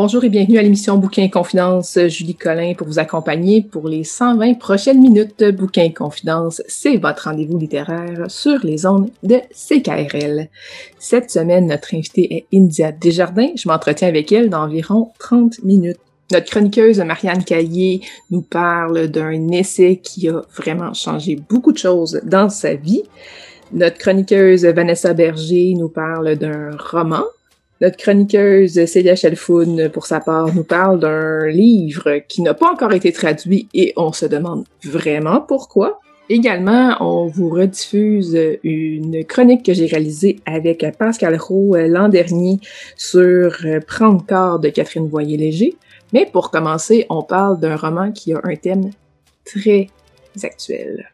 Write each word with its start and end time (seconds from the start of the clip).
Bonjour 0.00 0.22
et 0.22 0.28
bienvenue 0.28 0.58
à 0.58 0.62
l'émission 0.62 0.96
Bouquin 0.96 1.28
Confidence. 1.28 1.98
Julie 2.06 2.36
Collin 2.36 2.74
pour 2.74 2.86
vous 2.86 3.00
accompagner 3.00 3.62
pour 3.62 3.88
les 3.88 4.04
120 4.04 4.54
prochaines 4.54 5.00
minutes. 5.00 5.42
Bouquin 5.42 5.90
Confidence, 5.90 6.62
c'est 6.68 6.98
votre 6.98 7.24
rendez-vous 7.24 7.58
littéraire 7.58 8.26
sur 8.28 8.64
les 8.64 8.86
ondes 8.86 9.10
de 9.24 9.40
CKRL. 9.50 10.50
Cette 11.00 11.32
semaine, 11.32 11.66
notre 11.66 11.96
invitée 11.96 12.32
est 12.32 12.46
India 12.56 12.92
Desjardins. 12.92 13.50
Je 13.56 13.68
m'entretiens 13.68 14.06
avec 14.06 14.30
elle 14.30 14.50
d'environ 14.50 15.10
30 15.18 15.64
minutes. 15.64 15.98
Notre 16.30 16.48
chroniqueuse 16.48 17.00
Marianne 17.00 17.42
Caillé 17.42 18.02
nous 18.30 18.42
parle 18.42 19.08
d'un 19.08 19.48
essai 19.48 19.96
qui 19.96 20.28
a 20.28 20.42
vraiment 20.56 20.94
changé 20.94 21.40
beaucoup 21.50 21.72
de 21.72 21.78
choses 21.78 22.20
dans 22.22 22.50
sa 22.50 22.74
vie. 22.74 23.02
Notre 23.72 23.98
chroniqueuse 23.98 24.64
Vanessa 24.64 25.12
Berger 25.12 25.74
nous 25.76 25.88
parle 25.88 26.36
d'un 26.36 26.70
roman 26.78 27.24
notre 27.80 27.96
chroniqueuse 27.96 28.84
Célia 28.86 29.14
Chalfoun, 29.14 29.88
pour 29.90 30.06
sa 30.06 30.20
part, 30.20 30.54
nous 30.54 30.64
parle 30.64 30.98
d'un 30.98 31.46
livre 31.46 32.18
qui 32.28 32.42
n'a 32.42 32.54
pas 32.54 32.70
encore 32.70 32.92
été 32.92 33.12
traduit 33.12 33.68
et 33.74 33.92
on 33.96 34.12
se 34.12 34.26
demande 34.26 34.64
vraiment 34.84 35.40
pourquoi. 35.40 36.00
Également, 36.30 36.96
on 37.00 37.26
vous 37.26 37.48
rediffuse 37.48 38.38
une 38.62 39.24
chronique 39.24 39.64
que 39.64 39.72
j'ai 39.72 39.86
réalisée 39.86 40.40
avec 40.44 40.84
Pascal 40.98 41.36
Roux 41.36 41.74
l'an 41.74 42.08
dernier 42.08 42.58
sur 42.96 43.56
Prendre 43.86 44.26
corps 44.26 44.58
de 44.58 44.68
Catherine 44.68 45.08
Voyer-Léger. 45.08 45.76
Mais 46.12 46.26
pour 46.30 46.50
commencer, 46.50 47.06
on 47.08 47.22
parle 47.22 47.60
d'un 47.60 47.76
roman 47.76 48.12
qui 48.12 48.34
a 48.34 48.40
un 48.44 48.56
thème 48.56 48.90
très 49.44 49.88
actuel. 50.42 51.08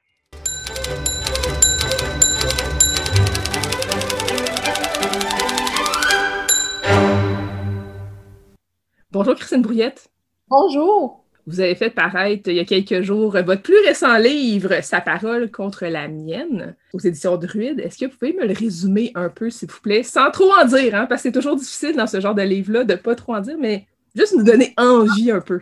Bonjour 9.14 9.36
Christine 9.36 9.62
Brouillette. 9.62 10.08
Bonjour. 10.48 11.24
Vous 11.46 11.60
avez 11.60 11.76
fait 11.76 11.90
paraître 11.90 12.48
il 12.48 12.56
y 12.56 12.58
a 12.58 12.64
quelques 12.64 13.02
jours 13.02 13.30
votre 13.46 13.62
plus 13.62 13.78
récent 13.86 14.18
livre, 14.18 14.82
Sa 14.82 15.00
parole 15.00 15.52
contre 15.52 15.86
la 15.86 16.08
mienne, 16.08 16.74
aux 16.92 16.98
éditions 16.98 17.36
Druide. 17.36 17.78
Est-ce 17.78 17.96
que 17.96 18.06
vous 18.06 18.18
pouvez 18.18 18.32
me 18.32 18.44
le 18.44 18.52
résumer 18.52 19.12
un 19.14 19.28
peu, 19.28 19.50
s'il 19.50 19.70
vous 19.70 19.80
plaît, 19.80 20.02
sans 20.02 20.32
trop 20.32 20.50
en 20.60 20.64
dire, 20.64 20.96
hein, 20.96 21.06
parce 21.06 21.22
que 21.22 21.28
c'est 21.28 21.32
toujours 21.32 21.54
difficile 21.54 21.94
dans 21.94 22.08
ce 22.08 22.18
genre 22.20 22.34
de 22.34 22.42
livre-là 22.42 22.82
de 22.82 22.96
pas 22.96 23.14
trop 23.14 23.36
en 23.36 23.40
dire, 23.40 23.56
mais 23.56 23.86
juste 24.16 24.34
nous 24.36 24.42
donner 24.42 24.74
envie 24.76 25.30
un 25.30 25.40
peu. 25.40 25.60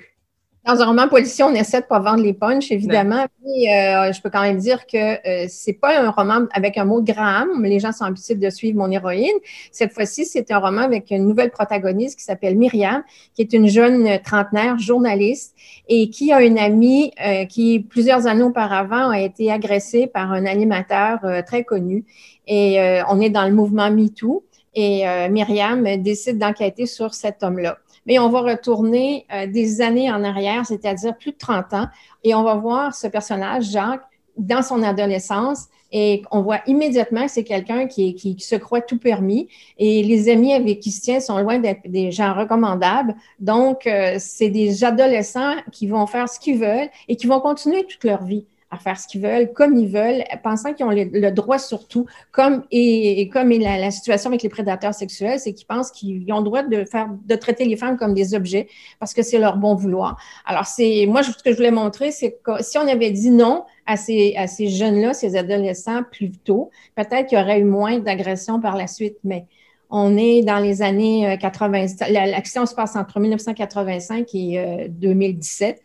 Dans 0.65 0.81
un 0.81 0.87
roman 0.87 1.09
policier, 1.09 1.43
on 1.43 1.53
essaie 1.55 1.81
de 1.81 1.87
pas 1.87 1.99
vendre 1.99 2.23
les 2.23 2.35
punchs, 2.35 2.71
évidemment. 2.71 3.25
Euh, 3.25 4.13
je 4.13 4.23
peux 4.23 4.31
quand 4.31 4.43
même 4.43 4.59
dire 4.59 4.87
que 4.87 4.97
euh, 4.97 5.47
c'est 5.49 5.73
pas 5.73 6.01
un 6.01 6.09
roman 6.11 6.47
avec 6.53 6.79
un 6.79 6.85
mot 6.85 7.01
de 7.01 7.13
mais 7.59 7.69
Les 7.69 7.81
gens 7.81 7.91
sont 7.91 8.05
habitués 8.05 8.37
de 8.37 8.49
suivre 8.49 8.79
mon 8.79 8.89
héroïne. 8.89 9.35
Cette 9.73 9.93
fois-ci, 9.93 10.25
c'est 10.25 10.53
un 10.53 10.59
roman 10.59 10.83
avec 10.83 11.11
une 11.11 11.27
nouvelle 11.27 11.51
protagoniste 11.51 12.17
qui 12.17 12.25
s'appelle 12.25 12.57
Myriam, 12.57 13.03
qui 13.35 13.43
est 13.43 13.53
une 13.53 13.67
jeune 13.67 14.21
trentenaire 14.21 14.79
journaliste 14.79 15.57
et 15.89 16.11
qui 16.11 16.33
a 16.33 16.41
une 16.43 16.61
amie 16.61 17.13
euh, 17.27 17.45
qui, 17.45 17.81
plusieurs 17.81 18.29
années 18.29 18.45
auparavant, 18.45 19.11
a 19.11 19.19
été 19.19 19.51
agressée 19.51 20.07
par 20.07 20.31
un 20.31 20.47
animateur 20.47 21.19
très 21.45 21.65
connu. 21.65 22.05
Et 22.47 22.79
on 23.09 23.21
est 23.21 23.31
dans 23.31 23.47
le 23.47 23.53
mouvement 23.53 23.91
MeToo. 23.91 24.45
Et 24.75 25.05
Myriam 25.29 25.85
décide 26.03 26.39
d'enquêter 26.39 26.87
sur 26.87 27.15
cet 27.15 27.43
homme-là 27.43 27.79
mais 28.07 28.19
on 28.19 28.29
va 28.29 28.41
retourner 28.41 29.27
euh, 29.33 29.47
des 29.47 29.81
années 29.81 30.11
en 30.11 30.25
arrière, 30.25 30.67
c'est-à-dire 30.67 31.17
plus 31.17 31.33
de 31.33 31.37
30 31.39 31.73
ans, 31.75 31.87
et 32.25 32.35
on 32.35 32.43
va 32.43 32.55
voir 32.55 32.95
ce 32.95 33.07
personnage, 33.07 33.71
Jacques, 33.71 34.05
dans 34.37 34.63
son 34.63 34.83
adolescence, 34.83 35.67
et 35.95 36.23
on 36.31 36.41
voit 36.41 36.61
immédiatement 36.67 37.27
que 37.27 37.31
c'est 37.31 37.45
quelqu'un 37.45 37.87
qui, 37.87 38.15
qui, 38.15 38.39
se 38.41 38.57
croit 38.57 38.81
tout 38.81 38.99
permis, 38.99 39.49
et 39.79 40.03
les 40.03 40.31
amis 40.31 40.55
avec 40.55 40.81
qui 40.81 40.91
se 40.91 41.03
tient 41.03 41.21
sont 41.21 41.39
loin 41.39 41.59
d'être 41.59 41.83
des 41.87 42.11
gens 42.11 42.33
recommandables. 42.35 43.15
Donc, 43.41 43.87
euh, 43.87 44.17
c'est 44.19 44.49
des 44.49 44.85
adolescents 44.85 45.57
qui 45.71 45.87
vont 45.87 46.07
faire 46.07 46.29
ce 46.29 46.41
qu'ils 46.41 46.59
veulent 46.59 46.89
et 47.09 47.17
qui 47.17 47.27
vont 47.27 47.41
continuer 47.41 47.85
toute 47.85 48.05
leur 48.05 48.25
vie 48.25 48.47
à 48.73 48.79
faire 48.79 48.99
ce 48.99 49.07
qu'ils 49.07 49.21
veulent, 49.21 49.53
comme 49.53 49.77
ils 49.77 49.87
veulent, 49.87 50.25
pensant 50.43 50.73
qu'ils 50.73 50.87
ont 50.87 50.91
le, 50.91 51.31
droit 51.31 51.59
surtout, 51.59 52.07
comme 52.33 52.65
et, 52.71 53.29
comme 53.29 53.53
est 53.53 53.59
la, 53.59 53.91
situation 53.91 54.31
avec 54.31 54.43
les 54.43 54.49
prédateurs 54.49 54.95
sexuels, 54.95 55.39
c'est 55.39 55.53
qu'ils 55.53 55.67
pensent 55.67 55.91
qu'ils 55.91 56.25
ont 56.33 56.39
le 56.39 56.45
droit 56.45 56.63
de 56.63 56.85
faire, 56.87 57.09
de 57.27 57.37
traiter 57.37 57.67
les 57.67 57.77
femmes 57.77 57.99
comme 57.99 58.15
des 58.15 58.35
objets 58.35 58.69
parce 58.99 59.13
que 59.13 59.23
c'est 59.23 59.39
leur 59.39 59.59
bon 59.59 59.75
vouloir. 59.75 60.17
Alors 60.47 60.65
c'est, 60.65 61.05
moi 61.07 61.23
ce 61.23 61.31
que 61.33 61.51
je 61.51 61.57
voulais 61.57 61.71
montrer, 61.71 62.13
c'est 62.13 62.39
que 62.43 62.63
si 62.63 62.79
on 62.79 62.89
avait 62.89 63.11
dit 63.11 63.31
non 63.31 63.65
à 63.85 63.99
ces, 63.99 64.35
à 64.37 64.47
ces 64.47 64.69
jeunes-là, 64.69 65.13
ces 65.13 65.37
adolescents 65.37 66.03
plus 66.11 66.31
tôt, 66.31 66.71
peut-être 66.97 67.27
qu'il 67.29 67.39
y 67.39 67.43
aurait 67.43 67.61
eu 67.61 67.65
moins 67.65 67.99
d'agressions 67.99 68.59
par 68.59 68.77
la 68.79 68.87
suite, 68.87 69.19
mais 69.23 69.45
on 69.91 70.17
est 70.17 70.41
dans 70.41 70.61
les 70.61 70.81
années 70.81 71.37
80. 71.39 71.85
Euh, 71.85 72.09
l'action 72.09 72.65
se 72.65 72.75
passe 72.75 72.97
entre 72.97 73.21
1985 73.21 74.35
et 74.35 74.87
2017. 74.89 75.83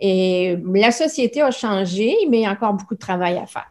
Et 0.00 0.56
la 0.74 0.92
société 0.92 1.42
a 1.42 1.50
changé, 1.50 2.14
mais 2.28 2.38
il 2.38 2.42
y 2.42 2.46
a 2.46 2.52
encore 2.52 2.72
beaucoup 2.72 2.94
de 2.94 3.00
travail 3.00 3.36
à 3.36 3.46
faire. 3.46 3.70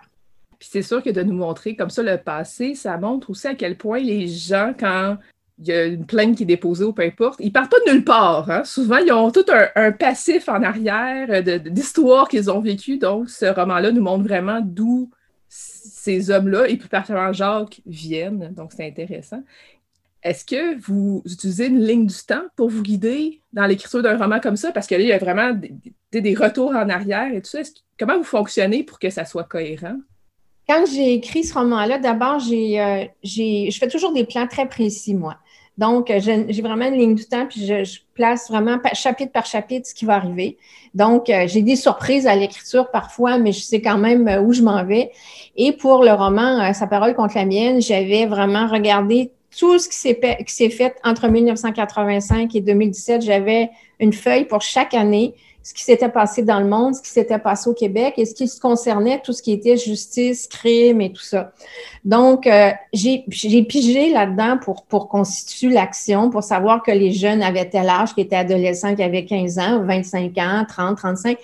Puis 0.59 0.69
c'est 0.71 0.81
sûr 0.81 1.01
que 1.01 1.09
de 1.09 1.23
nous 1.23 1.33
montrer 1.33 1.75
comme 1.75 1.89
ça 1.89 2.03
le 2.03 2.17
passé, 2.17 2.75
ça 2.75 2.97
montre 2.97 3.29
aussi 3.29 3.47
à 3.47 3.55
quel 3.55 3.77
point 3.77 3.99
les 3.99 4.27
gens, 4.27 4.73
quand 4.77 5.17
il 5.57 5.67
y 5.67 5.71
a 5.71 5.85
une 5.85 6.05
plainte 6.05 6.37
qui 6.37 6.43
est 6.43 6.45
déposée 6.45 6.85
ou 6.85 6.93
peu 6.93 7.03
importe, 7.03 7.39
ils 7.41 7.51
partent 7.51 7.71
pas 7.71 7.79
de 7.85 7.91
nulle 7.91 8.03
part. 8.03 8.49
Hein. 8.49 8.63
Souvent, 8.63 8.97
ils 8.97 9.11
ont 9.11 9.31
tout 9.31 9.45
un, 9.75 9.91
passif 9.91 10.47
en 10.47 10.61
arrière 10.63 11.43
d'histoires 11.43 12.27
qu'ils 12.29 12.49
ont 12.49 12.61
vécues. 12.61 12.97
Donc, 12.97 13.29
ce 13.29 13.45
roman-là 13.45 13.91
nous 13.91 14.01
montre 14.01 14.23
vraiment 14.23 14.61
d'où 14.63 15.09
ces 15.49 16.29
hommes-là, 16.29 16.67
et 16.67 16.77
plus 16.77 16.87
particulièrement 16.87 17.33
Jacques, 17.33 17.81
viennent. 17.85 18.53
Donc, 18.53 18.71
c'est 18.73 18.87
intéressant. 18.87 19.43
Est-ce 20.21 20.43
que 20.43 20.77
vous 20.81 21.21
utilisez 21.25 21.67
une 21.67 21.81
ligne 21.81 22.05
du 22.05 22.23
temps 22.27 22.43
pour 22.57 22.69
vous 22.69 22.81
guider 22.81 23.41
dans 23.53 23.65
l'écriture 23.65 24.03
d'un 24.03 24.17
roman 24.17 24.39
comme 24.39 24.57
ça? 24.57 24.71
Parce 24.71 24.85
que 24.85 24.95
là, 24.95 25.01
il 25.01 25.07
y 25.07 25.13
a 25.13 25.17
vraiment 25.17 25.53
des, 26.11 26.35
retours 26.35 26.71
en 26.71 26.89
arrière 26.89 27.33
et 27.33 27.41
tout 27.41 27.49
ça. 27.49 27.59
comment 27.97 28.17
vous 28.17 28.23
fonctionnez 28.23 28.83
pour 28.83 28.99
que 28.99 29.09
ça 29.09 29.23
soit 29.23 29.45
cohérent? 29.45 29.95
Quand 30.67 30.85
j'ai 30.85 31.13
écrit 31.13 31.43
ce 31.43 31.53
roman-là, 31.53 31.99
d'abord, 31.99 32.41
euh, 32.51 33.05
j'ai, 33.23 33.71
je 33.71 33.79
fais 33.79 33.87
toujours 33.87 34.13
des 34.13 34.25
plans 34.25 34.45
très 34.45 34.67
précis, 34.67 35.15
moi. 35.15 35.37
Donc, 35.77 36.11
euh, 36.11 36.19
j'ai 36.19 36.61
vraiment 36.61 36.87
une 36.87 36.95
ligne 36.95 37.15
du 37.15 37.25
temps, 37.25 37.47
puis 37.47 37.65
je, 37.65 37.99
place 38.13 38.49
vraiment 38.49 38.77
chapitre 38.93 39.31
par 39.31 39.45
chapitre 39.45 39.87
ce 39.87 39.95
qui 39.95 40.03
va 40.03 40.15
arriver. 40.15 40.57
Donc, 40.93 41.29
euh, 41.29 41.47
j'ai 41.47 41.61
des 41.61 41.77
surprises 41.77 42.27
à 42.27 42.35
l'écriture 42.35 42.91
parfois, 42.91 43.37
mais 43.37 43.53
je 43.53 43.61
sais 43.61 43.81
quand 43.81 43.97
même 43.97 44.27
où 44.45 44.51
je 44.51 44.61
m'en 44.61 44.83
vais. 44.83 45.11
Et 45.55 45.71
pour 45.71 46.03
le 46.03 46.11
roman 46.11 46.73
Sa 46.73 46.85
parole 46.85 47.15
contre 47.15 47.37
la 47.37 47.45
mienne, 47.45 47.81
j'avais 47.81 48.25
vraiment 48.25 48.67
regardé 48.67 49.31
tout 49.57 49.79
ce 49.79 49.89
qui 49.89 49.95
s'est 50.53 50.69
fait 50.69 50.95
entre 51.03 51.27
1985 51.27 52.55
et 52.55 52.61
2017, 52.61 53.21
j'avais 53.21 53.69
une 53.99 54.13
feuille 54.13 54.45
pour 54.45 54.61
chaque 54.61 54.93
année 54.93 55.33
ce 55.69 55.73
qui 55.75 55.83
s'était 55.83 56.09
passé 56.09 56.41
dans 56.41 56.59
le 56.59 56.65
monde, 56.65 56.95
ce 56.95 57.01
qui 57.03 57.09
s'était 57.09 57.37
passé 57.37 57.69
au 57.69 57.75
Québec 57.75 58.15
et 58.17 58.25
ce 58.25 58.33
qui 58.33 58.47
se 58.47 58.59
concernait, 58.59 59.21
tout 59.23 59.33
ce 59.33 59.43
qui 59.43 59.51
était 59.51 59.77
justice, 59.77 60.47
crime 60.47 60.99
et 60.99 61.13
tout 61.13 61.21
ça. 61.21 61.51
Donc, 62.03 62.47
euh, 62.47 62.71
j'ai 62.91 63.63
pigé 63.69 64.11
là-dedans 64.11 64.57
pour, 64.57 64.81
pour 64.85 65.09
constituer 65.09 65.69
l'action, 65.69 66.31
pour 66.31 66.41
savoir 66.41 66.81
que 66.81 66.89
les 66.89 67.11
jeunes 67.11 67.43
avaient 67.43 67.69
tel 67.69 67.87
âge, 67.87 68.15
qui 68.15 68.21
étaient 68.21 68.35
adolescents, 68.35 68.95
qui 68.95 69.03
avaient 69.03 69.25
15 69.25 69.59
ans, 69.59 69.83
25 69.85 70.35
ans, 70.39 70.65
30, 70.67 70.97
35. 70.97 71.37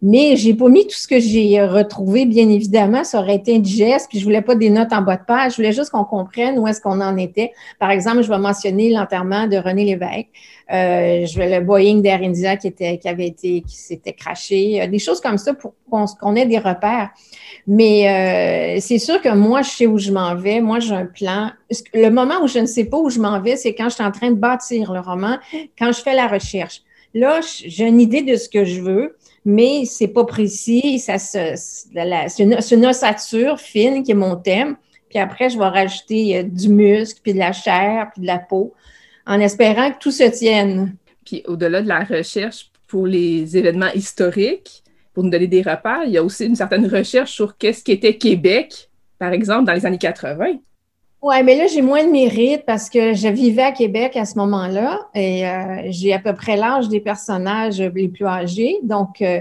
Mais 0.00 0.36
j'ai 0.36 0.54
pas 0.54 0.70
mis 0.70 0.86
tout 0.86 0.96
ce 0.96 1.06
que 1.06 1.20
j'ai 1.20 1.62
retrouvé, 1.62 2.24
bien 2.24 2.48
évidemment. 2.48 3.04
Ça 3.04 3.20
aurait 3.20 3.36
été 3.36 3.54
indigeste, 3.54 4.06
puis 4.08 4.20
je 4.20 4.24
voulais 4.24 4.40
pas 4.40 4.54
des 4.54 4.70
notes 4.70 4.94
en 4.94 5.02
bas 5.02 5.18
de 5.18 5.24
page. 5.24 5.52
Je 5.52 5.56
voulais 5.56 5.72
juste 5.72 5.90
qu'on 5.90 6.04
comprenne 6.04 6.58
où 6.58 6.66
est-ce 6.66 6.80
qu'on 6.80 7.02
en 7.02 7.18
était. 7.18 7.52
Par 7.78 7.90
exemple, 7.90 8.22
je 8.22 8.30
vais 8.30 8.38
mentionner 8.38 8.88
l'enterrement 8.88 9.46
de 9.46 9.58
René 9.58 9.84
Lévesque. 9.84 10.28
Euh, 10.72 11.24
le 11.36 11.60
Boeing 11.60 12.00
d'Air 12.00 12.20
qui, 12.58 12.66
était, 12.66 12.98
qui 12.98 13.08
avait 13.08 13.28
été 13.28 13.62
s'était 13.68 14.12
craché, 14.12 14.86
des 14.88 14.98
choses 14.98 15.20
comme 15.20 15.38
ça 15.38 15.54
pour 15.54 15.74
qu'on 15.88 16.34
ait 16.34 16.46
des 16.46 16.58
repères. 16.58 17.10
Mais 17.68 18.78
c'est 18.80 18.98
sûr 18.98 19.20
que 19.22 19.28
moi, 19.28 19.62
je 19.62 19.70
sais 19.70 19.86
où 19.86 19.98
je 19.98 20.10
m'en 20.10 20.34
vais. 20.34 20.60
Moi, 20.60 20.80
j'ai 20.80 20.94
un 20.94 21.06
plan. 21.06 21.50
Le 21.94 22.08
moment 22.08 22.42
où 22.42 22.48
je 22.48 22.58
ne 22.58 22.66
sais 22.66 22.84
pas 22.84 22.98
où 22.98 23.10
je 23.10 23.20
m'en 23.20 23.40
vais, 23.40 23.56
c'est 23.56 23.74
quand 23.74 23.88
je 23.88 23.94
suis 23.94 24.04
en 24.04 24.10
train 24.10 24.30
de 24.30 24.36
bâtir 24.36 24.92
le 24.92 25.00
roman, 25.00 25.38
quand 25.78 25.92
je 25.92 26.00
fais 26.00 26.14
la 26.14 26.26
recherche. 26.26 26.82
Là, 27.14 27.40
j'ai 27.42 27.86
une 27.86 28.00
idée 28.00 28.22
de 28.22 28.36
ce 28.36 28.48
que 28.48 28.64
je 28.64 28.82
veux, 28.82 29.16
mais 29.46 29.84
c'est 29.86 30.08
pas 30.08 30.24
précis. 30.24 30.98
Ça 30.98 31.18
c'est 31.18 31.54
une, 32.38 32.58
une, 32.70 32.86
ossature 32.86 33.58
fine 33.58 34.02
qui 34.02 34.10
est 34.10 34.14
mon 34.14 34.36
thème. 34.36 34.76
Puis 35.08 35.18
après, 35.18 35.48
je 35.48 35.56
vais 35.58 35.68
rajouter 35.68 36.38
euh, 36.38 36.42
du 36.42 36.68
muscle, 36.68 37.20
puis 37.22 37.32
de 37.32 37.38
la 37.38 37.52
chair, 37.52 38.10
puis 38.12 38.20
de 38.20 38.26
la 38.26 38.38
peau, 38.38 38.74
en 39.26 39.40
espérant 39.40 39.90
que 39.92 39.98
tout 39.98 40.10
se 40.10 40.24
tienne. 40.24 40.96
Puis 41.24 41.42
au-delà 41.46 41.82
de 41.82 41.88
la 41.88 42.04
recherche 42.04 42.70
pour 42.86 43.06
les 43.06 43.56
événements 43.56 43.92
historiques, 43.94 44.82
pour 45.12 45.24
nous 45.24 45.30
donner 45.30 45.46
des 45.48 45.62
repères, 45.62 46.04
il 46.04 46.12
y 46.12 46.18
a 46.18 46.22
aussi 46.22 46.44
une 46.44 46.56
certaine 46.56 46.86
recherche 46.86 47.32
sur 47.32 47.56
qu'est-ce 47.56 47.82
qu'était 47.82 48.16
Québec, 48.16 48.90
par 49.18 49.32
exemple, 49.32 49.64
dans 49.64 49.72
les 49.72 49.86
années 49.86 49.98
80. 49.98 50.58
Oui, 51.22 51.42
mais 51.42 51.56
là, 51.56 51.66
j'ai 51.66 51.82
moins 51.82 52.04
de 52.04 52.10
mérite 52.10 52.64
parce 52.66 52.90
que 52.90 53.14
je 53.14 53.26
vivais 53.26 53.62
à 53.62 53.72
Québec 53.72 54.16
à 54.16 54.24
ce 54.26 54.36
moment-là 54.38 55.00
et 55.14 55.48
euh, 55.48 55.82
j'ai 55.86 56.12
à 56.12 56.18
peu 56.18 56.34
près 56.34 56.56
l'âge 56.56 56.88
des 56.88 57.00
personnages 57.00 57.80
les 57.80 58.08
plus 58.08 58.26
âgés. 58.26 58.78
Donc, 58.82 59.22
euh, 59.22 59.40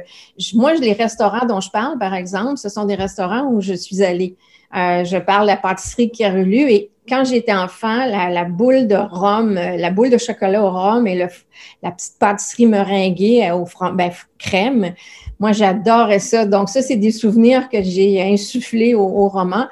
moi, 0.53 0.73
les 0.73 0.93
restaurants 0.93 1.45
dont 1.45 1.59
je 1.59 1.69
parle, 1.69 1.99
par 1.99 2.13
exemple, 2.13 2.57
ce 2.57 2.69
sont 2.69 2.85
des 2.85 2.95
restaurants 2.95 3.47
où 3.51 3.61
je 3.61 3.73
suis 3.73 4.01
allée. 4.01 4.35
Euh, 4.75 5.03
je 5.03 5.17
parle 5.17 5.43
de 5.43 5.51
la 5.51 5.57
pâtisserie 5.57 6.09
Carulu 6.09 6.71
et 6.71 6.89
quand 7.07 7.23
j'étais 7.23 7.53
enfant, 7.53 8.05
la, 8.05 8.43
boule 8.45 8.87
de 8.87 8.95
rhum, 8.95 9.53
la 9.53 9.91
boule 9.91 10.09
de 10.09 10.17
chocolat 10.17 10.63
au 10.63 10.69
rhum 10.69 11.07
et 11.07 11.15
la 11.15 11.91
petite 11.91 12.17
pâtisserie 12.19 12.65
meringuée 12.65 13.51
au 13.51 13.65
ben, 13.93 14.11
crème, 14.37 14.93
moi, 15.39 15.51
j'adorais 15.51 16.19
ça. 16.19 16.45
Donc, 16.45 16.69
ça, 16.69 16.81
c'est 16.81 16.95
des 16.95 17.11
souvenirs 17.11 17.69
que 17.69 17.81
j'ai 17.81 18.21
insufflés 18.21 18.95
au 18.95 19.27
roman. 19.27 19.67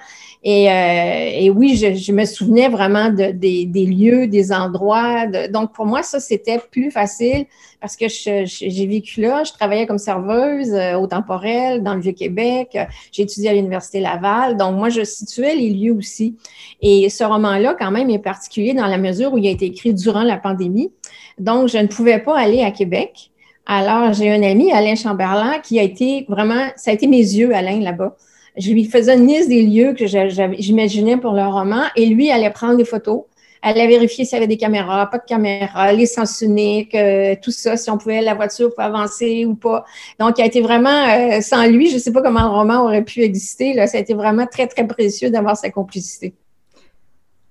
Et, 0.46 0.70
euh, 0.70 1.30
et 1.40 1.50
oui, 1.50 1.78
je, 1.78 1.94
je, 1.94 2.12
me 2.12 2.26
souvenais 2.26 2.68
vraiment 2.68 3.10
de, 3.10 3.32
des, 3.32 3.66
des 3.66 3.86
lieux, 3.86 4.28
des 4.28 4.52
endroits. 4.52 5.26
donc, 5.48 5.72
pour 5.72 5.86
moi, 5.86 6.04
ça, 6.04 6.20
c'était 6.20 6.60
plus 6.60 6.92
facile 6.92 7.46
parce 7.80 7.96
que 7.96 8.06
j'ai 8.10 8.86
vécu 8.86 9.22
là. 9.22 9.44
Je 9.46 9.54
travaillais 9.54 9.88
comme 9.88 9.98
serveuse 9.98 10.74
euh, 10.74 10.96
au 10.96 11.08
temporel 11.08 11.82
dans 11.82 11.96
le 11.96 12.02
Vieux-Québec. 12.02 12.78
J'ai 13.14 13.24
étudié 13.24 13.52
à 13.52 13.54
l'Université 13.54 14.02
Laval. 14.02 14.58
Donc, 14.58 14.76
moi, 14.76 14.90
je 14.90 15.06
situais 15.06 15.56
les 15.56 15.70
lieux 15.70 15.94
aussi. 15.94 16.36
Et 16.82 17.10
ce 17.10 17.24
roman-là, 17.24 17.76
quand 17.80 17.92
même, 17.92 18.10
est 18.10 18.20
particulier 18.20 18.74
dans 18.74 18.88
la 18.88 18.98
mesure 18.98 19.34
où 19.34 19.38
il 19.38 19.48
a 19.48 19.52
été 19.52 19.68
écrit 19.68 19.94
durant 19.94 20.24
la 20.24 20.36
pandémie. 20.36 20.92
Donc, 21.40 21.70
je 21.70 21.78
ne 21.78 21.88
pouvais 21.88 22.20
pas 22.20 22.38
aller 22.38 22.64
à 22.64 22.72
Québec. 22.72 23.32
Alors, 23.66 24.12
j'ai 24.12 24.30
un 24.30 24.44
ami, 24.44 24.74
Alain 24.74 24.96
Chamberlain, 24.96 25.60
qui 25.60 25.80
a 25.80 25.84
été 25.84 26.26
vraiment, 26.28 26.68
ça 26.76 26.92
a 26.92 26.94
été 26.94 27.08
mes 27.08 27.18
yeux, 27.18 27.56
Alain, 27.56 27.80
là-bas. 27.80 28.18
Je 28.58 28.72
lui 28.72 28.86
faisais 28.86 29.16
une 29.16 29.28
liste 29.28 29.50
des 29.50 29.64
lieux 29.64 29.94
que 29.94 30.06
j'imaginais 30.06 31.18
pour 31.18 31.34
le 31.34 31.46
roman 31.46 31.84
et 31.96 32.06
lui 32.06 32.30
allait 32.30 32.52
prendre 32.52 32.78
des 32.78 32.86
photos. 32.86 33.24
Elle 33.64 33.80
allait 33.80 33.88
vérifier 33.88 34.26
s'il 34.26 34.34
y 34.34 34.38
avait 34.38 34.48
des 34.48 34.58
caméras, 34.58 35.10
pas 35.10 35.20
de 35.20 35.24
caméras, 35.26 35.94
les 35.94 36.06
sens 36.06 36.42
uniques, 36.42 36.94
euh, 36.96 37.34
tout 37.42 37.52
ça, 37.52 37.78
si 37.78 37.90
on 37.90 37.98
pouvait, 37.98 38.22
la 38.22 38.34
voiture 38.34 38.70
pouvait 38.70 38.84
avancer 38.84 39.46
ou 39.46 39.56
pas. 39.56 39.86
Donc, 40.20 40.38
il 40.38 40.42
a 40.42 40.46
été 40.46 40.60
vraiment, 40.60 40.90
euh, 40.90 41.40
sans 41.40 41.66
lui, 41.68 41.90
je 41.90 41.96
ne 41.96 42.00
sais 42.00 42.12
pas 42.12 42.22
comment 42.22 42.42
le 42.42 42.50
roman 42.50 42.84
aurait 42.84 43.06
pu 43.06 43.22
exister. 43.22 43.74
Là, 43.74 43.88
ça 43.88 44.00
a 44.00 44.02
été 44.02 44.14
vraiment 44.14 44.46
très, 44.46 44.68
très 44.68 44.86
précieux 44.86 45.30
d'avoir 45.30 45.56
sa 45.56 45.70
complicité. 45.70 46.34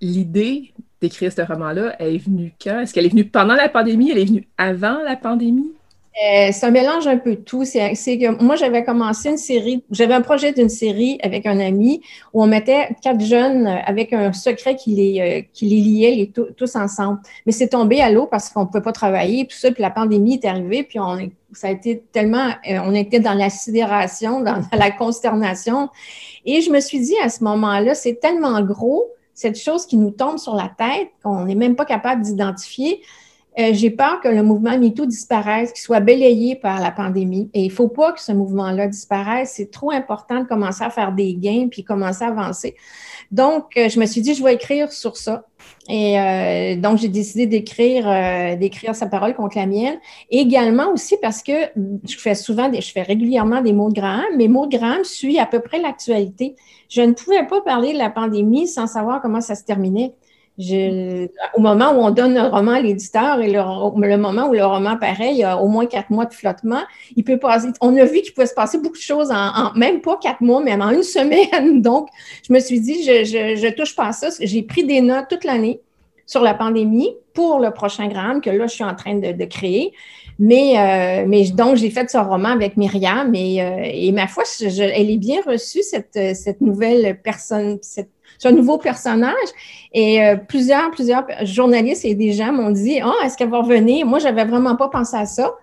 L'idée 0.03 0.75
d'écrire 1.01 1.33
ce 1.33 1.41
roman-là, 1.41 1.97
elle 1.99 2.15
est 2.15 2.19
venue 2.19 2.53
quand? 2.63 2.81
Est-ce 2.81 2.93
qu'elle 2.93 3.07
est 3.07 3.11
venue 3.11 3.25
pendant 3.25 3.55
la 3.55 3.71
pandémie? 3.71 4.11
Elle 4.11 4.19
est 4.19 4.27
venue 4.27 4.47
avant 4.59 4.99
la 5.03 5.17
pandémie? 5.17 5.73
Euh, 6.21 6.51
c'est 6.53 6.67
un 6.67 6.71
mélange 6.71 7.07
un 7.07 7.17
peu 7.17 7.37
de 7.37 7.41
tout. 7.41 7.65
C'est 7.65 7.95
que 7.95 8.43
moi, 8.43 8.55
j'avais 8.57 8.85
commencé 8.85 9.31
une 9.31 9.39
série, 9.39 9.83
j'avais 9.91 10.13
un 10.13 10.21
projet 10.21 10.53
d'une 10.53 10.69
série 10.69 11.19
avec 11.23 11.47
un 11.47 11.59
ami 11.59 12.03
où 12.35 12.43
on 12.43 12.47
mettait 12.47 12.91
quatre 13.03 13.21
jeunes 13.21 13.67
avec 13.67 14.13
un 14.13 14.33
secret 14.33 14.77
qui 14.77 14.91
les, 14.91 15.21
euh, 15.21 15.43
qui 15.55 15.67
les 15.67 15.81
liait 15.81 16.33
tous 16.57 16.77
ensemble. 16.77 17.21
Mais 17.47 17.53
c'est 17.53 17.69
tombé 17.69 18.03
à 18.03 18.11
l'eau 18.11 18.27
parce 18.27 18.51
qu'on 18.51 18.61
ne 18.61 18.67
pouvait 18.67 18.83
pas 18.83 18.93
travailler, 18.93 19.47
tout 19.47 19.57
ça, 19.57 19.71
puis 19.73 19.81
la 19.81 19.91
pandémie 19.91 20.35
est 20.35 20.47
arrivée, 20.47 20.83
puis 20.83 21.01
on, 21.01 21.17
ça 21.53 21.69
a 21.69 21.71
été 21.71 22.03
tellement, 22.13 22.49
euh, 22.71 22.79
on 22.85 22.95
était 22.95 23.21
dans 23.21 23.35
la 23.35 23.49
sidération, 23.49 24.41
dans 24.41 24.61
la 24.73 24.91
consternation. 24.91 25.89
Et 26.45 26.61
je 26.61 26.71
me 26.71 26.81
suis 26.81 27.01
dit 27.01 27.17
à 27.23 27.31
ce 27.31 27.43
moment-là, 27.45 27.95
c'est 27.95 28.21
tellement 28.21 28.61
gros, 28.61 29.07
cette 29.33 29.59
chose 29.59 29.87
qui 29.87 29.97
nous 29.97 30.11
tombe 30.11 30.39
sur 30.39 30.55
la 30.55 30.71
tête, 30.77 31.09
qu'on 31.23 31.47
n'est 31.47 31.55
même 31.55 31.75
pas 31.75 31.87
capable 31.87 32.21
d'identifier. 32.21 33.01
Euh, 33.59 33.71
j'ai 33.73 33.91
peur 33.91 34.21
que 34.21 34.29
le 34.29 34.43
mouvement 34.43 34.79
MeToo 34.79 35.05
disparaisse, 35.05 35.73
qu'il 35.73 35.83
soit 35.83 36.01
balayé 36.01 36.57
par 36.57 36.81
la 36.81 36.91
pandémie. 36.91 37.51
Et 37.53 37.63
il 37.63 37.69
ne 37.69 37.73
faut 37.73 37.89
pas 37.89 38.13
que 38.13 38.21
ce 38.21 38.33
mouvement-là 38.33 38.89
disparaisse. 38.89 39.53
C'est 39.57 39.71
trop 39.71 39.91
important 39.91 40.41
de 40.41 40.47
commencer 40.47 40.83
à 40.83 40.91
faire 40.91 41.13
des 41.13 41.35
gains 41.35 41.69
puis 41.71 41.85
commencer 41.85 42.25
à 42.25 42.29
avancer. 42.29 42.77
Donc, 43.31 43.77
euh, 43.77 43.89
je 43.89 44.01
me 44.01 44.07
suis 44.07 44.23
dit, 44.23 44.35
je 44.35 44.43
vais 44.43 44.55
écrire 44.55 44.91
sur 44.91 45.17
ça. 45.19 45.45
Et 45.89 46.19
euh, 46.19 46.77
donc, 46.77 46.99
j'ai 46.99 47.09
décidé 47.09 47.47
d'écrire, 47.47 48.05
d'écrire 48.57 48.95
sa 48.95 49.07
parole 49.07 49.35
contre 49.35 49.59
la 49.59 49.67
mienne. 49.67 49.99
également 50.31 50.91
aussi 50.93 51.17
parce 51.21 51.43
que 51.43 51.53
je 52.09 52.17
fais 52.17 52.35
souvent, 52.35 52.69
des, 52.69 52.81
je 52.81 52.91
fais 52.91 53.03
régulièrement 53.03 53.61
des 53.61 53.73
mots 53.73 53.91
de 53.91 53.95
Graham. 53.95 54.25
Mes 54.37 54.49
mots 54.49 54.67
de 54.67 54.77
Graham 54.77 55.05
suivent 55.05 55.41
à 55.41 55.47
peu 55.47 55.61
près 55.61 55.79
l'actualité. 55.79 56.57
Je 56.89 57.03
ne 57.03 57.13
pouvais 57.13 57.47
pas 57.47 57.61
parler 57.61 57.93
de 57.93 57.99
la 57.99 58.11
pandémie 58.11 58.67
sans 58.67 58.87
savoir 58.87 59.21
comment 59.21 59.41
ça 59.41 59.55
se 59.55 59.65
terminait 59.65 60.15
au 60.59 61.61
moment 61.61 61.93
où 61.93 62.03
on 62.03 62.11
donne 62.11 62.37
un 62.37 62.51
roman 62.51 62.73
à 62.73 62.81
l'éditeur 62.81 63.41
et 63.41 63.51
le, 63.51 64.17
moment 64.17 64.49
où 64.49 64.53
le 64.53 64.65
roman 64.65 64.97
paraît, 64.99 65.31
il 65.31 65.39
y 65.39 65.45
a 65.45 65.57
au 65.57 65.67
moins 65.67 65.87
quatre 65.87 66.11
mois 66.11 66.27
de 66.27 66.35
flottement. 66.35 66.83
Il 67.17 67.25
peut 67.25 67.39
passer, 67.39 67.69
on 67.81 67.97
a 67.97 68.05
vu 68.05 68.21
qu'il 68.21 68.35
pouvait 68.35 68.47
se 68.47 68.55
passer 68.55 68.79
beaucoup 68.79 68.97
de 68.97 69.03
choses 69.03 69.31
en, 69.31 69.73
même 69.75 70.01
pas 70.01 70.19
quatre 70.21 70.43
mois, 70.43 70.63
mais 70.63 70.75
en 70.75 70.91
une 70.91 71.03
semaine. 71.03 71.81
Donc, 71.83 72.09
je 72.47 72.53
me 72.53 72.61
suis 72.61 72.81
dit, 72.81 73.03
je, 73.03 73.25
je, 73.25 73.75
touche 73.75 73.97
pas 73.97 74.09
à 74.09 74.13
ça. 74.13 74.29
J'ai 74.41 74.63
pris 74.63 74.85
des 74.85 75.01
notes 75.01 75.27
toute 75.31 75.45
l'année 75.45 75.81
sur 76.27 76.43
la 76.43 76.55
pandémie 76.55 77.17
pour 77.33 77.59
le 77.59 77.71
prochain 77.71 78.09
gramme 78.09 78.41
que 78.43 78.51
là, 78.51 78.67
je 78.67 78.75
suis 78.75 78.85
en 78.85 78.95
train 78.95 79.15
de, 79.15 79.45
créer. 79.47 79.93
Mais, 80.39 80.79
euh, 80.79 81.25
mais 81.27 81.45
donc, 81.51 81.77
j'ai 81.77 81.91
fait 81.91 82.11
ce 82.11 82.19
roman 82.19 82.51
avec 82.51 82.77
Myriam 82.77 83.35
et, 83.35 83.63
euh, 83.63 83.81
et 83.85 84.13
ma 84.13 84.27
foi, 84.27 84.45
elle 84.61 85.11
est 85.11 85.19
bien 85.19 85.41
reçue, 85.47 85.83
cette, 85.83 86.19
cette 86.37 86.61
nouvelle 86.61 87.21
personne, 87.23 87.79
cette 87.81 88.11
c'est 88.43 88.49
un 88.49 88.53
nouveau 88.53 88.77
personnage. 88.77 89.49
Et 89.93 90.21
euh, 90.25 90.35
plusieurs, 90.37 90.91
plusieurs 90.91 91.25
journalistes 91.43 92.05
et 92.05 92.17
des 92.17 92.33
gens 92.33 92.53
m'ont 92.53 92.73
dit 92.73 92.99
Ah, 93.01 93.15
est-ce 93.25 93.37
qu'elle 93.37 93.51
va 93.51 93.63
revenir? 93.63 94.05
Moi, 94.05 94.19
je 94.19 94.25
n'avais 94.25 94.45
vraiment 94.45 94.75
pas 94.75 94.89
pensé 94.89 95.17
à 95.17 95.27
ça. 95.27 95.55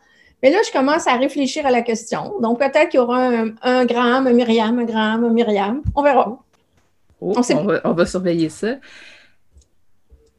Mais 0.41 0.49
là, 0.49 0.59
je 0.65 0.71
commence 0.71 1.05
à 1.05 1.17
réfléchir 1.17 1.65
à 1.65 1.71
la 1.71 1.81
question. 1.81 2.39
Donc, 2.41 2.59
peut-être 2.59 2.87
qu'il 2.87 3.01
y 3.01 3.03
aura 3.03 3.21
un, 3.21 3.49
un 3.63 3.85
gramme, 3.85 4.27
un 4.27 4.31
Myriam, 4.33 4.79
un 4.79 4.85
gramme, 4.85 5.25
un 5.25 5.33
Myriam. 5.33 5.81
On 5.93 6.01
verra. 6.01 6.39
Oh, 7.19 7.33
on, 7.83 7.93
va, 7.93 8.05
surveiller 8.05 8.47
ça. 8.47 8.77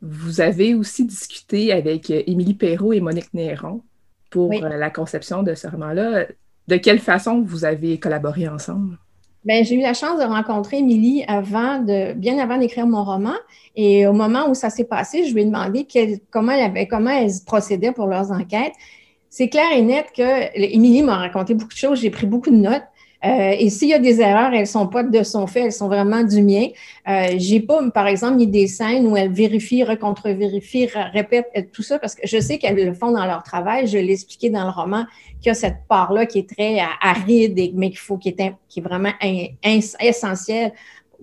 Vous 0.01 0.41
avez 0.41 0.73
aussi 0.73 1.05
discuté 1.05 1.75
avec 1.75 2.11
euh, 2.11 2.23
Émilie 2.27 2.55
Perrault 2.55 2.95
et 2.95 3.01
Monique 3.01 3.35
Néron 3.35 3.83
pour 4.31 4.51
euh, 4.51 4.79
la 4.79 4.89
conception 4.89 5.43
de 5.43 5.55
ce 5.55 5.69
roman-là. 5.69 6.25
De 6.69 6.77
quelle 6.77 7.01
façon 7.01 7.43
vous 7.43 7.67
avez 7.67 8.01
collaboré 8.01 8.49
ensemble? 8.49 8.97
Ben, 9.45 9.65
j'ai 9.65 9.77
eu 9.77 9.81
la 9.81 9.95
chance 9.95 10.19
de 10.19 10.25
rencontrer 10.25 10.79
Émilie 10.79 11.25
avant 11.27 11.79
de, 11.79 12.13
bien 12.13 12.39
avant 12.39 12.59
d'écrire 12.59 12.87
mon 12.87 13.05
roman. 13.05 13.35
Et 13.75 14.07
au 14.07 14.13
moment 14.13 14.49
où 14.51 14.55
ça 14.55 14.69
s'est 14.69 14.85
passé, 14.85 15.25
je 15.25 15.33
lui 15.33 15.43
ai 15.43 15.45
demandé 15.47 15.87
comment, 16.31 16.53
elle 16.53 16.65
avait, 16.65 16.87
comment 16.87 17.11
elle 17.11 17.31
procédait 17.47 17.93
pour 17.93 18.07
leurs 18.07 18.33
enquêtes. 18.33 18.75
C'est 19.31 19.49
clair 19.49 19.67
et 19.75 19.81
net 19.81 20.07
que 20.15 20.57
Émilie 20.57 21.03
m'a 21.03 21.17
raconté 21.17 21.55
beaucoup 21.55 21.73
de 21.73 21.79
choses. 21.79 22.01
J'ai 22.01 22.11
pris 22.11 22.27
beaucoup 22.27 22.51
de 22.51 22.57
notes. 22.57 22.83
Euh, 23.25 23.55
et 23.59 23.69
s'il 23.69 23.89
y 23.89 23.95
a 23.95 23.99
des 23.99 24.21
erreurs, 24.21 24.53
elles 24.55 24.67
sont 24.67 24.87
pas 24.87 25.03
de 25.03 25.23
son 25.23 25.47
fait, 25.47 25.65
elles 25.65 25.73
sont 25.73 25.89
vraiment 25.89 26.23
du 26.23 26.43
mien. 26.43 26.69
Euh, 27.09 27.35
j'ai 27.37 27.61
pas, 27.61 27.81
par 27.91 28.07
exemple, 28.07 28.37
ni 28.37 28.47
des 28.47 28.67
scènes 28.67 29.07
où 29.07 29.17
elles 29.17 29.33
vérifient, 29.33 29.85
recontre-vérifient, 29.85 30.89
répètent 31.13 31.71
tout 31.73 31.83
ça 31.83 31.99
parce 31.99 32.15
que 32.15 32.27
je 32.27 32.41
sais 32.41 32.59
qu'elles 32.59 32.77
le 32.77 32.95
font 32.95 33.11
dans 33.11 33.27
leur 33.27 33.43
travail. 33.43 33.87
Je 33.87 33.99
l'ai 33.99 34.13
expliqué 34.13 34.49
dans 34.49 34.65
le 34.65 34.71
roman 34.71 35.05
qu'il 35.41 35.49
y 35.49 35.51
a 35.51 35.55
cette 35.55 35.87
part-là 35.89 36.27
qui 36.27 36.39
est 36.39 36.49
très 36.49 36.79
aride, 37.03 37.73
mais 37.75 37.91
qu'il 37.91 37.99
faut, 37.99 38.17
qui 38.17 38.31
est, 38.31 38.55
qui 38.69 38.81
vraiment 38.81 39.13
essentielle 40.01 40.73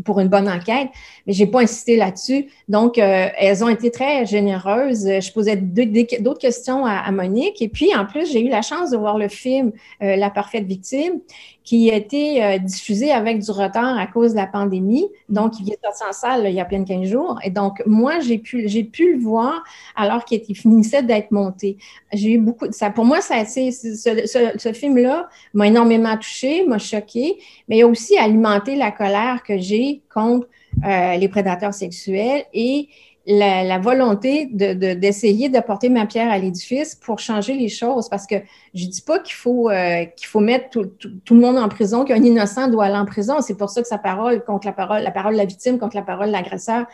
pour 0.03 0.19
une 0.19 0.27
bonne 0.27 0.49
enquête, 0.49 0.89
mais 1.25 1.33
j'ai 1.33 1.47
pas 1.47 1.61
insisté 1.61 1.97
là-dessus. 1.97 2.47
Donc, 2.67 2.97
euh, 2.97 3.27
elles 3.37 3.63
ont 3.63 3.69
été 3.69 3.91
très 3.91 4.25
généreuses. 4.25 5.05
Je 5.05 5.31
posais 5.31 5.55
d'autres 5.55 6.39
questions 6.39 6.85
à, 6.85 7.09
Monique. 7.11 7.61
Et 7.61 7.69
puis, 7.69 7.95
en 7.95 8.05
plus, 8.05 8.31
j'ai 8.31 8.45
eu 8.45 8.49
la 8.49 8.61
chance 8.61 8.91
de 8.91 8.97
voir 8.97 9.17
le 9.17 9.27
film 9.27 9.71
euh, 10.01 10.15
La 10.15 10.29
parfaite 10.29 10.65
victime, 10.65 11.19
qui 11.67 11.91
a 11.91 11.95
été 11.95 12.41
euh, 12.41 12.59
diffusé 12.59 13.12
avec 13.12 13.39
du 13.39 13.51
retard 13.51 13.97
à 14.00 14.07
cause 14.07 14.31
de 14.31 14.38
la 14.38 14.47
pandémie. 14.47 15.05
Donc, 15.27 15.59
il 15.59 15.69
est 15.69 15.77
sorti 15.83 16.01
en 16.09 16.13
salle 16.13 16.45
il 16.47 16.53
y 16.53 16.62
a 16.62 16.65
plein 16.65 16.79
de 16.79 16.88
15 16.88 17.09
jours. 17.09 17.39
Et 17.43 17.50
donc, 17.50 17.83
moi, 17.86 18.21
j'ai 18.21 18.38
pu, 18.38 18.69
j'ai 18.69 18.86
pu 18.86 19.15
le 19.15 19.19
voir 19.19 19.65
alors 19.93 20.24
qu'il 20.24 20.55
finissait 20.55 21.03
d'être 21.03 21.31
monté. 21.31 21.77
J'ai 22.13 22.36
eu 22.36 22.38
beaucoup, 22.38 22.67
ça, 22.71 22.89
pour 22.89 23.03
moi, 23.03 23.19
ça, 23.19 23.43
ce, 23.43 23.71
ce, 23.71 24.57
ce 24.57 24.71
film-là 24.71 25.27
m'a 25.53 25.67
énormément 25.67 26.15
touché, 26.15 26.65
m'a 26.65 26.77
choqué, 26.77 27.38
mais 27.67 27.79
il 27.79 27.83
a 27.83 27.88
aussi 27.88 28.17
alimenté 28.17 28.77
la 28.77 28.91
colère 28.91 29.43
que 29.43 29.57
j'ai 29.57 30.03
contre 30.13 30.47
euh, 30.86 31.17
les 31.17 31.27
prédateurs 31.27 31.74
sexuels 31.74 32.45
et 32.53 32.88
la, 33.27 33.77
volonté 33.77 34.46
d'essayer 34.46 35.50
de, 35.50 35.53
d'apporter 35.53 35.89
ma 35.89 36.05
pierre 36.05 36.31
à 36.31 36.38
l'édifice 36.38 36.96
pour 36.96 37.19
changer 37.19 37.53
les 37.53 37.67
choses. 37.67 38.07
Parce 38.07 38.25
que 38.25 38.36
je 38.74 38.86
dis 38.86 39.01
pas 39.01 39.19
qu'il 39.19 39.36
faut, 39.36 39.69
euh, 39.69 40.05
qu'il 40.05 40.27
faut 40.27 40.39
mettre 40.39 40.69
tout, 40.69 41.36
le 41.36 41.41
monde 41.41 41.57
en 41.57 41.67
prison, 41.67 42.05
qu'un 42.05 42.24
innocent 42.24 42.69
doit 42.69 42.86
aller 42.86 42.96
en 42.96 43.05
prison. 43.05 43.41
C'est 43.41 43.57
pour 43.57 43.69
ça 43.69 43.81
que 43.81 43.88
sa 43.88 43.98
parole 43.98 44.43
contre 44.46 44.65
la 44.65 44.74
parole, 44.74 45.03
la 45.03 45.12
parole 45.12 45.34
de 45.34 45.38
la 45.38 45.46
victime 45.46 45.77
contre 45.77 45.98
la 45.98 46.03
parole 46.03 46.27
de 46.27 46.31
l'agresseur 46.31 46.86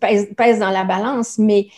pèse, 0.00 0.58
dans 0.58 0.70
la 0.70 0.84
balance. 0.84 1.38
Mais 1.38 1.68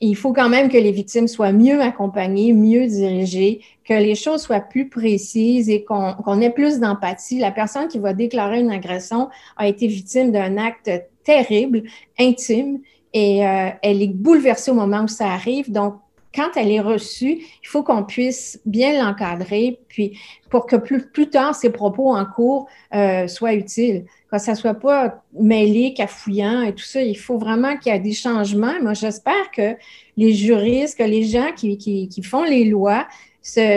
il 0.00 0.14
faut 0.14 0.32
quand 0.32 0.48
même 0.48 0.68
que 0.68 0.78
les 0.78 0.92
victimes 0.92 1.26
soient 1.26 1.52
mieux 1.52 1.80
accompagnées, 1.80 2.52
mieux 2.52 2.86
dirigées, 2.86 3.60
que 3.84 3.94
les 3.94 4.14
choses 4.14 4.42
soient 4.42 4.60
plus 4.60 4.88
précises 4.88 5.68
et 5.68 5.84
qu'on 5.84 6.40
ait 6.40 6.50
plus 6.50 6.78
d'empathie. 6.78 7.40
La 7.40 7.50
personne 7.50 7.88
qui 7.88 7.98
va 7.98 8.12
déclarer 8.12 8.60
une 8.60 8.70
agression 8.70 9.30
a 9.56 9.66
été 9.66 9.88
victime 9.88 10.30
d'un 10.30 10.58
acte 10.58 10.90
terrible, 11.24 11.82
intime, 12.20 12.78
et 13.16 13.46
euh, 13.46 13.70
elle 13.80 14.02
est 14.02 14.08
bouleversée 14.08 14.70
au 14.70 14.74
moment 14.74 15.04
où 15.04 15.08
ça 15.08 15.28
arrive. 15.28 15.72
Donc, 15.72 15.94
quand 16.34 16.50
elle 16.54 16.70
est 16.70 16.80
reçue, 16.80 17.38
il 17.62 17.66
faut 17.66 17.82
qu'on 17.82 18.04
puisse 18.04 18.60
bien 18.66 19.02
l'encadrer, 19.02 19.80
puis 19.88 20.18
pour 20.50 20.66
que 20.66 20.76
plus, 20.76 21.30
tard, 21.30 21.54
ses 21.54 21.70
propos 21.70 22.14
en 22.14 22.26
cours 22.26 22.68
euh, 22.94 23.26
soient 23.26 23.54
utiles, 23.54 24.04
que 24.30 24.36
ça 24.36 24.54
soit 24.54 24.74
pas 24.74 25.22
mêlé, 25.32 25.94
cafouillant 25.94 26.60
et 26.60 26.74
tout 26.74 26.84
ça. 26.84 27.00
Il 27.00 27.16
faut 27.16 27.38
vraiment 27.38 27.78
qu'il 27.78 27.90
y 27.90 27.96
ait 27.96 28.00
des 28.00 28.12
changements. 28.12 28.74
Moi, 28.82 28.92
j'espère 28.92 29.50
que 29.50 29.76
les 30.18 30.34
juristes, 30.34 30.98
que 30.98 31.04
les 31.04 31.22
gens 31.22 31.52
qui, 31.56 32.10
font 32.22 32.44
les 32.44 32.64
lois 32.64 33.06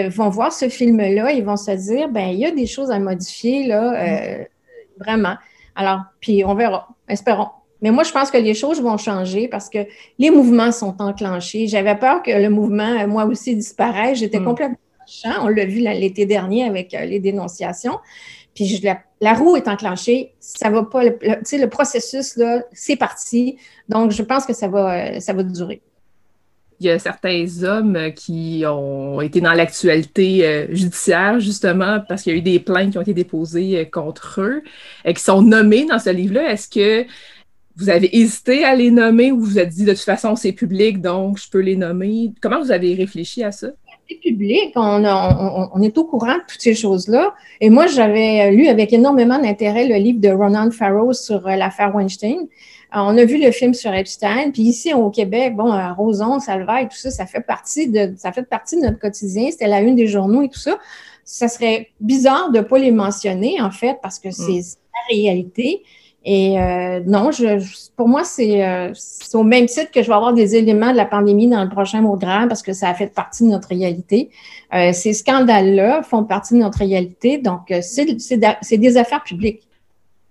vont 0.10 0.28
voir 0.28 0.52
ce 0.52 0.68
film-là, 0.68 1.32
ils 1.32 1.46
vont 1.46 1.56
se 1.56 1.72
dire, 1.72 2.10
ben 2.10 2.28
il 2.28 2.40
y 2.40 2.46
a 2.46 2.52
des 2.52 2.68
choses 2.68 2.92
à 2.92 3.00
modifier, 3.00 3.68
là, 3.68 3.94
euh, 3.94 4.44
vraiment. 4.98 5.38
Alors, 5.78 6.02
puis 6.20 6.44
on 6.44 6.56
verra, 6.56 6.90
espérons. 7.08 7.48
Mais 7.82 7.92
moi, 7.92 8.04
je 8.04 8.12
pense 8.12 8.30
que 8.30 8.38
les 8.38 8.54
choses 8.54 8.82
vont 8.82 8.98
changer 8.98 9.48
parce 9.48 9.70
que 9.70 9.80
les 10.18 10.30
mouvements 10.32 10.72
sont 10.72 10.96
enclenchés. 11.00 11.68
J'avais 11.68 11.96
peur 11.96 12.22
que 12.24 12.32
le 12.32 12.50
mouvement, 12.50 13.00
euh, 13.00 13.08
moi 13.08 13.26
aussi, 13.26 13.56
disparaisse. 13.56 14.20
J'étais 14.20 14.40
hmm. 14.40 14.46
complètement 14.46 14.78
champ. 15.08 15.44
On 15.44 15.48
l'a 15.48 15.66
vu 15.66 15.80
l'été 15.80 16.26
dernier 16.26 16.66
avec 16.66 16.94
euh, 16.94 17.06
les 17.06 17.20
dénonciations. 17.20 18.00
Puis 18.54 18.82
la, 19.22 19.34
roue 19.34 19.56
est 19.56 19.68
enclenchée. 19.68 20.34
Ça 20.40 20.70
va 20.70 20.84
pas. 20.84 21.04
Le, 21.04 21.18
le, 21.22 21.62
le 21.62 21.70
processus, 21.70 22.36
là, 22.36 22.64
c'est 22.74 22.98
parti. 22.98 23.58
Donc, 23.88 24.12
je 24.12 24.24
pense 24.24 24.46
que 24.46 24.54
ça 24.54 24.68
va, 24.68 25.16
euh, 25.16 25.20
ça 25.20 25.32
va 25.34 25.44
durer. 25.44 25.82
Il 26.82 26.88
y 26.88 26.90
a 26.90 26.98
certains 26.98 27.46
hommes 27.64 28.14
qui 28.16 28.64
ont 28.66 29.20
été 29.20 29.42
dans 29.42 29.52
l'actualité 29.52 30.68
judiciaire, 30.70 31.38
justement, 31.42 32.00
parce 32.08 32.22
qu'il 32.22 32.32
y 32.32 32.36
a 32.38 32.40
eu 32.40 32.42
des 32.42 32.62
plaintes 32.62 32.92
qui 32.92 32.98
ont 32.98 33.02
été 33.02 33.14
déposées 33.14 33.90
contre 33.92 34.40
eux, 34.40 34.64
et 35.04 35.14
qui 35.14 35.22
sont 35.22 35.42
nommés 35.42 35.86
dans 35.86 36.00
ce 36.00 36.10
livre-là. 36.10 36.54
Est-ce 36.54 36.70
que 36.70 37.06
vous 37.80 37.90
avez 37.90 38.16
hésité 38.16 38.66
à 38.66 38.76
les 38.76 38.92
nommer 38.92 39.32
ou 39.32 39.40
vous 39.40 39.46
vous 39.46 39.60
êtes 39.60 39.70
dit 39.70 39.86
de 39.86 39.94
toute 39.94 40.02
façon 40.02 40.36
c'est 40.36 40.52
public 40.52 41.02
donc 41.02 41.40
je 41.40 41.50
peux 41.50 41.60
les 41.60 41.76
nommer? 41.76 42.32
Comment 42.42 42.62
vous 42.62 42.72
avez 42.72 42.94
réfléchi 42.94 43.44
à 43.44 43.52
ça? 43.52 43.70
C'est 44.10 44.16
public, 44.16 44.72
on, 44.76 45.06
on, 45.06 45.82
est 45.84 45.96
au 45.98 46.04
courant 46.04 46.34
de 46.34 46.42
toutes 46.48 46.62
ces 46.62 46.74
choses-là. 46.74 47.36
Et 47.62 47.70
moi, 47.70 47.86
j'avais 47.86 48.50
lu 48.52 48.68
avec 48.68 48.92
énormément 48.92 49.38
d'intérêt 49.38 49.88
le 49.88 49.96
livre 49.98 50.20
de 50.20 50.30
Ronan 50.30 50.72
Farrow 50.72 51.14
sur 51.14 51.46
euh, 51.46 51.56
l'affaire 51.56 51.94
Weinstein. 51.94 52.40
Euh, 52.96 52.98
on 53.02 53.16
a 53.20 53.26
vu 53.26 53.40
le 53.40 53.52
film 53.52 53.76
sur 53.76 53.94
Epstein, 53.94 54.50
puis 54.52 54.64
ici 54.64 54.96
au 54.96 55.12
Québec, 55.12 55.56
bon, 55.56 55.72
à 55.72 55.94
Roson, 55.94 56.40
Salvaille, 56.40 56.88
tout 56.88 56.98
ça, 56.98 57.12
ça 57.12 57.28
fait 57.28 57.42
partie 57.42 57.88
de, 57.88 58.14
ça 58.18 58.32
fait 58.32 58.50
partie 58.50 58.78
de 58.78 58.82
notre 58.82 58.98
quotidien. 58.98 59.50
C'était 59.52 59.68
la 59.68 59.82
une 59.82 59.96
des 59.96 60.08
journaux 60.08 60.42
et 60.42 60.50
tout 60.50 60.60
ça. 60.60 60.80
Ça 61.24 61.48
serait 61.48 61.90
bizarre 62.00 62.50
de 62.50 62.58
ne 62.58 62.64
pas 62.64 62.80
les 62.80 62.92
mentionner, 62.92 63.62
en 63.62 63.70
fait, 63.70 64.00
parce 64.02 64.18
que 64.18 64.32
c'est 64.32 64.52
mm. 64.52 64.76
la 64.96 65.16
réalité. 65.16 65.84
Et 66.26 66.60
euh, 66.60 67.00
non, 67.06 67.32
je, 67.32 67.64
pour 67.96 68.10
moi, 68.10 68.24
euh, 68.40 68.92
c'est 68.94 69.36
au 69.38 69.44
même 69.44 69.68
titre 69.68 69.90
que 69.92 70.02
je 70.02 70.08
vais 70.08 70.14
avoir 70.14 70.34
des 70.34 70.56
éléments 70.56 70.92
de 70.92 70.98
la 70.98 71.06
pandémie 71.06 71.48
dans 71.48 71.64
le 71.64 71.70
prochain 71.70 72.02
mot 72.02 72.18
grave 72.18 72.50
parce 72.50 72.62
que 72.62 72.74
ça 72.74 72.90
a 72.90 72.94
fait 72.94 73.08
partie 73.08 73.44
de 73.44 73.50
notre 73.50 73.70
réalité. 73.70 74.30
Euh, 74.74 74.92
ces 74.92 75.14
scandales-là 75.14 76.04
font 76.04 76.26
partie 76.26 76.56
de 76.56 76.60
notre 76.60 76.80
réalité, 76.80 77.38
donc 77.38 77.74
c'est 77.82 78.78
des 78.78 78.98
affaires 78.98 79.24
publiques. 79.24 79.62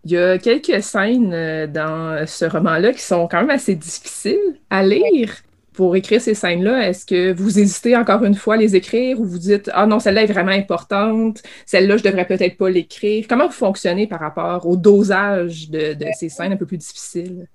Il 0.04 0.12
y 0.12 0.18
a 0.18 0.38
quelques 0.38 0.82
scènes 0.82 1.66
dans 1.72 2.24
ce 2.26 2.44
roman-là 2.44 2.92
qui 2.92 3.02
sont 3.02 3.26
quand 3.26 3.40
même 3.40 3.50
assez 3.50 3.74
difficiles 3.74 4.56
à 4.70 4.82
lire 4.82 5.32
pour 5.78 5.94
écrire 5.94 6.20
ces 6.20 6.34
scènes-là, 6.34 6.88
est-ce 6.88 7.06
que 7.06 7.32
vous 7.32 7.60
hésitez 7.60 7.96
encore 7.96 8.24
une 8.24 8.34
fois 8.34 8.54
à 8.54 8.56
les 8.56 8.74
écrire 8.74 9.20
ou 9.20 9.24
vous 9.24 9.38
dites 9.38 9.70
Ah 9.72 9.86
non, 9.86 10.00
celle-là 10.00 10.24
est 10.24 10.26
vraiment 10.26 10.50
importante, 10.50 11.40
celle-là, 11.66 11.98
je 11.98 12.02
devrais 12.02 12.26
peut-être 12.26 12.56
pas 12.56 12.68
l'écrire? 12.68 13.26
Comment 13.28 13.46
vous 13.46 13.52
fonctionnez 13.52 14.08
par 14.08 14.18
rapport 14.18 14.66
au 14.66 14.76
dosage 14.76 15.70
de, 15.70 15.96
ces 16.18 16.30
scènes 16.30 16.52
un 16.52 16.56
peu 16.56 16.66
plus 16.66 16.78
difficiles? 16.78 17.46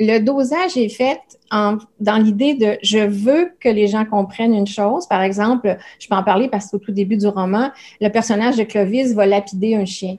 Le 0.00 0.18
dosage 0.18 0.76
est 0.76 0.88
fait 0.88 1.20
dans 1.52 2.18
l'idée 2.18 2.54
de 2.54 2.78
je 2.82 2.98
veux 2.98 3.52
que 3.60 3.68
les 3.68 3.86
gens 3.86 4.04
comprennent 4.04 4.52
une 4.52 4.66
chose. 4.66 5.06
Par 5.06 5.22
exemple, 5.22 5.76
je 6.00 6.08
peux 6.08 6.16
en 6.16 6.24
parler 6.24 6.48
parce 6.48 6.68
qu'au 6.68 6.78
tout 6.78 6.90
début 6.90 7.16
du 7.16 7.28
roman, 7.28 7.70
le 8.00 8.08
personnage 8.08 8.56
de 8.56 8.64
Clovis 8.64 9.14
va 9.14 9.24
lapider 9.24 9.76
un 9.76 9.84
chien. 9.84 10.16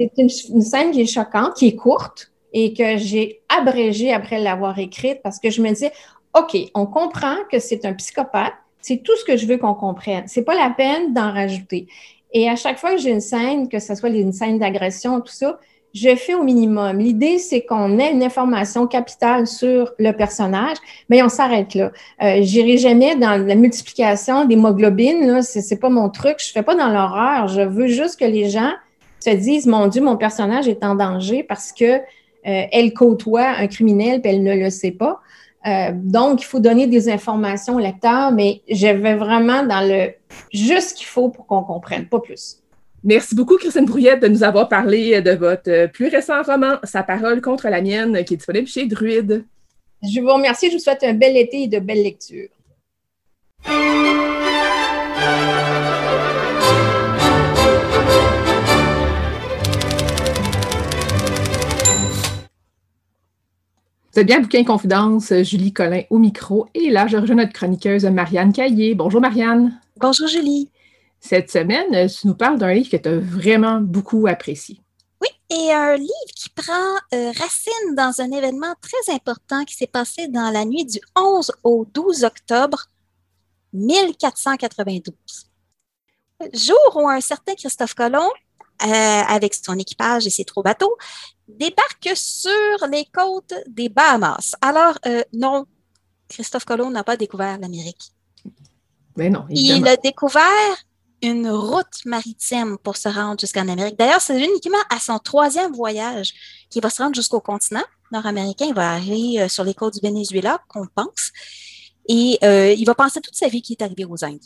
C'est 0.00 0.10
une, 0.18 0.28
une 0.52 0.62
scène 0.62 0.90
qui 0.90 1.02
est 1.02 1.06
choquante, 1.06 1.54
qui 1.54 1.68
est 1.68 1.76
courte, 1.76 2.32
et 2.58 2.72
que 2.72 2.96
j'ai 2.96 3.42
abrégée 3.50 4.14
après 4.14 4.40
l'avoir 4.40 4.78
écrite 4.78 5.20
parce 5.22 5.38
que 5.38 5.50
je 5.50 5.60
me 5.60 5.68
disais, 5.68 5.92
OK, 6.36 6.56
on 6.74 6.86
comprend 6.86 7.36
que 7.50 7.58
c'est 7.58 7.84
un 7.86 7.94
psychopathe. 7.94 8.52
C'est 8.80 9.02
tout 9.02 9.16
ce 9.16 9.24
que 9.24 9.36
je 9.36 9.46
veux 9.46 9.56
qu'on 9.56 9.74
comprenne. 9.74 10.24
C'est 10.26 10.42
pas 10.42 10.54
la 10.54 10.70
peine 10.70 11.14
d'en 11.14 11.32
rajouter. 11.32 11.86
Et 12.32 12.48
à 12.48 12.56
chaque 12.56 12.78
fois 12.78 12.92
que 12.92 12.98
j'ai 12.98 13.10
une 13.10 13.20
scène, 13.20 13.68
que 13.68 13.78
ce 13.78 13.94
soit 13.94 14.10
une 14.10 14.32
scène 14.32 14.58
d'agression, 14.58 15.20
tout 15.20 15.32
ça, 15.32 15.58
je 15.94 16.14
fais 16.14 16.34
au 16.34 16.42
minimum. 16.42 16.98
L'idée, 16.98 17.38
c'est 17.38 17.62
qu'on 17.62 17.98
ait 17.98 18.12
une 18.12 18.22
information 18.22 18.86
capitale 18.86 19.46
sur 19.46 19.92
le 19.98 20.12
personnage, 20.12 20.76
mais 21.08 21.22
on 21.22 21.30
s'arrête 21.30 21.74
là. 21.74 21.90
Euh, 22.22 22.38
J'irai 22.42 22.76
jamais 22.76 23.16
dans 23.16 23.42
la 23.44 23.54
multiplication 23.54 24.44
d'hémoglobine, 24.44 25.26
là, 25.26 25.42
c'est 25.42 25.78
pas 25.78 25.88
mon 25.88 26.10
truc. 26.10 26.36
Je 26.38 26.52
fais 26.52 26.62
pas 26.62 26.74
dans 26.74 26.88
l'horreur. 26.88 27.48
Je 27.48 27.62
veux 27.62 27.86
juste 27.86 28.20
que 28.20 28.26
les 28.26 28.50
gens 28.50 28.72
se 29.20 29.30
disent, 29.30 29.66
mon 29.66 29.86
Dieu, 29.86 30.02
mon 30.02 30.18
personnage 30.18 30.68
est 30.68 30.84
en 30.84 30.96
danger 30.96 31.42
parce 31.42 31.72
que 31.72 31.84
euh, 31.94 32.00
elle 32.44 32.92
côtoie 32.92 33.48
un 33.48 33.66
criminel, 33.66 34.20
puis 34.20 34.30
elle 34.30 34.42
ne 34.42 34.54
le 34.54 34.68
sait 34.68 34.90
pas. 34.90 35.20
Euh, 35.66 35.90
donc, 35.94 36.42
il 36.42 36.44
faut 36.44 36.60
donner 36.60 36.86
des 36.86 37.08
informations 37.08 37.76
au 37.76 37.80
lecteur, 37.80 38.30
mais 38.30 38.62
je 38.70 38.86
vais 38.86 39.16
vraiment 39.16 39.64
dans 39.64 39.80
le 39.80 40.12
juste 40.52 40.90
ce 40.90 40.94
qu'il 40.94 41.06
faut 41.06 41.28
pour 41.28 41.46
qu'on 41.46 41.62
comprenne, 41.62 42.06
pas 42.06 42.20
plus. 42.20 42.62
Merci 43.02 43.34
beaucoup, 43.34 43.56
Christine 43.56 43.84
Brouillette, 43.84 44.20
de 44.20 44.28
nous 44.28 44.42
avoir 44.42 44.68
parlé 44.68 45.20
de 45.20 45.32
votre 45.32 45.86
plus 45.92 46.08
récent 46.08 46.42
roman, 46.42 46.76
Sa 46.84 47.02
parole 47.02 47.40
contre 47.40 47.68
la 47.68 47.80
mienne, 47.80 48.24
qui 48.24 48.34
est 48.34 48.36
disponible 48.36 48.66
chez 48.66 48.86
Druide. 48.86 49.44
Je 50.02 50.20
vous 50.20 50.32
remercie. 50.32 50.68
Je 50.70 50.74
vous 50.74 50.82
souhaite 50.82 51.04
un 51.04 51.14
bel 51.14 51.36
été 51.36 51.62
et 51.62 51.68
de 51.68 51.78
belles 51.78 52.02
lectures. 52.02 52.48
C'est 64.16 64.24
bien 64.24 64.40
Bouquin 64.40 64.64
Confidence, 64.64 65.30
Julie 65.42 65.74
Collin 65.74 66.04
au 66.08 66.16
micro. 66.16 66.68
Et 66.72 66.88
là, 66.88 67.06
je 67.06 67.18
rejoins 67.18 67.36
notre 67.36 67.52
chroniqueuse 67.52 68.06
Marianne 68.06 68.50
Caillé. 68.50 68.94
Bonjour 68.94 69.20
Marianne. 69.20 69.78
Bonjour 69.98 70.26
Julie. 70.26 70.70
Cette 71.20 71.50
semaine, 71.50 72.08
tu 72.08 72.26
nous 72.26 72.34
parles 72.34 72.58
d'un 72.58 72.72
livre 72.72 72.88
que 72.88 72.96
tu 72.96 73.10
as 73.10 73.18
vraiment 73.18 73.78
beaucoup 73.78 74.26
apprécié. 74.26 74.80
Oui, 75.20 75.28
et 75.50 75.70
un 75.70 75.96
livre 75.96 76.32
qui 76.34 76.48
prend 76.48 76.94
euh, 77.12 77.30
racine 77.38 77.94
dans 77.94 78.22
un 78.22 78.30
événement 78.30 78.74
très 78.80 79.14
important 79.14 79.66
qui 79.66 79.74
s'est 79.74 79.86
passé 79.86 80.28
dans 80.28 80.50
la 80.50 80.64
nuit 80.64 80.86
du 80.86 80.98
11 81.14 81.52
au 81.62 81.86
12 81.92 82.24
octobre 82.24 82.86
1492. 83.74 85.14
Jour 86.54 86.78
où 86.94 87.06
un 87.06 87.20
certain 87.20 87.54
Christophe 87.54 87.92
Colomb, 87.92 88.30
euh, 88.82 88.86
avec 89.28 89.52
son 89.52 89.78
équipage 89.78 90.26
et 90.26 90.30
ses 90.30 90.46
trois 90.46 90.62
bateaux, 90.62 90.96
débarque 91.48 92.10
sur 92.14 92.86
les 92.90 93.04
côtes 93.06 93.54
des 93.68 93.88
Bahamas. 93.88 94.54
Alors, 94.60 94.98
euh, 95.06 95.22
non, 95.32 95.66
Christophe 96.28 96.64
Colomb 96.64 96.90
n'a 96.90 97.04
pas 97.04 97.16
découvert 97.16 97.58
l'Amérique. 97.58 98.12
Mais 99.16 99.30
non, 99.30 99.46
Il 99.50 99.86
a 99.88 99.96
découvert 99.96 100.42
une 101.22 101.48
route 101.48 102.04
maritime 102.04 102.76
pour 102.82 102.96
se 102.96 103.08
rendre 103.08 103.40
jusqu'en 103.40 103.68
Amérique. 103.68 103.98
D'ailleurs, 103.98 104.20
c'est 104.20 104.38
uniquement 104.38 104.78
à 104.90 104.98
son 104.98 105.18
troisième 105.18 105.72
voyage 105.72 106.32
qu'il 106.68 106.82
va 106.82 106.90
se 106.90 107.02
rendre 107.02 107.14
jusqu'au 107.14 107.40
continent 107.40 107.84
nord-américain. 108.12 108.66
Il 108.68 108.74
va 108.74 108.92
arriver 108.92 109.40
euh, 109.42 109.48
sur 109.48 109.64
les 109.64 109.74
côtes 109.74 109.94
du 109.94 110.00
Venezuela, 110.00 110.60
qu'on 110.68 110.86
pense. 110.86 111.32
Et 112.08 112.38
euh, 112.44 112.72
il 112.72 112.84
va 112.84 112.94
penser 112.94 113.20
toute 113.20 113.34
sa 113.34 113.48
vie 113.48 113.62
qu'il 113.62 113.76
est 113.78 113.82
arrivé 113.82 114.04
aux 114.04 114.24
Indes. 114.24 114.38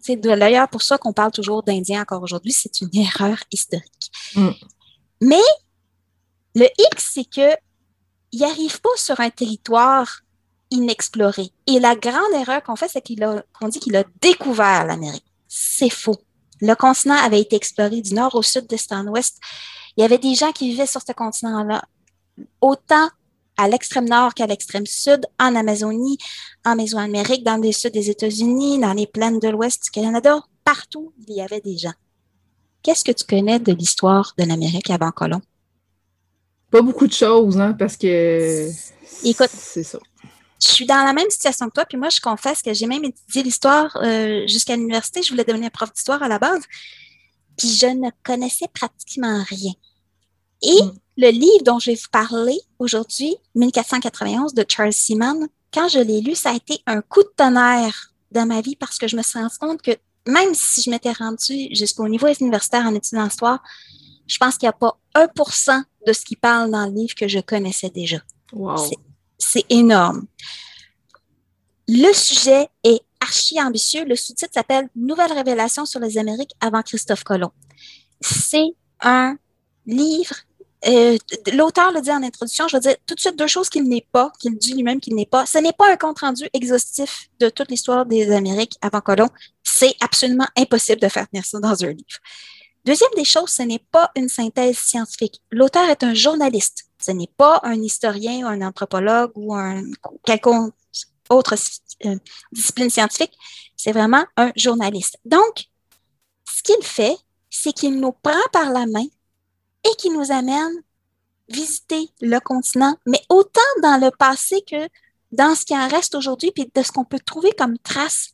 C'est 0.00 0.16
d'ailleurs 0.16 0.68
pour 0.68 0.82
ça 0.82 0.98
qu'on 0.98 1.12
parle 1.12 1.32
toujours 1.32 1.62
d'Indiens 1.62 2.02
encore 2.02 2.22
aujourd'hui. 2.22 2.52
C'est 2.52 2.80
une 2.80 2.96
erreur 2.96 3.38
historique. 3.52 4.10
Mm. 4.34 4.50
Mais 5.20 5.42
le 6.56 6.66
X, 6.92 7.10
c'est 7.14 7.24
que 7.24 7.54
il 8.32 8.40
n'arrive 8.40 8.80
pas 8.80 8.96
sur 8.96 9.20
un 9.20 9.30
territoire 9.30 10.22
inexploré. 10.70 11.52
Et 11.66 11.78
la 11.78 11.94
grande 11.94 12.32
erreur 12.34 12.62
qu'on 12.62 12.76
fait, 12.76 12.88
c'est 12.88 13.02
qu'on 13.02 13.68
dit 13.68 13.78
qu'il 13.78 13.94
a 13.94 14.04
découvert 14.20 14.86
l'Amérique. 14.86 15.24
C'est 15.46 15.90
faux. 15.90 16.16
Le 16.60 16.74
continent 16.74 17.14
avait 17.14 17.40
été 17.40 17.56
exploré 17.56 18.00
du 18.00 18.14
nord 18.14 18.34
au 18.34 18.42
sud, 18.42 18.66
d'est 18.66 18.90
en 18.90 19.06
ouest. 19.06 19.38
Il 19.96 20.00
y 20.00 20.04
avait 20.04 20.18
des 20.18 20.34
gens 20.34 20.50
qui 20.50 20.70
vivaient 20.70 20.86
sur 20.86 21.02
ce 21.06 21.12
continent-là. 21.12 21.84
Autant 22.60 23.08
à 23.58 23.68
l'extrême 23.68 24.08
nord 24.08 24.32
qu'à 24.34 24.46
l'extrême 24.46 24.86
sud, 24.86 25.26
en 25.38 25.54
Amazonie, 25.54 26.18
en 26.64 26.74
Mésoamérique, 26.74 27.44
dans 27.44 27.58
le 27.58 27.70
sud 27.70 27.92
des 27.92 28.10
États-Unis, 28.10 28.78
dans 28.78 28.94
les 28.94 29.06
plaines 29.06 29.40
de 29.40 29.48
l'ouest 29.48 29.84
du 29.84 29.90
Canada, 29.90 30.42
partout, 30.64 31.12
il 31.28 31.34
y 31.34 31.42
avait 31.42 31.60
des 31.60 31.76
gens. 31.76 31.94
Qu'est-ce 32.82 33.04
que 33.04 33.12
tu 33.12 33.24
connais 33.24 33.58
de 33.58 33.72
l'histoire 33.72 34.32
de 34.38 34.44
l'Amérique 34.44 34.90
avant 34.90 35.10
Colomb? 35.10 35.42
Pas 36.76 36.82
beaucoup 36.82 37.06
de 37.06 37.12
choses, 37.12 37.58
hein, 37.58 37.72
parce 37.72 37.96
que. 37.96 38.68
Écoute, 39.24 39.48
c'est 39.50 39.82
ça. 39.82 39.98
Je 40.60 40.68
suis 40.68 40.84
dans 40.84 41.02
la 41.06 41.14
même 41.14 41.30
situation 41.30 41.68
que 41.68 41.72
toi, 41.72 41.86
puis 41.86 41.96
moi, 41.96 42.10
je 42.10 42.20
confesse 42.20 42.60
que 42.60 42.74
j'ai 42.74 42.86
même 42.86 43.02
étudié 43.02 43.42
l'histoire 43.42 43.96
euh, 44.02 44.46
jusqu'à 44.46 44.76
l'université. 44.76 45.22
Je 45.22 45.30
voulais 45.30 45.44
devenir 45.44 45.70
prof 45.70 45.90
d'histoire 45.90 46.22
à 46.22 46.28
la 46.28 46.38
base, 46.38 46.60
puis 47.56 47.68
je 47.68 47.86
ne 47.86 48.10
connaissais 48.22 48.66
pratiquement 48.74 49.42
rien. 49.48 49.72
Et 50.60 50.82
mm. 50.82 50.92
le 51.16 51.30
livre 51.30 51.64
dont 51.64 51.78
je 51.78 51.92
vais 51.92 51.96
vous 51.96 52.10
parler 52.12 52.60
aujourd'hui, 52.78 53.34
1491 53.54 54.52
de 54.52 54.62
Charles 54.68 54.92
Simon, 54.92 55.48
quand 55.72 55.88
je 55.88 56.00
l'ai 56.00 56.20
lu, 56.20 56.34
ça 56.34 56.50
a 56.50 56.56
été 56.56 56.82
un 56.86 57.00
coup 57.00 57.22
de 57.22 57.32
tonnerre 57.34 58.12
dans 58.32 58.44
ma 58.44 58.60
vie 58.60 58.76
parce 58.76 58.98
que 58.98 59.08
je 59.08 59.16
me 59.16 59.22
suis 59.22 59.38
rendu 59.38 59.56
compte 59.58 59.80
que 59.80 59.92
même 60.26 60.52
si 60.52 60.82
je 60.82 60.90
m'étais 60.90 61.12
rendue 61.12 61.74
jusqu'au 61.74 62.06
niveau 62.06 62.26
universitaire 62.38 62.84
en 62.84 62.94
études 62.94 63.18
d'histoire, 63.18 63.62
je 64.26 64.36
pense 64.36 64.58
qu'il 64.58 64.66
n'y 64.66 64.70
a 64.70 64.72
pas 64.72 64.98
1% 65.14 65.82
de 66.06 66.12
ce 66.12 66.24
qui 66.24 66.36
parle 66.36 66.70
dans 66.70 66.86
le 66.86 66.92
livre 66.92 67.14
que 67.14 67.28
je 67.28 67.40
connaissais 67.40 67.90
déjà. 67.90 68.18
C'est 69.38 69.64
énorme. 69.68 70.26
Le 71.88 72.12
sujet 72.12 72.68
est 72.84 73.00
archi 73.20 73.60
ambitieux. 73.60 74.04
Le 74.04 74.16
sous-titre 74.16 74.52
s'appelle 74.54 74.88
Nouvelles 74.96 75.32
révélations 75.32 75.84
sur 75.84 76.00
les 76.00 76.16
Amériques 76.18 76.54
avant 76.60 76.82
Christophe 76.82 77.24
Colomb. 77.24 77.52
C'est 78.20 78.74
un 79.00 79.36
livre. 79.86 80.34
Euh, 80.86 81.16
L'auteur 81.52 81.92
le 81.92 82.00
dit 82.00 82.10
en 82.10 82.22
introduction, 82.22 82.68
je 82.68 82.76
vais 82.76 82.80
dire 82.80 82.96
tout 83.06 83.14
de 83.14 83.20
suite 83.20 83.36
deux 83.36 83.46
choses 83.46 83.68
qu'il 83.68 83.84
n'est 83.84 84.06
pas, 84.12 84.30
qu'il 84.38 84.56
dit 84.56 84.74
lui-même 84.74 85.00
qu'il 85.00 85.14
n'est 85.14 85.26
pas. 85.26 85.46
Ce 85.46 85.58
n'est 85.58 85.72
pas 85.72 85.92
un 85.92 85.96
compte-rendu 85.96 86.48
exhaustif 86.52 87.28
de 87.40 87.48
toute 87.48 87.70
l'histoire 87.70 88.06
des 88.06 88.30
Amériques 88.30 88.76
avant 88.80 89.00
Colomb. 89.00 89.28
C'est 89.62 89.94
absolument 90.00 90.46
impossible 90.56 91.00
de 91.00 91.08
faire 91.08 91.28
tenir 91.28 91.44
ça 91.44 91.58
dans 91.58 91.84
un 91.84 91.88
livre. 91.88 92.18
Deuxième 92.86 93.10
des 93.16 93.24
choses, 93.24 93.50
ce 93.50 93.62
n'est 93.62 93.84
pas 93.90 94.12
une 94.14 94.28
synthèse 94.28 94.78
scientifique. 94.78 95.42
L'auteur 95.50 95.90
est 95.90 96.04
un 96.04 96.14
journaliste. 96.14 96.84
Ce 97.02 97.10
n'est 97.10 97.30
pas 97.36 97.58
un 97.64 97.74
historien 97.82 98.46
ou 98.46 98.46
un 98.46 98.62
anthropologue 98.62 99.32
ou 99.34 99.56
un 99.56 99.82
quelconque 100.24 100.72
autre 101.28 101.56
euh, 102.04 102.16
discipline 102.52 102.88
scientifique. 102.88 103.36
C'est 103.76 103.90
vraiment 103.90 104.24
un 104.36 104.52
journaliste. 104.54 105.18
Donc, 105.24 105.64
ce 106.48 106.62
qu'il 106.62 106.82
fait, 106.84 107.16
c'est 107.50 107.72
qu'il 107.72 107.98
nous 107.98 108.12
prend 108.12 108.34
par 108.52 108.70
la 108.70 108.86
main 108.86 109.06
et 109.84 109.96
qu'il 109.98 110.12
nous 110.12 110.30
amène 110.30 110.82
visiter 111.48 112.08
le 112.20 112.38
continent, 112.38 112.96
mais 113.04 113.20
autant 113.28 113.60
dans 113.82 114.00
le 114.00 114.12
passé 114.12 114.62
que 114.62 114.88
dans 115.32 115.56
ce 115.56 115.64
qui 115.64 115.76
en 115.76 115.88
reste 115.88 116.14
aujourd'hui, 116.14 116.52
puis 116.52 116.70
de 116.72 116.82
ce 116.82 116.92
qu'on 116.92 117.04
peut 117.04 117.18
trouver 117.18 117.50
comme 117.58 117.78
trace 117.78 118.30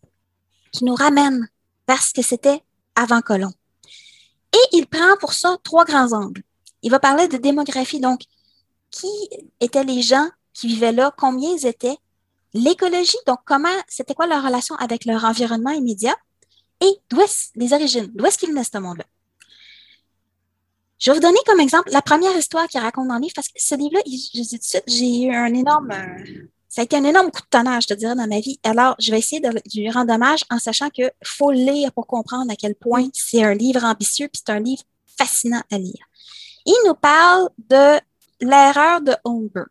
qui 0.73 0.85
nous 0.85 0.95
ramène 0.95 1.49
vers 1.89 2.03
ce 2.03 2.13
que 2.13 2.23
c'était 2.23 2.63
avant 2.95 3.23
Colomb. 3.23 3.53
Et 4.55 4.77
il 4.77 4.87
prend 4.87 5.17
pour 5.19 5.33
ça 5.33 5.57
trois 5.63 5.85
grands 5.85 6.13
angles. 6.13 6.43
Il 6.83 6.91
va 6.91 6.99
parler 6.99 7.29
de 7.29 7.37
démographie, 7.37 8.01
donc 8.01 8.23
qui 8.91 9.09
étaient 9.61 9.85
les 9.85 10.03
gens 10.03 10.29
qui 10.53 10.67
vivaient 10.67 10.93
là, 10.93 11.15
combien 11.17 11.55
ils 11.57 11.67
étaient, 11.67 11.97
l'écologie, 12.53 13.17
donc 13.27 13.39
comment, 13.47 13.69
c'était 13.89 14.15
quoi 14.15 14.27
leur 14.27 14.45
relation 14.45 14.75
avec 14.77 15.07
leur 15.07 15.25
environnement 15.25 15.71
immédiat, 15.71 16.15
et 16.81 16.93
d'où 17.09 17.21
est 17.21 17.51
les 17.55 17.73
origines, 17.73 18.11
d'où 18.15 18.27
est-ce 18.27 18.37
qu'ils 18.37 18.51
venaient 18.51 18.65
ce 18.65 18.77
monde-là? 18.79 19.05
Je 20.99 21.11
vais 21.11 21.17
vous 21.17 21.23
donner 21.23 21.39
comme 21.47 21.61
exemple 21.61 21.91
la 21.91 22.03
première 22.03 22.37
histoire 22.37 22.69
qu'il 22.69 22.81
raconte 22.81 23.09
dans 23.09 23.15
le 23.15 23.23
livre, 23.23 23.33
parce 23.35 23.49
que 23.49 23.55
ce 23.57 23.75
livre-là, 23.75 24.03
j'ai 24.87 25.23
eu 25.23 25.35
un 25.35 25.55
énorme, 25.55 25.93
ça 26.73 26.81
a 26.81 26.85
été 26.85 26.97
un 26.97 27.05
énorme 27.05 27.31
coup 27.31 27.43
de 27.43 27.47
tonnerre, 27.51 27.83
je 27.83 27.89
te 27.89 27.93
dirais, 27.93 28.15
dans 28.15 28.27
ma 28.27 28.41
vie. 28.41 28.59
Alors, 28.65 28.97
je 28.99 29.11
vais 29.11 29.19
essayer 29.19 29.43
de 29.43 29.51
lui 29.75 29.91
rendre 29.91 30.11
hommage 30.15 30.43
en 30.49 30.59
sachant 30.59 30.89
qu'il 30.89 31.11
faut 31.23 31.51
lire 31.51 31.93
pour 31.93 32.07
comprendre 32.07 32.51
à 32.51 32.57
quel 32.57 32.75
point 32.75 33.09
c'est 33.13 33.45
un 33.45 33.53
livre 33.53 33.85
ambitieux, 33.85 34.27
puis 34.29 34.43
c'est 34.43 34.55
un 34.55 34.59
livre 34.59 34.83
fascinant 35.19 35.61
à 35.71 35.77
lire. 35.77 36.03
Il 36.65 36.75
nous 36.87 36.95
parle 36.95 37.51
de 37.59 38.01
l'erreur 38.41 39.03
de 39.03 39.15
Holmberg. 39.23 39.69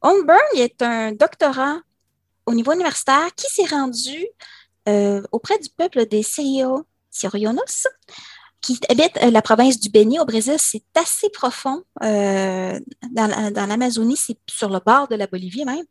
Holmberg 0.00 0.38
est 0.54 0.80
un 0.80 1.10
doctorant 1.10 1.80
au 2.46 2.54
niveau 2.54 2.72
universitaire 2.72 3.34
qui 3.34 3.48
s'est 3.52 3.74
rendu 3.74 4.28
euh, 4.88 5.20
auprès 5.32 5.58
du 5.58 5.70
peuple 5.70 6.06
des 6.06 6.22
Sirionos, 6.22 7.88
qui 8.66 8.80
habite 8.88 9.16
euh, 9.22 9.30
la 9.30 9.42
province 9.42 9.78
du 9.78 9.88
Beni 9.88 10.18
au 10.18 10.24
Brésil. 10.24 10.56
C'est 10.58 10.84
assez 10.94 11.30
profond 11.30 11.84
euh, 12.02 12.78
dans, 13.12 13.66
l'Amazonie, 13.68 14.16
c'est 14.16 14.38
sur 14.48 14.68
le 14.68 14.80
bord 14.84 15.08
de 15.08 15.14
la 15.14 15.26
Bolivie 15.26 15.64
même. 15.64 15.84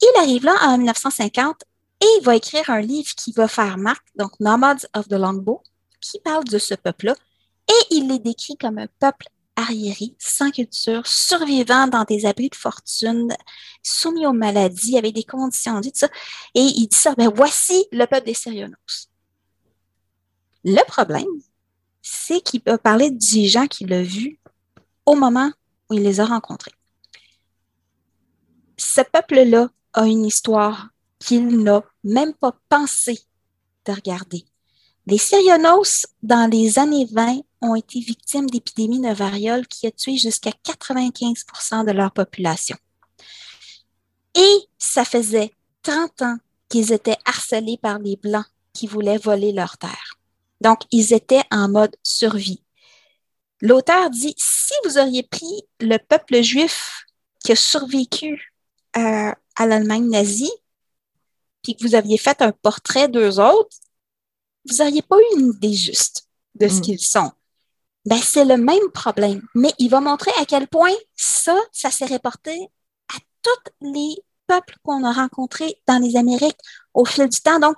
Il 0.00 0.20
arrive 0.20 0.44
là 0.44 0.54
en 0.62 0.78
1950 0.78 1.62
et 2.00 2.06
il 2.18 2.24
va 2.24 2.36
écrire 2.36 2.70
un 2.70 2.80
livre 2.80 3.10
qui 3.16 3.32
va 3.32 3.48
faire 3.48 3.76
marque, 3.78 4.06
donc 4.16 4.32
Nomads 4.40 4.86
of 4.96 5.08
the 5.08 5.12
Longbow, 5.12 5.62
qui 6.00 6.18
parle 6.20 6.44
de 6.44 6.58
ce 6.58 6.74
peuple-là. 6.74 7.14
Et 7.68 7.94
il 7.94 8.08
les 8.08 8.18
décrit 8.18 8.56
comme 8.56 8.78
un 8.78 8.88
peuple 8.98 9.28
arriéré, 9.54 10.14
sans 10.18 10.50
culture, 10.50 11.06
survivant 11.06 11.86
dans 11.86 12.04
des 12.04 12.26
abris 12.26 12.48
de 12.48 12.56
fortune, 12.56 13.28
soumis 13.82 14.26
aux 14.26 14.32
maladies, 14.32 14.98
avec 14.98 15.14
des 15.14 15.22
conditions 15.22 15.80
de 15.80 15.84
tout 15.84 15.92
ça. 15.94 16.08
Et 16.54 16.62
il 16.62 16.88
dit 16.88 16.96
ça, 16.96 17.14
ben 17.14 17.30
voici 17.32 17.86
le 17.92 18.06
peuple 18.06 18.26
des 18.26 18.34
Sérionos. 18.34 19.11
Le 20.64 20.84
problème, 20.86 21.26
c'est 22.02 22.40
qu'il 22.40 22.60
peut 22.60 22.78
parler 22.78 23.10
des 23.10 23.48
gens 23.48 23.66
qu'il 23.66 23.92
a 23.92 24.02
vus 24.02 24.38
au 25.06 25.14
moment 25.14 25.50
où 25.90 25.94
il 25.94 26.02
les 26.02 26.20
a 26.20 26.24
rencontrés. 26.24 26.72
Ce 28.76 29.00
peuple-là 29.00 29.68
a 29.92 30.06
une 30.06 30.24
histoire 30.24 30.88
qu'il 31.18 31.62
n'a 31.62 31.82
même 32.04 32.34
pas 32.34 32.56
pensé 32.68 33.18
de 33.84 33.92
regarder. 33.92 34.44
Les 35.06 35.18
Syrionos, 35.18 36.06
dans 36.22 36.48
les 36.50 36.78
années 36.78 37.08
20, 37.10 37.40
ont 37.60 37.74
été 37.74 38.00
victimes 38.00 38.48
d'épidémies 38.48 39.00
de 39.00 39.12
variole 39.12 39.66
qui 39.66 39.86
a 39.86 39.90
tué 39.90 40.16
jusqu'à 40.16 40.50
95% 40.50 41.84
de 41.84 41.92
leur 41.92 42.12
population. 42.12 42.76
Et 44.34 44.68
ça 44.78 45.04
faisait 45.04 45.52
30 45.82 46.22
ans 46.22 46.36
qu'ils 46.68 46.92
étaient 46.92 47.18
harcelés 47.24 47.78
par 47.80 47.98
les 47.98 48.16
Blancs 48.16 48.46
qui 48.72 48.86
voulaient 48.86 49.18
voler 49.18 49.52
leur 49.52 49.76
terre. 49.76 50.11
Donc, 50.62 50.80
ils 50.90 51.12
étaient 51.12 51.42
en 51.50 51.68
mode 51.68 51.94
survie. 52.02 52.62
L'auteur 53.60 54.10
dit, 54.10 54.34
si 54.38 54.72
vous 54.84 54.98
auriez 54.98 55.24
pris 55.24 55.62
le 55.80 55.98
peuple 55.98 56.40
juif 56.42 57.04
qui 57.44 57.52
a 57.52 57.56
survécu 57.56 58.54
euh, 58.96 59.32
à 59.56 59.66
l'Allemagne 59.66 60.08
nazie, 60.08 60.52
puis 61.62 61.76
que 61.76 61.86
vous 61.86 61.94
aviez 61.94 62.18
fait 62.18 62.42
un 62.42 62.52
portrait 62.52 63.08
d'eux 63.08 63.38
autres, 63.38 63.76
vous 64.68 64.76
n'auriez 64.76 65.02
pas 65.02 65.16
eu 65.16 65.38
une 65.40 65.50
idée 65.50 65.74
juste 65.74 66.28
de 66.54 66.68
ce 66.68 66.78
mm. 66.78 66.80
qu'ils 66.80 67.00
sont. 67.00 67.30
Ben, 68.04 68.18
c'est 68.18 68.44
le 68.44 68.56
même 68.56 68.90
problème. 68.92 69.42
Mais 69.54 69.72
il 69.78 69.88
va 69.88 70.00
montrer 70.00 70.32
à 70.40 70.44
quel 70.44 70.66
point 70.66 70.94
ça, 71.16 71.56
ça 71.72 71.90
s'est 71.90 72.06
reporté 72.06 72.68
à 73.14 73.18
tous 73.42 73.72
les 73.80 74.16
peuples 74.46 74.76
qu'on 74.82 75.04
a 75.04 75.12
rencontrés 75.12 75.80
dans 75.86 75.98
les 75.98 76.16
Amériques 76.16 76.58
au 76.94 77.04
fil 77.04 77.28
du 77.28 77.40
temps. 77.40 77.60
Donc, 77.60 77.76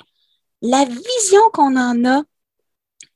la 0.63 0.85
vision 0.85 1.43
qu'on 1.53 1.77
en 1.77 2.05
a 2.07 2.23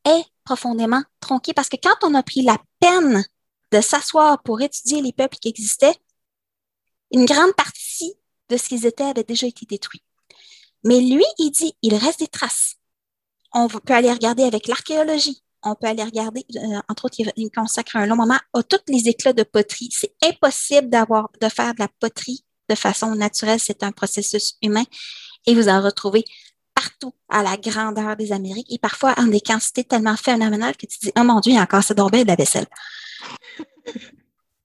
est 0.04 0.24
profondément 0.44 1.02
tronqué 1.20 1.52
parce 1.52 1.68
que 1.68 1.76
quand 1.82 1.96
on 2.02 2.14
a 2.14 2.22
pris 2.22 2.42
la 2.42 2.58
peine 2.80 3.24
de 3.72 3.80
s'asseoir 3.80 4.42
pour 4.42 4.60
étudier 4.60 5.02
les 5.02 5.12
peuples 5.12 5.36
qui 5.36 5.48
existaient, 5.48 5.96
une 7.12 7.24
grande 7.24 7.54
partie 7.54 8.14
de 8.48 8.56
ce 8.56 8.68
qu'ils 8.68 8.86
étaient 8.86 9.04
avait 9.04 9.24
déjà 9.24 9.46
été 9.46 9.66
détruit. 9.66 10.02
Mais 10.84 11.00
lui, 11.00 11.24
il 11.38 11.50
dit, 11.50 11.74
il 11.82 11.94
reste 11.94 12.20
des 12.20 12.28
traces. 12.28 12.76
On 13.52 13.68
peut 13.68 13.94
aller 13.94 14.12
regarder 14.12 14.44
avec 14.44 14.66
l'archéologie. 14.66 15.42
On 15.62 15.74
peut 15.74 15.88
aller 15.88 16.04
regarder, 16.04 16.44
euh, 16.56 16.80
entre 16.88 17.06
autres, 17.06 17.16
il 17.36 17.50
consacre 17.50 17.96
un 17.96 18.06
long 18.06 18.16
moment 18.16 18.38
à 18.54 18.62
tous 18.62 18.78
les 18.88 19.08
éclats 19.08 19.32
de 19.32 19.42
poterie. 19.42 19.88
C'est 19.90 20.14
impossible 20.22 20.88
de 20.88 21.48
faire 21.48 21.74
de 21.74 21.80
la 21.80 21.88
poterie 22.00 22.44
de 22.68 22.74
façon 22.74 23.14
naturelle. 23.16 23.58
C'est 23.58 23.82
un 23.82 23.90
processus 23.90 24.56
humain 24.62 24.84
et 25.46 25.54
vous 25.54 25.68
en 25.68 25.82
retrouvez 25.82 26.24
partout 26.78 27.12
à 27.28 27.42
la 27.42 27.56
grandeur 27.56 28.16
des 28.16 28.30
Amériques 28.30 28.72
et 28.72 28.78
parfois 28.78 29.12
en 29.18 29.26
des 29.26 29.40
quantités 29.40 29.82
tellement 29.82 30.16
phénoménales 30.16 30.76
que 30.76 30.86
tu 30.86 30.98
dis, 31.00 31.12
oh 31.18 31.24
mon 31.24 31.40
Dieu, 31.40 31.52
il 31.52 31.56
y 31.56 31.58
a 31.58 31.62
encore 31.62 31.82
ce 31.82 31.92
de 31.92 32.26
la 32.26 32.36
vaisselle. 32.36 32.66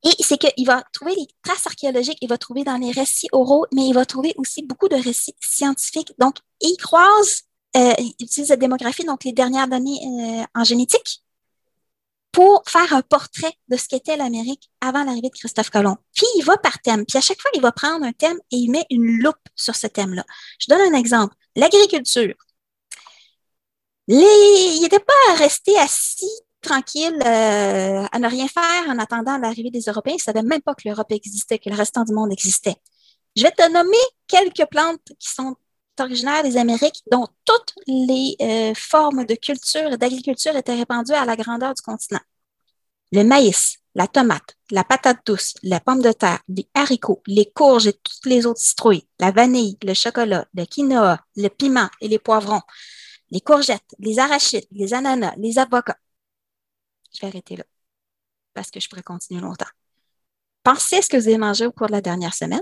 Et 0.03 0.11
c'est 0.19 0.37
qu'il 0.37 0.67
va 0.67 0.83
trouver 0.93 1.15
les 1.15 1.27
traces 1.41 1.65
archéologiques, 1.65 2.19
il 2.21 2.29
va 2.29 2.37
trouver 2.37 2.63
dans 2.63 2.77
les 2.77 2.91
récits 2.91 3.29
oraux, 3.31 3.65
mais 3.73 3.87
il 3.87 3.93
va 3.93 4.05
trouver 4.05 4.35
aussi 4.37 4.61
beaucoup 4.61 4.89
de 4.89 4.95
récits 4.95 5.35
scientifiques. 5.41 6.13
Donc, 6.19 6.35
il 6.61 6.75
croise, 6.77 7.43
euh, 7.75 7.93
il 7.97 8.13
utilise 8.19 8.49
la 8.49 8.57
démographie, 8.57 9.05
donc 9.05 9.23
les 9.23 9.31
dernières 9.31 9.67
données 9.67 9.99
euh, 10.03 10.43
en 10.53 10.63
génétique, 10.63 11.23
pour 12.31 12.63
faire 12.67 12.93
un 12.93 13.01
portrait 13.01 13.53
de 13.69 13.77
ce 13.77 13.87
qu'était 13.87 14.17
l'Amérique 14.17 14.69
avant 14.81 15.03
l'arrivée 15.03 15.29
de 15.29 15.37
Christophe 15.39 15.71
Colomb. 15.71 15.97
Puis 16.13 16.27
il 16.37 16.43
va 16.43 16.57
par 16.57 16.79
thème. 16.79 17.05
Puis 17.05 17.17
à 17.17 17.21
chaque 17.21 17.41
fois, 17.41 17.51
il 17.55 17.61
va 17.61 17.71
prendre 17.71 18.05
un 18.05 18.11
thème 18.11 18.37
et 18.51 18.57
il 18.57 18.69
met 18.69 18.85
une 18.91 19.19
loupe 19.19 19.47
sur 19.55 19.75
ce 19.75 19.87
thème-là. 19.87 20.25
Je 20.59 20.67
donne 20.69 20.93
un 20.93 20.97
exemple. 20.97 21.35
L'agriculture. 21.55 22.35
Les... 24.07 24.75
Il 24.75 24.81
n'était 24.81 24.99
pas 24.99 25.35
resté 25.37 25.77
assis 25.77 26.29
tranquilles 26.61 27.21
euh, 27.25 28.05
à 28.11 28.19
ne 28.19 28.27
rien 28.27 28.47
faire 28.47 28.89
en 28.89 28.97
attendant 28.97 29.37
l'arrivée 29.37 29.69
des 29.69 29.81
Européens. 29.81 30.13
Ils 30.13 30.17
ne 30.17 30.21
savaient 30.21 30.43
même 30.43 30.61
pas 30.61 30.73
que 30.73 30.87
l'Europe 30.87 31.11
existait, 31.11 31.59
que 31.59 31.69
le 31.69 31.75
restant 31.75 32.03
du 32.03 32.13
monde 32.13 32.31
existait. 32.31 32.75
Je 33.35 33.43
vais 33.43 33.51
te 33.51 33.69
nommer 33.71 33.97
quelques 34.27 34.65
plantes 34.69 35.01
qui 35.19 35.29
sont 35.29 35.55
originaires 35.99 36.43
des 36.43 36.57
Amériques, 36.57 37.03
dont 37.11 37.27
toutes 37.45 37.73
les 37.87 38.35
euh, 38.41 38.73
formes 38.75 39.25
de 39.25 39.35
culture 39.35 39.93
et 39.93 39.97
d'agriculture 39.97 40.55
étaient 40.55 40.75
répandues 40.75 41.13
à 41.13 41.25
la 41.25 41.35
grandeur 41.35 41.73
du 41.73 41.81
continent. 41.81 42.21
Le 43.11 43.23
maïs, 43.23 43.77
la 43.95 44.07
tomate, 44.07 44.57
la 44.71 44.83
patate 44.83 45.25
douce, 45.25 45.53
la 45.61 45.79
pomme 45.79 46.01
de 46.01 46.11
terre, 46.11 46.41
les 46.47 46.67
haricots, 46.73 47.21
les 47.27 47.51
courges 47.51 47.87
et 47.87 47.93
toutes 47.93 48.25
les 48.25 48.45
autres 48.45 48.59
citrouilles, 48.59 49.07
la 49.19 49.31
vanille, 49.31 49.77
le 49.83 49.93
chocolat, 49.93 50.47
le 50.53 50.65
quinoa, 50.65 51.19
le 51.35 51.47
piment 51.49 51.89
et 52.01 52.07
les 52.07 52.19
poivrons, 52.19 52.61
les 53.29 53.41
courgettes, 53.41 53.95
les 53.99 54.19
arachides, 54.19 54.67
les 54.71 54.93
ananas, 54.93 55.35
les 55.37 55.59
avocats. 55.59 55.99
Je 57.13 57.21
vais 57.21 57.27
arrêter 57.27 57.55
là 57.55 57.65
parce 58.53 58.71
que 58.71 58.79
je 58.79 58.89
pourrais 58.89 59.03
continuer 59.03 59.41
longtemps. 59.41 59.65
Pensez 60.63 60.97
à 60.97 61.01
ce 61.01 61.09
que 61.09 61.17
vous 61.17 61.27
avez 61.27 61.37
mangé 61.37 61.65
au 61.65 61.71
cours 61.71 61.87
de 61.87 61.91
la 61.91 62.01
dernière 62.01 62.33
semaine 62.33 62.61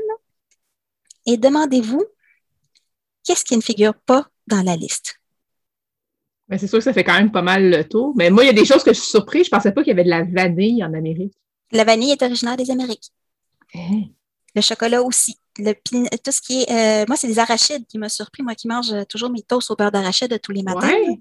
et 1.25 1.37
demandez-vous 1.37 2.03
qu'est-ce 3.23 3.45
qui 3.45 3.55
ne 3.55 3.61
figure 3.61 3.93
pas 3.93 4.27
dans 4.47 4.63
la 4.63 4.75
liste? 4.75 5.20
Ben, 6.51 6.59
c'est 6.59 6.67
sûr 6.67 6.79
que 6.79 6.83
ça 6.83 6.91
fait 6.93 7.03
quand 7.05 7.13
même 7.17 7.31
pas 7.31 7.41
mal 7.41 7.69
le 7.69 7.83
tour. 7.87 8.13
Mais 8.17 8.29
moi, 8.29 8.43
il 8.43 8.47
y 8.47 8.49
a 8.49 8.53
des 8.53 8.65
choses 8.65 8.83
que 8.83 8.93
je 8.93 8.99
suis 8.99 9.09
surprise. 9.09 9.45
Je 9.45 9.49
ne 9.51 9.57
pensais 9.57 9.71
pas 9.71 9.81
qu'il 9.83 9.89
y 9.89 9.93
avait 9.93 10.03
de 10.03 10.09
la 10.09 10.23
vanille 10.23 10.83
en 10.83 10.93
Amérique. 10.93 11.33
La 11.71 11.85
vanille 11.85 12.11
est 12.11 12.21
originaire 12.21 12.57
des 12.57 12.69
Amériques. 12.69 13.09
Hein? 13.73 14.01
Le 14.53 14.61
chocolat 14.61 15.01
aussi. 15.01 15.37
Le 15.57 15.73
tout 15.73 16.31
ce 16.31 16.41
qui 16.41 16.61
est. 16.63 16.69
euh, 16.71 17.05
moi, 17.07 17.15
c'est 17.15 17.27
les 17.27 17.39
arachides 17.39 17.85
qui 17.87 17.97
m'ont 17.97 18.09
surpris. 18.09 18.43
Moi 18.43 18.53
qui 18.55 18.67
mange 18.67 18.91
euh, 18.91 19.03
toujours 19.05 19.29
mes 19.29 19.41
toasts 19.41 19.71
au 19.71 19.75
beurre 19.77 19.91
d'arachide 19.91 20.37
tous 20.41 20.51
les 20.51 20.61
matins. 20.63 20.87
Ouais, 20.89 21.19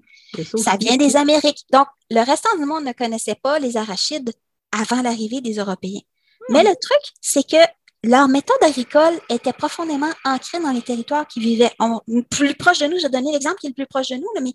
Ça 0.57 0.75
vient 0.77 0.97
des 0.97 1.15
Amériques. 1.15 1.63
Donc, 1.71 1.87
le 2.09 2.19
restant 2.25 2.55
du 2.57 2.65
monde 2.65 2.83
ne 2.85 2.91
connaissait 2.91 3.35
pas 3.41 3.57
les 3.59 3.77
arachides 3.77 4.31
avant 4.77 5.01
l'arrivée 5.01 5.39
des 5.41 5.53
Européens. 5.55 6.01
Mais 6.49 6.63
le 6.63 6.75
truc, 6.75 7.01
c'est 7.21 7.47
que 7.47 7.55
leur 8.03 8.27
méthode 8.27 8.57
agricole 8.61 9.13
était 9.29 9.53
profondément 9.53 10.09
ancrée 10.25 10.59
dans 10.59 10.71
les 10.71 10.81
territoires 10.81 11.25
qui 11.27 11.39
vivaient. 11.39 11.71
On- 11.79 12.01
plus 12.29 12.53
proche 12.55 12.79
de 12.79 12.87
nous, 12.87 12.97
je 12.97 13.03
vais 13.03 13.09
donner 13.09 13.31
l'exemple 13.31 13.57
qui 13.61 13.67
est 13.67 13.69
le 13.69 13.75
plus 13.75 13.85
proche 13.87 14.09
de 14.09 14.15
nous, 14.15 14.27
là, 14.35 14.41
mais 14.41 14.51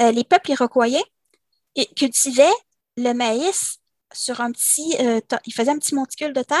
euh, 0.00 0.12
les 0.12 0.24
peuples 0.24 0.50
iroquois 0.52 0.86
cultivaient 1.96 2.54
le 2.96 3.12
maïs 3.12 3.78
sur 4.12 4.40
un 4.40 4.52
petit, 4.52 4.96
euh, 5.00 5.20
ils 5.44 5.52
faisaient 5.52 5.70
un 5.70 5.78
petit 5.78 5.94
monticule 5.94 6.32
de 6.32 6.42
terre, 6.42 6.58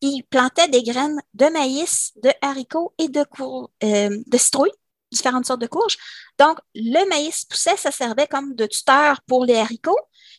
puis 0.00 0.10
ils 0.10 0.22
plantaient 0.22 0.68
des 0.68 0.82
graines 0.82 1.20
de 1.34 1.46
maïs, 1.46 2.12
de 2.22 2.30
haricots 2.40 2.92
et 2.98 3.08
de, 3.08 3.22
cour- 3.24 3.70
euh, 3.84 4.16
de 4.26 4.38
citrouilles, 4.38 4.72
différentes 5.12 5.46
sortes 5.46 5.60
de 5.60 5.66
courges. 5.66 5.96
Donc, 6.38 6.58
le 6.74 7.08
maïs 7.08 7.44
poussait, 7.44 7.76
ça 7.76 7.90
servait 7.90 8.26
comme 8.26 8.54
de 8.54 8.66
tuteur 8.66 9.20
pour 9.26 9.44
les 9.44 9.56
haricots, 9.56 9.98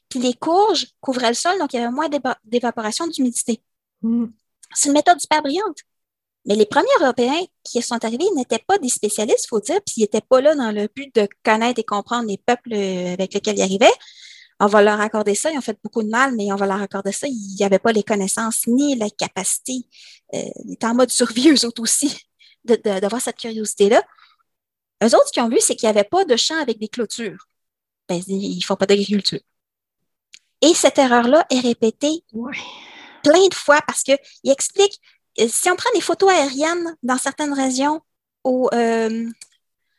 puis 0.10 0.20
les 0.20 0.34
courges 0.34 0.88
couvraient 1.00 1.30
le 1.30 1.36
sol, 1.36 1.58
donc 1.60 1.74
il 1.74 1.78
y 1.78 1.80
avait 1.80 1.92
moins 1.92 2.10
d'éva- 2.10 2.40
d'évaporation 2.44 3.08
d'humidité. 3.08 3.62
Hmm. 4.02 4.28
C'est 4.74 4.90
une 4.90 4.94
méthode 4.96 5.20
super 5.20 5.42
brillante. 5.42 5.78
Mais 6.46 6.56
les 6.56 6.66
premiers 6.66 6.88
Européens 7.02 7.42
qui 7.64 7.82
sont 7.82 8.04
arrivés 8.04 8.26
n'étaient 8.36 8.64
pas 8.66 8.78
des 8.78 8.90
spécialistes, 8.90 9.46
il 9.46 9.50
faut 9.50 9.60
dire, 9.60 9.80
puis 9.86 9.96
ils 9.98 10.02
n'étaient 10.02 10.22
pas 10.22 10.42
là 10.42 10.56
dans 10.56 10.72
le 10.72 10.88
but 10.96 11.14
de 11.14 11.28
connaître 11.44 11.80
et 11.80 11.84
comprendre 11.84 12.28
les 12.28 12.38
peuples 12.38 12.74
euh, 12.74 13.14
avec 13.14 13.34
lesquels 13.34 13.58
ils 13.58 13.62
arrivaient. 13.62 13.92
On 14.62 14.68
va 14.68 14.82
leur 14.82 15.00
accorder 15.00 15.36
ça, 15.36 15.52
ils 15.52 15.58
ont 15.58 15.62
fait 15.62 15.78
beaucoup 15.84 16.04
de 16.04 16.10
mal, 16.10 16.36
mais 16.36 16.52
on 16.52 16.56
va 16.56 16.66
leur 16.66 16.82
accorder 16.82 17.12
ça. 17.12 17.28
Ils 17.28 17.58
n'avaient 17.60 17.80
pas 17.80 17.92
les 17.92 18.04
connaissances 18.04 18.68
ni 18.68 18.96
la 18.96 19.10
capacité. 19.10 19.86
Euh, 20.34 20.42
ils 20.66 20.74
étaient 20.74 20.86
en 20.88 20.96
mode 20.96 21.10
survie, 21.12 21.50
eux 21.50 21.66
autres 21.66 21.82
aussi, 21.82 22.18
de- 22.66 22.76
de- 22.76 23.00
d'avoir 23.00 23.22
cette 23.22 23.38
curiosité-là. 23.38 24.04
Eux 25.04 25.08
autres, 25.16 25.28
ce 25.28 25.32
qu'ils 25.32 25.44
ont 25.44 25.50
vu, 25.50 25.60
c'est 25.62 25.76
qu'il 25.76 25.88
n'y 25.88 25.92
avait 25.98 26.04
pas 26.08 26.26
de 26.26 26.36
champs 26.36 26.60
avec 26.62 26.78
des 26.80 26.90
clôtures. 26.90 27.48
Ben, 28.10 28.22
ils 28.28 28.58
ne 28.58 28.62
font 28.64 28.76
pas 28.76 28.86
d'agriculture. 28.86 29.40
Et 30.62 30.74
cette 30.74 30.98
erreur-là 30.98 31.46
est 31.50 31.60
répétée 31.62 32.24
plein 33.24 33.48
de 33.48 33.54
fois 33.54 33.80
parce 33.88 34.04
qu'il 34.04 34.18
explique, 34.44 35.00
euh, 35.02 35.19
si 35.38 35.70
on 35.70 35.76
prend 35.76 35.90
des 35.94 36.02
photos 36.02 36.30
aériennes 36.30 36.96
dans 37.04 37.18
certaines 37.18 37.54
régions, 37.54 38.02
euh, 38.48 39.30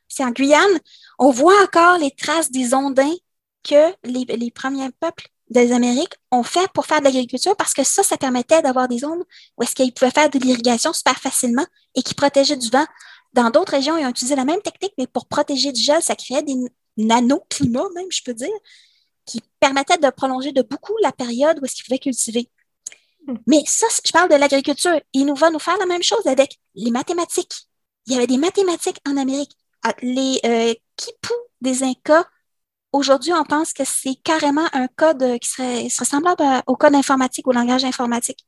c'est 0.09 0.25
en 0.25 0.31
Guyane, 0.31 0.81
on 1.19 1.31
voit 1.31 1.63
encore 1.63 1.99
les 1.99 2.11
traces 2.11 2.51
des 2.51 2.75
ondins 2.75 3.15
que 3.63 3.95
les, 4.05 4.25
les 4.25 4.51
premiers 4.51 4.91
peuples 5.01 5.29
des 5.51 5.73
Amériques 5.73 6.15
ont 6.31 6.43
fait 6.43 6.69
pour 6.73 6.87
faire 6.87 7.01
de 7.01 7.05
l'agriculture 7.05 7.57
parce 7.57 7.75
que 7.75 7.85
ça, 7.85 8.03
ça 8.03 8.17
permettait 8.17 8.63
d'avoir 8.63 8.89
des 8.89 8.99
zones 8.99 9.25
où 9.57 9.63
est-ce 9.63 9.75
qu'ils 9.75 9.93
pouvaient 9.93 10.11
faire 10.11 10.31
de 10.31 10.39
l'irrigation 10.39 10.93
super 10.93 11.19
facilement 11.19 11.67
et 11.95 12.03
qui 12.03 12.15
protégeaient 12.15 12.57
du 12.57 12.71
vent. 12.71 12.87
Dans 13.33 13.51
d'autres 13.51 13.73
régions, 13.73 13.97
ils 13.99 14.07
ont 14.07 14.11
utilisé 14.11 14.37
la 14.37 14.45
même 14.45 14.63
technique, 14.63 14.93
mais 14.99 15.07
pour 15.07 15.27
protéger 15.27 15.73
du 15.73 15.81
gel, 15.81 16.03
ça 16.03 16.17
créait 16.17 16.43
des 16.43 16.57
nanoclimats, 16.97 17.89
même, 17.95 18.07
je 18.11 18.23
peux 18.25 18.35
dire, 18.35 18.49
qui 19.27 19.43
permettaient 19.61 19.99
de 19.99 20.11
prolonger 20.11 20.53
de 20.53 20.63
beaucoup 20.63 20.95
la 21.03 21.13
période 21.13 21.59
où 21.61 21.65
est-ce 21.65 21.75
qu'ils 21.75 21.85
pouvaient 21.85 21.99
cultiver. 21.99 22.49
Mais 23.47 23.63
ça, 23.67 23.87
je 24.05 24.11
parle 24.13 24.29
de 24.31 24.35
l'agriculture. 24.37 25.01
Il 25.13 25.27
nous 25.27 25.35
va 25.35 25.51
nous 25.51 25.59
faire 25.59 25.77
la 25.79 25.87
même 25.87 26.03
chose 26.03 26.27
avec 26.27 26.59
les 26.75 26.91
mathématiques. 26.91 27.55
Il 28.07 28.15
y 28.15 28.17
avait 28.17 28.27
des 28.27 28.39
mathématiques 28.39 28.99
en 29.09 29.17
Amérique. 29.17 29.53
Ah, 29.83 29.95
Les 30.03 30.41
euh, 30.45 30.75
des 31.61 31.83
Incas, 31.83 32.25
aujourd'hui, 32.93 33.33
on 33.33 33.45
pense 33.45 33.73
que 33.73 33.85
c'est 33.85 34.15
carrément 34.23 34.67
un 34.73 34.89
code 34.89 35.39
qui 35.39 35.49
serait, 35.49 35.89
semblable 35.89 36.43
à- 36.43 36.63
au 36.67 36.77
code 36.77 36.95
informatique, 36.95 37.47
au 37.47 37.53
langage 37.53 37.85
informatique. 37.85 38.45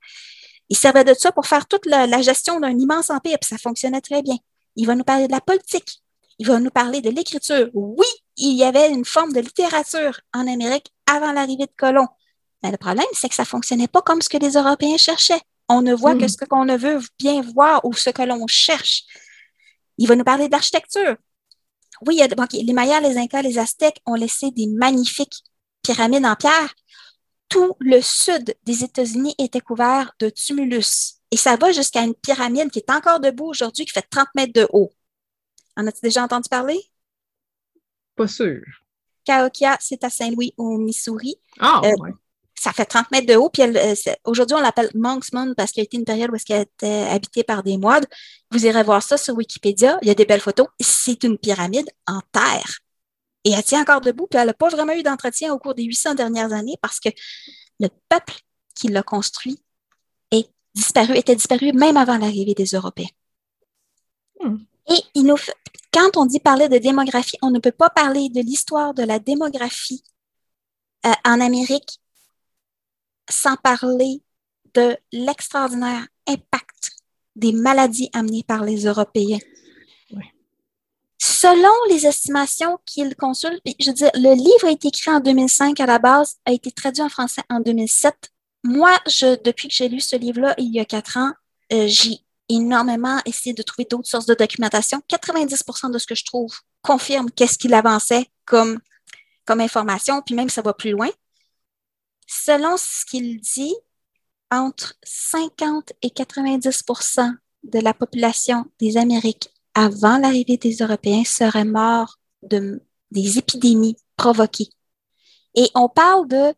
Il 0.69 0.77
servait 0.77 1.05
de 1.05 1.15
ça 1.15 1.33
pour 1.33 1.47
faire 1.47 1.67
toute 1.67 1.87
la, 1.87 2.07
la 2.07 2.23
gestion 2.23 2.61
d'un 2.61 2.77
immense 2.79 3.11
empire, 3.11 3.39
puis 3.41 3.49
ça 3.49 3.59
fonctionnait 3.59 4.01
très 4.01 4.23
bien. 4.23 4.37
Il 4.77 4.87
va 4.87 4.95
nous 4.95 5.05
parler 5.05 5.27
de 5.27 5.33
la 5.33 5.41
politique. 5.41 6.03
Il 6.39 6.47
va 6.47 6.59
nous 6.59 6.71
parler 6.71 7.01
de 7.03 7.11
l'écriture. 7.11 7.69
Oui, 7.75 8.07
il 8.37 8.57
y 8.57 8.65
avait 8.65 8.91
une 8.91 9.05
forme 9.05 9.33
de 9.33 9.41
littérature 9.41 10.21
en 10.35 10.47
Amérique 10.49 10.93
avant 11.07 11.33
l'arrivée 11.33 11.67
de 11.67 11.73
colons. 11.77 12.09
Mais 12.63 12.71
le 12.71 12.77
problème, 12.77 13.07
c'est 13.13 13.29
que 13.29 13.35
ça 13.35 13.43
ne 13.43 13.49
fonctionnait 13.49 13.89
pas 13.89 14.03
comme 14.03 14.23
ce 14.23 14.29
que 14.29 14.37
les 14.39 14.53
Européens 14.53 14.97
cherchaient. 14.97 15.41
On 15.69 15.83
ne 15.83 15.95
voit 15.95 16.15
que 16.15 16.23
Mhm. 16.23 16.29
ce 16.29 16.45
qu'on 16.45 16.65
ne 16.65 16.77
veut 16.77 17.01
bien 17.19 17.41
voir 17.43 17.85
ou 17.85 17.93
ce 17.95 18.11
que 18.11 18.23
l'on 18.23 18.47
cherche. 18.47 19.05
Il 19.99 20.07
va 20.09 20.17
nous 20.17 20.25
parler 20.25 20.49
d'architecture. 20.49 21.17
Oui, 22.07 22.17
il 22.17 22.19
y 22.19 22.23
a, 22.23 22.29
bon, 22.29 22.43
ok, 22.45 22.53
les 22.53 22.73
Mayas, 22.73 23.01
les 23.01 23.17
Incas, 23.17 23.43
les 23.43 23.59
Aztèques 23.59 24.01
ont 24.07 24.15
laissé 24.15 24.51
des 24.51 24.67
magnifiques 24.67 25.43
pyramides 25.83 26.25
en 26.27 26.35
pierre. 26.37 26.75
Tout 27.49 27.75
le 27.81 28.01
sud 28.01 28.55
des 28.65 28.83
États-Unis 28.85 29.35
était 29.39 29.61
couvert 29.61 30.13
de 30.19 30.29
tumulus. 30.31 31.15
Et 31.31 31.37
ça 31.37 31.57
va 31.57 31.71
jusqu'à 31.73 32.03
une 32.03 32.15
pyramide 32.15 32.71
qui 32.71 32.79
est 32.81 32.91
encore 32.91 33.21
debout 33.21 33.47
aujourd'hui, 33.47 33.85
qui 33.85 33.93
fait 33.93 34.07
30 34.11 34.29
mètres 34.35 34.53
de 34.53 34.69
haut. 34.73 34.93
En 35.77 35.87
as-tu 35.87 36.01
déjà 36.03 36.25
entendu 36.25 36.49
parler? 36.49 36.81
Pas 38.17 38.29
sûr. 38.29 38.61
Cahokia, 39.25 39.77
c'est 39.81 40.03
à 40.05 40.11
Saint-Louis, 40.11 40.53
au 40.57 40.77
Missouri. 40.79 41.37
Ah, 41.61 41.81
Euh, 41.85 41.93
ouais. 42.01 42.11
Ça 42.63 42.73
fait 42.73 42.85
30 42.85 43.11
mètres 43.11 43.27
de 43.27 43.35
haut. 43.35 43.51
Puis 43.51 43.63
elle, 43.63 43.77
euh, 43.77 43.95
aujourd'hui, 44.25 44.55
on 44.55 44.61
l'appelle 44.61 44.89
Monk's 44.95 45.33
Moon 45.33 45.53
parce 45.57 45.73
qu'il 45.73 45.81
y 45.81 45.85
a 45.85 45.87
été 45.87 45.97
une 45.97 46.05
période 46.05 46.31
où 46.33 46.37
qu'elle 46.37 46.63
était 46.63 47.09
habitée 47.11 47.43
par 47.43 47.65
des 47.65 47.77
moines. 47.77 48.07
Vous 48.53 48.65
irez 48.65 48.85
voir 48.85 49.03
ça 49.03 49.17
sur 49.17 49.35
Wikipédia. 49.35 49.99
Il 50.03 50.07
y 50.07 50.13
a 50.13 50.15
des 50.15 50.25
belles 50.25 50.41
photos. 50.41 50.69
C'est 50.79 51.25
une 51.25 51.39
pyramide 51.39 51.91
en 52.07 52.21
terre. 52.31 52.79
Et 53.43 53.51
elle 53.51 53.65
tient 53.65 53.81
encore 53.81 54.01
debout. 54.01 54.29
Puis 54.31 54.39
elle 54.39 54.47
n'a 54.47 54.55
pas 54.55 54.69
vraiment 54.69 54.93
eu 54.93 55.03
d'entretien 55.03 55.53
au 55.53 55.59
cours 55.59 55.75
des 55.75 55.83
800 55.83 56.15
dernières 56.15 56.53
années 56.53 56.77
parce 56.81 57.01
que 57.01 57.09
le 57.81 57.89
peuple 58.09 58.35
qui 58.77 58.87
l'a 58.87 59.03
construit 59.03 59.61
est 60.31 60.49
disparu, 60.73 61.17
était 61.17 61.35
disparu 61.35 61.73
même 61.73 61.97
avant 61.97 62.17
l'arrivée 62.17 62.55
des 62.55 62.67
Européens. 62.67 63.11
Hmm. 64.39 64.59
Et 64.89 65.01
il 65.17 65.25
nous 65.25 65.37
fait- 65.37 65.57
quand 65.93 66.17
on 66.17 66.27
dit 66.27 66.39
parler 66.39 66.69
de 66.69 66.79
démographie, 66.79 67.39
on 67.43 67.51
ne 67.51 67.59
peut 67.59 67.73
pas 67.73 67.91
parler 67.91 68.29
de 68.29 68.41
l'histoire 68.41 68.95
de 68.95 69.03
la 69.03 69.19
démographie 69.19 70.05
euh, 71.07 71.11
en 71.25 71.41
Amérique 71.41 71.99
sans 73.33 73.57
parler 73.57 74.23
de 74.75 74.97
l'extraordinaire 75.13 76.07
impact 76.29 76.91
des 77.37 77.53
maladies 77.53 78.11
amenées 78.13 78.45
par 78.45 78.65
les 78.65 78.85
Européens. 78.85 79.39
Selon 81.19 81.73
les 81.89 82.07
estimations 82.07 82.79
qu'ils 82.85 83.15
consultent, 83.15 83.61
puis 83.65 83.77
je 83.79 83.91
veux 83.91 83.95
dire, 83.95 84.11
le 84.15 84.35
livre 84.35 84.67
a 84.67 84.71
été 84.71 84.89
écrit 84.89 85.11
en 85.11 85.21
2005 85.21 85.79
à 85.79 85.87
la 85.87 85.99
base, 86.01 86.37
a 86.45 86.53
été 86.53 86.73
traduit 86.73 87.03
en 87.03 87.09
français 87.09 87.43
en 87.49 87.61
2007. 87.61 88.33
Moi, 88.65 88.91
je, 89.07 89.41
depuis 89.43 89.69
que 89.69 89.75
j'ai 89.75 89.89
lu 89.89 90.01
ce 90.01 90.17
livre-là 90.17 90.55
il 90.59 90.73
y 90.75 90.81
a 90.81 90.85
quatre 90.85 91.17
ans, 91.17 91.33
euh, 91.73 91.87
j'ai 91.87 92.19
énormément 92.49 93.21
essayé 93.25 93.55
de 93.55 93.63
trouver 93.63 93.87
d'autres 93.89 94.09
sources 94.09 94.27
de 94.27 94.35
documentation. 94.35 95.01
90% 95.09 95.93
de 95.93 95.99
ce 95.99 96.07
que 96.07 96.15
je 96.15 96.25
trouve 96.25 96.55
confirme 96.83 97.31
qu'est-ce 97.31 97.57
qu'il 97.57 97.75
avançait 97.75 98.27
comme, 98.45 98.81
comme 99.45 99.61
information, 99.61 100.23
puis 100.23 100.35
même 100.35 100.49
ça 100.49 100.63
va 100.63 100.73
plus 100.75 100.91
loin. 100.91 101.09
Selon 102.35 102.77
ce 102.79 103.05
qu'il 103.05 103.41
dit, 103.41 103.75
entre 104.51 104.95
50 105.05 105.93
et 106.01 106.09
90% 106.09 107.31
de 107.65 107.79
la 107.79 107.93
population 107.93 108.65
des 108.81 108.97
Amériques 108.97 109.51
avant 109.75 110.17
l'arrivée 110.17 110.57
des 110.57 110.77
Européens 110.77 111.25
serait 111.25 111.67
mort 111.67 112.19
de 112.43 112.83
des 113.11 113.37
épidémies 113.37 113.97
provoquées. 114.17 114.71
Et 115.55 115.69
on 115.75 115.91
parle 115.91 116.27
de 116.27 116.55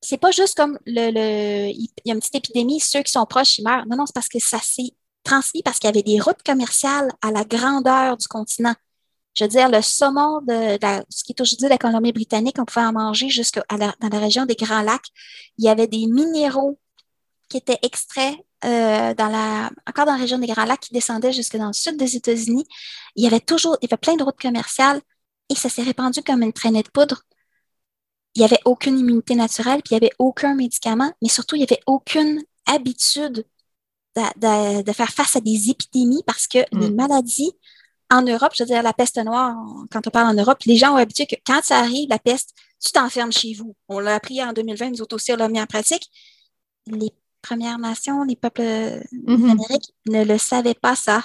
c'est 0.00 0.18
pas 0.18 0.32
juste 0.32 0.56
comme 0.56 0.76
le, 0.86 1.10
le 1.12 1.70
il 1.70 1.88
y 2.04 2.10
a 2.10 2.14
une 2.14 2.20
petite 2.20 2.34
épidémie, 2.34 2.80
ceux 2.80 3.02
qui 3.02 3.12
sont 3.12 3.26
proches, 3.26 3.58
ils 3.58 3.64
meurent. 3.64 3.86
Non, 3.86 3.96
non, 3.96 4.06
c'est 4.06 4.14
parce 4.14 4.28
que 4.28 4.40
ça 4.40 4.58
s'est 4.58 4.92
transmis 5.22 5.62
parce 5.62 5.78
qu'il 5.78 5.88
y 5.88 5.92
avait 5.92 6.02
des 6.02 6.20
routes 6.20 6.42
commerciales 6.44 7.12
à 7.22 7.30
la 7.30 7.44
grandeur 7.44 8.16
du 8.16 8.26
continent 8.26 8.74
Je 9.36 9.44
veux 9.44 9.48
dire, 9.48 9.68
le 9.68 9.82
saumon 9.82 10.40
de 10.40 10.78
ce 11.10 11.22
qui 11.22 11.32
est 11.32 11.40
aujourd'hui 11.40 11.68
la 11.68 11.76
Colombie-Britannique, 11.76 12.56
on 12.58 12.64
pouvait 12.64 12.86
en 12.86 12.92
manger 12.92 13.28
jusqu'à 13.28 13.62
dans 13.70 14.08
la 14.10 14.18
région 14.18 14.46
des 14.46 14.54
Grands 14.54 14.80
Lacs. 14.80 15.08
Il 15.58 15.64
y 15.64 15.68
avait 15.68 15.86
des 15.86 16.06
minéraux 16.06 16.78
qui 17.48 17.58
étaient 17.58 17.78
extraits 17.82 18.34
euh, 18.64 19.12
dans 19.12 19.28
la, 19.28 19.70
encore 19.86 20.06
dans 20.06 20.12
la 20.12 20.18
région 20.18 20.38
des 20.38 20.46
Grands 20.46 20.64
Lacs 20.64 20.80
qui 20.80 20.94
descendaient 20.94 21.34
jusque 21.34 21.56
dans 21.56 21.66
le 21.66 21.74
sud 21.74 21.98
des 21.98 22.16
États-Unis. 22.16 22.66
Il 23.14 23.24
y 23.24 23.26
avait 23.26 23.40
toujours, 23.40 23.76
il 23.82 23.84
y 23.84 23.92
avait 23.92 23.98
plein 23.98 24.16
de 24.16 24.22
routes 24.22 24.40
commerciales 24.40 25.02
et 25.50 25.54
ça 25.54 25.68
s'est 25.68 25.82
répandu 25.82 26.22
comme 26.22 26.42
une 26.42 26.54
traînée 26.54 26.82
de 26.82 26.88
poudre. 26.88 27.22
Il 28.34 28.40
n'y 28.40 28.46
avait 28.46 28.60
aucune 28.64 28.98
immunité 28.98 29.34
naturelle, 29.34 29.82
puis 29.82 29.94
il 29.94 30.00
n'y 30.00 30.06
avait 30.06 30.14
aucun 30.18 30.54
médicament, 30.54 31.12
mais 31.22 31.28
surtout, 31.28 31.56
il 31.56 31.60
n'y 31.60 31.64
avait 31.64 31.82
aucune 31.86 32.42
habitude 32.66 33.46
de, 34.16 34.92
faire 34.92 35.10
face 35.10 35.36
à 35.36 35.40
des 35.40 35.70
épidémies 35.70 36.22
parce 36.26 36.46
que 36.46 36.58
les 36.72 36.90
mm. 36.90 36.94
maladies 36.94 37.52
en 38.10 38.22
Europe, 38.22 38.52
je 38.54 38.62
veux 38.62 38.68
dire, 38.68 38.82
la 38.82 38.92
peste 38.92 39.18
noire, 39.18 39.56
quand 39.90 40.06
on 40.06 40.10
parle 40.10 40.28
en 40.28 40.40
Europe, 40.40 40.58
les 40.64 40.76
gens 40.76 40.94
ont 40.94 40.96
habitué 40.96 41.26
que 41.26 41.34
quand 41.44 41.62
ça 41.62 41.78
arrive, 41.78 42.08
la 42.08 42.18
peste, 42.18 42.54
tu 42.82 42.92
t'enfermes 42.92 43.32
chez 43.32 43.54
vous. 43.54 43.74
On 43.88 43.98
l'a 43.98 44.14
appris 44.14 44.42
en 44.42 44.52
2020, 44.52 44.90
nous 44.90 45.02
autres 45.02 45.16
aussi, 45.16 45.32
on 45.32 45.36
l'a 45.36 45.48
mis 45.48 45.60
en 45.60 45.66
pratique. 45.66 46.08
Les 46.86 47.12
Premières 47.42 47.78
Nations, 47.78 48.22
les 48.22 48.36
peuples 48.36 48.62
mm-hmm. 48.62 49.26
d'Amérique 49.26 49.94
ne 50.06 50.24
le 50.24 50.38
savaient 50.38 50.74
pas, 50.74 50.94
ça. 50.94 51.24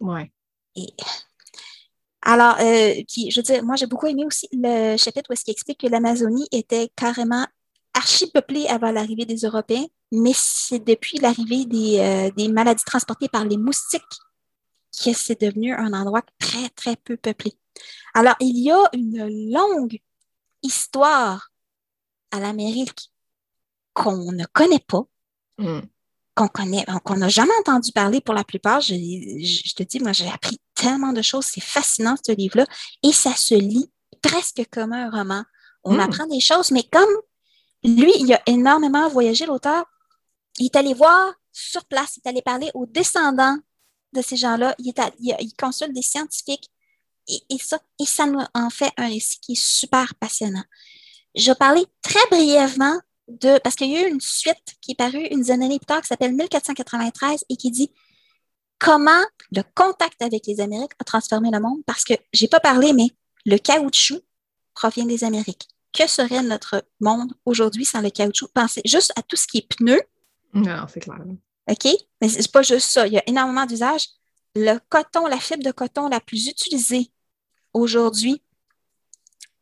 Ouais. 0.00 0.30
Et 0.76 0.86
alors, 2.22 2.56
euh, 2.58 2.94
je 3.06 3.38
veux 3.38 3.42
dire, 3.42 3.62
moi, 3.62 3.76
j'ai 3.76 3.86
beaucoup 3.86 4.06
aimé 4.06 4.24
aussi 4.24 4.48
le 4.52 4.96
chapitre 4.96 5.28
où 5.30 5.34
est-ce 5.34 5.44
qu'il 5.44 5.52
explique 5.52 5.80
que 5.80 5.86
l'Amazonie 5.86 6.48
était 6.52 6.88
carrément 6.96 7.46
archi-peuplée 7.92 8.66
avant 8.66 8.90
l'arrivée 8.90 9.26
des 9.26 9.36
Européens, 9.36 9.86
mais 10.10 10.32
c'est 10.34 10.82
depuis 10.82 11.18
l'arrivée 11.18 11.64
des, 11.66 11.98
euh, 11.98 12.30
des, 12.36 12.48
maladies 12.48 12.82
transportées 12.84 13.28
par 13.28 13.44
les 13.44 13.56
moustiques 13.56 14.02
que 15.02 15.12
c'est 15.12 15.40
devenu 15.40 15.74
un 15.74 15.92
endroit 15.92 16.22
très, 16.38 16.68
très 16.70 16.96
peu 16.96 17.16
peuplé. 17.16 17.54
Alors, 18.14 18.34
il 18.40 18.58
y 18.58 18.70
a 18.70 18.82
une 18.92 19.52
longue 19.52 19.98
histoire 20.62 21.50
à 22.30 22.40
l'Amérique 22.40 23.10
qu'on 23.92 24.32
ne 24.32 24.44
connaît 24.46 24.84
pas, 24.86 25.04
mm 25.58 25.80
qu'on 26.34 26.48
connaît, 26.48 26.84
qu'on 27.04 27.16
n'a 27.16 27.28
jamais 27.28 27.54
entendu 27.60 27.92
parler 27.92 28.20
pour 28.20 28.34
la 28.34 28.44
plupart. 28.44 28.80
Je, 28.80 29.74
te 29.74 29.82
dis, 29.82 30.00
moi, 30.00 30.12
j'ai 30.12 30.28
appris 30.28 30.58
tellement 30.74 31.12
de 31.12 31.22
choses. 31.22 31.46
C'est 31.46 31.62
fascinant, 31.62 32.16
ce 32.24 32.32
livre-là. 32.32 32.66
Et 33.02 33.12
ça 33.12 33.34
se 33.34 33.54
lit 33.54 33.90
presque 34.20 34.62
comme 34.70 34.92
un 34.92 35.10
roman. 35.10 35.44
On 35.84 35.94
hmm. 35.94 36.00
apprend 36.00 36.26
des 36.26 36.40
choses, 36.40 36.70
mais 36.70 36.82
comme 36.82 37.08
lui, 37.84 38.12
il 38.18 38.32
a 38.32 38.42
énormément 38.46 39.08
voyagé, 39.08 39.46
l'auteur, 39.46 39.84
il 40.58 40.66
est 40.66 40.76
allé 40.76 40.94
voir 40.94 41.34
sur 41.52 41.84
place, 41.84 42.16
il 42.16 42.22
est 42.24 42.30
allé 42.30 42.42
parler 42.42 42.70
aux 42.74 42.86
descendants 42.86 43.58
de 44.14 44.22
ces 44.22 44.36
gens-là, 44.36 44.74
il, 44.78 44.92
il, 45.20 45.54
consulte 45.54 45.92
des 45.92 46.02
scientifiques 46.02 46.70
et, 47.28 47.58
ça, 47.58 48.26
nous 48.26 48.40
en 48.54 48.70
fait 48.70 48.90
un 48.96 49.08
récit 49.08 49.40
qui 49.40 49.52
est 49.52 49.62
super 49.62 50.14
passionnant. 50.16 50.64
Je 51.34 51.52
parler 51.52 51.84
très 52.02 52.20
brièvement 52.30 52.98
de, 53.28 53.58
parce 53.58 53.74
qu'il 53.74 53.90
y 53.90 53.96
a 53.96 54.06
eu 54.06 54.10
une 54.10 54.20
suite 54.20 54.76
qui 54.80 54.92
est 54.92 54.96
parue 54.96 55.26
une 55.30 55.40
dizaine 55.40 55.60
d'années 55.60 55.78
plus 55.78 55.86
tard 55.86 56.02
qui 56.02 56.08
s'appelle 56.08 56.34
1493 56.34 57.44
et 57.48 57.56
qui 57.56 57.70
dit 57.70 57.90
comment 58.78 59.24
le 59.50 59.62
contact 59.74 60.20
avec 60.20 60.46
les 60.46 60.60
Amériques 60.60 60.92
a 60.98 61.04
transformé 61.04 61.50
le 61.50 61.60
monde. 61.60 61.82
Parce 61.86 62.04
que 62.04 62.14
j'ai 62.32 62.48
pas 62.48 62.60
parlé, 62.60 62.92
mais 62.92 63.08
le 63.46 63.56
caoutchouc 63.56 64.20
provient 64.74 65.06
des 65.06 65.24
Amériques. 65.24 65.68
Que 65.92 66.06
serait 66.06 66.42
notre 66.42 66.84
monde 67.00 67.32
aujourd'hui 67.46 67.84
sans 67.84 68.00
le 68.00 68.10
caoutchouc? 68.10 68.48
Pensez 68.52 68.82
juste 68.84 69.12
à 69.16 69.22
tout 69.22 69.36
ce 69.36 69.46
qui 69.46 69.58
est 69.58 69.68
pneus. 69.68 70.02
Non, 70.52 70.86
c'est 70.88 71.00
clair. 71.00 71.18
OK? 71.70 71.88
Mais 72.20 72.28
c'est 72.28 72.50
pas 72.50 72.62
juste 72.62 72.90
ça. 72.90 73.06
Il 73.06 73.12
y 73.12 73.18
a 73.18 73.22
énormément 73.26 73.66
d'usages. 73.66 74.08
Le 74.54 74.78
coton, 74.88 75.26
la 75.26 75.38
fibre 75.38 75.64
de 75.64 75.72
coton 75.72 76.08
la 76.08 76.20
plus 76.20 76.46
utilisée 76.46 77.10
aujourd'hui, 77.72 78.42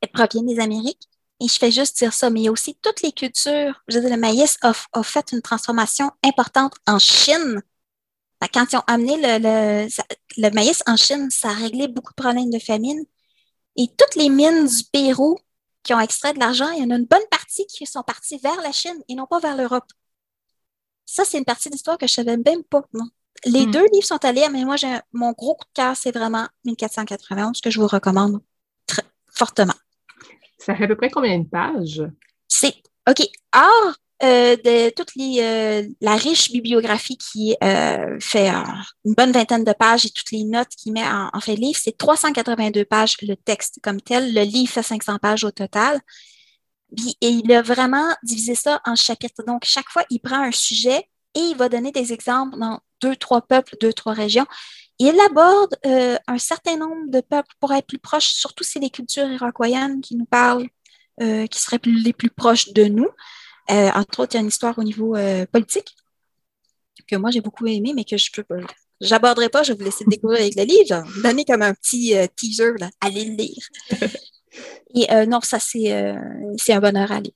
elle 0.00 0.10
provient 0.10 0.42
des 0.42 0.60
Amériques. 0.60 1.08
Et 1.40 1.48
je 1.48 1.58
fais 1.58 1.72
juste 1.72 1.96
dire 1.98 2.12
ça, 2.12 2.30
mais 2.30 2.40
il 2.40 2.44
y 2.44 2.48
a 2.48 2.52
aussi 2.52 2.76
toutes 2.80 3.02
les 3.02 3.10
cultures. 3.10 3.82
Je 3.88 3.96
veux 3.96 4.02
dire, 4.02 4.10
le 4.10 4.20
maïs 4.20 4.58
a, 4.62 5.02
fait 5.02 5.32
une 5.32 5.42
transformation 5.42 6.10
importante 6.22 6.74
en 6.86 6.98
Chine. 6.98 7.62
Quand 8.52 8.66
ils 8.72 8.76
ont 8.76 8.84
amené 8.86 9.16
le, 9.16 10.50
maïs 10.50 10.82
en 10.86 10.96
Chine, 10.96 11.30
ça 11.30 11.50
a 11.50 11.54
réglé 11.54 11.88
beaucoup 11.88 12.12
de 12.12 12.22
problèmes 12.22 12.50
de 12.50 12.58
famine. 12.58 13.04
Et 13.76 13.88
toutes 13.88 14.14
les 14.16 14.28
mines 14.28 14.66
du 14.66 14.84
Pérou 14.92 15.38
qui 15.82 15.94
ont 15.94 16.00
extrait 16.00 16.32
de 16.32 16.38
l'argent, 16.38 16.70
il 16.70 16.82
y 16.82 16.86
en 16.86 16.90
a 16.90 16.96
une 16.96 17.06
bonne 17.06 17.26
partie 17.30 17.66
qui 17.66 17.86
sont 17.86 18.02
parties 18.02 18.38
vers 18.38 18.60
la 18.62 18.70
Chine 18.70 19.02
et 19.08 19.14
non 19.14 19.26
pas 19.26 19.40
vers 19.40 19.56
l'Europe. 19.56 19.90
Ça, 21.12 21.26
c'est 21.26 21.36
une 21.36 21.44
partie 21.44 21.68
de 21.68 21.74
l'histoire 21.74 21.98
que 21.98 22.06
je 22.06 22.12
ne 22.12 22.24
savais 22.24 22.38
même 22.38 22.64
pas. 22.64 22.82
Les 23.44 23.66
hmm. 23.66 23.70
deux 23.70 23.84
livres 23.92 24.06
sont 24.06 24.24
allés, 24.24 24.48
mais 24.50 24.64
moi, 24.64 24.76
mon 25.12 25.32
gros 25.32 25.56
coup 25.56 25.66
de 25.66 25.74
cœur, 25.74 25.94
c'est 25.94 26.10
vraiment 26.10 26.48
1491 26.64 27.60
que 27.60 27.68
je 27.68 27.78
vous 27.78 27.86
recommande 27.86 28.40
très 28.86 29.02
fortement. 29.30 29.74
Ça 30.56 30.74
fait 30.74 30.84
à 30.84 30.88
peu 30.88 30.96
près 30.96 31.10
combien 31.10 31.38
de 31.38 31.46
pages? 31.46 32.02
C'est, 32.48 32.74
OK, 33.06 33.28
hors 33.54 33.94
euh, 34.24 34.56
de 34.56 34.88
toute 34.94 35.14
les, 35.14 35.40
euh, 35.42 35.86
la 36.00 36.16
riche 36.16 36.50
bibliographie 36.50 37.18
qui 37.18 37.56
euh, 37.62 38.16
fait 38.18 38.48
une 39.04 39.12
bonne 39.12 39.32
vingtaine 39.32 39.64
de 39.64 39.72
pages 39.72 40.06
et 40.06 40.10
toutes 40.10 40.30
les 40.30 40.44
notes 40.44 40.70
qu'il 40.78 40.94
met 40.94 41.04
en, 41.04 41.40
fait 41.40 41.56
livre, 41.56 41.78
c'est 41.78 41.98
382 41.98 42.86
pages 42.86 43.16
le 43.20 43.34
texte 43.34 43.80
comme 43.82 44.00
tel. 44.00 44.32
Le 44.32 44.44
livre 44.44 44.72
fait 44.72 44.82
500 44.82 45.18
pages 45.18 45.44
au 45.44 45.50
total. 45.50 46.00
Et 47.20 47.28
il 47.28 47.52
a 47.52 47.62
vraiment 47.62 48.14
divisé 48.22 48.54
ça 48.54 48.80
en 48.84 48.94
chapitres. 48.94 49.42
Donc, 49.46 49.64
chaque 49.64 49.88
fois, 49.88 50.04
il 50.10 50.20
prend 50.20 50.42
un 50.42 50.52
sujet 50.52 51.08
et 51.34 51.40
il 51.40 51.56
va 51.56 51.68
donner 51.68 51.92
des 51.92 52.12
exemples 52.12 52.58
dans 52.58 52.80
deux, 53.00 53.16
trois 53.16 53.42
peuples, 53.42 53.76
deux, 53.80 53.92
trois 53.92 54.12
régions. 54.12 54.46
Il 54.98 55.18
aborde 55.20 55.76
euh, 55.86 56.16
un 56.26 56.38
certain 56.38 56.76
nombre 56.76 57.10
de 57.10 57.20
peuples 57.20 57.54
pour 57.60 57.72
être 57.72 57.86
plus 57.86 57.98
proche, 57.98 58.26
surtout 58.26 58.62
si 58.62 58.78
les 58.78 58.90
cultures 58.90 59.28
iroquoiennes 59.30 60.00
qui 60.00 60.16
nous 60.16 60.26
parlent, 60.26 60.68
euh, 61.20 61.46
qui 61.46 61.60
seraient 61.60 61.80
les 61.84 62.12
plus 62.12 62.30
proches 62.30 62.72
de 62.72 62.84
nous. 62.84 63.08
Euh, 63.70 63.90
entre 63.94 64.20
autres, 64.20 64.34
il 64.34 64.36
y 64.36 64.38
a 64.38 64.42
une 64.42 64.48
histoire 64.48 64.78
au 64.78 64.84
niveau 64.84 65.16
politique 65.50 65.96
que 67.08 67.16
moi 67.16 67.32
j'ai 67.32 67.40
beaucoup 67.40 67.66
aimé, 67.66 67.92
mais 67.96 68.04
que 68.04 68.16
je 68.16 68.30
peux 68.30 68.44
j'aborderai 69.00 69.48
pas, 69.48 69.64
je 69.64 69.72
vais 69.72 69.78
vous 69.78 69.84
laisser 69.84 70.04
découvrir 70.06 70.40
avec 70.40 70.54
le 70.54 70.62
livre. 70.62 71.02
Donner 71.20 71.44
comme 71.44 71.62
un 71.62 71.74
petit 71.74 72.14
teaser, 72.36 72.74
allez 73.00 73.24
le 73.24 73.34
lire. 73.34 73.68
Et 74.94 75.06
non, 75.26 75.40
ça, 75.42 75.58
c'est 75.58 75.92
un 75.92 76.80
bonheur 76.80 77.10
à 77.12 77.20
lire. 77.20 77.32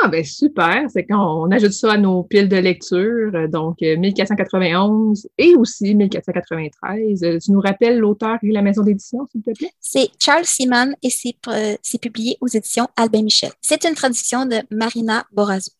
Ah, 0.00 0.08
ben 0.08 0.24
super. 0.24 0.86
C'est 0.88 1.04
quand 1.04 1.42
on 1.42 1.50
ajoute 1.50 1.72
ça 1.72 1.92
à 1.92 1.98
nos 1.98 2.22
piles 2.24 2.48
de 2.48 2.56
lecture, 2.56 3.30
euh, 3.34 3.46
donc 3.46 3.80
1491 3.80 5.24
euh, 5.24 5.28
et 5.38 5.54
aussi 5.54 5.94
1493. 5.94 7.22
Euh, 7.22 7.38
tu 7.38 7.52
nous 7.52 7.60
rappelles 7.60 7.98
l'auteur 7.98 8.38
et 8.42 8.50
la 8.50 8.62
maison 8.62 8.82
d'édition, 8.82 9.26
s'il 9.30 9.42
te 9.42 9.50
plaît? 9.50 9.70
C'est 9.80 10.08
Charles 10.18 10.46
Simon 10.46 10.92
et 11.02 11.10
c'est 11.10 12.00
publié 12.00 12.38
aux 12.40 12.48
éditions 12.48 12.88
Albin 12.96 13.22
Michel. 13.22 13.50
C'est 13.60 13.84
une 13.84 13.94
traduction 13.94 14.46
de 14.46 14.56
Marina 14.70 15.26
Borazzo. 15.32 15.72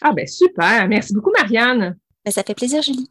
Ah, 0.00 0.12
ben 0.12 0.26
super. 0.26 0.86
Merci 0.88 1.12
beaucoup, 1.12 1.32
Marianne. 1.36 1.96
Ben, 2.24 2.30
ça 2.30 2.42
fait 2.42 2.54
plaisir, 2.54 2.82
Julie. 2.82 3.10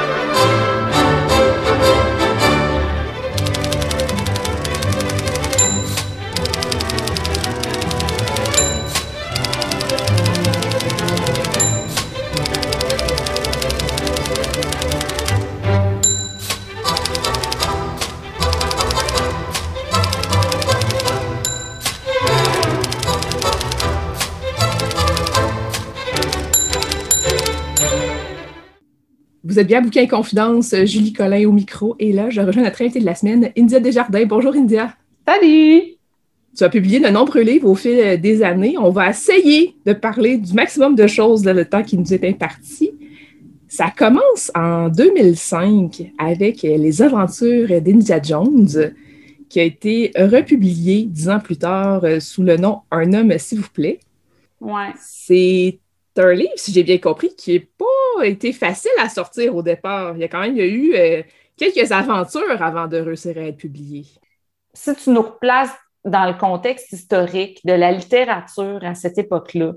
Vous 29.51 29.59
êtes 29.59 29.67
bien 29.67 29.81
Bouquin 29.81 30.03
et 30.03 30.07
Confidence, 30.07 30.73
Julie 30.85 31.11
Collin 31.11 31.45
au 31.45 31.51
micro. 31.51 31.97
Et 31.99 32.13
là, 32.13 32.29
je 32.29 32.39
rejoins 32.39 32.63
notre 32.63 32.81
invitée 32.83 33.01
de 33.01 33.05
la 33.05 33.15
semaine, 33.15 33.51
India 33.57 33.81
Desjardins. 33.81 34.23
Bonjour, 34.25 34.55
India. 34.55 34.95
Salut! 35.27 35.97
Tu 36.55 36.63
as 36.63 36.69
publié 36.69 37.01
de 37.01 37.09
nombreux 37.09 37.41
livres 37.41 37.67
au 37.67 37.75
fil 37.75 38.17
des 38.21 38.43
années. 38.43 38.77
On 38.77 38.91
va 38.91 39.09
essayer 39.09 39.75
de 39.85 39.91
parler 39.91 40.37
du 40.37 40.53
maximum 40.53 40.95
de 40.95 41.05
choses 41.05 41.41
dans 41.41 41.53
le 41.53 41.65
temps 41.65 41.83
qui 41.83 41.97
nous 41.97 42.13
est 42.13 42.23
imparti. 42.23 42.91
ça 43.67 43.91
commence 43.93 44.53
en 44.55 44.87
2005 44.87 46.13
avec 46.17 46.61
Les 46.61 47.01
aventures 47.01 47.81
d'India 47.81 48.21
Jones, 48.21 48.93
qui 49.49 49.59
a 49.59 49.63
été 49.63 50.13
republié 50.15 51.07
dix 51.09 51.27
ans 51.27 51.41
plus 51.41 51.57
tard 51.57 52.05
euh, 52.05 52.21
sous 52.21 52.43
le 52.43 52.55
nom 52.55 52.83
Un 52.89 53.11
homme, 53.11 53.37
s'il 53.37 53.59
vous 53.59 53.69
plaît. 53.69 53.99
Ouais. 54.61 54.93
C'est 54.97 55.77
un 56.15 56.31
livre, 56.31 56.53
si 56.55 56.71
j'ai 56.71 56.83
bien 56.83 56.99
compris, 56.99 57.35
qui 57.35 57.55
n'a 57.55 57.65
pas 57.77 57.85
été 58.23 58.53
facile 58.53 58.91
à 58.99 59.09
sortir 59.09 59.55
au 59.55 59.63
départ. 59.63 60.15
Il 60.15 60.21
y 60.21 60.23
a 60.23 60.27
quand 60.27 60.41
même 60.41 60.57
eu 60.57 60.93
euh, 60.95 61.23
quelques 61.57 61.91
aventures 61.91 62.61
avant 62.61 62.87
de 62.87 62.97
réussir 62.97 63.37
à 63.37 63.41
être 63.41 63.57
publié. 63.57 64.05
Si 64.73 64.95
tu 64.95 65.09
nous 65.09 65.21
replaces 65.21 65.75
dans 66.03 66.25
le 66.25 66.37
contexte 66.37 66.91
historique 66.91 67.59
de 67.65 67.73
la 67.73 67.91
littérature 67.91 68.79
à 68.83 68.95
cette 68.95 69.17
époque-là, 69.17 69.73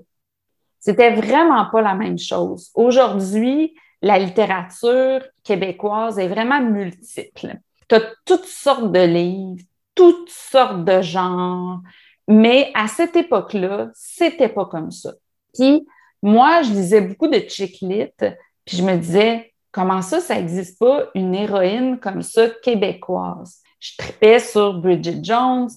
c'était 0.80 1.14
vraiment 1.14 1.66
pas 1.66 1.83
la 1.83 1.94
même 1.94 2.18
chose. 2.18 2.70
Aujourd'hui, 2.74 3.74
la 4.02 4.18
littérature 4.18 5.22
québécoise 5.42 6.18
est 6.18 6.28
vraiment 6.28 6.61
multiple. 6.61 7.57
Tu 7.88 7.94
as 7.94 8.02
toutes 8.26 8.44
sortes 8.44 8.92
de 8.92 9.00
livres, 9.00 9.64
toutes 9.94 10.28
sortes 10.28 10.85
de 10.85 11.00
genres, 11.00 11.80
mais 12.28 12.70
à 12.74 12.87
cette 12.88 13.16
époque-là, 13.16 13.90
c'était 13.94 14.48
pas 14.48 14.66
comme 14.66 14.90
ça. 14.90 15.12
Puis, 15.54 15.87
moi, 16.24 16.62
je 16.62 16.70
lisais 16.70 17.02
beaucoup 17.02 17.28
de 17.28 17.38
chick 17.38 17.78
puis 17.80 18.78
je 18.78 18.82
me 18.82 18.96
disais, 18.96 19.52
comment 19.70 20.00
ça, 20.00 20.20
ça 20.20 20.37
n'existe 20.37 20.78
pas 20.78 21.10
une 21.14 21.34
héroïne 21.34 21.98
comme 22.00 22.22
ça 22.22 22.48
québécoise? 22.48 23.60
Je 23.78 23.90
tripais 23.98 24.38
sur 24.38 24.72
Bridget 24.80 25.18
Jones. 25.22 25.68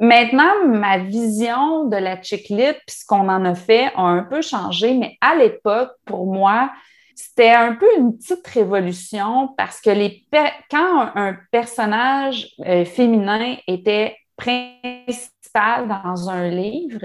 Maintenant, 0.00 0.66
ma 0.66 0.98
vision 0.98 1.84
de 1.84 1.96
la 1.96 2.20
chick 2.20 2.48
lit, 2.48 2.72
puis 2.84 2.96
ce 2.96 3.06
qu'on 3.06 3.28
en 3.28 3.44
a 3.44 3.54
fait, 3.54 3.92
a 3.94 4.02
un 4.02 4.24
peu 4.24 4.42
changé, 4.42 4.92
mais 4.94 5.16
à 5.20 5.36
l'époque, 5.36 5.92
pour 6.04 6.26
moi, 6.26 6.72
c'était 7.14 7.52
un 7.52 7.76
peu 7.76 7.86
une 7.96 8.16
petite 8.16 8.44
révolution 8.48 9.54
parce 9.56 9.80
que 9.80 9.90
les 9.90 10.26
quand 10.68 11.12
un, 11.14 11.36
personnage 11.52 12.48
euh, 12.66 12.84
féminin 12.84 13.54
était 13.68 14.16
principal 14.36 15.86
dans 15.86 16.28
un 16.28 16.48
livre, 16.48 17.02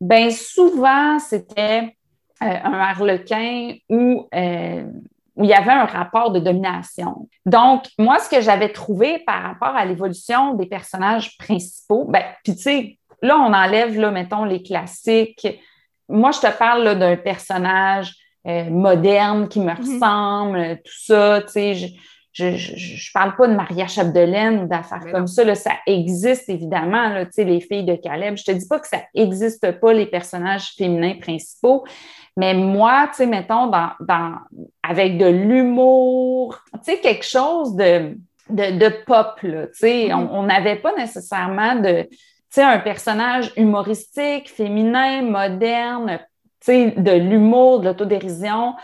ben 0.00 0.30
souvent 0.30 1.18
c'était 1.18 1.96
un 2.40 2.72
harlequin 2.72 3.74
ou 3.88 4.28
euh, 4.34 4.84
où 5.36 5.44
il 5.44 5.50
y 5.50 5.54
avait 5.54 5.72
un 5.72 5.86
rapport 5.86 6.32
de 6.32 6.38
domination. 6.38 7.28
Donc, 7.46 7.84
moi, 7.98 8.18
ce 8.18 8.28
que 8.28 8.40
j'avais 8.42 8.70
trouvé 8.70 9.20
par 9.20 9.42
rapport 9.42 9.74
à 9.74 9.84
l'évolution 9.84 10.54
des 10.54 10.66
personnages 10.66 11.38
principaux, 11.38 12.04
ben, 12.04 12.22
puis 12.44 12.56
tu 12.56 12.62
sais, 12.62 12.98
là, 13.22 13.38
on 13.38 13.52
enlève, 13.52 13.98
là, 13.98 14.10
mettons, 14.10 14.44
les 14.44 14.62
classiques. 14.62 15.46
Moi, 16.08 16.32
je 16.32 16.40
te 16.40 16.58
parle 16.58 16.98
d'un 16.98 17.16
personnage 17.16 18.14
euh, 18.46 18.64
moderne 18.64 19.48
qui 19.48 19.60
me 19.60 19.72
mhm. 19.72 19.78
ressemble, 19.78 20.76
tout 20.84 20.98
ça, 21.06 21.40
tu 21.42 21.52
sais, 21.52 21.92
je, 22.32 22.56
je, 22.56 23.12
parle 23.12 23.34
pas 23.36 23.48
de 23.48 23.54
Maria 23.54 23.86
Chapdelaine 23.86 24.60
ou 24.60 24.66
d'affaires 24.66 25.04
comme 25.10 25.26
ça, 25.26 25.44
là, 25.44 25.54
ça 25.54 25.72
existe 25.86 26.48
évidemment, 26.48 27.08
là, 27.08 27.24
les 27.36 27.60
filles 27.60 27.84
de 27.84 27.96
Caleb. 27.96 28.36
Je 28.36 28.44
te 28.44 28.52
dis 28.52 28.66
pas 28.68 28.78
que 28.78 28.86
ça 28.86 29.02
existe 29.14 29.80
pas, 29.80 29.92
les 29.92 30.06
personnages 30.06 30.74
féminins 30.76 31.16
principaux, 31.20 31.84
mais 32.36 32.54
moi, 32.54 33.10
mettons, 33.20 33.66
dans, 33.66 33.90
dans, 34.00 34.34
avec 34.82 35.18
de 35.18 35.26
l'humour, 35.26 36.58
quelque 37.02 37.24
chose 37.24 37.74
de, 37.74 38.16
de, 38.48 38.78
de 38.78 39.04
pop, 39.04 39.40
là, 39.42 39.66
mhm. 39.82 40.28
on 40.30 40.44
n'avait 40.44 40.76
pas 40.76 40.94
nécessairement 40.96 41.74
de, 41.76 42.08
un 42.56 42.78
personnage 42.78 43.52
humoristique, 43.56 44.50
féminin, 44.50 45.22
moderne, 45.22 46.20
de 46.66 47.12
l'humour, 47.12 47.80
de 47.80 47.86
l'autodérision. 47.86 48.74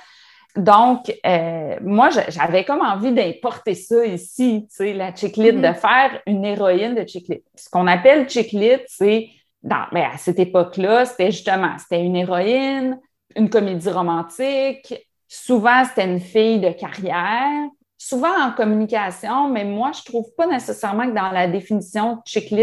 Donc, 0.57 1.12
euh, 1.27 1.77
moi, 1.83 2.09
j'avais 2.29 2.64
comme 2.64 2.81
envie 2.81 3.12
d'importer 3.12 3.75
ça 3.75 4.07
ici, 4.07 4.66
tu 4.71 4.77
sais, 4.77 4.92
la 4.95 5.14
chick-lit, 5.14 5.53
de 5.53 5.59
mhm. 5.59 5.75
faire 5.75 6.23
une 6.27 6.45
héroïne 6.45 6.95
de 6.95 7.07
chick-lit. 7.07 7.42
Ce 7.55 7.69
qu'on 7.69 7.87
appelle 7.87 8.29
chick-lit, 8.29 8.81
c'est, 8.87 9.29
ben, 9.62 9.87
à 9.92 10.16
cette 10.16 10.38
époque-là, 10.38 11.05
c'était 11.05 11.31
justement, 11.31 11.77
c'était 11.79 12.03
une 12.03 12.16
héroïne, 12.16 12.99
une 13.35 13.51
comédie 13.51 13.90
romantique. 13.90 14.95
Souvent, 15.29 15.85
c'était 15.85 16.07
une 16.07 16.21
fille 16.21 16.61
de 16.61 16.71
carrière, 16.71 17.69
souvent 17.99 18.40
en 18.40 18.53
communication, 18.53 19.49
mais 19.49 19.64
moi, 19.64 19.90
je 19.92 20.05
trouve 20.05 20.27
pas 20.37 20.47
nécessairement 20.47 21.07
que 21.07 21.14
dans 21.14 21.33
la 21.33 21.49
définition 21.49 22.19
chick 22.25 22.55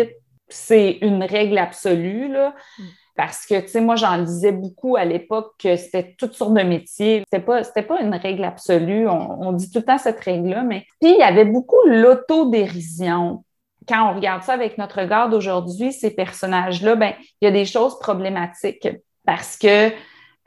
c'est 0.49 0.99
une 1.01 1.23
règle 1.23 1.57
absolue, 1.57 2.31
là. 2.31 2.53
Mm. 2.77 2.83
Parce 3.15 3.45
que, 3.45 3.59
tu 3.61 3.67
sais, 3.67 3.81
moi, 3.81 3.95
j'en 3.95 4.17
disais 4.23 4.51
beaucoup 4.51 4.95
à 4.95 5.05
l'époque 5.05 5.53
que 5.59 5.75
c'était 5.75 6.15
toutes 6.17 6.33
sortes 6.33 6.55
de 6.55 6.63
métiers. 6.63 7.23
C'était 7.31 7.43
pas, 7.43 7.63
c'était 7.63 7.83
pas 7.83 8.01
une 8.01 8.15
règle 8.15 8.43
absolue. 8.43 9.07
On, 9.07 9.51
dit 9.51 9.69
tout 9.69 9.79
le 9.79 9.85
temps 9.85 9.99
cette 9.99 10.19
règle-là, 10.19 10.63
mais 10.63 10.85
puis 10.99 11.11
il 11.11 11.19
y 11.19 11.23
avait 11.23 11.45
beaucoup 11.45 11.77
l'autodérision. 11.85 13.43
Quand 13.87 14.09
on 14.09 14.15
regarde 14.15 14.41
ça 14.41 14.53
avec 14.53 14.77
notre 14.79 15.01
regard 15.01 15.29
d'aujourd'hui, 15.29 15.93
ces 15.93 16.11
personnages-là, 16.11 16.95
ben, 16.95 17.13
il 17.41 17.45
y 17.45 17.47
a 17.47 17.51
des 17.51 17.65
choses 17.65 17.99
problématiques 17.99 18.87
parce 19.25 19.57
que 19.57 19.89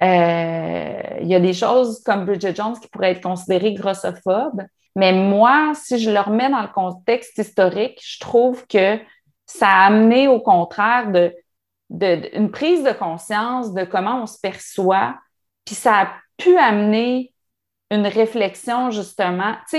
euh, 0.03 1.01
il 1.21 1.29
y 1.29 1.35
a 1.35 1.41
des 1.41 1.53
choses 1.53 2.03
comme 2.03 2.25
Bridget 2.25 2.55
Jones 2.55 2.79
qui 2.81 2.89
pourraient 2.89 3.13
être 3.13 3.23
considérées 3.23 3.75
grossophobes. 3.75 4.63
Mais 4.97 5.13
moi, 5.13 5.73
si 5.75 5.99
je 5.99 6.11
le 6.11 6.19
remets 6.19 6.51
dans 6.51 6.63
le 6.63 6.69
contexte 6.69 7.39
historique, 7.39 8.01
je 8.03 8.19
trouve 8.19 8.67
que 8.67 8.99
ça 9.45 9.69
a 9.69 9.87
amené 9.87 10.27
au 10.27 10.41
contraire 10.41 11.13
de, 11.13 11.33
de, 11.91 12.37
une 12.37 12.51
prise 12.51 12.83
de 12.83 12.93
conscience 12.93 13.73
de 13.73 13.85
comment 13.85 14.23
on 14.23 14.27
se 14.27 14.39
perçoit, 14.41 15.17
puis 15.65 15.75
ça 15.75 16.01
a 16.01 16.09
pu 16.37 16.57
amener 16.57 17.33
une 17.91 18.07
réflexion 18.07 18.91
justement. 18.91 19.55
Tu 19.71 19.79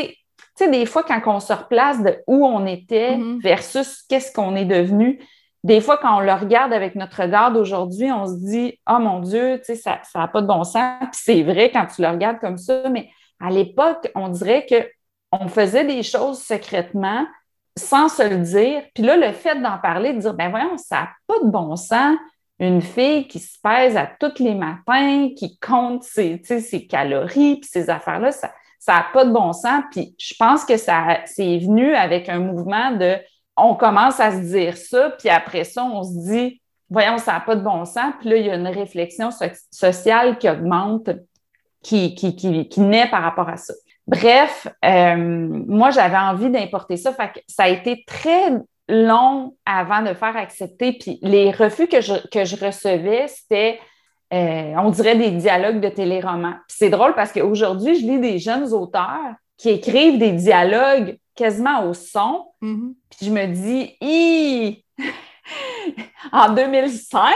sais, 0.56 0.70
des 0.70 0.86
fois, 0.86 1.04
quand 1.04 1.22
on 1.28 1.40
se 1.40 1.54
replace 1.54 2.02
de 2.02 2.18
où 2.28 2.46
on 2.46 2.66
était 2.66 3.16
mm-hmm. 3.16 3.42
versus 3.42 4.04
qu'est-ce 4.10 4.34
qu'on 4.34 4.56
est 4.56 4.66
devenu, 4.66 5.20
des 5.64 5.82
fois, 5.82 5.98
quand 5.98 6.18
on 6.18 6.22
le 6.22 6.34
regarde 6.34 6.72
avec 6.72 6.96
notre 6.96 7.22
regard 7.22 7.52
d'aujourd'hui, 7.52 8.12
on 8.12 8.26
se 8.26 8.38
dit 8.38 8.80
Oh 8.90 9.00
mon 9.00 9.20
Dieu, 9.20 9.60
tu 9.60 9.76
sais, 9.76 9.76
ça 9.76 10.00
n'a 10.16 10.28
pas 10.28 10.42
de 10.42 10.48
bon 10.48 10.64
sens. 10.64 11.04
Puis 11.12 11.22
c'est 11.24 11.44
vrai 11.44 11.72
quand 11.72 11.88
tu 11.88 12.02
le 12.02 12.08
regardes 12.08 12.40
comme 12.40 12.58
ça, 12.58 12.90
mais 12.90 13.10
à 13.40 13.50
l'époque, 13.50 14.10
on 14.16 14.30
dirait 14.30 14.66
qu'on 14.66 15.48
faisait 15.48 15.84
des 15.84 16.04
choses 16.04 16.42
secrètement 16.42 17.26
sans 17.78 18.10
se 18.10 18.28
le 18.28 18.38
dire. 18.38 18.84
Puis 18.94 19.04
là, 19.04 19.18
le 19.18 19.32
fait 19.32 19.62
d'en 19.62 19.78
parler, 19.78 20.14
de 20.14 20.20
dire 20.20 20.34
Ben 20.34 20.50
voyons, 20.50 20.78
ça 20.78 20.96
n'a 20.96 21.10
pas 21.28 21.40
de 21.44 21.50
bon 21.50 21.76
sens. 21.76 22.18
Une 22.60 22.82
fille 22.82 23.28
qui 23.28 23.40
se 23.40 23.58
pèse 23.62 23.96
à 23.96 24.10
tous 24.20 24.44
les 24.44 24.56
matins, 24.56 25.30
qui 25.38 25.60
compte 25.60 26.04
ses, 26.04 26.42
ses 26.44 26.88
calories, 26.88 27.58
puis 27.58 27.70
ces 27.72 27.90
affaires-là, 27.90 28.32
ça 28.32 28.52
n'a 28.88 29.06
pas 29.14 29.26
de 29.26 29.32
bon 29.32 29.54
sens. 29.54 29.84
Puis 29.92 30.16
je 30.18 30.34
pense 30.38 30.66
que 30.66 30.78
ça 30.78 31.20
c'est 31.26 31.60
venu 31.60 31.94
avec 31.94 32.30
un 32.30 32.40
mouvement 32.40 32.92
de 32.92 33.18
on 33.58 33.76
commence 33.76 34.20
à 34.20 34.32
se 34.32 34.42
dire 34.42 34.78
ça, 34.78 35.10
puis 35.18 35.30
après 35.30 35.64
ça, 35.64 35.84
on 35.84 36.04
se 36.04 36.30
dit, 36.30 36.62
voyons, 36.90 37.18
ça 37.18 37.34
n'a 37.34 37.40
pas 37.40 37.56
de 37.56 37.62
bon 37.62 37.86
sens. 37.86 38.14
Puis 38.20 38.30
là, 38.30 38.38
il 38.38 38.46
y 38.46 38.52
a 38.52 38.56
une 38.56 38.68
réflexion 38.68 39.30
sociale 39.72 40.38
qui 40.38 40.48
augmente, 40.48 41.10
qui, 41.84 42.14
qui, 42.14 42.36
qui, 42.36 42.80
naît 42.82 43.10
par 43.10 43.24
rapport 43.24 43.50
à 43.50 43.58
ça. 43.58 43.74
Bref, 44.08 44.68
euh, 44.86 45.16
moi, 45.18 45.92
j'avais 45.92 46.18
envie 46.18 46.50
d'importer 46.50 46.96
ça. 46.96 47.12
Fait 47.12 47.28
que 47.34 47.40
ça 47.48 47.64
a 47.64 47.68
été 47.68 48.06
très 48.08 48.54
long 48.88 49.56
avant 49.66 50.02
de 50.02 50.14
faire 50.14 50.38
accepter. 50.38 50.94
Puis 50.94 51.20
les 51.22 51.52
refus 51.52 51.88
que 51.88 52.00
je, 52.00 52.14
que 52.30 52.46
je 52.46 52.56
recevais, 52.56 53.28
c'était, 53.28 53.80
euh, 54.34 54.74
on 54.78 54.92
dirait, 54.92 55.18
des 55.18 55.32
dialogues 55.32 55.82
de 55.82 55.90
téléromans. 55.90 56.56
Puis 56.70 56.78
c'est 56.80 56.90
drôle 56.90 57.16
parce 57.16 57.34
qu'aujourd'hui, 57.34 58.00
je 58.00 58.06
lis 58.06 58.20
des 58.20 58.40
jeunes 58.40 58.72
auteurs 58.74 59.34
qui 59.58 59.70
écrivent 59.70 60.18
des 60.18 60.32
dialogues 60.32 61.18
quasiment 61.36 61.84
au 61.84 61.94
son. 61.94 62.48
Mm-hmm. 62.62 62.94
Puis 63.10 63.26
je 63.26 63.32
me 63.32 63.46
dis, 63.48 64.86
en 66.32 66.54
2005, 66.54 67.34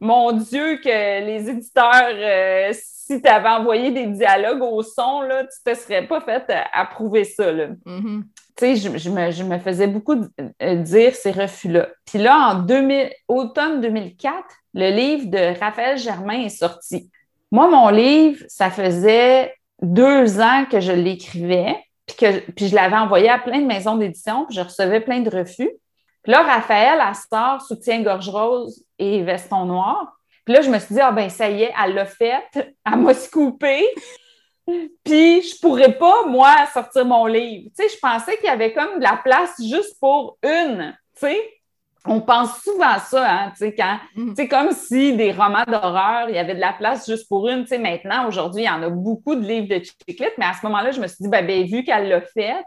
mon 0.00 0.32
Dieu, 0.32 0.78
que 0.82 1.24
les 1.26 1.50
éditeurs, 1.50 2.14
euh, 2.14 2.72
si 3.08 3.22
tu 3.22 3.28
avais 3.28 3.48
envoyé 3.48 3.90
des 3.90 4.06
dialogues 4.06 4.60
au 4.60 4.82
son, 4.82 5.22
là, 5.22 5.44
tu 5.44 5.48
ne 5.64 5.72
te 5.72 5.78
serais 5.78 6.06
pas 6.06 6.20
fait 6.20 6.44
approuver 6.74 7.24
ça. 7.24 7.50
Mm-hmm. 7.50 8.22
Tu 8.54 8.76
sais, 8.76 8.98
je, 8.98 9.44
me, 9.44 9.58
faisais 9.58 9.86
beaucoup 9.86 10.16
euh, 10.62 10.74
dire 10.74 11.14
ces 11.14 11.30
refus-là. 11.30 11.88
Puis 12.04 12.18
là, 12.18 12.50
en 12.50 12.54
2000, 12.56 13.10
automne 13.26 13.80
2004, 13.80 14.34
le 14.74 14.90
livre 14.90 15.30
de 15.30 15.58
Raphaël 15.58 15.96
Germain 15.96 16.42
est 16.42 16.50
sorti. 16.50 17.10
Moi, 17.50 17.70
mon 17.70 17.88
livre, 17.88 18.44
ça 18.48 18.68
faisait 18.68 19.54
deux 19.80 20.38
ans 20.38 20.66
que 20.70 20.80
je 20.80 20.92
l'écrivais 20.92 21.76
puis, 22.06 22.16
que, 22.16 22.50
puis 22.50 22.68
je 22.68 22.74
l'avais 22.74 22.96
envoyé 22.96 23.30
à 23.30 23.38
plein 23.38 23.60
de 23.60 23.66
maisons 23.66 23.96
d'édition, 23.96 24.44
puis 24.44 24.54
je 24.54 24.60
recevais 24.60 25.00
plein 25.00 25.20
de 25.20 25.30
refus. 25.30 25.70
Puis 26.22 26.32
là, 26.32 26.42
Raphaël, 26.42 26.98
elle 27.00 27.14
sort 27.14 27.62
soutien-gorge 27.62 28.28
rose 28.28 28.84
et 28.98 29.22
veston 29.22 29.64
noir. 29.64 30.17
Puis 30.48 30.54
là, 30.54 30.62
je 30.62 30.70
me 30.70 30.78
suis 30.78 30.94
dit, 30.94 31.00
ah 31.02 31.12
ben 31.12 31.28
ça 31.28 31.50
y 31.50 31.64
est, 31.64 31.74
elle 31.78 31.92
l'a 31.92 32.06
fait, 32.06 32.42
elle 32.86 32.96
m'a 32.96 33.12
scoopé. 33.12 33.86
Puis 35.04 35.42
je 35.42 35.60
pourrais 35.60 35.92
pas, 35.92 36.24
moi, 36.24 36.54
sortir 36.72 37.04
mon 37.04 37.26
livre. 37.26 37.68
Tu 37.76 37.82
sais, 37.86 37.94
je 37.94 38.00
pensais 38.00 38.34
qu'il 38.38 38.46
y 38.46 38.48
avait 38.48 38.72
comme 38.72 38.98
de 38.98 39.02
la 39.02 39.20
place 39.22 39.54
juste 39.62 40.00
pour 40.00 40.38
une, 40.42 40.96
tu 41.14 41.26
sais. 41.26 41.38
on 42.06 42.22
pense 42.22 42.62
souvent 42.62 42.92
à 42.92 42.98
ça, 42.98 43.30
hein, 43.30 43.50
tu 43.50 43.58
sais, 43.58 43.74
quand, 43.74 43.98
mm. 44.14 44.32
c'est 44.36 44.48
comme 44.48 44.72
si 44.72 45.14
des 45.18 45.32
romans 45.32 45.64
d'horreur, 45.66 46.30
il 46.30 46.34
y 46.34 46.38
avait 46.38 46.54
de 46.54 46.60
la 46.60 46.72
place 46.72 47.06
juste 47.06 47.28
pour 47.28 47.46
une, 47.46 47.64
tu 47.64 47.68
sais, 47.68 47.78
maintenant, 47.78 48.26
aujourd'hui, 48.26 48.62
il 48.62 48.68
y 48.68 48.70
en 48.70 48.82
a 48.82 48.88
beaucoup 48.88 49.34
de 49.34 49.46
livres 49.46 49.68
de 49.68 49.84
chiclette, 49.84 50.32
mais 50.38 50.46
à 50.46 50.54
ce 50.54 50.64
moment-là, 50.64 50.92
je 50.92 51.00
me 51.02 51.08
suis 51.08 51.24
dit, 51.24 51.28
ben, 51.28 51.46
ben 51.46 51.66
vu 51.66 51.84
qu'elle 51.84 52.08
l'a 52.08 52.22
fait, 52.22 52.64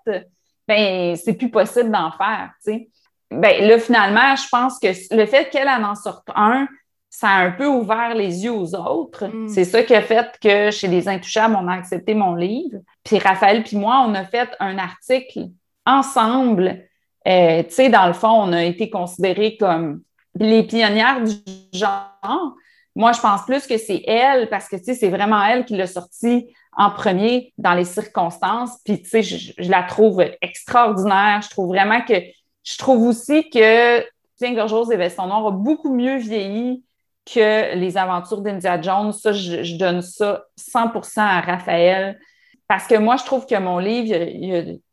ben, 0.68 1.16
c'est 1.16 1.34
plus 1.34 1.50
possible 1.50 1.90
d'en 1.90 2.12
faire, 2.12 2.52
tu 2.64 2.74
sais. 2.74 2.90
Ben, 3.32 3.68
là, 3.68 3.80
finalement, 3.80 4.36
je 4.36 4.48
pense 4.52 4.78
que 4.78 4.90
le 5.16 5.26
fait 5.26 5.50
qu'elle 5.50 5.68
en 5.68 5.96
sorte 5.96 6.28
un, 6.36 6.68
ça 7.12 7.28
a 7.28 7.44
un 7.44 7.52
peu 7.52 7.68
ouvert 7.68 8.16
les 8.16 8.46
yeux 8.46 8.54
aux 8.54 8.74
autres. 8.74 9.28
Mm. 9.28 9.50
C'est 9.50 9.66
ça 9.66 9.84
qui 9.84 9.94
a 9.94 10.02
fait 10.02 10.28
que 10.42 10.72
chez 10.72 10.88
Les 10.88 11.08
Intouchables, 11.08 11.56
on 11.60 11.68
a 11.68 11.74
accepté 11.74 12.16
mon 12.16 12.34
livre. 12.34 12.80
Puis 13.04 13.20
Raphaël 13.20 13.64
puis 13.64 13.78
moi, 13.78 14.04
on 14.08 14.16
a 14.16 14.24
fait 14.24 14.50
un 14.60 14.80
article 14.80 15.50
ensemble 15.86 16.88
euh, 17.28 17.64
tu 17.64 17.72
sais, 17.72 17.90
dans 17.90 18.08
le 18.08 18.14
fond, 18.14 18.30
on 18.30 18.54
a 18.54 18.64
été 18.64 18.90
considérés 18.90 19.58
comme 19.58 20.02
les 20.36 20.64
pionnières 20.64 21.22
du 21.22 21.34
genre. 21.74 22.56
Moi, 22.96 23.12
je 23.12 23.22
pense 23.22 23.46
plus 23.46 23.68
que 23.68 23.78
c'est 23.78 24.04
elle 24.08 24.50
parce 24.50 24.68
que, 24.68 24.76
tu 24.76 24.86
sais, 24.86 24.94
c'est 24.96 25.10
vraiment 25.10 25.44
elle 25.44 25.66
qui 25.66 25.76
l'a 25.76 25.88
sorti 25.88 26.54
en 26.76 26.90
premier 26.90 27.54
dans 27.58 27.74
les 27.74 27.86
circonstances. 27.86 28.78
Puis, 28.84 29.02
tu 29.02 29.10
sais, 29.10 29.22
je, 29.22 29.54
la 29.70 29.84
trouve 29.84 30.24
extraordinaire. 30.42 31.42
Je 31.44 31.50
trouve 31.50 31.68
vraiment 31.68 32.02
que... 32.02 32.16
Je 32.64 32.78
trouve 32.78 33.08
aussi 33.08 33.50
que 33.50 34.02
Tiens, 34.38 34.54
Gorgeuse 34.54 34.92
et 34.92 34.98
Veston 34.98 35.28
Noir 35.28 35.48
a 35.48 35.52
beaucoup 35.52 35.94
mieux 35.94 36.18
vieilli 36.18 36.84
que 37.26 37.76
les 37.76 37.98
aventures 37.98 38.42
d'India 38.42 38.82
Jones. 38.82 39.12
Ça, 39.12 39.32
je, 39.32 39.76
donne 39.78 40.02
ça 40.02 40.44
100% 40.60 41.20
à 41.20 41.42
Raphaël 41.42 42.20
parce 42.68 42.88
que 42.88 42.96
moi, 42.96 43.18
je 43.18 43.26
trouve 43.26 43.46
que 43.46 43.60
mon 43.60 43.80
livre, 43.80 44.16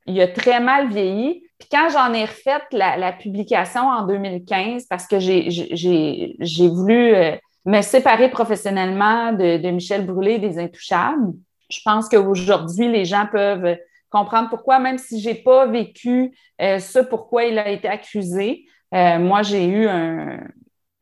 il 0.07 0.21
a 0.21 0.29
très 0.29 0.61
mal 0.61 0.89
vieilli. 0.89 1.45
Puis 1.59 1.69
quand 1.71 1.89
j'en 1.91 2.13
ai 2.13 2.25
refait 2.25 2.61
la, 2.73 3.13
publication 3.13 3.83
en 3.83 4.07
2015, 4.07 4.87
parce 4.87 5.07
que 5.07 5.19
j'ai 5.21 6.69
voulu 6.69 7.15
euh, 7.15 7.37
me 7.65 7.81
séparer 7.83 8.31
professionnellement 8.31 9.33
de, 9.33 9.71
Michel 9.71 10.07
Brûlé 10.07 10.39
des 10.39 10.59
Intouchables, 10.59 11.33
je 11.71 11.81
pense 11.85 12.09
qu'aujourd'hui, 12.09 12.89
les 12.89 13.05
gens 13.05 13.27
peuvent 13.31 13.77
comprendre 14.11 14.49
pourquoi, 14.49 14.79
même 14.79 14.99
si 14.99 15.21
je 15.21 15.29
n'ai 15.29 15.35
pas 15.35 15.67
vécu 15.67 16.35
euh, 16.61 16.79
ce 16.79 16.99
pourquoi 16.99 17.45
il 17.45 17.59
a 17.59 17.69
été 17.69 17.89
accusé. 17.89 18.65
Euh, 18.95 19.19
moi, 19.19 19.43
j'ai 19.43 19.67
eu 19.67 19.87
un, 19.87 20.41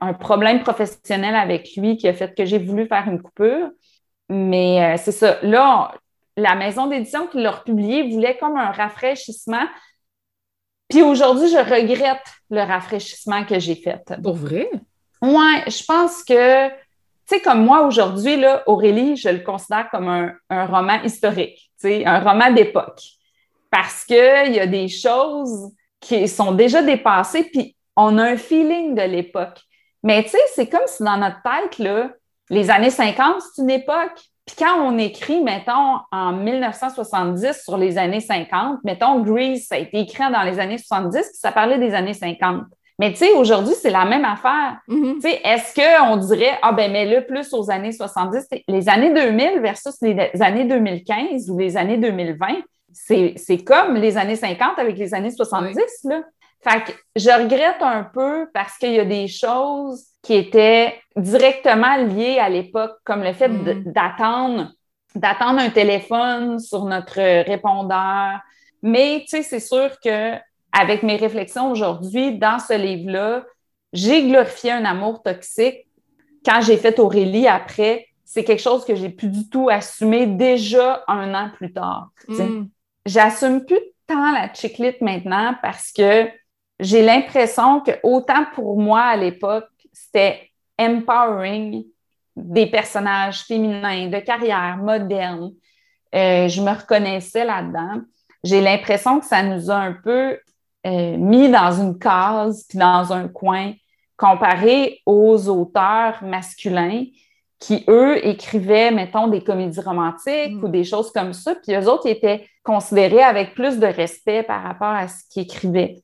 un, 0.01 0.12
problème 0.12 0.61
professionnel 0.61 1.34
avec 1.34 1.76
lui 1.76 1.97
qui 1.97 2.09
a 2.09 2.12
fait 2.12 2.34
que 2.34 2.44
j'ai 2.44 2.59
voulu 2.59 2.86
faire 2.86 3.09
une 3.09 3.20
coupure. 3.22 3.70
Mais 4.28 4.97
c'est 4.99 5.12
ça. 5.12 5.38
Là, 5.42 5.94
la 6.36 6.55
maison 6.55 6.86
d'édition 6.86 7.26
qui 7.28 7.40
l'a 7.40 7.53
republié 7.53 8.11
voulait 8.11 8.36
comme 8.36 8.57
un 8.57 8.70
rafraîchissement 8.70 9.66
puis 10.88 11.03
aujourd'hui, 11.03 11.49
je 11.49 11.59
regrette 11.59 12.26
le 12.51 12.61
rafraîchissement 12.61 13.44
que 13.44 13.59
j'ai 13.59 13.74
fait. 13.74 14.03
Pour 14.22 14.34
vrai? 14.34 14.70
Oui, 15.20 15.55
je 15.66 15.84
pense 15.84 16.22
que, 16.22 16.68
tu 16.68 16.74
sais, 17.26 17.40
comme 17.40 17.64
moi 17.64 17.86
aujourd'hui, 17.86 18.36
là, 18.36 18.62
Aurélie, 18.66 19.16
je 19.16 19.28
le 19.28 19.40
considère 19.40 19.90
comme 19.90 20.09
un, 20.09 20.66
roman 20.66 21.03
historique, 21.03 21.70
tu 21.80 21.88
sais, 21.88 22.07
un 22.07 22.20
roman 22.20 22.53
d'époque. 22.53 23.01
Parce 23.70 24.05
qu'il 24.05 24.16
y 24.55 24.61
a 24.61 24.66
des 24.66 24.88
choses 24.88 25.72
qui 25.99 26.28
sont 26.28 26.53
déjà 26.53 26.82
dépassées, 26.82 27.44
puis 27.44 27.76
on 27.97 28.16
a 28.18 28.24
un 28.24 28.36
feeling 28.36 28.94
de 28.94 29.03
l'époque. 29.03 29.61
Mais 30.03 30.22
tu 30.22 30.30
sais, 30.30 30.38
c'est 30.55 30.66
comme 30.66 30.86
si 30.86 31.03
dans 31.03 31.16
notre 31.16 31.42
tête, 31.42 31.78
là, 31.78 32.11
les 32.51 32.70
années 32.70 32.90
50, 32.90 33.36
c'est 33.40 33.62
une 33.62 33.70
époque. 33.70 34.20
Puis 34.47 34.57
quand 34.59 34.80
on 34.80 34.97
écrit, 34.99 35.42
mettons, 35.42 35.99
en 36.12 36.32
1970 36.32 37.62
sur 37.64 37.76
les 37.76 37.99
années 37.99 38.20
50, 38.20 38.78
mettons, 38.84 39.20
Grease, 39.20 39.66
ça 39.66 39.74
a 39.74 39.78
été 39.78 39.99
écrit 39.99 40.30
dans 40.32 40.42
les 40.42 40.61
années 40.61 40.78
70, 40.78 41.18
puis 41.18 41.24
ça 41.34 41.51
parlait 41.51 41.78
des 41.78 41.94
années 41.94 42.14
50. 42.14 42.62
Mais 42.99 43.11
tu 43.11 43.18
sais, 43.18 43.32
aujourd'hui, 43.32 43.74
c'est 43.74 43.90
la 43.90 44.05
même 44.05 44.24
affaire. 44.24 44.78
Mm-hmm. 44.88 45.14
Tu 45.14 45.20
sais, 45.20 45.40
est-ce 45.44 45.74
qu'on 45.74 46.16
dirait, 46.16 46.59
ah 46.62 46.72
ben, 46.72 46.90
mets-le 46.90 47.26
plus 47.26 47.53
aux 47.53 47.70
années 47.70 47.92
70, 47.92 48.47
les 48.68 48.88
années 48.88 49.12
2000 49.12 49.61
versus 49.61 49.97
les 50.01 50.30
années 50.40 50.64
2015 50.64 51.51
ou 51.51 51.59
les 51.59 51.76
années 51.76 51.99
2020, 51.99 52.47
c'est 52.92 53.64
comme 53.64 53.94
les 53.97 54.16
années 54.16 54.36
50 54.36 54.78
avec 54.78 54.97
les 54.97 55.12
années 55.12 55.30
70, 55.30 55.76
là. 56.05 56.22
Fait 56.68 56.82
que 56.82 56.92
je 57.14 57.30
regrette 57.30 57.80
un 57.80 58.02
peu 58.02 58.48
parce 58.52 58.76
qu'il 58.78 58.92
y 58.92 58.98
a 58.98 59.04
des 59.04 59.28
choses 59.28 60.06
qui 60.22 60.34
étaient 60.34 60.98
directement 61.14 61.96
liées 61.96 62.38
à 62.38 62.48
l'époque, 62.48 62.96
comme 63.04 63.22
le 63.22 63.32
fait 63.32 63.48
mm. 63.48 63.92
d'attendre 63.92 64.72
d'attendre 65.14 65.60
un 65.60 65.70
téléphone 65.70 66.58
sur 66.58 66.84
notre 66.84 67.44
répondeur. 67.46 68.40
Mais 68.82 69.20
tu 69.20 69.28
sais, 69.28 69.42
c'est 69.42 69.60
sûr 69.60 69.98
que 70.04 70.34
avec 70.72 71.02
mes 71.02 71.16
réflexions 71.16 71.70
aujourd'hui 71.70 72.36
dans 72.36 72.58
ce 72.58 72.74
livre-là, 72.74 73.44
j'ai 73.92 74.28
glorifié 74.28 74.72
un 74.72 74.84
amour 74.84 75.22
toxique. 75.22 75.86
Quand 76.44 76.60
j'ai 76.60 76.76
fait 76.76 76.98
Aurélie 76.98 77.48
après, 77.48 78.08
c'est 78.24 78.44
quelque 78.44 78.60
chose 78.62 78.84
que 78.84 78.94
j'ai 78.94 79.08
plus 79.08 79.28
du 79.28 79.48
tout 79.48 79.70
assumé 79.70 80.26
déjà 80.26 81.02
un 81.08 81.32
an 81.32 81.50
plus 81.56 81.72
tard. 81.72 82.10
Mm. 82.28 82.64
J'assume 83.06 83.64
plus 83.64 83.80
tant 84.06 84.32
la 84.32 84.52
chiclite 84.52 85.00
maintenant 85.00 85.54
parce 85.62 85.92
que 85.92 86.28
j'ai 86.81 87.03
l'impression 87.03 87.81
que 87.81 87.93
autant 88.03 88.45
pour 88.55 88.79
moi 88.79 89.01
à 89.01 89.16
l'époque, 89.16 89.68
c'était 89.93 90.51
empowering 90.79 91.85
des 92.37 92.66
personnages 92.66 93.45
féminins 93.45 94.09
de 94.09 94.18
carrière 94.18 94.77
moderne. 94.77 95.53
Euh, 96.14 96.49
je 96.49 96.61
me 96.61 96.70
reconnaissais 96.70 97.45
là-dedans. 97.45 98.03
J'ai 98.45 98.61
l'impression 98.61 99.20
que 99.20 99.27
ça 99.27 99.43
nous 99.43 99.70
a 99.70 99.77
un 99.77 99.93
peu 99.93 100.39
euh, 100.87 101.16
mis 101.16 101.49
dans 101.51 101.72
une 101.72 101.99
case 101.99 102.66
puis 102.68 102.79
dans 102.79 103.12
un 103.12 103.29
coin 103.29 103.72
comparé 104.16 105.01
aux 105.07 105.49
auteurs 105.49 106.22
masculins 106.22 107.05
qui, 107.59 107.85
eux, 107.89 108.24
écrivaient, 108.27 108.91
mettons, 108.91 109.29
des 109.29 109.43
comédies 109.43 109.81
romantiques 109.81 110.53
mm. 110.53 110.64
ou 110.64 110.68
des 110.68 110.85
choses 110.85 111.11
comme 111.11 111.33
ça, 111.33 111.55
puis 111.55 111.74
eux 111.74 111.89
autres 111.89 112.07
étaient 112.07 112.47
considérés 112.62 113.22
avec 113.22 113.55
plus 113.55 113.79
de 113.79 113.87
respect 113.87 114.43
par 114.43 114.62
rapport 114.62 114.89
à 114.89 115.09
ce 115.09 115.24
qu'ils 115.31 115.45
écrivaient 115.45 116.03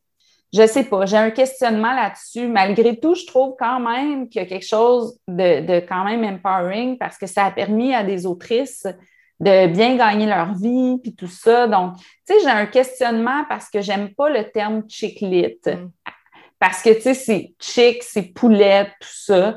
je 0.53 0.67
sais 0.67 0.85
pas, 0.85 1.07
j'ai 1.07 1.17
un 1.17 1.31
questionnement 1.31 1.95
là-dessus. 1.95 2.47
Malgré 2.47 2.99
tout, 2.99 3.15
je 3.15 3.27
trouve 3.27 3.55
quand 3.59 3.81
même 3.81 4.29
qu'il 4.29 4.43
y 4.43 4.45
a 4.45 4.49
quelque 4.49 4.67
chose 4.67 5.19
de, 5.27 5.81
quand 5.81 6.05
même 6.05 6.25
empowering 6.25 6.99
parce 6.99 7.17
que 7.17 7.27
ça 7.27 7.47
a 7.47 7.51
permis 7.51 7.95
à 7.95 8.05
des 8.05 8.27
autrices 8.27 8.87
de 9.41 9.67
bien 9.67 9.97
gagner 9.97 10.27
leur 10.27 10.55
vie, 10.55 10.99
puis 11.03 11.15
tout 11.17 11.27
ça. 11.27 11.67
Donc, 11.67 11.97
tu 11.97 12.35
sais, 12.35 12.41
j'ai 12.43 12.51
un 12.51 12.67
questionnement 12.67 13.45
parce 13.49 13.71
que 13.71 13.81
j'aime 13.81 14.15
pas 14.15 14.29
le 14.29 14.51
terme 14.51 14.83
chick-lit. 14.89 15.59
Mm. 15.67 15.89
Parce 16.59 16.83
que, 16.83 16.91
tu 16.91 17.01
sais, 17.01 17.15
c'est 17.15 17.55
chick, 17.59 18.03
c'est 18.03 18.33
poulette, 18.35 18.91
tout 19.01 19.09
ça. 19.11 19.57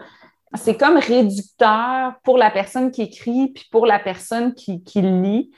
C'est 0.56 0.78
comme 0.78 0.98
réducteur 0.98 2.14
pour 2.24 2.38
la 2.38 2.50
personne 2.50 2.90
qui 2.90 3.04
écrit, 3.04 3.50
puis 3.50 3.66
pour 3.70 3.86
la 3.86 4.00
personne 4.00 4.56
qui, 4.56 4.82
qui 4.84 5.02
lit 5.02 5.52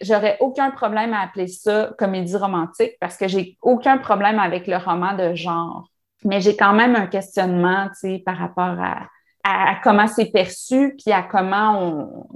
j'aurais 0.00 0.36
aucun 0.40 0.70
problème 0.70 1.12
à 1.12 1.22
appeler 1.22 1.46
ça 1.46 1.92
comédie 1.98 2.36
romantique 2.36 2.92
parce 3.00 3.16
que 3.16 3.28
j'ai 3.28 3.56
aucun 3.62 3.98
problème 3.98 4.38
avec 4.38 4.66
le 4.66 4.76
roman 4.76 5.14
de 5.14 5.34
genre. 5.34 5.88
Mais 6.24 6.40
j'ai 6.40 6.56
quand 6.56 6.74
même 6.74 6.96
un 6.96 7.06
questionnement, 7.06 7.88
tu 7.88 7.94
sais, 7.94 8.22
par 8.24 8.36
rapport 8.36 8.76
à, 8.78 9.08
à, 9.44 9.76
comment 9.82 10.06
c'est 10.06 10.30
perçu, 10.30 10.96
puis 11.02 11.12
à 11.12 11.22
comment 11.22 11.82
on. 11.82 12.26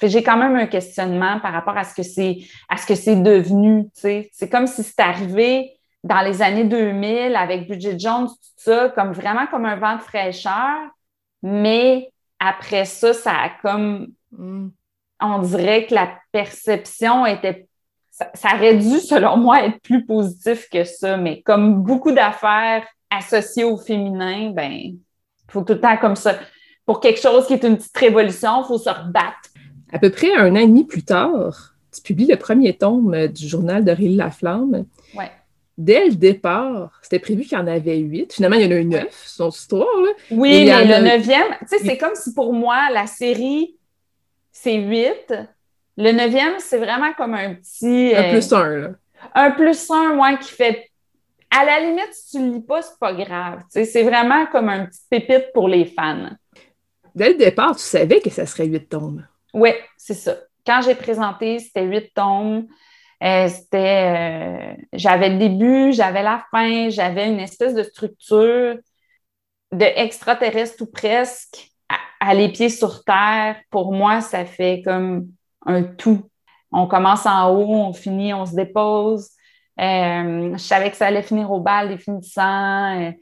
J'ai 0.00 0.22
quand 0.24 0.36
même 0.36 0.56
un 0.56 0.66
questionnement 0.66 1.38
par 1.38 1.52
rapport 1.52 1.76
à 1.76 1.84
ce 1.84 1.94
que 1.94 2.02
c'est 2.02 2.38
à 2.68 2.76
ce 2.76 2.86
que 2.86 2.96
c'est 2.96 3.22
devenu. 3.22 3.88
C'est 3.94 4.50
comme 4.50 4.66
si 4.66 4.82
c'était 4.82 5.02
arrivé 5.02 5.72
dans 6.02 6.22
les 6.22 6.42
années 6.42 6.64
2000 6.64 7.36
avec 7.36 7.68
Bridget 7.68 7.98
Jones, 7.98 8.26
tout 8.26 8.34
ça, 8.56 8.88
comme 8.90 9.12
vraiment 9.12 9.46
comme 9.46 9.64
un 9.64 9.76
vent 9.76 9.96
de 9.96 10.00
fraîcheur. 10.00 10.90
Mais 11.44 12.10
après 12.40 12.84
ça, 12.84 13.12
ça 13.14 13.32
a 13.32 13.50
comme 13.62 14.08
mm 14.32 14.70
on 15.22 15.38
dirait 15.38 15.86
que 15.86 15.94
la 15.94 16.10
perception 16.32 17.26
était. 17.26 17.66
Ça, 18.10 18.54
aurait 18.54 18.76
dû, 18.76 19.00
selon 19.00 19.36
moi, 19.38 19.64
être 19.64 19.80
plus 19.80 20.04
positif 20.04 20.68
que 20.70 20.84
ça, 20.84 21.16
mais 21.16 21.40
comme 21.42 21.82
beaucoup 21.82 22.12
d'affaires 22.12 22.86
associées 23.10 23.64
au 23.64 23.76
féminin, 23.78 24.50
ben, 24.50 24.70
il 24.70 24.98
faut 25.48 25.62
tout 25.62 25.72
le 25.72 25.80
temps 25.80 25.96
comme 25.96 26.16
ça. 26.16 26.38
Pour 26.84 27.00
quelque 27.00 27.20
chose 27.20 27.46
qui 27.46 27.54
est 27.54 27.64
une 27.64 27.76
petite 27.78 27.96
révolution, 27.96 28.62
il 28.62 28.66
faut 28.66 28.78
se 28.78 28.90
rebattre. 28.90 29.50
À 29.92 29.98
peu 29.98 30.10
près 30.10 30.34
un 30.34 30.52
an 30.52 30.58
et 30.58 30.66
demi 30.66 30.84
plus 30.84 31.04
tard, 31.04 31.74
tu 31.94 32.02
publies 32.02 32.26
le 32.26 32.36
premier 32.36 32.76
tome 32.76 33.28
du 33.28 33.48
journal 33.48 33.84
de 33.84 33.94
La 34.16 34.30
Flamme. 34.30 34.84
Ouais. 35.14 35.30
Dès 35.78 36.08
le 36.08 36.14
départ, 36.14 36.98
c'était 37.02 37.18
prévu 37.18 37.42
qu'il 37.42 37.56
y 37.56 37.60
en 37.60 37.66
avait 37.66 37.96
huit. 37.96 38.32
Finalement, 38.32 38.56
il 38.56 38.62
y 38.62 38.66
en 38.66 38.76
a 38.76 38.80
eu 38.80 38.84
neuf, 38.84 39.24
son 39.26 39.48
histoire. 39.48 39.86
Là. 40.02 40.10
Oui, 40.30 40.66
mais, 40.66 40.84
le 40.84 41.08
neuvième, 41.08 41.48
tu 41.60 41.78
sais, 41.78 41.78
c'est 41.84 41.96
comme 41.96 42.14
si 42.14 42.34
pour 42.34 42.52
moi, 42.52 42.90
la 42.92 43.06
série 43.06 43.76
c'est 44.52 44.76
8. 44.76 45.34
Le 45.96 46.12
neuvième, 46.12 46.58
c'est 46.58 46.78
vraiment 46.78 47.12
comme 47.14 47.34
un 47.34 47.54
petit. 47.54 48.14
Un 48.14 48.30
plus 48.30 48.52
un, 48.52 48.76
là. 48.76 48.88
Un 49.34 49.50
plus 49.50 49.90
un, 49.90 50.18
ouais, 50.18 50.38
qui 50.38 50.52
fait. 50.52 50.90
À 51.50 51.64
la 51.64 51.80
limite, 51.80 52.12
si 52.12 52.36
tu 52.36 52.44
le 52.44 52.52
lis 52.52 52.62
pas, 52.62 52.80
c'est 52.80 52.98
pas 52.98 53.12
grave. 53.12 53.62
C'est 53.68 54.02
vraiment 54.02 54.46
comme 54.46 54.68
un 54.68 54.86
petit 54.86 55.00
pépite 55.10 55.52
pour 55.52 55.68
les 55.68 55.84
fans. 55.84 56.30
Dès 57.14 57.30
le 57.30 57.34
départ, 57.34 57.76
tu 57.76 57.82
savais 57.82 58.20
que 58.20 58.30
ça 58.30 58.46
serait 58.46 58.66
huit 58.66 58.88
tomes. 58.88 59.26
Oui, 59.52 59.70
c'est 59.98 60.14
ça. 60.14 60.36
Quand 60.66 60.80
j'ai 60.80 60.94
présenté, 60.94 61.58
c'était 61.58 61.82
huit 61.82 62.12
tomes. 62.14 62.66
Euh, 63.22 63.48
c'était. 63.48 64.76
Euh, 64.78 64.82
j'avais 64.94 65.28
le 65.28 65.38
début, 65.38 65.92
j'avais 65.92 66.22
la 66.22 66.44
fin, 66.50 66.88
j'avais 66.88 67.28
une 67.28 67.40
espèce 67.40 67.74
de 67.74 67.82
structure. 67.82 68.78
de 69.72 69.84
extraterrestre 69.84 70.82
ou 70.82 70.86
presque 70.86 71.71
à, 72.22 72.34
les 72.34 72.48
pieds 72.50 72.68
sur 72.68 73.04
terre, 73.04 73.56
pour 73.70 73.92
moi, 73.92 74.20
ça 74.20 74.44
fait 74.44 74.82
comme 74.84 75.28
un 75.66 75.82
tout. 75.82 76.22
On 76.70 76.86
commence 76.86 77.26
en 77.26 77.50
haut, 77.50 77.74
on 77.74 77.92
finit, 77.92 78.32
on 78.32 78.46
se 78.46 78.54
dépose. 78.54 79.28
Euh, 79.80 80.52
je 80.52 80.58
savais 80.58 80.90
que 80.90 80.96
ça 80.96 81.06
allait 81.06 81.22
finir 81.22 81.50
au 81.50 81.60
bal 81.60 81.88
définissant. 81.88 83.00
Euh, 83.00 83.12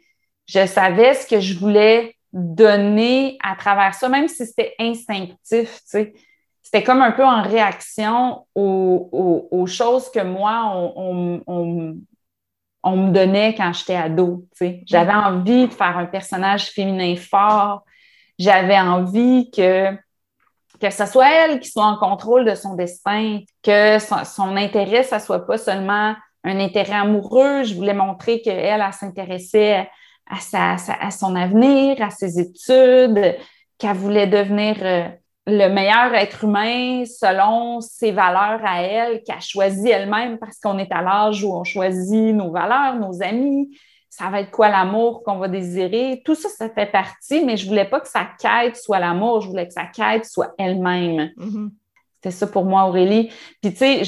je 0.47 0.67
savais 0.67 1.15
ce 1.15 1.27
que 1.27 1.41
je 1.41 1.59
voulais 1.59 2.17
donner 2.33 3.39
à 3.43 3.57
travers 3.57 3.95
ça, 3.95 4.09
même 4.09 4.29
si 4.29 4.47
c'était 4.47 4.75
instinctif, 4.79 5.81
C'était 5.85 6.85
comme 6.85 7.03
un 7.03 7.13
peu 7.13 7.25
en 7.25 7.43
réaction 7.43 8.47
aux, 8.55 9.67
choses 9.67 10.11
que 10.11 10.23
moi, 10.23 10.73
on, 10.75 11.43
on, 11.47 12.97
me 12.97 13.11
donnait 13.11 13.55
quand 13.55 13.73
j'étais 13.73 13.97
ado, 13.97 14.47
J'avais 14.87 15.13
envie 15.13 15.67
de 15.67 15.73
faire 15.73 15.99
un 15.99 16.07
personnage 16.07 16.67
féminin 16.71 17.17
fort. 17.17 17.85
J'avais 18.41 18.81
envie 18.81 19.51
que 19.51 19.95
que 20.81 20.91
ce 20.91 21.05
soit 21.05 21.31
elle 21.31 21.61
qui 21.61 21.69
soit 21.71 21.85
en 21.85 21.99
contrôle 21.99 22.47
de 22.47 22.55
son 22.55 22.75
destin, 22.75 23.41
que 23.63 23.99
son, 23.99 24.57
intérêt, 24.57 25.03
ça 25.03 25.19
soit 25.19 25.47
pas 25.47 25.59
seulement 25.59 26.15
un 26.43 26.59
intérêt 26.59 26.95
amoureux. 26.95 27.65
Je 27.65 27.75
voulais 27.75 27.93
montrer 27.93 28.41
qu'elle, 28.41 28.59
elle, 28.59 28.93
s'intéressait 28.93 29.89
à, 30.27 30.77
à 31.01 31.11
son 31.11 31.37
avenir, 31.37 32.01
à 32.01 32.09
ses 32.09 32.41
études, 32.41 33.37
qu'elle 33.77 33.97
voulait 33.97 34.27
devenir 34.27 34.77
euh, 34.81 35.09
le 35.47 35.69
meilleur 35.69 36.15
être 36.15 36.45
humain 36.45 37.05
selon 37.05 37.81
ses 37.81 38.13
valeurs 38.13 38.61
à 38.65 38.83
elle, 38.83 39.23
qu'elle 39.23 39.41
choisit 39.41 39.89
elle-même 39.89 40.39
parce 40.39 40.59
qu'on 40.59 40.79
est 40.79 40.93
à 40.93 41.03
l'âge 41.03 41.45
où 41.45 41.53
on 41.55 41.65
choisit 41.65 42.35
nos 42.35 42.51
valeurs, 42.51 42.97
nos 42.97 43.23
amis. 43.23 43.77
Ça 44.21 44.29
va 44.29 44.41
être 44.41 44.51
quoi 44.51 44.69
l'amour 44.69 45.23
qu'on 45.23 45.39
va 45.39 45.49
désirer? 45.49 46.21
Tout 46.27 46.35
ça, 46.35 46.51
ça 46.51 46.69
fait 46.69 46.85
partie, 46.85 47.43
mais 47.43 47.57
je 47.57 47.67
voulais 47.67 47.87
pas 47.87 48.01
que 48.01 48.07
sa 48.07 48.29
quête 48.39 48.77
soit 48.77 48.99
l'amour, 48.99 49.41
je 49.41 49.49
voulais 49.49 49.67
que 49.67 49.73
sa 49.73 49.87
quête 49.87 50.27
soit 50.27 50.53
elle-même. 50.59 51.31
Mm-hmm. 51.39 51.71
C'était 52.17 52.31
ça 52.31 52.47
pour 52.47 52.67
moi, 52.67 52.85
Aurélie. 52.85 53.33
Puis, 53.63 53.73
tu 53.73 53.79
sais, 53.79 54.03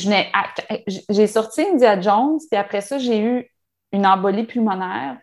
j'ai 1.08 1.26
sorti 1.26 1.62
India 1.62 1.98
Jones, 1.98 2.38
puis 2.50 2.60
après 2.60 2.82
ça, 2.82 2.98
j'ai 2.98 3.20
eu 3.20 3.50
une 3.90 4.06
embolie 4.06 4.44
pulmonaire. 4.44 5.16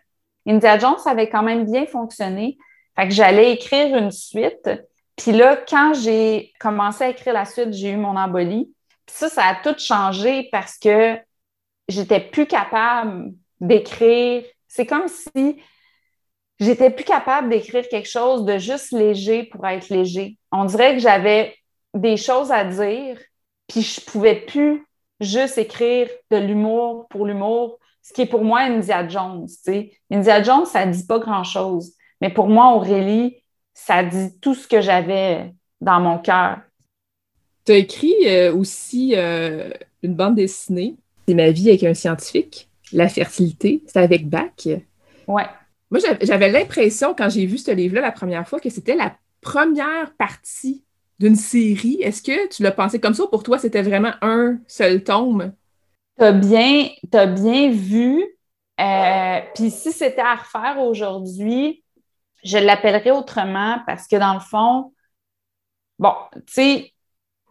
India 0.44 0.76
Jones 0.76 0.98
avait 1.06 1.28
quand 1.28 1.44
même 1.44 1.70
bien 1.70 1.86
fonctionné. 1.86 2.58
Fait 2.96 3.06
que 3.06 3.14
j'allais 3.14 3.52
écrire 3.52 3.96
une 3.96 4.10
suite. 4.10 4.68
Puis 5.14 5.30
là, 5.30 5.56
quand 5.56 5.94
j'ai 5.94 6.52
commencé 6.58 7.04
à 7.04 7.10
écrire 7.10 7.34
la 7.34 7.44
suite, 7.44 7.72
j'ai 7.74 7.90
eu 7.90 7.96
mon 7.96 8.16
embolie. 8.16 8.74
Puis 9.06 9.14
ça, 9.16 9.28
ça 9.28 9.44
a 9.44 9.54
tout 9.54 9.78
changé 9.78 10.48
parce 10.50 10.76
que 10.76 11.16
j'étais 11.86 12.18
plus 12.18 12.46
capable 12.46 13.34
d'écrire. 13.60 14.42
C'est 14.70 14.86
comme 14.86 15.08
si 15.08 15.56
j'étais 16.60 16.90
plus 16.90 17.04
capable 17.04 17.48
d'écrire 17.48 17.86
quelque 17.88 18.08
chose 18.08 18.44
de 18.44 18.56
juste 18.56 18.92
léger 18.92 19.42
pour 19.42 19.66
être 19.66 19.88
léger. 19.88 20.38
On 20.52 20.64
dirait 20.64 20.94
que 20.94 21.00
j'avais 21.00 21.56
des 21.92 22.16
choses 22.16 22.52
à 22.52 22.64
dire, 22.64 23.18
puis 23.66 23.82
je 23.82 24.00
pouvais 24.00 24.36
plus 24.36 24.86
juste 25.18 25.58
écrire 25.58 26.08
de 26.30 26.36
l'humour 26.36 27.08
pour 27.10 27.26
l'humour, 27.26 27.80
ce 28.00 28.12
qui 28.12 28.22
est 28.22 28.26
pour 28.26 28.44
moi 28.44 28.60
India 28.60 29.06
Jones. 29.08 29.48
sais. 29.48 29.90
India 30.08 30.40
Jones, 30.40 30.66
ça 30.66 30.86
dit 30.86 31.04
pas 31.04 31.18
grand-chose. 31.18 31.92
Mais 32.20 32.30
pour 32.30 32.46
moi, 32.46 32.72
Aurélie, 32.72 33.42
ça 33.74 34.04
dit 34.04 34.38
tout 34.40 34.54
ce 34.54 34.68
que 34.68 34.80
j'avais 34.80 35.52
dans 35.80 35.98
mon 35.98 36.18
cœur. 36.18 36.60
Tu 37.64 37.72
as 37.72 37.76
écrit 37.76 38.14
euh, 38.26 38.54
aussi 38.54 39.14
euh, 39.16 39.70
une 40.04 40.14
bande 40.14 40.36
dessinée. 40.36 40.94
C'est 41.26 41.34
ma 41.34 41.50
vie 41.50 41.70
avec 41.70 41.82
un 41.82 41.94
scientifique, 41.94 42.69
La 42.92 43.08
fertilité. 43.08 43.82
C'est 43.86 43.98
avec 43.98 44.28
Bach. 44.28 44.66
Ouais. 45.26 45.46
Moi, 45.90 46.00
j'avais 46.22 46.50
l'impression, 46.50 47.14
quand 47.16 47.28
j'ai 47.28 47.46
vu 47.46 47.58
ce 47.58 47.70
livre-là 47.70 48.00
la 48.00 48.12
première 48.12 48.48
fois, 48.48 48.60
que 48.60 48.70
c'était 48.70 48.94
la 48.94 49.16
première 49.40 50.14
partie 50.16 50.84
d'une 51.18 51.36
série. 51.36 51.98
Est-ce 52.00 52.22
que 52.22 52.48
tu 52.48 52.62
l'as 52.62 52.72
pensé 52.72 52.98
comme 52.98 53.14
ça 53.14 53.24
ou 53.24 53.28
pour 53.28 53.42
toi, 53.42 53.58
c'était 53.58 53.82
vraiment 53.82 54.12
un 54.22 54.58
seul 54.66 55.04
tome? 55.04 55.52
Tu 56.18 56.24
as 56.24 56.32
bien, 56.32 56.88
as 57.12 57.26
bien 57.26 57.70
vu. 57.70 58.24
Euh, 58.80 59.40
puis 59.54 59.70
si 59.70 59.92
c'était 59.92 60.22
à 60.22 60.36
refaire 60.36 60.80
aujourd'hui, 60.80 61.84
je 62.42 62.56
l'appellerais 62.56 63.10
autrement 63.10 63.80
parce 63.86 64.06
que 64.06 64.16
dans 64.16 64.32
le 64.32 64.40
fond, 64.40 64.94
bon, 65.98 66.14
tu 66.34 66.42
sais, 66.46 66.92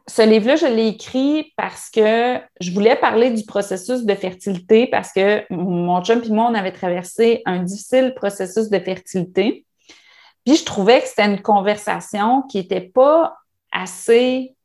ce 0.09 0.23
livre-là, 0.23 0.55
je 0.55 0.65
l'ai 0.65 0.87
écrit 0.87 1.53
parce 1.55 1.89
que 1.89 2.39
je 2.59 2.71
voulais 2.71 2.95
parler 2.95 3.29
du 3.29 3.45
processus 3.45 4.03
de 4.05 4.15
fertilité 4.15 4.87
parce 4.87 5.13
que 5.13 5.43
mon 5.53 6.03
chum 6.03 6.23
et 6.23 6.29
moi, 6.29 6.47
on 6.49 6.55
avait 6.55 6.71
traversé 6.71 7.43
un 7.45 7.61
difficile 7.61 8.13
processus 8.15 8.69
de 8.69 8.79
fertilité. 8.79 9.67
Puis 10.45 10.55
je 10.55 10.65
trouvais 10.65 11.01
que 11.01 11.07
c'était 11.07 11.25
une 11.25 11.41
conversation 11.41 12.41
qui 12.43 12.57
n'était 12.57 12.81
pas 12.81 13.37
assez. 13.71 14.55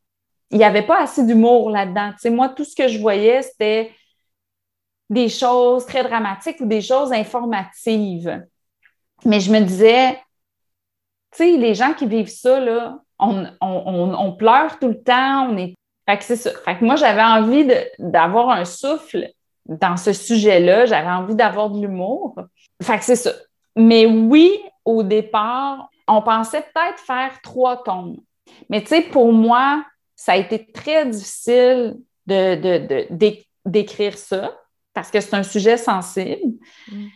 Il 0.49 0.57
n'y 0.57 0.63
avait 0.63 0.85
pas 0.85 1.03
assez 1.03 1.23
d'humour 1.23 1.69
là-dedans. 1.69 2.13
Moi, 2.31 2.49
tout 2.49 2.65
ce 2.65 2.75
que 2.75 2.87
je 2.87 2.97
voyais, 2.97 3.43
c'était 3.43 3.91
des 5.11 5.29
choses 5.29 5.85
très 5.85 6.03
dramatiques 6.03 6.59
ou 6.59 6.65
des 6.65 6.81
choses 6.81 7.13
informatives. 7.13 8.43
Mais 9.25 9.39
je 9.39 9.51
me 9.51 9.59
disais, 9.59 10.13
tu 11.31 11.37
sais, 11.37 11.51
les 11.57 11.75
gens 11.75 11.93
qui 11.93 12.07
vivent 12.07 12.29
ça, 12.29 12.59
là, 12.59 12.99
on, 13.19 14.31
pleure 14.37 14.79
tout 14.79 14.89
le 14.89 15.01
temps, 15.01 15.49
on 15.49 15.73
c'est 16.21 16.35
ça. 16.35 16.51
Fait 16.63 16.81
moi, 16.81 16.95
j'avais 16.95 17.23
envie 17.23 17.67
d'avoir 17.99 18.49
un 18.49 18.65
souffle 18.65 19.29
dans 19.65 19.97
ce 19.97 20.13
sujet-là. 20.13 20.85
J'avais 20.85 21.09
envie 21.09 21.35
d'avoir 21.35 21.69
de 21.69 21.81
l'humour. 21.81 22.35
Fait 22.81 23.01
c'est 23.01 23.15
ça. 23.15 23.31
Mais 23.75 24.05
oui, 24.05 24.51
au 24.83 25.03
départ, 25.03 25.89
on 26.07 26.21
pensait 26.21 26.61
peut-être 26.61 26.99
faire 26.99 27.41
trois 27.41 27.83
tomes. 27.83 28.17
Mais 28.69 28.81
tu 28.81 28.87
sais, 28.87 29.01
pour 29.01 29.33
moi, 29.33 29.83
ça 30.15 30.33
a 30.33 30.37
été 30.37 30.65
très 30.71 31.05
difficile 31.07 31.95
de, 32.27 33.37
d'écrire 33.65 34.17
ça 34.17 34.55
parce 34.93 35.11
que 35.11 35.19
c'est 35.19 35.35
un 35.35 35.43
sujet 35.43 35.77
sensible. 35.77 36.53
Mm. 36.89 37.07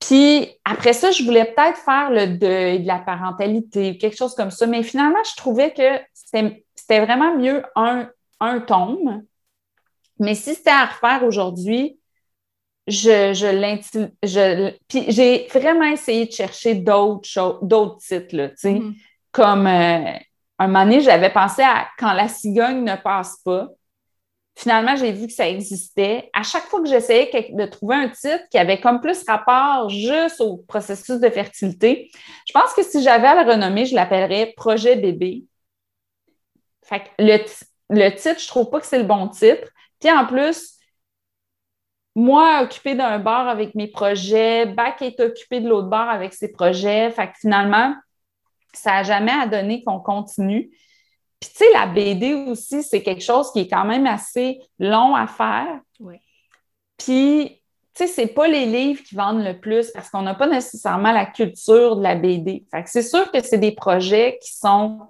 Puis 0.00 0.48
après 0.64 0.92
ça, 0.92 1.10
je 1.10 1.24
voulais 1.24 1.44
peut-être 1.44 1.78
faire 1.78 2.10
le 2.10 2.26
deuil 2.26 2.80
de 2.80 2.86
la 2.86 2.98
parentalité, 2.98 3.98
quelque 3.98 4.16
chose 4.16 4.34
comme 4.34 4.50
ça. 4.50 4.66
Mais 4.66 4.82
finalement, 4.82 5.22
je 5.28 5.36
trouvais 5.36 5.72
que 5.72 6.00
c'était 6.14 7.04
vraiment 7.04 7.36
mieux 7.36 7.62
un, 7.74 8.08
un 8.40 8.60
tome. 8.60 9.22
Mais 10.20 10.34
si 10.34 10.54
c'était 10.54 10.70
à 10.70 10.86
refaire 10.86 11.24
aujourd'hui, 11.24 11.98
je, 12.86 13.34
je 13.34 14.70
Puis 14.88 15.04
j'ai 15.08 15.46
vraiment 15.52 15.84
essayé 15.84 16.26
de 16.26 16.32
chercher 16.32 16.74
d'autres 16.74 17.58
d'autres 17.62 17.98
titres, 17.98 18.34
là, 18.34 18.48
tu 18.48 18.56
sais, 18.56 18.72
mm-hmm. 18.74 18.94
comme 19.30 19.66
euh, 19.66 20.12
un 20.58 20.66
moment 20.66 20.84
donné, 20.84 21.00
j'avais 21.00 21.30
pensé 21.30 21.62
à 21.62 21.88
Quand 21.98 22.12
la 22.12 22.28
cigogne 22.28 22.84
ne 22.84 22.96
passe 22.96 23.38
pas. 23.44 23.68
Finalement, 24.58 24.96
j'ai 24.96 25.12
vu 25.12 25.28
que 25.28 25.32
ça 25.32 25.48
existait. 25.48 26.30
À 26.32 26.42
chaque 26.42 26.64
fois 26.64 26.82
que 26.82 26.88
j'essayais 26.88 27.30
de 27.52 27.64
trouver 27.66 27.94
un 27.94 28.08
titre 28.08 28.42
qui 28.50 28.58
avait 28.58 28.80
comme 28.80 29.00
plus 29.00 29.22
rapport 29.24 29.88
juste 29.88 30.40
au 30.40 30.56
processus 30.56 31.20
de 31.20 31.30
fertilité, 31.30 32.10
je 32.44 32.52
pense 32.52 32.74
que 32.74 32.82
si 32.82 33.00
j'avais 33.00 33.28
à 33.28 33.44
le 33.44 33.48
renommer, 33.48 33.86
je 33.86 33.94
l'appellerais 33.94 34.54
Projet 34.56 34.96
bébé. 34.96 35.44
Le, 37.20 37.38
le 37.90 38.10
titre, 38.16 38.40
je 38.40 38.48
trouve 38.48 38.68
pas 38.68 38.80
que 38.80 38.86
c'est 38.86 38.98
le 38.98 39.04
bon 39.04 39.28
titre. 39.28 39.68
Puis 40.00 40.10
en 40.10 40.26
plus, 40.26 40.74
moi, 42.16 42.62
occupée 42.64 42.96
d'un 42.96 43.20
bar 43.20 43.46
avec 43.46 43.76
mes 43.76 43.86
projets, 43.86 44.66
Bac 44.66 45.02
est 45.02 45.20
occupé 45.20 45.60
de 45.60 45.68
l'autre 45.68 45.88
bar 45.88 46.10
avec 46.10 46.34
ses 46.34 46.50
projets. 46.50 47.12
Fait 47.12 47.28
que 47.28 47.38
finalement, 47.38 47.94
ça 48.74 48.90
n'a 48.90 49.02
jamais 49.04 49.30
à 49.30 49.46
donner 49.46 49.84
qu'on 49.84 50.00
continue. 50.00 50.68
Puis, 51.40 51.50
tu 51.50 51.56
sais, 51.56 51.72
la 51.72 51.86
BD 51.86 52.34
aussi, 52.34 52.82
c'est 52.82 53.02
quelque 53.02 53.22
chose 53.22 53.52
qui 53.52 53.60
est 53.60 53.68
quand 53.68 53.84
même 53.84 54.06
assez 54.06 54.60
long 54.78 55.14
à 55.14 55.26
faire. 55.26 55.80
Oui. 56.00 56.16
Puis, 56.96 57.62
tu 57.94 58.06
sais, 58.06 58.06
c'est 58.06 58.26
pas 58.28 58.48
les 58.48 58.66
livres 58.66 59.02
qui 59.02 59.14
vendent 59.14 59.44
le 59.44 59.58
plus 59.58 59.90
parce 59.92 60.10
qu'on 60.10 60.22
n'a 60.22 60.34
pas 60.34 60.48
nécessairement 60.48 61.12
la 61.12 61.26
culture 61.26 61.96
de 61.96 62.02
la 62.02 62.16
BD. 62.16 62.66
Fait 62.70 62.82
que 62.82 62.90
c'est 62.90 63.02
sûr 63.02 63.30
que 63.30 63.42
c'est 63.42 63.58
des 63.58 63.72
projets 63.72 64.38
qui 64.42 64.52
sont 64.52 65.00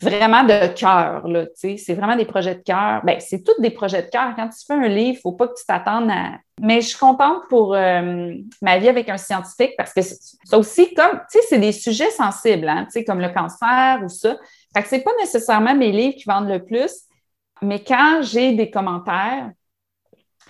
vraiment 0.00 0.44
de 0.44 0.68
cœur, 0.74 1.28
là, 1.28 1.46
tu 1.46 1.52
sais. 1.56 1.76
C'est 1.76 1.94
vraiment 1.94 2.16
des 2.16 2.24
projets 2.24 2.54
de 2.54 2.62
cœur. 2.62 3.04
Bien, 3.04 3.18
c'est 3.20 3.44
tous 3.44 3.60
des 3.60 3.70
projets 3.70 4.02
de 4.02 4.08
cœur. 4.08 4.34
Quand 4.34 4.48
tu 4.48 4.64
fais 4.66 4.74
un 4.74 4.88
livre, 4.88 5.18
il 5.18 5.20
faut 5.20 5.32
pas 5.32 5.48
que 5.48 5.54
tu 5.58 5.64
t'attendes 5.66 6.10
à... 6.10 6.38
Mais 6.60 6.80
je 6.80 6.88
suis 6.88 6.98
contente 6.98 7.42
pour 7.48 7.74
euh, 7.74 8.32
ma 8.62 8.78
vie 8.78 8.88
avec 8.88 9.08
un 9.08 9.18
scientifique 9.18 9.74
parce 9.76 9.92
que 9.92 10.00
c'est 10.02 10.56
aussi 10.56 10.94
comme, 10.94 11.20
tu 11.30 11.38
sais, 11.38 11.46
c'est 11.48 11.58
des 11.58 11.72
sujets 11.72 12.10
sensibles, 12.10 12.68
hein, 12.68 12.84
tu 12.84 12.92
sais, 12.92 13.04
comme 13.04 13.20
le 13.20 13.28
cancer 13.28 14.00
ou 14.02 14.08
ça. 14.08 14.36
Fait 14.74 14.82
que 14.82 14.88
c'est 14.88 15.02
pas 15.02 15.10
nécessairement 15.20 15.74
mes 15.74 15.92
livres 15.92 16.16
qui 16.16 16.24
vendent 16.24 16.48
le 16.48 16.64
plus, 16.64 17.04
mais 17.62 17.82
quand 17.82 18.20
j'ai 18.22 18.52
des 18.54 18.70
commentaires, 18.70 19.50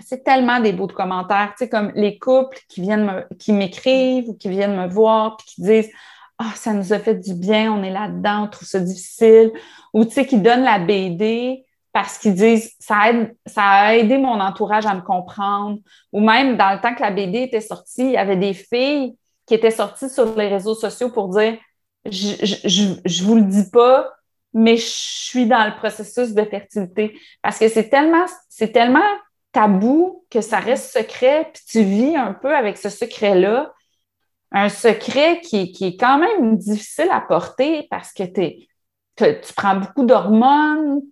c'est 0.04 0.24
tellement 0.24 0.60
des 0.60 0.72
beaux 0.72 0.86
commentaires, 0.86 1.52
tu 1.56 1.64
sais, 1.64 1.68
comme 1.68 1.92
les 1.94 2.18
couples 2.18 2.58
qui 2.68 2.80
viennent 2.80 3.26
qui 3.38 3.52
m'écrivent 3.52 4.28
ou 4.28 4.34
qui 4.34 4.48
viennent 4.48 4.76
me 4.76 4.88
voir 4.88 5.36
puis 5.36 5.46
qui 5.54 5.62
disent 5.62 5.90
ah, 6.38 6.52
ça 6.54 6.72
nous 6.72 6.92
a 6.94 6.98
fait 6.98 7.16
du 7.16 7.34
bien, 7.34 7.70
on 7.70 7.82
est 7.82 7.90
là-dedans, 7.90 8.44
on 8.44 8.48
trouve 8.48 8.66
ça 8.66 8.80
difficile. 8.80 9.52
Ou 9.92 10.06
tu 10.06 10.12
sais, 10.12 10.26
qui 10.26 10.38
donnent 10.38 10.62
la 10.62 10.78
BD 10.78 11.66
parce 11.92 12.16
qu'ils 12.16 12.34
disent 12.34 12.74
ça, 12.78 13.10
aide, 13.10 13.36
ça 13.44 13.62
a 13.62 13.94
aidé 13.96 14.16
mon 14.16 14.40
entourage 14.40 14.86
à 14.86 14.94
me 14.94 15.02
comprendre. 15.02 15.78
Ou 16.12 16.20
même 16.20 16.56
dans 16.56 16.72
le 16.72 16.80
temps 16.80 16.94
que 16.94 17.02
la 17.02 17.10
BD 17.10 17.42
était 17.42 17.60
sortie, 17.60 18.06
il 18.06 18.12
y 18.12 18.16
avait 18.16 18.36
des 18.36 18.54
filles 18.54 19.16
qui 19.44 19.54
était 19.54 19.70
sorti 19.70 20.08
sur 20.08 20.34
les 20.34 20.48
réseaux 20.48 20.74
sociaux 20.74 21.10
pour 21.10 21.28
dire 21.28 21.58
je, 22.06 22.96
je, 23.04 23.24
vous 23.24 23.36
le 23.36 23.42
dis 23.42 23.70
pas, 23.70 24.10
mais 24.52 24.76
je 24.76 24.86
suis 24.86 25.46
dans 25.46 25.64
le 25.64 25.76
processus 25.76 26.32
de 26.32 26.44
fertilité. 26.44 27.18
Parce 27.42 27.58
que 27.58 27.68
c'est 27.68 27.88
tellement, 27.88 29.02
tabou 29.52 30.24
que 30.30 30.40
ça 30.40 30.58
reste 30.58 30.92
secret, 30.92 31.50
puis 31.52 31.62
tu 31.68 31.82
vis 31.82 32.16
un 32.16 32.32
peu 32.32 32.54
avec 32.54 32.78
ce 32.78 32.88
secret-là. 32.88 33.72
Un 34.52 34.68
secret 34.68 35.40
qui, 35.40 35.72
est 35.80 35.96
quand 35.98 36.18
même 36.18 36.56
difficile 36.56 37.08
à 37.10 37.20
porter 37.20 37.86
parce 37.90 38.12
que 38.12 38.24
tu 38.24 39.52
prends 39.54 39.76
beaucoup 39.76 40.04
d'hormones, 40.04 41.02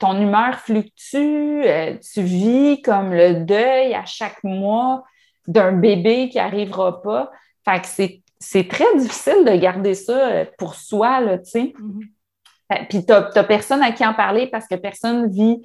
ton 0.00 0.20
humeur 0.20 0.58
fluctue, 0.60 1.62
euh, 1.66 1.96
tu 1.98 2.22
vis 2.22 2.80
comme 2.80 3.12
le 3.12 3.44
deuil 3.44 3.94
à 3.94 4.04
chaque 4.06 4.42
mois 4.44 5.04
d'un 5.46 5.72
bébé 5.72 6.30
qui 6.30 6.38
n'arrivera 6.38 7.02
pas. 7.02 7.30
Fait 7.66 7.80
que 7.80 7.86
c'est 7.86 8.23
très 8.68 8.96
difficile 8.96 9.44
de 9.44 9.56
garder 9.56 9.94
ça 9.94 10.12
euh, 10.12 10.44
pour 10.58 10.74
soi, 10.74 11.20
là, 11.20 11.38
tu 11.38 11.50
sais. 11.50 11.72
Mm-hmm. 11.78 12.86
Puis 12.88 13.04
tu 13.04 13.12
n'as 13.12 13.44
personne 13.44 13.82
à 13.82 13.92
qui 13.92 14.04
en 14.04 14.14
parler 14.14 14.48
parce 14.48 14.66
que 14.66 14.74
personne 14.74 15.30
vit 15.30 15.60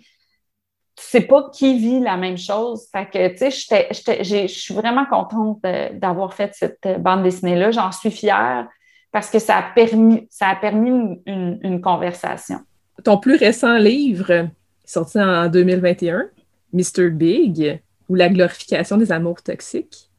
tu 0.99 1.05
sais 1.05 1.21
pas 1.21 1.49
qui 1.53 1.79
vit 1.79 2.01
la 2.01 2.17
même 2.17 2.37
chose. 2.37 2.87
Fait 2.91 3.05
que, 3.05 3.29
tu 3.29 3.49
sais, 3.49 3.87
je 4.21 4.47
suis 4.47 4.73
vraiment 4.73 5.05
contente 5.05 5.61
d'avoir 5.93 6.33
fait 6.33 6.51
cette 6.53 7.01
bande 7.01 7.23
dessinée-là. 7.23 7.71
J'en 7.71 7.91
suis 7.93 8.11
fière 8.11 8.67
parce 9.11 9.29
que 9.29 9.39
ça 9.39 9.57
a 9.57 9.63
permis, 9.73 10.27
ça 10.29 10.49
a 10.49 10.55
permis 10.57 11.21
une, 11.25 11.81
conversation. 11.81 12.59
Ton 13.03 13.17
plus 13.17 13.37
récent 13.37 13.77
livre, 13.77 14.49
sorti 14.83 15.19
en 15.19 15.47
2021, 15.47 16.25
Mr. 16.73 17.09
Big, 17.11 17.81
ou 18.09 18.15
la 18.15 18.27
glorification 18.27 18.97
des 18.97 19.11
amours 19.11 19.41
toxiques, 19.41 20.09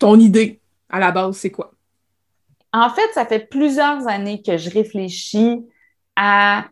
ton 0.00 0.18
idée? 0.18 0.60
À 0.94 1.00
la 1.00 1.10
base, 1.10 1.36
c'est 1.36 1.50
quoi? 1.50 1.72
En 2.72 2.88
fait, 2.88 3.12
ça 3.12 3.26
fait 3.26 3.40
plusieurs 3.40 4.06
années 4.06 4.42
que 4.42 4.56
je 4.56 4.70
réfléchis 4.70 5.66
à 6.14 6.66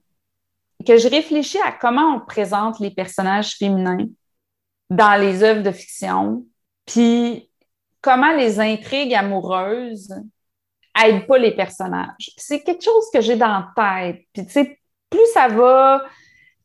que 0.87 0.97
je 0.97 1.09
réfléchis 1.09 1.61
à 1.65 1.73
comment 1.73 2.17
on 2.17 2.21
présente 2.21 2.81
les 2.81 2.91
personnages 2.91 3.55
féminins 3.57 4.07
dans 4.91 5.21
les 5.21 5.43
œuvres 5.43 5.63
de 5.63 5.71
fiction, 5.71 6.45
puis 6.87 7.51
comment 8.01 8.33
les 8.33 8.59
intrigues 8.59 9.15
amoureuses 9.15 10.13
aident 11.05 11.27
pas 11.27 11.39
les 11.39 11.55
personnages. 11.55 12.31
C'est 12.37 12.63
quelque 12.63 12.85
chose 12.85 13.05
que 13.13 13.21
j'ai 13.21 13.37
dans 13.37 13.47
la 13.47 13.73
tête. 13.77 14.25
Puis, 14.33 14.47
tu 14.47 14.53
sais, 14.53 14.81
plus 15.09 15.27
ça 15.33 15.49
va, 15.49 16.05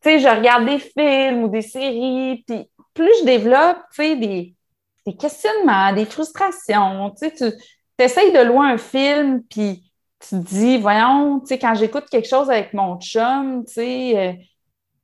tu 0.02 0.10
sais, 0.10 0.20
je 0.20 0.28
regarde 0.28 0.66
des 0.66 0.80
films 0.80 1.44
ou 1.44 1.48
des 1.48 1.62
séries, 1.62 2.44
puis 2.48 2.70
plus 2.94 3.12
je 3.22 3.26
développe, 3.26 3.78
tu 3.92 4.04
sais, 4.04 4.16
des, 4.16 4.57
des 5.08 5.16
questionnements, 5.16 5.94
des 5.94 6.06
frustrations. 6.06 7.12
Tu 7.12 7.30
sais, 7.30 7.34
tu 7.34 8.04
essayes 8.04 8.34
de 8.34 8.40
loin 8.40 8.74
un 8.74 8.78
film, 8.78 9.42
puis 9.50 9.90
tu 10.20 10.30
te 10.30 10.36
dis, 10.36 10.78
voyons, 10.78 11.40
tu 11.40 11.48
sais, 11.48 11.60
quand 11.60 11.76
j'écoute 11.76 12.06
quelque 12.12 12.28
chose 12.28 12.50
avec 12.50 12.74
mon 12.74 13.00
chum, 13.00 13.64
tu 13.66 13.74
sais, 13.74 14.18
euh, 14.18 14.34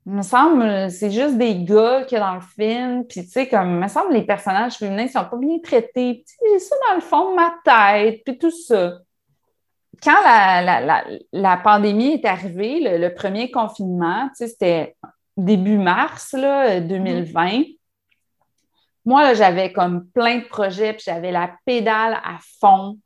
il 0.05 0.11
me 0.11 0.21
semble, 0.21 0.91
c'est 0.91 1.11
juste 1.11 1.37
des 1.37 1.63
gars 1.63 2.03
qu'il 2.03 2.17
y 2.17 2.21
a 2.21 2.25
dans 2.25 2.35
le 2.35 2.41
film, 2.41 3.05
puis 3.07 3.21
tu 3.21 3.29
sais, 3.29 3.47
comme, 3.47 3.75
il 3.75 3.79
me 3.79 3.87
semble, 3.87 4.13
les 4.13 4.25
personnages 4.25 4.75
féminins 4.75 5.05
ne 5.05 5.09
sont 5.09 5.23
pas 5.23 5.37
bien 5.37 5.59
traités, 5.63 6.25
puis 6.25 6.51
j'ai 6.51 6.59
ça 6.59 6.75
dans 6.89 6.95
le 6.95 7.01
fond 7.01 7.31
de 7.31 7.35
ma 7.35 7.53
tête, 7.63 8.21
puis 8.25 8.37
tout 8.37 8.51
ça. 8.51 8.97
Quand 10.03 10.21
la, 11.31 11.57
pandémie 11.63 12.15
est 12.15 12.25
arrivée, 12.25 12.81
le, 12.81 13.13
premier 13.13 13.51
confinement, 13.51 14.27
tu 14.29 14.43
sais, 14.43 14.47
c'était 14.47 14.97
début 15.37 15.77
mars 15.77 16.33
là, 16.33 16.81
2020, 16.81 17.45
mm-hmm. 17.45 17.77
Moi, 19.05 19.33
j'avais 19.33 19.71
comme 19.71 20.07
plein 20.07 20.37
de 20.39 20.45
projets, 20.45 20.93
puis 20.93 21.03
j'avais 21.05 21.31
la 21.31 21.51
pédale 21.65 22.19
à 22.23 22.37
fond 22.59 22.97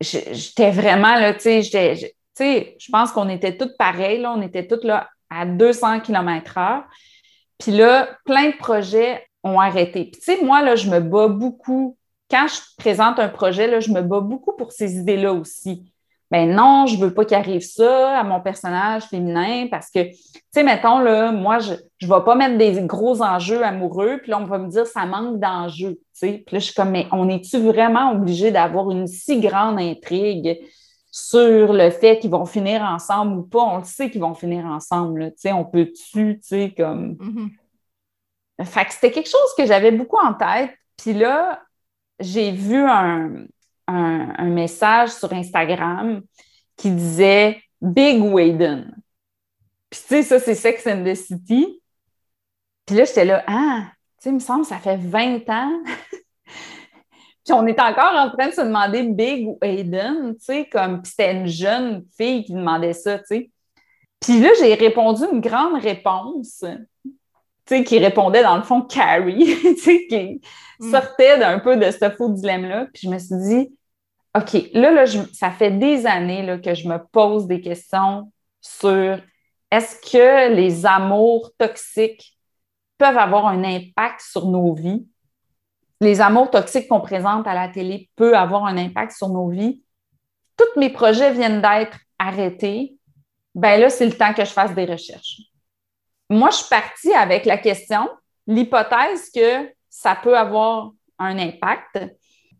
j'étais 0.00 0.70
vraiment 0.70 1.14
là, 1.16 1.34
tu 1.34 1.62
sais, 1.62 2.76
je 2.78 2.90
pense 2.90 3.12
qu'on 3.12 3.28
était 3.28 3.56
toutes 3.56 3.76
pareilles, 3.76 4.24
on 4.26 4.42
était 4.42 4.66
toutes 4.66 4.84
là 4.84 5.08
à 5.30 5.46
200 5.46 6.00
km/h. 6.00 6.84
Puis 7.58 7.72
là, 7.72 8.08
plein 8.24 8.50
de 8.50 8.56
projets 8.56 9.26
ont 9.42 9.58
arrêté. 9.58 10.04
Puis 10.04 10.20
tu 10.20 10.36
sais, 10.36 10.44
moi, 10.44 10.62
là, 10.62 10.76
je 10.76 10.90
me 10.90 11.00
bats 11.00 11.28
beaucoup. 11.28 11.96
Quand 12.30 12.46
je 12.48 12.60
présente 12.76 13.18
un 13.18 13.28
projet, 13.28 13.66
là, 13.66 13.80
je 13.80 13.90
me 13.90 14.02
bats 14.02 14.20
beaucoup 14.20 14.52
pour 14.52 14.72
ces 14.72 14.96
idées-là 14.96 15.32
aussi 15.32 15.90
ben 16.30 16.52
non, 16.52 16.86
je 16.86 16.98
veux 16.98 17.14
pas 17.14 17.24
qu'il 17.24 17.36
arrive 17.36 17.62
ça 17.62 18.18
à 18.18 18.24
mon 18.24 18.40
personnage 18.40 19.04
féminin 19.04 19.68
parce 19.70 19.90
que, 19.90 20.02
tu 20.02 20.18
sais, 20.50 20.64
mettons, 20.64 20.98
là, 20.98 21.30
moi, 21.30 21.60
je 21.60 21.72
ne 21.72 22.08
vais 22.08 22.24
pas 22.24 22.34
mettre 22.34 22.58
des 22.58 22.82
gros 22.82 23.22
enjeux 23.22 23.62
amoureux, 23.62 24.18
puis 24.20 24.32
là, 24.32 24.40
on 24.40 24.44
va 24.44 24.58
me 24.58 24.68
dire 24.68 24.86
ça 24.86 25.06
manque 25.06 25.38
d'enjeux, 25.38 25.94
tu 25.94 26.00
sais. 26.14 26.42
Puis 26.44 26.54
là, 26.54 26.58
je 26.58 26.64
suis 26.64 26.74
comme, 26.74 26.90
mais 26.90 27.06
on 27.12 27.28
est-tu 27.28 27.58
vraiment 27.58 28.10
obligé 28.10 28.50
d'avoir 28.50 28.90
une 28.90 29.06
si 29.06 29.40
grande 29.40 29.78
intrigue 29.78 30.58
sur 31.12 31.72
le 31.72 31.90
fait 31.90 32.18
qu'ils 32.18 32.30
vont 32.30 32.44
finir 32.44 32.82
ensemble 32.82 33.38
ou 33.38 33.42
pas? 33.44 33.62
On 33.62 33.78
le 33.78 33.84
sait 33.84 34.10
qu'ils 34.10 34.20
vont 34.20 34.34
finir 34.34 34.66
ensemble, 34.66 35.30
tu 35.30 35.42
sais, 35.42 35.52
on 35.52 35.64
peut-tu, 35.64 36.40
tu 36.40 36.42
sais, 36.42 36.74
comme... 36.76 37.12
Mm-hmm. 37.14 37.48
Fait 38.64 38.84
que 38.86 38.94
c'était 38.94 39.10
quelque 39.10 39.28
chose 39.28 39.54
que 39.56 39.66
j'avais 39.66 39.92
beaucoup 39.92 40.18
en 40.18 40.32
tête. 40.32 40.70
Puis 40.96 41.12
là, 41.12 41.60
j'ai 42.18 42.52
vu 42.52 42.78
un, 42.78 43.44
un, 43.86 44.44
message 44.44 45.10
sur 45.10 45.32
Instagram 45.32 46.22
qui 46.76 46.90
disait 46.90 47.62
Big 47.80 48.22
Waden. 48.22 48.94
Puis, 49.90 50.00
tu 50.00 50.06
sais, 50.08 50.22
ça, 50.22 50.40
c'est 50.40 50.54
Sex 50.54 50.86
and 50.86 51.04
the 51.04 51.14
City. 51.14 51.80
Puis 52.84 52.96
là, 52.96 53.04
j'étais 53.04 53.24
là, 53.24 53.44
ah, 53.46 53.86
tu 53.86 54.14
sais, 54.18 54.30
il 54.30 54.34
me 54.34 54.38
semble, 54.40 54.64
ça 54.64 54.78
fait 54.78 54.96
20 54.96 55.48
ans. 55.48 55.82
puis 57.44 57.52
on 57.52 57.66
est 57.66 57.80
encore 57.80 58.14
en 58.14 58.30
train 58.30 58.48
de 58.48 58.52
se 58.52 58.60
demander 58.60 59.02
Big 59.04 59.46
ou 59.48 59.58
Aiden, 59.62 60.34
tu 60.36 60.44
sais, 60.44 60.68
comme, 60.70 61.02
puis 61.02 61.10
c'était 61.10 61.32
une 61.32 61.46
jeune 61.46 62.04
fille 62.16 62.44
qui 62.44 62.52
demandait 62.52 62.92
ça, 62.92 63.18
tu 63.18 63.24
sais. 63.26 63.50
Puis 64.20 64.40
là, 64.40 64.48
j'ai 64.58 64.74
répondu 64.74 65.22
une 65.30 65.40
grande 65.40 65.80
réponse, 65.80 66.64
tu 66.64 67.14
sais, 67.66 67.84
qui 67.84 67.98
répondait 67.98 68.42
dans 68.42 68.56
le 68.56 68.62
fond 68.62 68.82
Carrie, 68.82 69.56
tu 69.62 69.76
sais, 69.76 70.06
qui 70.08 70.40
mm. 70.80 70.90
sortait 70.90 71.38
d'un 71.38 71.58
peu 71.58 71.76
de 71.76 71.90
ce 71.90 72.10
faux 72.10 72.28
dilemme-là. 72.30 72.86
Puis 72.92 73.02
je 73.04 73.10
me 73.10 73.18
suis 73.18 73.36
dit, 73.36 73.75
OK, 74.36 74.70
là, 74.74 74.90
là 74.90 75.06
ça 75.32 75.50
fait 75.50 75.70
des 75.70 76.06
années 76.06 76.60
que 76.62 76.74
je 76.74 76.88
me 76.88 76.98
pose 76.98 77.46
des 77.46 77.60
questions 77.60 78.30
sur 78.60 79.18
est-ce 79.70 79.96
que 80.00 80.54
les 80.54 80.84
amours 80.86 81.50
toxiques 81.58 82.36
peuvent 82.98 83.18
avoir 83.18 83.46
un 83.46 83.64
impact 83.64 84.20
sur 84.20 84.46
nos 84.46 84.74
vies? 84.74 85.06
Les 86.00 86.20
amours 86.20 86.50
toxiques 86.50 86.88
qu'on 86.88 87.00
présente 87.00 87.46
à 87.46 87.54
la 87.54 87.68
télé 87.68 88.10
peuvent 88.16 88.34
avoir 88.34 88.66
un 88.66 88.76
impact 88.76 89.12
sur 89.12 89.28
nos 89.28 89.48
vies. 89.48 89.82
Tous 90.56 90.78
mes 90.78 90.90
projets 90.90 91.32
viennent 91.32 91.62
d'être 91.62 91.98
arrêtés. 92.18 92.96
Ben 93.54 93.80
là, 93.80 93.88
c'est 93.88 94.06
le 94.06 94.12
temps 94.12 94.34
que 94.34 94.44
je 94.44 94.50
fasse 94.50 94.74
des 94.74 94.84
recherches. 94.84 95.40
Moi, 96.28 96.50
je 96.50 96.56
suis 96.56 96.68
partie 96.68 97.12
avec 97.12 97.44
la 97.46 97.56
question, 97.56 98.08
l'hypothèse 98.46 99.30
que 99.34 99.72
ça 99.88 100.14
peut 100.14 100.36
avoir 100.36 100.92
un 101.18 101.38
impact. 101.38 101.98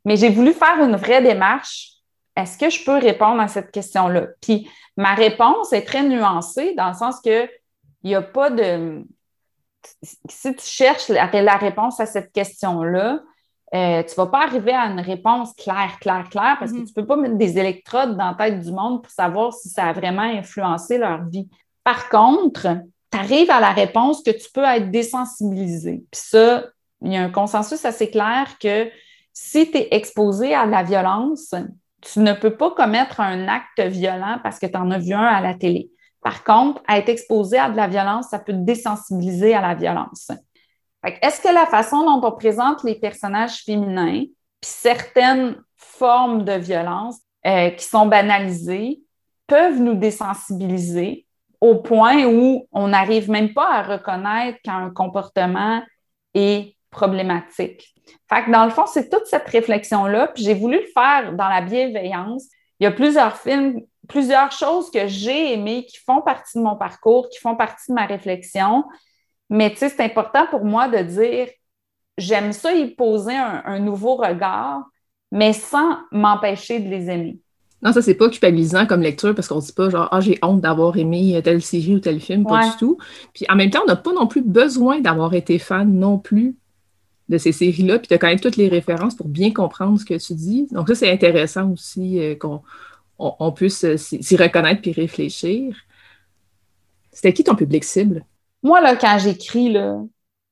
Mais 0.07 0.17
j'ai 0.17 0.31
voulu 0.31 0.55
faire 0.55 0.81
une 0.81 0.97
vraie 0.97 1.21
démarche. 1.21 1.91
Est-ce 2.37 2.57
que 2.57 2.71
je 2.71 2.85
peux 2.85 2.97
répondre 2.97 3.41
à 3.41 3.49
cette 3.49 3.73
question-là? 3.73 4.29
Puis 4.41 4.71
ma 4.97 5.15
réponse 5.15 5.73
est 5.73 5.83
très 5.83 6.05
nuancée 6.05 6.75
dans 6.75 6.89
le 6.89 6.95
sens 6.95 7.21
que 7.21 7.45
il 8.03 8.11
n'y 8.11 8.15
a 8.15 8.23
pas 8.23 8.51
de. 8.51 9.05
Si 10.29 10.55
tu 10.55 10.65
cherches 10.65 11.09
la, 11.09 11.57
réponse 11.57 11.99
à 11.99 12.07
cette 12.07 12.33
question-là, 12.33 13.21
euh, 13.75 14.03
tu 14.03 14.11
ne 14.11 14.17
vas 14.17 14.27
pas 14.27 14.43
arriver 14.45 14.73
à 14.73 14.87
une 14.87 15.01
réponse 15.01 15.53
claire, 15.55 15.99
claire, 16.01 16.29
claire, 16.31 16.57
parce 16.59 16.71
que 16.73 16.79
mm-hmm. 16.79 16.93
tu 16.93 16.93
ne 16.97 17.03
peux 17.03 17.07
pas 17.07 17.17
mettre 17.17 17.37
des 17.37 17.59
électrodes 17.59 18.17
dans 18.17 18.29
la 18.29 18.35
tête 18.35 18.61
du 18.61 18.71
monde 18.71 19.03
pour 19.03 19.11
savoir 19.11 19.53
si 19.53 19.69
ça 19.69 19.87
a 19.87 19.93
vraiment 19.93 20.23
influencé 20.23 20.99
leur 20.99 21.25
vie. 21.25 21.49
Par 21.83 22.09
contre, 22.09 22.79
tu 23.11 23.19
arrives 23.19 23.51
à 23.51 23.61
la 23.61 23.73
réponse 23.73 24.23
que 24.23 24.31
tu 24.31 24.51
peux 24.53 24.65
être 24.65 24.91
désensibilisé. 24.91 26.05
Puis 26.11 26.21
ça, 26.21 26.65
il 27.03 27.13
y 27.13 27.17
a 27.17 27.23
un 27.23 27.31
consensus 27.31 27.85
assez 27.85 28.11
clair 28.11 28.57
que 28.61 28.89
si 29.39 29.71
tu 29.71 29.77
es 29.77 29.89
exposé 29.91 30.55
à 30.55 30.65
la 30.65 30.83
violence, 30.83 31.55
tu 32.01 32.21
ne 32.21 32.33
peux 32.33 32.57
pas 32.57 32.71
commettre 32.71 33.21
un 33.21 33.49
acte 33.49 33.81
violent 33.81 34.39
parce 34.43 34.59
que 34.59 34.65
tu 34.65 34.79
en 34.79 34.91
as 34.91 34.99
vu 34.99 35.13
un 35.13 35.27
à 35.27 35.43
la 35.43 35.53
télé. 35.53 35.91
Par 36.23 36.43
contre, 36.43 36.81
être 36.89 37.11
exposé 37.11 37.59
à 37.59 37.69
de 37.69 37.77
la 37.77 37.87
violence, 37.87 38.29
ça 38.31 38.39
peut 38.39 38.55
te 38.55 38.65
désensibiliser 38.65 39.53
à 39.55 39.61
la 39.61 39.75
violence. 39.75 40.31
Est-ce 41.05 41.43
que 41.43 41.53
la 41.53 41.67
façon 41.67 42.03
dont 42.03 42.27
on 42.27 42.33
présente 42.33 42.83
les 42.83 42.95
personnages 42.95 43.63
féminins, 43.63 44.23
puis 44.23 44.71
certaines 44.71 45.63
formes 45.77 46.43
de 46.43 46.55
violence 46.55 47.19
euh, 47.47 47.69
qui 47.69 47.85
sont 47.85 48.07
banalisées, 48.07 49.03
peuvent 49.47 49.79
nous 49.79 49.95
désensibiliser 49.95 51.27
au 51.61 51.75
point 51.75 52.25
où 52.25 52.67
on 52.73 52.89
n'arrive 52.89 53.31
même 53.31 53.53
pas 53.53 53.71
à 53.71 53.83
reconnaître 53.83 54.59
qu'un 54.63 54.91
comportement 54.91 55.83
est 56.33 56.76
problématique. 56.97 57.95
Fait 58.29 58.45
que 58.45 58.51
dans 58.51 58.65
le 58.65 58.71
fond, 58.71 58.87
c'est 58.87 59.11
toute 59.11 59.27
cette 59.27 59.49
réflexion-là. 59.49 60.29
Puis 60.29 60.43
j'ai 60.43 60.55
voulu 60.55 60.79
le 60.81 60.87
faire 60.93 61.35
dans 61.35 61.49
la 61.49 61.61
bienveillance. 61.61 62.47
Il 62.81 62.85
y 62.85 62.87
a 62.87 62.91
plusieurs 62.91 63.37
films, 63.37 63.83
plusieurs 64.09 64.51
choses 64.51 64.91
que 64.91 65.07
j'ai 65.07 65.53
aimées 65.53 65.85
qui 65.87 65.99
font 65.99 66.23
partie 66.23 66.59
de 66.59 66.63
mon 66.63 66.75
parcours, 66.77 67.29
qui 67.29 67.39
font 67.39 67.55
partie 67.55 67.91
de 67.91 67.95
ma 67.95 68.07
réflexion. 68.07 68.85
Mais 69.51 69.71
tu 69.71 69.77
sais, 69.77 69.91
c'est 69.91 70.03
important 70.03 70.47
pour 70.51 70.65
moi 70.65 70.89
de 70.89 70.99
dire 70.99 71.49
j'aime 72.19 72.53
ça 72.53 72.73
y 72.73 72.95
poser 72.95 73.37
un, 73.37 73.79
nouveau 73.79 74.17
regard, 74.17 74.83
mais 75.31 75.53
sans 75.53 75.99
m'empêcher 76.11 76.81
de 76.81 76.89
les 76.89 77.11
aimer. 77.11 77.39
Non, 77.83 77.93
ça, 77.93 78.01
c'est 78.01 78.15
pas 78.15 78.31
culpabilisant 78.31 78.87
comme 78.87 79.03
lecture 79.03 79.35
parce 79.35 79.49
qu'on 79.49 79.59
dit 79.59 79.73
pas 79.73 79.91
genre, 79.91 80.09
ah, 80.11 80.21
j'ai 80.21 80.39
honte 80.41 80.63
d'avoir 80.63 80.97
aimé 80.97 81.39
telle 81.45 81.61
série 81.61 81.97
ou 81.97 82.01
tel 82.01 82.21
film, 82.21 82.47
pas 82.47 82.71
du 82.71 82.77
tout. 82.79 82.97
Puis 83.35 83.45
en 83.51 83.55
même 83.55 83.69
temps, 83.69 83.83
on 83.83 83.87
n'a 83.87 83.97
pas 83.97 84.15
non 84.15 84.27
plus 84.27 84.41
besoin 84.41 85.01
d'avoir 85.01 85.35
été 85.35 85.59
fan 85.59 85.93
non 85.93 86.19
plus 86.19 86.57
de 87.29 87.39
ces 87.39 87.53
séries-là, 87.53 87.99
puis 87.99 88.09
de 88.09 88.17
connaître 88.17 88.43
toutes 88.43 88.57
les 88.57 88.69
références 88.69 89.15
pour 89.15 89.29
bien 89.29 89.53
comprendre 89.53 89.99
ce 89.99 90.05
que 90.05 90.15
tu 90.15 90.35
dis. 90.35 90.67
Donc, 90.71 90.89
ça, 90.89 90.95
c'est 90.95 91.11
intéressant 91.11 91.71
aussi 91.73 92.21
euh, 92.21 92.35
qu'on 92.37 92.63
on, 93.19 93.53
puisse 93.53 93.85
euh, 93.85 93.97
s'y 93.97 94.37
reconnaître 94.37 94.81
puis 94.81 94.93
réfléchir. 94.93 95.77
C'était 97.11 97.33
qui 97.33 97.45
ton 97.45 97.55
public 97.55 97.83
cible? 97.83 98.25
Moi, 98.63 98.81
là, 98.81 98.97
quand 98.97 99.19
j'écris, 99.19 99.77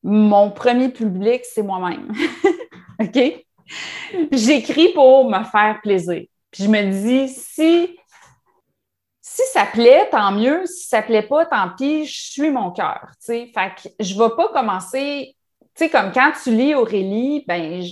mon 0.03 0.51
premier 0.51 0.89
public, 0.89 1.43
c'est 1.45 1.63
moi-même. 1.63 2.13
OK? 3.01 3.45
J'écris 4.33 4.93
pour 4.95 5.29
me 5.29 5.43
faire 5.45 5.79
plaisir. 5.83 6.25
Puis 6.51 6.65
je 6.65 6.69
me 6.69 6.91
dis, 6.91 7.29
si, 7.29 7.99
si 9.21 9.43
ça 9.53 9.67
plaît, 9.67 10.09
tant 10.11 10.33
mieux. 10.33 10.65
Si 10.67 10.89
ça 10.89 11.03
plaît 11.03 11.23
pas, 11.23 11.47
tant 11.47 11.71
pis, 11.77 12.07
je 12.07 12.31
suis 12.33 12.51
mon 12.51 12.71
cœur. 12.71 13.11
Fait 13.21 13.51
que 13.53 13.89
je 13.99 14.15
ne 14.15 14.23
vais 14.23 14.35
pas 14.37 14.49
commencer 14.49 15.37
tu 15.77 15.85
sais, 15.85 15.91
comme 15.91 16.13
quand 16.13 16.33
tu 16.43 16.55
lis 16.55 16.75
Aurélie, 16.75 17.45
ben, 17.47 17.83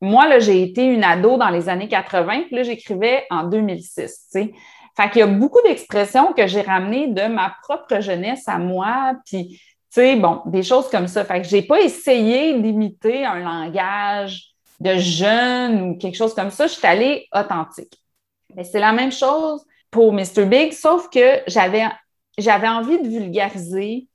moi, 0.00 0.26
là, 0.28 0.38
j'ai 0.38 0.62
été 0.62 0.84
une 0.84 1.04
ado 1.04 1.36
dans 1.36 1.50
les 1.50 1.68
années 1.68 1.88
80, 1.88 2.44
puis 2.46 2.56
là, 2.56 2.62
j'écrivais 2.62 3.24
en 3.30 3.44
2006, 3.44 3.94
tu 3.94 4.10
sais. 4.28 4.52
Fait 4.96 5.08
qu'il 5.10 5.20
y 5.20 5.22
a 5.22 5.26
beaucoup 5.26 5.62
d'expressions 5.62 6.32
que 6.32 6.46
j'ai 6.46 6.62
ramenées 6.62 7.08
de 7.08 7.22
ma 7.26 7.54
propre 7.62 8.00
jeunesse 8.00 8.46
à 8.46 8.58
moi, 8.58 9.14
puis, 9.24 9.48
tu 9.48 9.60
sais, 9.90 10.16
bon, 10.16 10.42
des 10.46 10.62
choses 10.62 10.88
comme 10.90 11.08
ça. 11.08 11.24
Fait 11.24 11.40
que 11.40 11.48
j'ai 11.48 11.62
pas 11.62 11.80
essayé 11.80 12.58
d'imiter 12.60 13.24
un 13.24 13.40
langage 13.40 14.50
de 14.78 14.96
jeune 14.96 15.82
ou 15.82 15.98
quelque 15.98 16.16
chose 16.16 16.34
comme 16.34 16.50
ça. 16.50 16.66
Je 16.66 16.72
suis 16.74 16.86
allée 16.86 17.26
authentique. 17.34 17.98
Mais 18.54 18.64
c'est 18.64 18.80
la 18.80 18.92
même 18.92 19.12
chose 19.12 19.64
pour 19.90 20.12
Mr. 20.12 20.46
Big, 20.46 20.72
sauf 20.72 21.08
que 21.10 21.40
j'avais, 21.46 21.84
j'avais 22.38 22.68
envie 22.68 23.00
de 23.00 23.08
vulgariser 23.08 24.08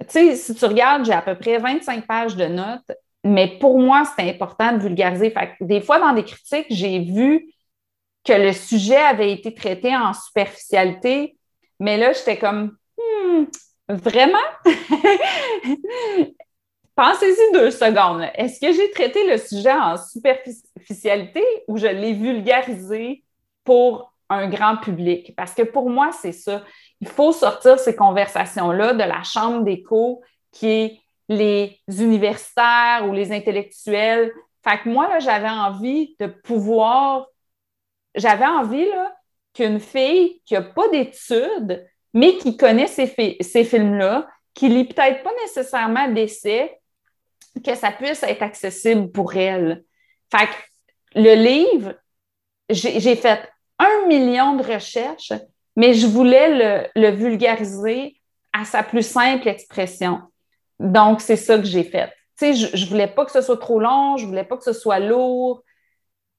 tu 0.00 0.06
sais, 0.10 0.36
si 0.36 0.54
tu 0.54 0.64
regardes, 0.64 1.04
j'ai 1.04 1.12
à 1.12 1.22
peu 1.22 1.34
près 1.34 1.58
25 1.58 2.06
pages 2.06 2.36
de 2.36 2.46
notes, 2.46 2.90
mais 3.24 3.58
pour 3.58 3.78
moi, 3.78 4.04
c'est 4.16 4.28
important 4.30 4.72
de 4.72 4.78
vulgariser. 4.78 5.34
Des 5.60 5.80
fois, 5.80 5.98
dans 5.98 6.12
des 6.12 6.24
critiques, 6.24 6.66
j'ai 6.70 7.00
vu 7.00 7.52
que 8.24 8.32
le 8.32 8.52
sujet 8.52 8.96
avait 8.96 9.32
été 9.32 9.54
traité 9.54 9.96
en 9.96 10.12
superficialité, 10.12 11.36
mais 11.80 11.96
là, 11.96 12.12
j'étais 12.12 12.36
comme, 12.36 12.76
hmm, 12.96 13.44
vraiment? 13.88 14.38
Pensez-y 16.94 17.52
deux 17.52 17.70
secondes. 17.70 18.28
Est-ce 18.34 18.60
que 18.60 18.72
j'ai 18.72 18.90
traité 18.90 19.28
le 19.28 19.38
sujet 19.38 19.72
en 19.72 19.96
superficialité 19.96 21.44
ou 21.68 21.78
je 21.78 21.86
l'ai 21.86 22.12
vulgarisé 22.12 23.22
pour 23.62 24.12
un 24.28 24.48
grand 24.48 24.76
public? 24.78 25.32
Parce 25.36 25.54
que 25.54 25.62
pour 25.62 25.88
moi, 25.90 26.10
c'est 26.10 26.32
ça 26.32 26.64
il 27.00 27.08
faut 27.08 27.32
sortir 27.32 27.78
ces 27.78 27.94
conversations-là 27.94 28.94
de 28.94 29.04
la 29.04 29.22
chambre 29.22 29.62
d'écho 29.64 30.22
qui 30.52 30.68
est 30.68 31.00
les 31.28 31.80
universitaires 31.88 33.04
ou 33.06 33.12
les 33.12 33.32
intellectuels. 33.32 34.32
Fait 34.64 34.80
que 34.82 34.88
moi, 34.88 35.18
j'avais 35.18 35.48
envie 35.48 36.16
de 36.18 36.26
pouvoir, 36.26 37.26
j'avais 38.14 38.46
envie 38.46 38.88
qu'une 39.54 39.80
fille 39.80 40.40
qui 40.44 40.54
n'a 40.54 40.62
pas 40.62 40.88
d'études, 40.88 41.86
mais 42.14 42.36
qui 42.38 42.56
connaît 42.56 42.86
ces, 42.86 43.06
films-là, 43.06 44.26
qui 44.54 44.68
lit 44.68 44.84
peut-être 44.84 45.22
pas 45.22 45.32
nécessairement 45.42 46.08
d'essais, 46.08 46.80
que 47.64 47.74
ça 47.74 47.92
puisse 47.92 48.22
être 48.22 48.42
accessible 48.42 49.10
pour 49.10 49.34
elle. 49.36 49.84
Fait 50.30 50.46
que 50.46 51.20
le 51.20 51.34
livre, 51.34 51.94
j'ai 52.70 53.16
fait 53.16 53.48
un 53.78 54.06
million 54.06 54.56
de 54.56 54.62
recherches 54.62 55.32
mais 55.78 55.94
je 55.94 56.08
voulais 56.08 56.90
le, 56.96 57.10
vulgariser 57.10 58.20
à 58.52 58.64
sa 58.64 58.82
plus 58.82 59.04
simple 59.04 59.46
expression. 59.46 60.22
Donc, 60.80 61.20
c'est 61.20 61.36
ça 61.36 61.56
que 61.56 61.64
j'ai 61.64 61.84
fait. 61.84 62.12
Je, 62.40 62.76
ne 62.76 62.88
voulais 62.88 63.06
pas 63.06 63.24
que 63.24 63.30
ce 63.30 63.40
soit 63.40 63.58
trop 63.58 63.78
long, 63.78 64.16
je 64.16 64.26
voulais 64.26 64.42
pas 64.42 64.56
que 64.56 64.64
ce 64.64 64.72
soit 64.72 64.98
lourd. 64.98 65.62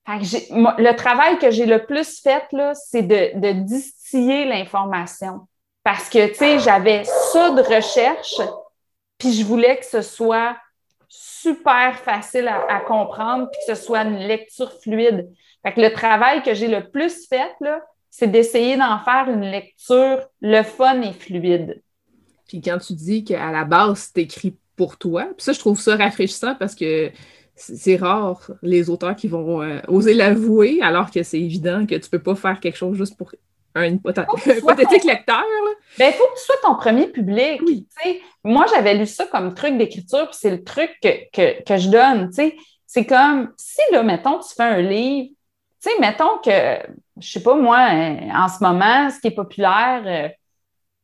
le 0.06 0.92
travail 0.92 1.40
que 1.40 1.52
j'ai 1.52 1.66
le 1.66 1.86
plus 1.86 2.22
fait, 2.22 2.44
c'est 2.74 3.02
de, 3.02 3.52
distiller 3.64 4.44
l'information. 4.44 5.48
Parce 5.86 6.10
que, 6.10 6.28
tu 6.28 6.36
sais, 6.36 6.60
j'avais 6.60 7.06
ça 7.06 7.52
de 7.52 7.62
recherche, 7.62 8.42
puis 9.18 9.32
je 9.32 9.46
voulais 9.46 9.78
que 9.78 9.86
ce 9.86 10.02
soit 10.02 10.58
super 11.08 11.98
facile 11.98 12.50
à, 12.50 12.82
comprendre, 12.82 13.48
puis 13.50 13.62
que 13.66 13.74
ce 13.74 13.82
soit 13.82 14.02
une 14.02 14.18
lecture 14.18 14.74
fluide. 14.82 15.30
Fait 15.66 15.72
que 15.72 15.80
le 15.80 15.94
travail 15.94 16.44
que 16.44 16.54
j'ai 16.54 16.68
le 16.68 16.90
plus 16.90 17.26
fait, 17.30 17.56
c'est 18.20 18.28
d'essayer 18.28 18.76
d'en 18.76 19.00
faire 19.00 19.30
une 19.30 19.50
lecture 19.50 20.20
le 20.42 20.62
fun 20.64 21.02
et 21.02 21.14
fluide. 21.14 21.82
Puis 22.50 22.60
quand 22.60 22.78
tu 22.78 22.94
dis 22.94 23.24
qu'à 23.24 23.50
la 23.50 23.64
base, 23.64 24.12
c'est 24.14 24.24
écrit 24.24 24.58
pour 24.76 24.98
toi, 24.98 25.24
puis 25.38 25.44
ça, 25.44 25.54
je 25.54 25.60
trouve 25.60 25.80
ça 25.80 25.96
rafraîchissant 25.96 26.56
parce 26.56 26.76
que 26.76 27.12
c'est 27.56 27.96
rare 27.96 28.52
les 28.62 28.90
auteurs 28.90 29.16
qui 29.16 29.30
vont 29.30 29.62
euh, 29.62 29.80
oser 29.88 30.14
l'avouer, 30.14 30.82
alors 30.82 31.12
que 31.12 31.24
c'est 31.24 31.40
évident 31.40 31.86
que 31.86 31.96
tu 31.96 32.10
peux 32.10 32.22
pas 32.22 32.36
faire 32.36 32.60
quelque 32.60 32.78
chose 32.78 32.98
juste 32.98 33.18
pour 33.18 33.32
un, 33.76 33.86
hypothétique 33.86 35.04
lecteur. 35.06 35.44
Ben, 35.98 36.08
il 36.08 36.14
faut 36.14 36.26
que 36.26 36.40
tu 36.40 36.46
sois 36.46 36.56
ton 36.62 36.76
premier 36.76 37.08
public. 37.08 37.62
Moi, 38.44 38.66
j'avais 38.74 38.96
lu 38.96 39.06
ça 39.06 39.28
comme 39.28 39.54
truc 39.54 39.78
d'écriture, 39.78 40.34
c'est 40.34 40.52
le 40.52 40.64
truc 40.64 40.92
que, 41.02 41.64
que 41.64 41.78
je 41.78 41.90
donne. 41.90 42.32
C'est 42.86 43.06
comme 43.06 43.54
si, 43.56 43.82
là, 43.94 44.04
mettons, 44.04 44.40
tu 44.40 44.54
fais 44.56 44.64
un 44.64 44.82
livre 44.82 45.30
tu 45.82 45.90
sais, 45.90 46.00
mettons 46.00 46.38
que, 46.44 46.78
je 47.20 47.32
sais 47.32 47.44
pas 47.44 47.56
moi, 47.56 47.88
euh, 47.92 48.30
en 48.34 48.48
ce 48.48 48.64
moment, 48.64 49.10
ce 49.10 49.20
qui 49.20 49.28
est 49.28 49.36
populaire, 49.36 50.04
euh, 50.06 50.30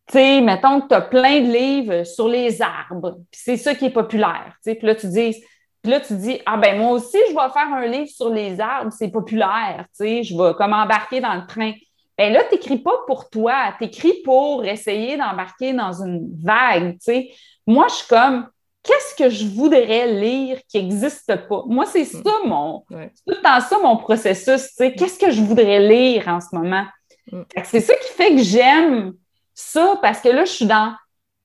tu 0.08 0.14
sais, 0.14 0.42
mettons 0.42 0.82
que 0.82 0.88
tu 0.88 0.94
as 0.94 1.02
plein 1.02 1.42
de 1.42 1.52
livres 1.52 2.04
sur 2.04 2.28
les 2.28 2.62
arbres, 2.62 3.18
puis 3.32 3.42
c'est 3.44 3.58
ça 3.58 3.76
qui 3.76 3.86
est 3.86 3.92
populaire, 3.92 4.54
tu 4.64 4.72
sais, 4.72 4.76
puis 4.76 4.88
là, 4.88 4.96
tu 4.96 5.08
dis, 5.08 5.44
puis 5.82 5.92
là, 5.92 6.00
tu 6.00 6.16
dis, 6.16 6.40
ah 6.46 6.58
ben 6.58 6.80
moi 6.80 6.92
aussi, 6.94 7.18
je 7.30 7.34
vais 7.34 7.54
faire 7.54 7.74
un 7.74 7.86
livre 7.86 8.10
sur 8.10 8.30
les 8.30 8.60
arbres, 8.60 8.92
c'est 8.92 9.10
populaire, 9.10 9.86
tu 9.90 10.06
sais, 10.06 10.24
je 10.24 10.36
vais 10.36 10.54
comme 10.56 10.74
embarquer 10.74 11.20
dans 11.20 11.36
le 11.36 11.46
train. 11.46 11.74
Ben 12.18 12.34
là, 12.34 12.42
tu 12.50 12.56
n'écris 12.56 12.80
pas 12.80 13.04
pour 13.06 13.30
toi, 13.30 13.74
tu 13.78 13.86
écris 13.86 14.22
pour 14.24 14.66
essayer 14.66 15.18
d'embarquer 15.18 15.74
dans 15.74 15.92
une 15.92 16.28
vague, 16.42 16.94
tu 16.94 17.00
sais. 17.02 17.30
Moi, 17.68 17.88
je 17.90 17.96
suis 17.96 18.08
comme, 18.08 18.48
qu'est-ce 18.86 19.16
que 19.16 19.30
je 19.30 19.46
voudrais 19.46 20.08
lire 20.08 20.60
qui 20.70 20.82
n'existe 20.82 21.36
pas? 21.48 21.64
Moi, 21.68 21.86
c'est 21.86 22.06
ça 22.06 22.20
mm. 22.20 22.48
mon, 22.48 22.84
tout 22.90 22.96
le 23.28 23.42
temps 23.42 23.60
ça 23.60 23.78
mon 23.84 23.98
processus, 23.98 24.68
tu 24.68 24.76
sais, 24.76 24.94
qu'est-ce 24.94 25.20
que 25.20 25.32
je 25.32 25.42
voudrais 25.42 25.80
lire 25.80 26.28
en 26.28 26.40
ce 26.40 26.56
moment? 26.56 26.86
Mm. 27.32 27.42
C'est 27.64 27.82
ça 27.82 27.94
qui 27.96 28.14
fait 28.14 28.36
que 28.36 28.44
j'aime 28.44 29.14
ça 29.54 29.98
parce 30.02 30.22
que 30.22 30.30
là, 30.30 30.46
je 30.46 30.52
suis 30.52 30.66
dans, 30.66 30.94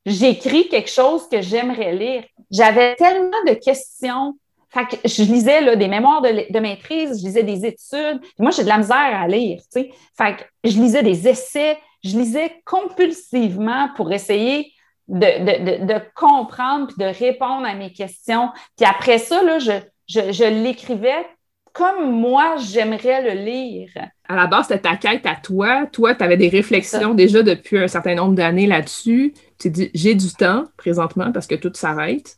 j'écris 0.05 0.69
quelque 0.69 0.91
chose 0.91 1.29
que 1.29 1.41
j'aimerais 1.41 1.95
lire. 1.95 2.25
J'avais 2.51 2.97
tellement 2.97 3.43
de 3.47 3.55
questions. 3.55 4.37
Fait 4.69 4.87
que 4.87 5.09
je 5.09 5.23
lisais 5.25 5.61
là, 5.63 5.75
des 5.75 5.89
mémoires 5.89 6.23
de, 6.23 6.53
de, 6.53 6.61
maîtrise, 6.61 7.21
je 7.21 7.27
lisais 7.27 7.43
des 7.43 7.67
études. 7.67 8.21
Moi, 8.39 8.53
j'ai 8.53 8.63
de 8.63 8.69
la 8.69 8.79
misère 8.79 8.97
à 8.97 9.27
lire, 9.27 9.61
tu 9.63 9.81
sais. 9.81 9.91
Fait 10.17 10.37
que 10.37 10.71
je 10.71 10.79
lisais 10.79 11.03
des 11.03 11.27
essais, 11.27 11.77
je 12.05 12.17
lisais 12.17 12.63
compulsivement 12.65 13.89
pour 13.97 14.13
essayer 14.13 14.73
de, 15.11 15.99
comprendre 16.15 16.87
puis 16.87 16.97
de 16.99 17.19
répondre 17.19 17.67
à 17.67 17.75
mes 17.75 17.93
questions. 17.93 18.49
Puis 18.77 18.87
après 18.89 19.19
ça, 19.19 19.43
là, 19.43 19.59
je, 19.59 19.73
je, 20.09 20.45
l'écrivais 20.45 21.27
comme 21.73 22.13
moi, 22.13 22.57
j'aimerais 22.57 23.35
le 23.35 23.45
lire. 23.45 23.91
À 24.29 24.35
la 24.35 24.47
base, 24.47 24.67
c'était 24.67 24.81
ta 24.81 24.97
quête 24.97 25.27
à 25.27 25.37
toi. 25.37 25.87
Toi, 25.87 26.15
tu 26.15 26.25
avais 26.25 26.37
des 26.37 26.49
réflexions 26.49 27.15
déjà 27.15 27.43
depuis 27.43 27.79
un 27.79 27.89
certain 27.89 28.15
nombre 28.15 28.35
d'années 28.35 28.67
là-dessus. 28.67 29.35
Tu 29.59 29.71
dis, 29.71 29.91
j'ai 29.95 30.15
du 30.15 30.33
temps 30.33 30.65
présentement 30.77 31.31
parce 31.33 31.47
que 31.47 31.55
tout 31.55 31.71
s'arrête. 31.75 32.37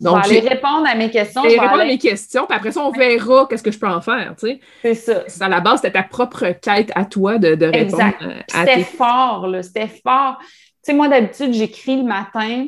Donc, 0.00 0.24
je 0.24 0.30
vais 0.30 0.38
aller 0.38 0.48
répondre 0.48 0.86
à 0.86 0.94
mes 0.96 1.10
questions. 1.10 1.42
Je 1.44 1.50
vais 1.50 1.60
répondre 1.60 1.82
à 1.82 1.84
mes 1.84 1.98
questions, 1.98 2.46
puis 2.48 2.56
après 2.56 2.72
ça, 2.72 2.80
on 2.80 2.90
verra 2.90 3.46
qu'est-ce 3.48 3.62
que 3.62 3.70
je 3.70 3.78
peux 3.78 3.86
en 3.88 4.00
faire, 4.00 4.34
tu 4.36 4.48
sais. 4.48 4.60
C'est 4.82 4.94
ça. 5.28 5.44
À 5.44 5.48
la 5.48 5.60
base, 5.60 5.76
c'était 5.76 5.92
ta 5.92 6.02
propre 6.02 6.56
quête 6.60 6.90
à 6.96 7.04
toi 7.04 7.38
de, 7.38 7.54
de 7.54 7.66
répondre 7.66 8.02
exact. 8.02 8.24
C'était 8.48 8.82
fort, 8.82 9.46
là. 9.46 9.62
C'était 9.62 9.86
fort 9.86 10.38
sais, 10.82 10.92
moi, 10.92 11.08
d'habitude, 11.08 11.52
j'écris 11.52 11.96
le 11.96 12.04
matin, 12.04 12.66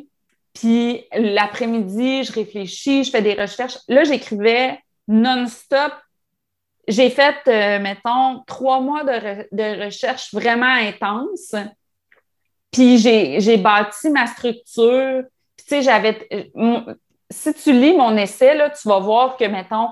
puis 0.54 1.04
l'après-midi, 1.12 2.24
je 2.24 2.32
réfléchis, 2.32 3.04
je 3.04 3.10
fais 3.10 3.22
des 3.22 3.34
recherches. 3.34 3.78
Là, 3.88 4.04
j'écrivais 4.04 4.78
non-stop. 5.08 5.92
J'ai 6.86 7.10
fait, 7.10 7.36
euh, 7.48 7.80
mettons, 7.80 8.42
trois 8.46 8.80
mois 8.80 9.02
de, 9.04 9.84
recherche 9.84 10.32
vraiment 10.32 10.66
intense. 10.66 11.54
Puis 12.70 12.98
j'ai 12.98 13.56
bâti 13.56 14.10
ma 14.10 14.26
structure. 14.26 15.24
Tu 15.56 15.64
sais, 15.66 15.82
j'avais. 15.82 16.26
Euh, 16.32 16.94
si 17.30 17.52
tu 17.54 17.72
lis 17.72 17.96
mon 17.96 18.16
essai, 18.16 18.54
là, 18.54 18.70
tu 18.70 18.86
vas 18.88 19.00
voir 19.00 19.36
que, 19.36 19.44
mettons, 19.44 19.88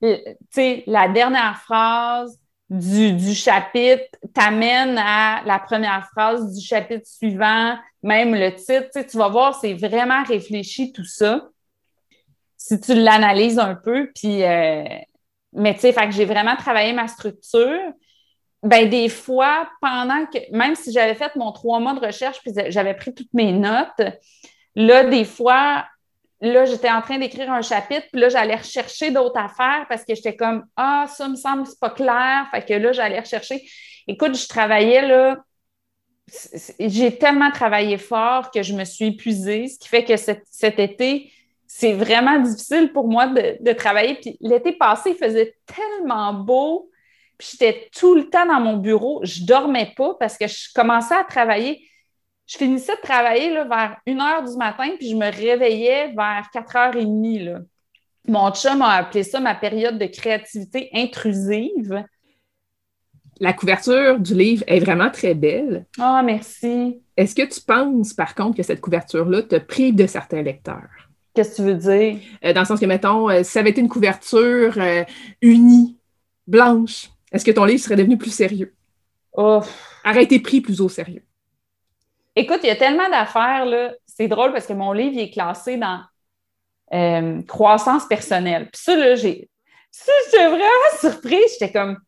tu 0.00 0.16
sais, 0.50 0.84
la 0.86 1.08
dernière 1.08 1.60
phrase, 1.62 2.38
du, 2.68 3.34
chapitre 3.34 4.18
t'amène 4.34 4.98
à 4.98 5.42
la 5.44 5.58
première 5.58 6.08
phrase 6.08 6.54
du 6.54 6.64
chapitre 6.64 7.06
suivant, 7.06 7.76
même 8.02 8.34
le 8.34 8.54
titre. 8.54 8.88
Tu, 9.08 9.16
vas 9.16 9.28
voir, 9.28 9.58
c'est 9.60 9.74
vraiment 9.74 10.24
réfléchi 10.24 10.92
tout 10.92 11.04
ça. 11.04 11.48
Si 12.56 12.80
tu 12.80 12.94
l'analyses 12.94 13.58
un 13.58 13.74
peu, 13.74 14.10
puis 14.14 14.42
euh, 14.42 14.84
mais 15.52 15.74
tu 15.74 15.80
sais, 15.80 15.94
j'ai 16.10 16.24
vraiment 16.24 16.56
travaillé 16.56 16.92
ma 16.92 17.08
structure. 17.08 17.92
Ben, 18.62 18.88
des 18.88 19.08
fois, 19.08 19.68
pendant 19.80 20.26
que, 20.26 20.38
même 20.50 20.74
si 20.74 20.92
j'avais 20.92 21.14
fait 21.14 21.34
mon 21.36 21.52
trois 21.52 21.78
mois 21.78 21.94
de 21.94 22.04
recherche, 22.04 22.40
puis 22.40 22.52
j'avais 22.68 22.94
pris 22.94 23.14
toutes 23.14 23.32
mes 23.32 23.52
notes, 23.52 24.02
là, 24.74 25.04
des 25.04 25.24
fois, 25.24 25.86
là, 26.40 26.64
j'étais 26.64 26.90
en 26.90 27.00
train 27.00 27.18
d'écrire 27.18 27.50
un 27.50 27.62
chapitre, 27.62 28.06
puis 28.12 28.20
là, 28.20 28.28
j'allais 28.28 28.56
rechercher 28.56 29.10
d'autres 29.10 29.38
affaires 29.38 29.86
parce 29.88 30.04
que 30.04 30.14
j'étais 30.14 30.36
comme, 30.36 30.64
ah, 30.76 31.06
ça 31.08 31.28
me 31.28 31.36
semble, 31.36 31.66
c'est 31.66 31.80
pas 31.80 31.90
clair. 31.90 32.46
Fait 32.50 32.64
que 32.64 32.74
là, 32.74 32.92
j'allais 32.92 33.20
rechercher. 33.20 33.62
Écoute, 34.06 34.36
je 34.36 34.46
travaillais, 34.46 35.06
là, 35.06 35.38
j'ai 36.80 37.16
tellement 37.18 37.50
travaillé 37.50 37.98
fort 37.98 38.50
que 38.50 38.62
je 38.62 38.74
me 38.74 38.84
suis 38.84 39.06
épuisée, 39.06 39.68
ce 39.68 39.78
qui 39.78 39.88
fait 39.88 40.04
que 40.04 40.16
cet, 40.16 40.78
été, 40.78 41.30
c'est 41.66 41.92
vraiment 41.92 42.38
difficile 42.40 42.92
pour 42.92 43.08
moi 43.08 43.28
de, 43.28 43.72
travailler. 43.72 44.16
Puis 44.16 44.36
l'été 44.40 44.72
passé, 44.72 45.10
il 45.10 45.16
faisait 45.16 45.56
tellement 45.66 46.34
beau, 46.34 46.90
puis 47.38 47.48
j'étais 47.52 47.88
tout 47.96 48.14
le 48.14 48.28
temps 48.28 48.46
dans 48.46 48.60
mon 48.60 48.76
bureau. 48.76 49.20
Je 49.22 49.44
dormais 49.44 49.92
pas 49.96 50.14
parce 50.18 50.36
que 50.36 50.46
je 50.46 50.72
commençais 50.74 51.14
à 51.14 51.24
travailler. 51.24 51.88
Je 52.46 52.58
finissais 52.58 52.94
de 52.94 53.00
travailler 53.00 53.52
là, 53.52 53.64
vers 53.64 53.96
1 54.06 54.14
h 54.14 54.50
du 54.50 54.56
matin, 54.56 54.88
puis 54.96 55.10
je 55.10 55.16
me 55.16 55.30
réveillais 55.30 56.12
vers 56.16 56.48
4h30. 56.54 57.44
Là. 57.44 57.58
Mon 58.28 58.50
chum 58.52 58.82
a 58.82 58.90
appelé 58.90 59.24
ça 59.24 59.40
ma 59.40 59.54
période 59.54 59.98
de 59.98 60.06
créativité 60.06 60.88
intrusive. 60.94 62.04
La 63.38 63.52
couverture 63.52 64.18
du 64.18 64.34
livre 64.34 64.64
est 64.66 64.78
vraiment 64.78 65.10
très 65.10 65.34
belle. 65.34 65.86
Ah, 65.98 66.22
merci. 66.24 67.02
Est-ce 67.16 67.34
que 67.34 67.42
tu 67.42 67.60
penses, 67.60 68.14
par 68.14 68.34
contre, 68.34 68.56
que 68.56 68.62
cette 68.62 68.80
couverture-là 68.80 69.42
te 69.42 69.56
prive 69.56 69.94
de 69.94 70.06
certains 70.06 70.42
lecteurs? 70.42 70.88
Qu'est-ce 71.34 71.50
que 71.50 71.56
tu 71.56 71.62
veux 71.62 71.74
dire? 71.74 72.18
Euh, 72.44 72.52
dans 72.54 72.60
le 72.60 72.66
sens 72.66 72.80
que, 72.80 72.86
mettons, 72.86 73.28
euh, 73.28 73.42
si 73.42 73.50
ça 73.50 73.60
avait 73.60 73.70
été 73.70 73.80
une 73.82 73.88
couverture 73.88 74.78
euh, 74.78 75.04
unie, 75.42 75.98
blanche, 76.46 77.10
est-ce 77.30 77.44
que 77.44 77.50
ton 77.50 77.64
livre 77.64 77.82
serait 77.82 77.96
devenu 77.96 78.16
plus 78.16 78.30
sérieux? 78.30 78.72
Oh. 79.34 79.60
Aurait 80.06 80.22
été 80.22 80.40
pris 80.40 80.62
plus 80.62 80.80
au 80.80 80.88
sérieux? 80.88 81.25
Écoute, 82.36 82.60
il 82.62 82.68
y 82.68 82.70
a 82.70 82.76
tellement 82.76 83.08
d'affaires, 83.08 83.64
là. 83.64 83.92
C'est 84.06 84.28
drôle 84.28 84.52
parce 84.52 84.66
que 84.66 84.74
mon 84.74 84.92
livre 84.92 85.18
est 85.18 85.30
classé 85.30 85.76
dans 85.76 86.02
croissance 87.48 88.06
personnelle. 88.06 88.70
Puis 88.70 88.82
ça, 88.82 88.96
là, 88.96 89.14
j'ai. 89.14 89.48
Ça, 89.90 90.12
j'étais 90.26 90.46
vraiment 90.46 91.00
surprise. 91.00 91.52
J'étais 91.58 91.72
comme, 91.72 91.98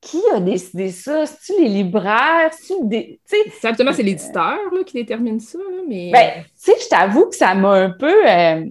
qui 0.00 0.22
a 0.34 0.40
décidé 0.40 0.90
ça? 0.90 1.26
C'est-tu 1.26 1.60
les 1.60 1.68
libraires? 1.68 2.50
Des... 2.82 3.20
Simplement, 3.60 3.92
c'est 3.92 4.02
l'éditeur 4.02 4.58
qui 4.86 4.94
détermine 4.94 5.40
ça. 5.40 5.58
mais... 5.88 6.10
Ben, 6.12 6.44
tu 6.44 6.50
sais, 6.54 6.74
je 6.80 6.88
t'avoue 6.88 7.26
que 7.28 7.36
ça 7.36 7.54
m'a 7.54 7.72
un 7.72 7.90
peu... 7.90 8.28
Euh, 8.28 8.66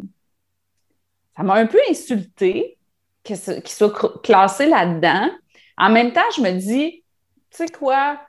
ça 1.35 1.43
m'a 1.43 1.55
un 1.55 1.65
peu 1.65 1.79
insulté 1.89 2.77
qu'il 3.23 3.37
soit 3.37 4.21
classé 4.23 4.67
là-dedans. 4.67 5.29
En 5.77 5.89
même 5.89 6.13
temps, 6.13 6.21
je 6.35 6.41
me 6.41 6.51
dis, 6.51 7.03
tu 7.51 7.57
sais 7.57 7.67
quoi? 7.67 8.19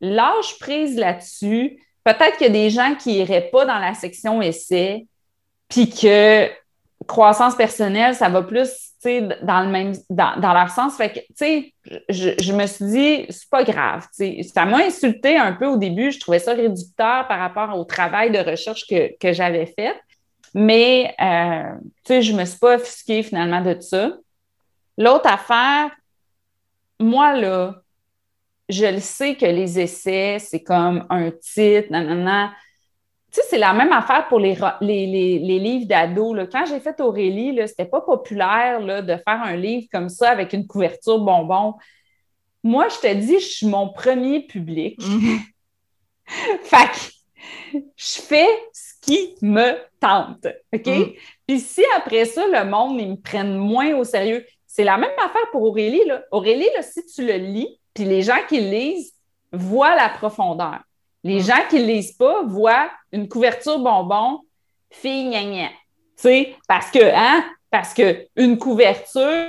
Lâche 0.00 0.58
prise 0.58 0.96
là-dessus. 0.96 1.80
Peut-être 2.04 2.36
qu'il 2.36 2.46
y 2.48 2.50
a 2.50 2.52
des 2.52 2.70
gens 2.70 2.94
qui 2.94 3.12
n'iraient 3.12 3.48
pas 3.50 3.64
dans 3.64 3.78
la 3.78 3.94
section 3.94 4.42
essai, 4.42 5.06
puis 5.68 5.88
que 5.88 6.48
croissance 7.06 7.54
personnelle, 7.54 8.14
ça 8.14 8.28
va 8.28 8.42
plus 8.42 8.68
dans 9.42 9.60
le 9.60 9.68
même 9.68 9.92
dans, 10.08 10.52
leur 10.52 10.70
sens. 10.70 10.96
Que, 10.96 11.20
sais, 11.34 11.72
je, 12.08 12.52
me 12.52 12.66
suis 12.66 12.84
dit, 12.86 13.26
c'est 13.28 13.48
pas 13.50 13.64
grave. 13.64 14.06
Ça 14.54 14.64
m'a 14.64 14.78
insulté 14.78 15.36
un 15.36 15.52
peu 15.52 15.66
au 15.66 15.76
début. 15.76 16.10
Je 16.10 16.20
trouvais 16.20 16.38
ça 16.38 16.54
réducteur 16.54 17.26
par 17.28 17.38
rapport 17.38 17.76
au 17.78 17.84
travail 17.84 18.30
de 18.30 18.38
recherche 18.38 18.86
que, 18.86 19.32
j'avais 19.32 19.66
fait. 19.66 20.00
Mais, 20.54 21.14
euh, 21.20 21.76
tu 22.04 22.14
sais, 22.14 22.22
je 22.22 22.32
me 22.32 22.44
suis 22.44 22.58
pas 22.58 22.76
offusquée 22.76 23.22
finalement 23.22 23.60
de 23.60 23.78
ça. 23.80 24.12
L'autre 24.96 25.28
affaire, 25.28 25.90
moi, 27.00 27.34
là, 27.34 27.82
je 28.68 28.86
le 28.86 29.00
sais 29.00 29.34
que 29.34 29.46
les 29.46 29.78
essais, 29.78 30.38
c'est 30.38 30.62
comme 30.62 31.06
un 31.10 31.30
titre, 31.30 31.90
nanana. 31.90 32.52
Tu 33.32 33.40
sais, 33.40 33.46
c'est 33.50 33.58
la 33.58 33.72
même 33.72 33.92
affaire 33.92 34.28
pour 34.28 34.38
les, 34.38 34.56
les, 34.80 35.58
livres 35.58 35.86
d'ados. 35.86 36.48
Quand 36.50 36.64
j'ai 36.66 36.80
fait 36.80 37.00
Aurélie, 37.00 37.56
ce 37.56 37.62
n'était 37.62 37.84
pas 37.84 38.00
populaire 38.00 38.80
là, 38.80 39.02
de 39.02 39.16
faire 39.16 39.42
un 39.42 39.56
livre 39.56 39.86
comme 39.92 40.08
ça 40.08 40.30
avec 40.30 40.52
une 40.52 40.66
couverture 40.66 41.18
bonbon. 41.18 41.74
Moi, 42.62 42.86
je 42.88 43.08
te 43.08 43.12
dis, 43.14 43.40
je 43.40 43.46
suis 43.46 43.66
mon 43.66 43.88
premier 43.88 44.46
public. 44.46 45.00
Mm-hmm. 45.00 45.40
fait 46.62 46.86
que 47.72 47.78
je 47.96 48.22
fais 48.22 48.48
ce 48.72 48.94
qui 49.02 49.34
me 49.42 49.76
tente. 50.00 50.46
OK? 50.72 50.86
Mm. 50.86 51.12
Puis 51.46 51.60
si 51.60 51.82
après 51.96 52.24
ça, 52.24 52.46
le 52.46 52.68
monde, 52.68 53.00
ils 53.00 53.10
me 53.10 53.16
prennent 53.16 53.56
moins 53.56 53.94
au 53.96 54.04
sérieux, 54.04 54.44
c'est 54.66 54.84
la 54.84 54.96
même 54.96 55.12
affaire 55.18 55.50
pour 55.52 55.62
Aurélie. 55.62 56.04
Là. 56.06 56.24
Aurélie, 56.30 56.68
là, 56.74 56.82
si 56.82 57.04
tu 57.06 57.26
le 57.26 57.34
lis, 57.34 57.78
puis 57.94 58.04
les 58.04 58.22
gens 58.22 58.38
qui 58.48 58.60
le 58.60 58.68
lisent 58.68 59.14
voient 59.52 59.94
la 59.94 60.08
profondeur. 60.08 60.80
Les 61.22 61.40
mm. 61.40 61.44
gens 61.44 61.62
qui 61.70 61.80
ne 61.80 61.86
lisent 61.86 62.12
pas 62.12 62.42
voient 62.42 62.90
une 63.12 63.28
couverture 63.28 63.78
bonbon, 63.78 64.40
fille 64.90 65.30
gna 65.30 65.44
gna. 65.44 65.68
Tu 65.68 65.74
sais, 66.16 66.56
parce 66.68 66.90
que, 66.90 67.02
hein, 67.02 67.44
parce 67.70 67.94
que 67.94 68.26
une 68.36 68.58
couverture 68.58 69.48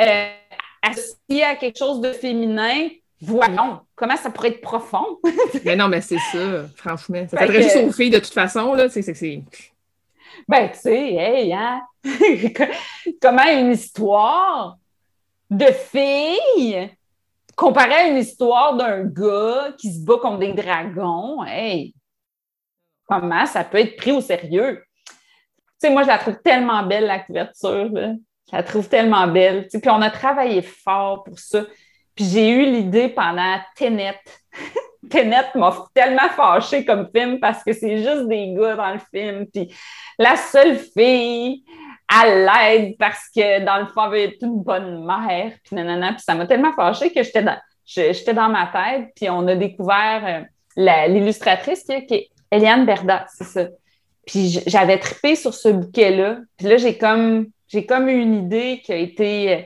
euh, 0.00 0.28
associée 0.82 1.44
à 1.44 1.56
quelque 1.56 1.78
chose 1.78 2.00
de 2.00 2.12
féminin, 2.12 2.88
voyons, 3.20 3.80
comment 3.94 4.16
ça 4.16 4.30
pourrait 4.30 4.48
être 4.48 4.60
profond? 4.60 5.18
mais 5.64 5.76
non, 5.76 5.88
mais 5.88 6.00
c'est 6.00 6.18
ça, 6.32 6.66
franchement. 6.76 7.26
Ça 7.28 7.38
s'adresse 7.38 7.72
juste 7.72 7.84
aux 7.84 7.92
filles 7.92 8.10
de 8.10 8.18
toute 8.18 8.32
façon, 8.32 8.74
là. 8.74 8.88
C'est, 8.88 9.02
c'est, 9.02 9.42
Ben, 10.48 10.70
tu 10.70 10.78
sais, 10.78 11.14
hey, 11.14 11.52
hein? 11.52 11.82
comment 13.20 13.46
une 13.46 13.72
histoire 13.72 14.78
de 15.50 15.66
filles 15.66 16.90
comparé 17.56 17.92
à 17.92 18.06
une 18.08 18.16
histoire 18.16 18.74
d'un 18.76 19.04
gars 19.04 19.72
qui 19.78 19.92
se 19.92 20.04
bat 20.04 20.16
contre 20.16 20.38
des 20.38 20.52
dragons, 20.52 21.44
hey, 21.44 21.94
comment 23.06 23.44
ça 23.44 23.64
peut 23.64 23.78
être 23.78 23.96
pris 23.96 24.12
au 24.12 24.20
sérieux? 24.20 24.82
Tu 25.06 25.88
sais, 25.88 25.90
moi, 25.90 26.02
je 26.02 26.08
la 26.08 26.18
trouve 26.18 26.40
tellement 26.42 26.82
belle, 26.84 27.06
la 27.06 27.18
couverture. 27.18 27.90
Je 27.92 28.56
la 28.56 28.62
trouve 28.62 28.88
tellement 28.88 29.26
belle. 29.28 29.68
on 29.86 30.02
a 30.02 30.10
travaillé 30.10 30.62
fort 30.62 31.24
pour 31.24 31.38
ça. 31.38 31.64
Puis 32.14 32.24
j'ai 32.26 32.48
eu 32.50 32.64
l'idée 32.64 33.08
pendant 33.08 33.58
Tenet. 33.76 34.20
Tenet 35.10 35.46
m'a 35.54 35.86
tellement 35.94 36.28
fâchée 36.28 36.84
comme 36.84 37.08
film 37.14 37.40
parce 37.40 37.64
que 37.64 37.72
c'est 37.72 37.98
juste 37.98 38.28
des 38.28 38.54
gars 38.54 38.76
dans 38.76 38.92
le 38.92 39.00
film. 39.12 39.46
La 40.18 40.36
seule 40.36 40.78
fille 40.78 41.64
à 42.10 42.26
l'aide 42.26 42.96
parce 42.98 43.28
que 43.34 43.64
dans 43.64 43.78
le 43.78 43.86
fond, 43.86 44.12
elle 44.12 44.32
être 44.32 44.42
une 44.42 44.62
bonne 44.62 45.06
mère, 45.06 45.52
puis 45.62 45.76
nanana. 45.76 46.12
Puis 46.12 46.22
ça 46.22 46.34
m'a 46.34 46.46
tellement 46.46 46.72
fâchée 46.72 47.12
que 47.12 47.22
j'étais 47.22 47.42
dans, 47.42 47.56
j'étais 47.84 48.34
dans 48.34 48.48
ma 48.48 48.66
tête, 48.66 49.10
puis 49.14 49.30
on 49.30 49.46
a 49.46 49.54
découvert 49.54 50.46
euh, 50.76 51.06
l'illustratrice 51.06 51.84
qui, 51.84 51.92
est 51.92 52.30
Eliane 52.50 52.84
Berda, 52.84 53.26
c'est 53.32 53.44
ça. 53.44 53.68
Puis 54.26 54.60
j'avais 54.66 54.98
trippé 54.98 55.36
sur 55.36 55.54
ce 55.54 55.68
bouquet-là. 55.68 56.38
Puis 56.56 56.66
là, 56.66 56.76
j'ai 56.78 56.98
comme, 56.98 57.46
j'ai 57.68 57.86
comme 57.86 58.08
eu 58.08 58.20
une 58.20 58.34
idée 58.34 58.80
qui 58.84 58.92
a 58.92 58.96
été 58.96 59.52
euh, 59.52 59.60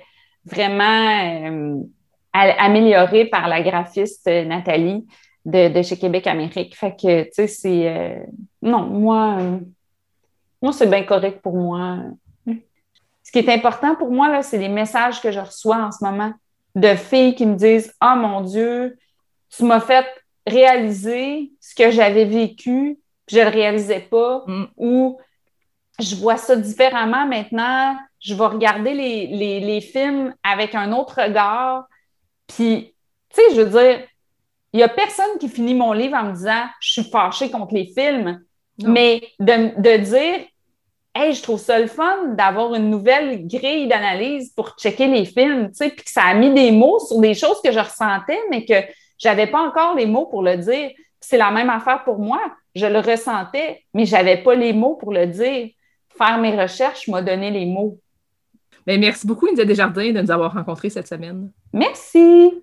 vraiment 0.45 0.85
euh, 1.49 1.83
améliorée 2.33 3.25
par 3.25 3.49
la 3.49 3.63
graphiste 3.63 4.27
Nathalie 4.27 5.07
de, 5.47 5.81
chez 5.83 5.97
Québec 5.97 6.27
Amérique. 6.27 6.77
Fait 6.77 6.95
que, 6.95 7.23
tu 7.23 7.31
sais, 7.33 7.47
c'est. 7.47 8.27
non, 8.61 8.83
moi, 8.83 9.39
moi, 10.61 10.73
c'est 10.73 10.89
bien 10.89 11.05
correct 11.05 11.41
pour 11.43 11.57
moi 11.57 12.01
qui 13.35 13.41
est 13.41 13.53
important 13.53 13.97
pour 13.97 14.13
moi, 14.13 14.29
là, 14.29 14.45
c'est 14.45 14.59
les 14.59 14.69
messages 14.69 15.21
que 15.21 15.33
je 15.33 15.41
reçois 15.41 15.79
en 15.79 15.91
ce 15.91 16.05
moment 16.05 16.33
de 16.77 16.95
filles 16.95 17.35
qui 17.35 17.47
me 17.47 17.57
disent 17.57 17.93
Ah 17.99 18.15
oh, 18.17 18.21
mon 18.21 18.43
Dieu, 18.43 18.97
tu 19.51 19.65
m'as 19.65 19.81
fait 19.81 20.07
réaliser 20.47 21.51
ce 21.59 21.75
que 21.75 21.91
j'avais 21.91 22.27
vécu, 22.27 23.01
puis 23.27 23.35
je 23.35 23.41
ne 23.41 23.47
le 23.47 23.51
réalisais 23.51 24.07
pas, 24.09 24.45
mm. 24.47 24.67
ou 24.77 25.19
je 25.99 26.15
vois 26.15 26.37
ça 26.37 26.55
différemment 26.55 27.27
maintenant, 27.27 27.97
je 28.21 28.35
vais 28.35 28.47
regarder 28.47 28.95
les, 28.95 29.59
les 29.59 29.81
films 29.81 30.33
avec 30.45 30.77
un 30.77 30.93
autre 30.93 31.21
regard. 31.21 31.87
Puis, 32.47 32.95
tu 33.31 33.37
sais, 33.37 33.57
je 33.57 33.63
veux 33.63 33.81
dire, 33.81 34.07
il 34.73 34.77
n'y 34.77 34.85
a 34.85 34.89
personne 34.89 35.39
qui 35.41 35.49
finit 35.49 35.75
mon 35.75 35.93
livre 35.93 36.15
en 36.15 36.27
me 36.27 36.35
disant 36.35 36.67
Je 36.79 36.93
suis 36.93 37.11
fâchée 37.11 37.51
contre 37.51 37.75
les 37.75 37.87
films. 37.87 38.45
Mais 38.81 39.29
de, 39.41 39.81
de 39.81 39.97
dire 40.05 40.47
Hey, 41.15 41.33
je 41.33 41.43
trouve 41.43 41.61
ça 41.61 41.79
le 41.79 41.87
fun 41.87 42.29
d'avoir 42.37 42.75
une 42.75 42.91
nouvelle 42.91 43.47
grille 43.47 43.87
d'analyse 43.87 44.51
pour 44.51 44.77
checker 44.77 45.07
les 45.07 45.25
films, 45.25 45.69
tu 45.69 45.75
sais, 45.75 45.91
puis 45.91 46.05
que 46.05 46.11
ça 46.11 46.23
a 46.23 46.35
mis 46.35 46.53
des 46.53 46.73
mots 46.73 46.99
sur 46.99 47.21
des 47.21 47.35
choses 47.35 47.61
que 47.63 47.71
je 47.71 47.79
ressentais, 47.79 48.41
mais 48.51 48.65
que 48.65 48.75
j'avais 49.17 49.47
pas 49.47 49.61
encore 49.61 49.95
les 49.95 50.07
mots 50.07 50.27
pour 50.27 50.43
le 50.43 50.57
dire. 50.57 50.91
C'est 51.21 51.39
la 51.39 51.53
même 51.53 51.71
affaire 51.71 52.03
pour 52.03 52.19
moi. 52.19 52.41
Je 52.75 52.87
le 52.87 52.99
ressentais, 52.99 53.85
mais 53.95 54.07
j'avais 54.07 54.39
pas 54.39 54.57
les 54.57 54.73
mots 54.73 54.97
pour 54.97 55.13
le 55.13 55.27
dire. 55.27 55.69
Faire 56.19 56.39
mes 56.39 56.61
recherches 56.61 57.07
m'a 57.07 57.23
donné 57.23 57.51
les 57.51 57.67
mots. 57.67 57.99
Mais 58.87 58.99
merci 58.99 59.27
beaucoup, 59.27 59.47
India 59.47 59.65
Desjardins, 59.65 60.13
de 60.13 60.21
nous 60.21 60.31
avoir 60.31 60.53
rencontrés 60.53 60.91
cette 60.91 61.09
semaine. 61.09 61.51
Merci. 61.73 62.63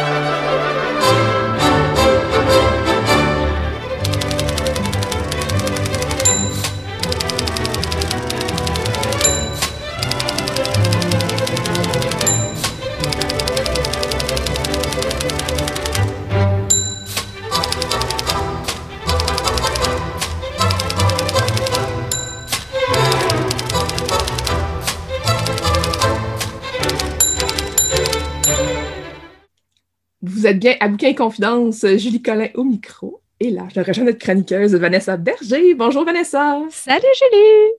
Vous 30.41 30.47
êtes 30.47 30.57
bien 30.57 30.75
à 30.79 30.87
Bouquin 30.87 31.09
et 31.09 31.13
Confidence, 31.13 31.85
Julie 31.97 32.23
Collin 32.23 32.47
au 32.55 32.63
micro. 32.63 33.21
Et 33.39 33.51
là, 33.51 33.67
je 33.75 33.79
rejoins 33.79 34.05
notre 34.05 34.17
chroniqueuse 34.17 34.73
Vanessa 34.73 35.15
Berger. 35.15 35.75
Bonjour 35.75 36.03
Vanessa. 36.03 36.59
Salut 36.71 37.05
Julie. 37.13 37.73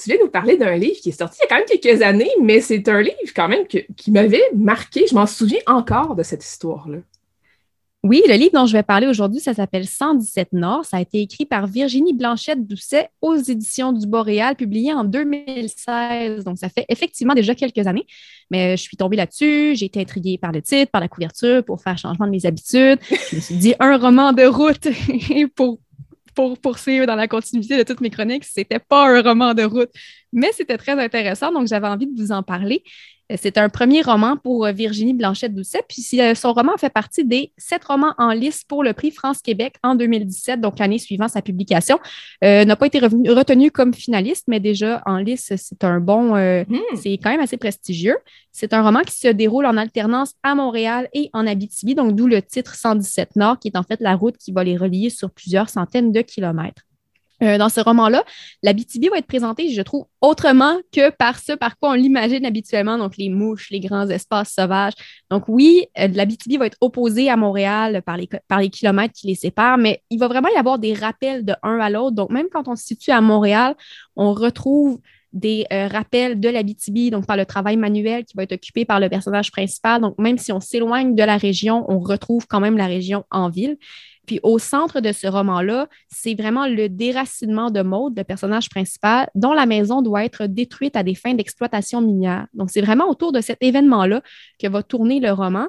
Tu 0.00 0.08
viens 0.08 0.18
nous 0.18 0.30
parler 0.30 0.56
d'un 0.56 0.74
livre 0.74 0.96
qui 1.02 1.10
est 1.10 1.12
sorti 1.12 1.36
il 1.38 1.42
y 1.42 1.44
a 1.44 1.48
quand 1.48 1.56
même 1.56 1.78
quelques 1.78 2.00
années, 2.00 2.30
mais 2.40 2.62
c'est 2.62 2.88
un 2.88 3.02
livre 3.02 3.14
quand 3.36 3.48
même 3.48 3.66
qui 3.66 4.10
m'avait 4.10 4.42
marqué. 4.54 5.06
Je 5.06 5.14
m'en 5.14 5.26
souviens 5.26 5.60
encore 5.66 6.14
de 6.14 6.22
cette 6.22 6.42
histoire-là. 6.42 6.96
Oui, 8.04 8.22
le 8.28 8.34
livre 8.34 8.52
dont 8.54 8.64
je 8.64 8.72
vais 8.72 8.84
parler 8.84 9.08
aujourd'hui, 9.08 9.40
ça 9.40 9.54
s'appelle 9.54 9.84
117 9.84 10.52
Nord. 10.52 10.84
Ça 10.84 10.98
a 10.98 11.00
été 11.00 11.20
écrit 11.20 11.46
par 11.46 11.66
Virginie 11.66 12.14
Blanchette-Doucet 12.14 13.08
aux 13.20 13.34
éditions 13.34 13.92
du 13.92 14.06
Boréal, 14.06 14.54
publié 14.54 14.92
en 14.92 15.02
2016. 15.02 16.44
Donc, 16.44 16.58
ça 16.58 16.68
fait 16.68 16.84
effectivement 16.88 17.34
déjà 17.34 17.56
quelques 17.56 17.88
années. 17.88 18.06
Mais 18.52 18.76
je 18.76 18.82
suis 18.82 18.96
tombée 18.96 19.16
là-dessus. 19.16 19.74
J'ai 19.74 19.86
été 19.86 20.00
intriguée 20.00 20.38
par 20.38 20.52
le 20.52 20.62
titre, 20.62 20.92
par 20.92 21.00
la 21.00 21.08
couverture, 21.08 21.64
pour 21.64 21.82
faire 21.82 21.98
changement 21.98 22.26
de 22.26 22.30
mes 22.30 22.46
habitudes. 22.46 23.00
Je 23.30 23.36
me 23.36 23.40
suis 23.40 23.56
dit, 23.56 23.74
un 23.80 23.98
roman 23.98 24.32
de 24.32 24.44
route 24.44 24.86
pour 25.56 25.80
pour 26.34 26.56
poursuivre 26.56 27.04
dans 27.04 27.16
la 27.16 27.26
continuité 27.26 27.76
de 27.76 27.82
toutes 27.82 28.00
mes 28.00 28.10
chroniques, 28.10 28.44
c'était 28.44 28.78
pas 28.78 29.08
un 29.08 29.22
roman 29.22 29.54
de 29.54 29.64
route, 29.64 29.90
mais 30.32 30.52
c'était 30.52 30.78
très 30.78 30.92
intéressant, 30.92 31.50
donc 31.50 31.66
j'avais 31.66 31.88
envie 31.88 32.06
de 32.06 32.16
vous 32.16 32.30
en 32.30 32.44
parler. 32.44 32.84
C'est 33.36 33.58
un 33.58 33.68
premier 33.68 34.00
roman 34.00 34.38
pour 34.38 34.64
euh, 34.64 34.72
Virginie 34.72 35.12
Blanchette-Doucet, 35.12 35.82
puis 35.86 36.02
euh, 36.20 36.34
son 36.34 36.54
roman 36.54 36.78
fait 36.78 36.88
partie 36.88 37.26
des 37.26 37.52
sept 37.58 37.84
romans 37.84 38.14
en 38.16 38.30
lice 38.30 38.64
pour 38.64 38.82
le 38.82 38.94
prix 38.94 39.10
France-Québec 39.10 39.74
en 39.82 39.94
2017, 39.94 40.62
donc 40.62 40.78
l'année 40.78 40.98
suivant 40.98 41.28
sa 41.28 41.42
publication. 41.42 41.98
Euh, 42.42 42.64
n'a 42.64 42.76
pas 42.76 42.86
été 42.86 42.98
retenu 43.00 43.70
comme 43.70 43.92
finaliste, 43.92 44.44
mais 44.48 44.60
déjà 44.60 45.02
en 45.04 45.18
lice, 45.18 45.52
c'est 45.56 45.84
un 45.84 46.00
bon, 46.00 46.36
hmm. 46.36 46.76
c'est 46.94 47.12
quand 47.18 47.30
même 47.30 47.40
assez 47.40 47.58
prestigieux. 47.58 48.16
C'est 48.50 48.72
un 48.72 48.82
roman 48.82 49.00
qui 49.00 49.14
se 49.14 49.28
déroule 49.28 49.66
en 49.66 49.76
alternance 49.76 50.32
à 50.42 50.54
Montréal 50.54 51.08
et 51.12 51.28
en 51.34 51.46
Abitibi, 51.46 51.94
donc 51.94 52.16
d'où 52.16 52.26
le 52.26 52.40
titre 52.40 52.74
117 52.74 53.36
Nord, 53.36 53.58
qui 53.58 53.68
est 53.68 53.76
en 53.76 53.82
fait 53.82 54.00
la 54.00 54.16
route 54.16 54.38
qui 54.38 54.52
va 54.52 54.64
les 54.64 54.76
relier 54.76 55.10
sur 55.10 55.30
plusieurs 55.30 55.68
centaines 55.68 56.12
de 56.12 56.22
kilomètres. 56.22 56.87
Euh, 57.42 57.56
dans 57.56 57.68
ce 57.68 57.80
roman-là, 57.80 58.24
la 58.62 58.72
BTB 58.72 59.10
va 59.10 59.18
être 59.18 59.26
présentée, 59.26 59.70
je 59.70 59.82
trouve, 59.82 60.06
autrement 60.20 60.76
que 60.92 61.10
par 61.10 61.38
ce 61.38 61.52
par 61.52 61.78
quoi 61.78 61.90
on 61.90 61.94
l'imagine 61.94 62.44
habituellement, 62.44 62.98
donc 62.98 63.16
les 63.16 63.28
mouches, 63.28 63.70
les 63.70 63.80
grands 63.80 64.08
espaces 64.08 64.52
sauvages. 64.52 64.94
Donc 65.30 65.44
oui, 65.48 65.86
euh, 65.98 66.08
la 66.08 66.26
BTB 66.26 66.58
va 66.58 66.66
être 66.66 66.78
opposée 66.80 67.30
à 67.30 67.36
Montréal 67.36 68.02
par 68.02 68.16
les, 68.16 68.28
par 68.48 68.60
les 68.60 68.70
kilomètres 68.70 69.14
qui 69.14 69.28
les 69.28 69.36
séparent, 69.36 69.78
mais 69.78 70.02
il 70.10 70.18
va 70.18 70.26
vraiment 70.26 70.48
y 70.48 70.58
avoir 70.58 70.78
des 70.78 70.94
rappels 70.94 71.44
de 71.44 71.54
un 71.62 71.78
à 71.78 71.90
l'autre. 71.90 72.16
Donc 72.16 72.30
même 72.30 72.48
quand 72.52 72.66
on 72.66 72.74
se 72.74 72.84
situe 72.84 73.12
à 73.12 73.20
Montréal, 73.20 73.76
on 74.16 74.32
retrouve 74.32 75.00
des 75.32 75.66
euh, 75.72 75.88
rappels 75.88 76.40
de 76.40 76.48
la 76.48 76.62
BTB, 76.62 77.10
donc 77.10 77.26
par 77.26 77.36
le 77.36 77.44
travail 77.44 77.76
manuel 77.76 78.24
qui 78.24 78.36
va 78.36 78.44
être 78.44 78.52
occupé 78.52 78.84
par 78.84 78.98
le 79.00 79.08
personnage 79.08 79.50
principal. 79.50 80.00
Donc, 80.00 80.18
même 80.18 80.38
si 80.38 80.52
on 80.52 80.60
s'éloigne 80.60 81.14
de 81.14 81.22
la 81.22 81.36
région, 81.36 81.84
on 81.88 81.98
retrouve 82.00 82.46
quand 82.46 82.60
même 82.60 82.76
la 82.76 82.86
région 82.86 83.24
en 83.30 83.50
ville. 83.50 83.76
Puis 84.28 84.40
au 84.42 84.58
centre 84.58 85.00
de 85.00 85.10
ce 85.10 85.26
roman-là, 85.26 85.88
c'est 86.08 86.34
vraiment 86.34 86.66
le 86.66 86.90
déracinement 86.90 87.70
de 87.70 87.80
Maud, 87.80 88.16
le 88.16 88.24
personnage 88.24 88.68
principal, 88.68 89.28
dont 89.34 89.54
la 89.54 89.64
maison 89.64 90.02
doit 90.02 90.24
être 90.24 90.44
détruite 90.46 90.96
à 90.96 91.02
des 91.02 91.14
fins 91.14 91.32
d'exploitation 91.32 92.02
minière. 92.02 92.46
Donc 92.52 92.68
c'est 92.70 92.82
vraiment 92.82 93.08
autour 93.08 93.32
de 93.32 93.40
cet 93.40 93.62
événement-là 93.62 94.20
que 94.60 94.68
va 94.68 94.82
tourner 94.82 95.18
le 95.18 95.32
roman. 95.32 95.66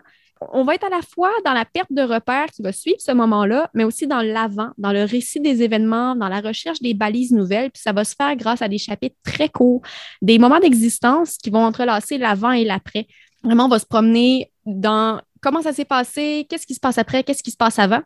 On 0.52 0.66
va 0.66 0.76
être 0.76 0.86
à 0.86 0.90
la 0.90 1.02
fois 1.02 1.32
dans 1.46 1.54
la 1.54 1.64
perte 1.64 1.92
de 1.92 2.02
repères 2.02 2.48
qui 2.48 2.62
va 2.62 2.74
suivre 2.74 3.00
ce 3.00 3.14
moment-là, 3.14 3.70
mais 3.74 3.86
aussi 3.86 4.08
dans 4.08 4.22
l'avant, 4.22 4.72
dans 4.78 4.92
le 4.92 5.04
récit 5.04 5.40
des 5.40 5.64
événements, 5.64 6.16
dans 6.16 6.28
la 6.28 6.42
recherche 6.42 6.82
des 6.82 6.94
balises 6.94 7.32
nouvelles. 7.32 7.72
Puis 7.72 7.82
ça 7.82 7.94
va 7.94 8.04
se 8.04 8.14
faire 8.14 8.36
grâce 8.36 8.62
à 8.62 8.68
des 8.68 8.78
chapitres 8.78 9.18
très 9.24 9.48
courts, 9.48 9.82
des 10.22 10.38
moments 10.38 10.60
d'existence 10.60 11.38
qui 11.38 11.50
vont 11.50 11.64
entrelacer 11.64 12.18
l'avant 12.18 12.52
et 12.52 12.66
l'après. 12.66 13.08
Vraiment, 13.42 13.66
on 13.66 13.70
va 13.70 13.80
se 13.80 13.86
promener 13.86 14.52
dans 14.66 15.22
comment 15.42 15.62
ça 15.62 15.72
s'est 15.72 15.86
passé, 15.86 16.46
qu'est-ce 16.50 16.68
qui 16.68 16.74
se 16.74 16.82
passe 16.82 16.98
après, 16.98 17.24
qu'est-ce 17.24 17.44
qui 17.44 17.52
se 17.52 17.58
passe 17.58 17.80
avant. 17.80 18.02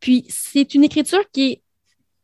Puis 0.00 0.24
c'est 0.28 0.74
une 0.74 0.84
écriture 0.84 1.22
qui 1.32 1.52
est 1.52 1.62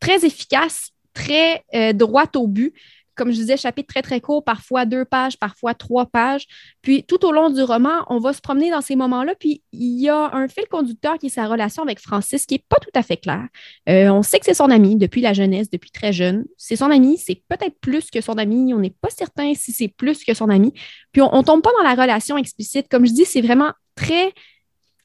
très 0.01 0.25
efficace, 0.25 0.91
très 1.15 1.65
euh, 1.75 1.93
droite 1.93 2.37
au 2.37 2.47
but. 2.47 2.75
Comme 3.15 3.31
je 3.31 3.37
disais, 3.37 3.59
chapitre 3.59 3.93
très, 3.93 4.01
très 4.01 4.21
court, 4.23 4.43
parfois 4.43 4.87
deux 4.87 5.05
pages, 5.05 5.39
parfois 5.39 5.75
trois 5.75 6.07
pages. 6.07 6.47
Puis 6.81 7.05
tout 7.05 7.23
au 7.27 7.31
long 7.31 7.51
du 7.51 7.63
roman, 7.63 8.07
on 8.09 8.19
va 8.19 8.33
se 8.33 8.41
promener 8.41 8.71
dans 8.71 8.81
ces 8.81 8.97
moments-là. 8.97 9.35
Puis 9.39 9.63
il 9.73 10.01
y 10.01 10.09
a 10.09 10.35
un 10.35 10.49
fil 10.49 10.65
conducteur 10.71 11.19
qui 11.19 11.27
est 11.27 11.29
sa 11.29 11.47
relation 11.47 11.83
avec 11.83 12.01
Francis 12.01 12.47
qui 12.47 12.55
n'est 12.55 12.65
pas 12.71 12.79
tout 12.79 12.91
à 12.95 13.03
fait 13.03 13.19
clair. 13.19 13.47
Euh, 13.89 14.09
on 14.09 14.23
sait 14.23 14.39
que 14.39 14.47
c'est 14.47 14.55
son 14.55 14.71
ami 14.71 14.97
depuis 14.97 15.21
la 15.21 15.35
jeunesse, 15.35 15.69
depuis 15.69 15.91
très 15.91 16.15
jeune. 16.15 16.47
C'est 16.57 16.77
son 16.77 16.91
ami, 16.91 17.19
c'est 17.19 17.43
peut-être 17.49 17.79
plus 17.81 18.11
que 18.11 18.23
son 18.23 18.39
ami. 18.39 18.73
On 18.73 18.79
n'est 18.79 18.95
pas 18.99 19.11
certain 19.11 19.53
si 19.55 19.73
c'est 19.73 19.89
plus 19.89 20.25
que 20.25 20.33
son 20.33 20.49
ami. 20.49 20.73
Puis 21.13 21.21
on 21.21 21.37
ne 21.37 21.43
tombe 21.43 21.61
pas 21.61 21.73
dans 21.77 21.85
la 21.85 21.95
relation 21.95 22.39
explicite. 22.39 22.89
Comme 22.89 23.05
je 23.05 23.13
dis, 23.13 23.27
c'est 23.27 23.43
vraiment 23.43 23.73
très 23.95 24.33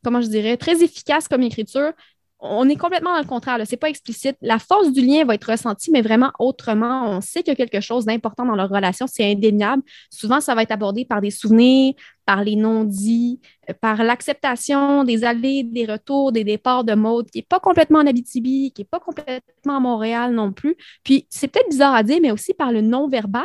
comment 0.03 0.21
je 0.21 0.27
dirais, 0.27 0.55
très 0.55 0.83
efficace 0.83 1.27
comme 1.27 1.43
écriture 1.43 1.91
on 2.39 2.69
est 2.69 2.75
complètement 2.75 3.13
dans 3.13 3.21
le 3.21 3.27
contraire. 3.27 3.57
Ce 3.65 3.71
n'est 3.71 3.77
pas 3.77 3.89
explicite. 3.89 4.37
La 4.41 4.59
force 4.59 4.91
du 4.91 5.01
lien 5.01 5.25
va 5.25 5.33
être 5.33 5.49
ressentie, 5.49 5.89
mais 5.91 6.01
vraiment 6.01 6.31
autrement. 6.37 7.09
On 7.09 7.21
sait 7.21 7.41
qu'il 7.41 7.51
y 7.51 7.53
a 7.53 7.55
quelque 7.55 7.81
chose 7.81 8.05
d'important 8.05 8.45
dans 8.45 8.55
leur 8.55 8.69
relation. 8.69 9.07
C'est 9.07 9.31
indéniable. 9.31 9.81
Souvent, 10.11 10.39
ça 10.39 10.53
va 10.53 10.61
être 10.61 10.71
abordé 10.71 11.03
par 11.03 11.19
des 11.19 11.31
souvenirs, 11.31 11.95
par 12.25 12.43
les 12.43 12.55
non-dits, 12.55 13.39
euh, 13.69 13.73
par 13.81 14.03
l'acceptation 14.03 15.03
des 15.03 15.23
allées, 15.23 15.63
des 15.63 15.85
retours, 15.85 16.31
des 16.31 16.43
départs 16.43 16.83
de 16.83 16.93
mode, 16.93 17.31
qui 17.31 17.39
n'est 17.39 17.45
pas 17.49 17.59
complètement 17.59 17.99
en 17.99 18.07
Abitibi, 18.07 18.71
qui 18.71 18.81
n'est 18.81 18.87
pas 18.89 18.99
complètement 18.99 19.77
à 19.77 19.79
Montréal 19.79 20.33
non 20.33 20.51
plus. 20.51 20.75
Puis, 21.03 21.25
c'est 21.29 21.47
peut-être 21.47 21.69
bizarre 21.69 21.95
à 21.95 22.03
dire, 22.03 22.19
mais 22.21 22.31
aussi 22.31 22.53
par 22.53 22.71
le 22.71 22.81
non-verbal. 22.81 23.43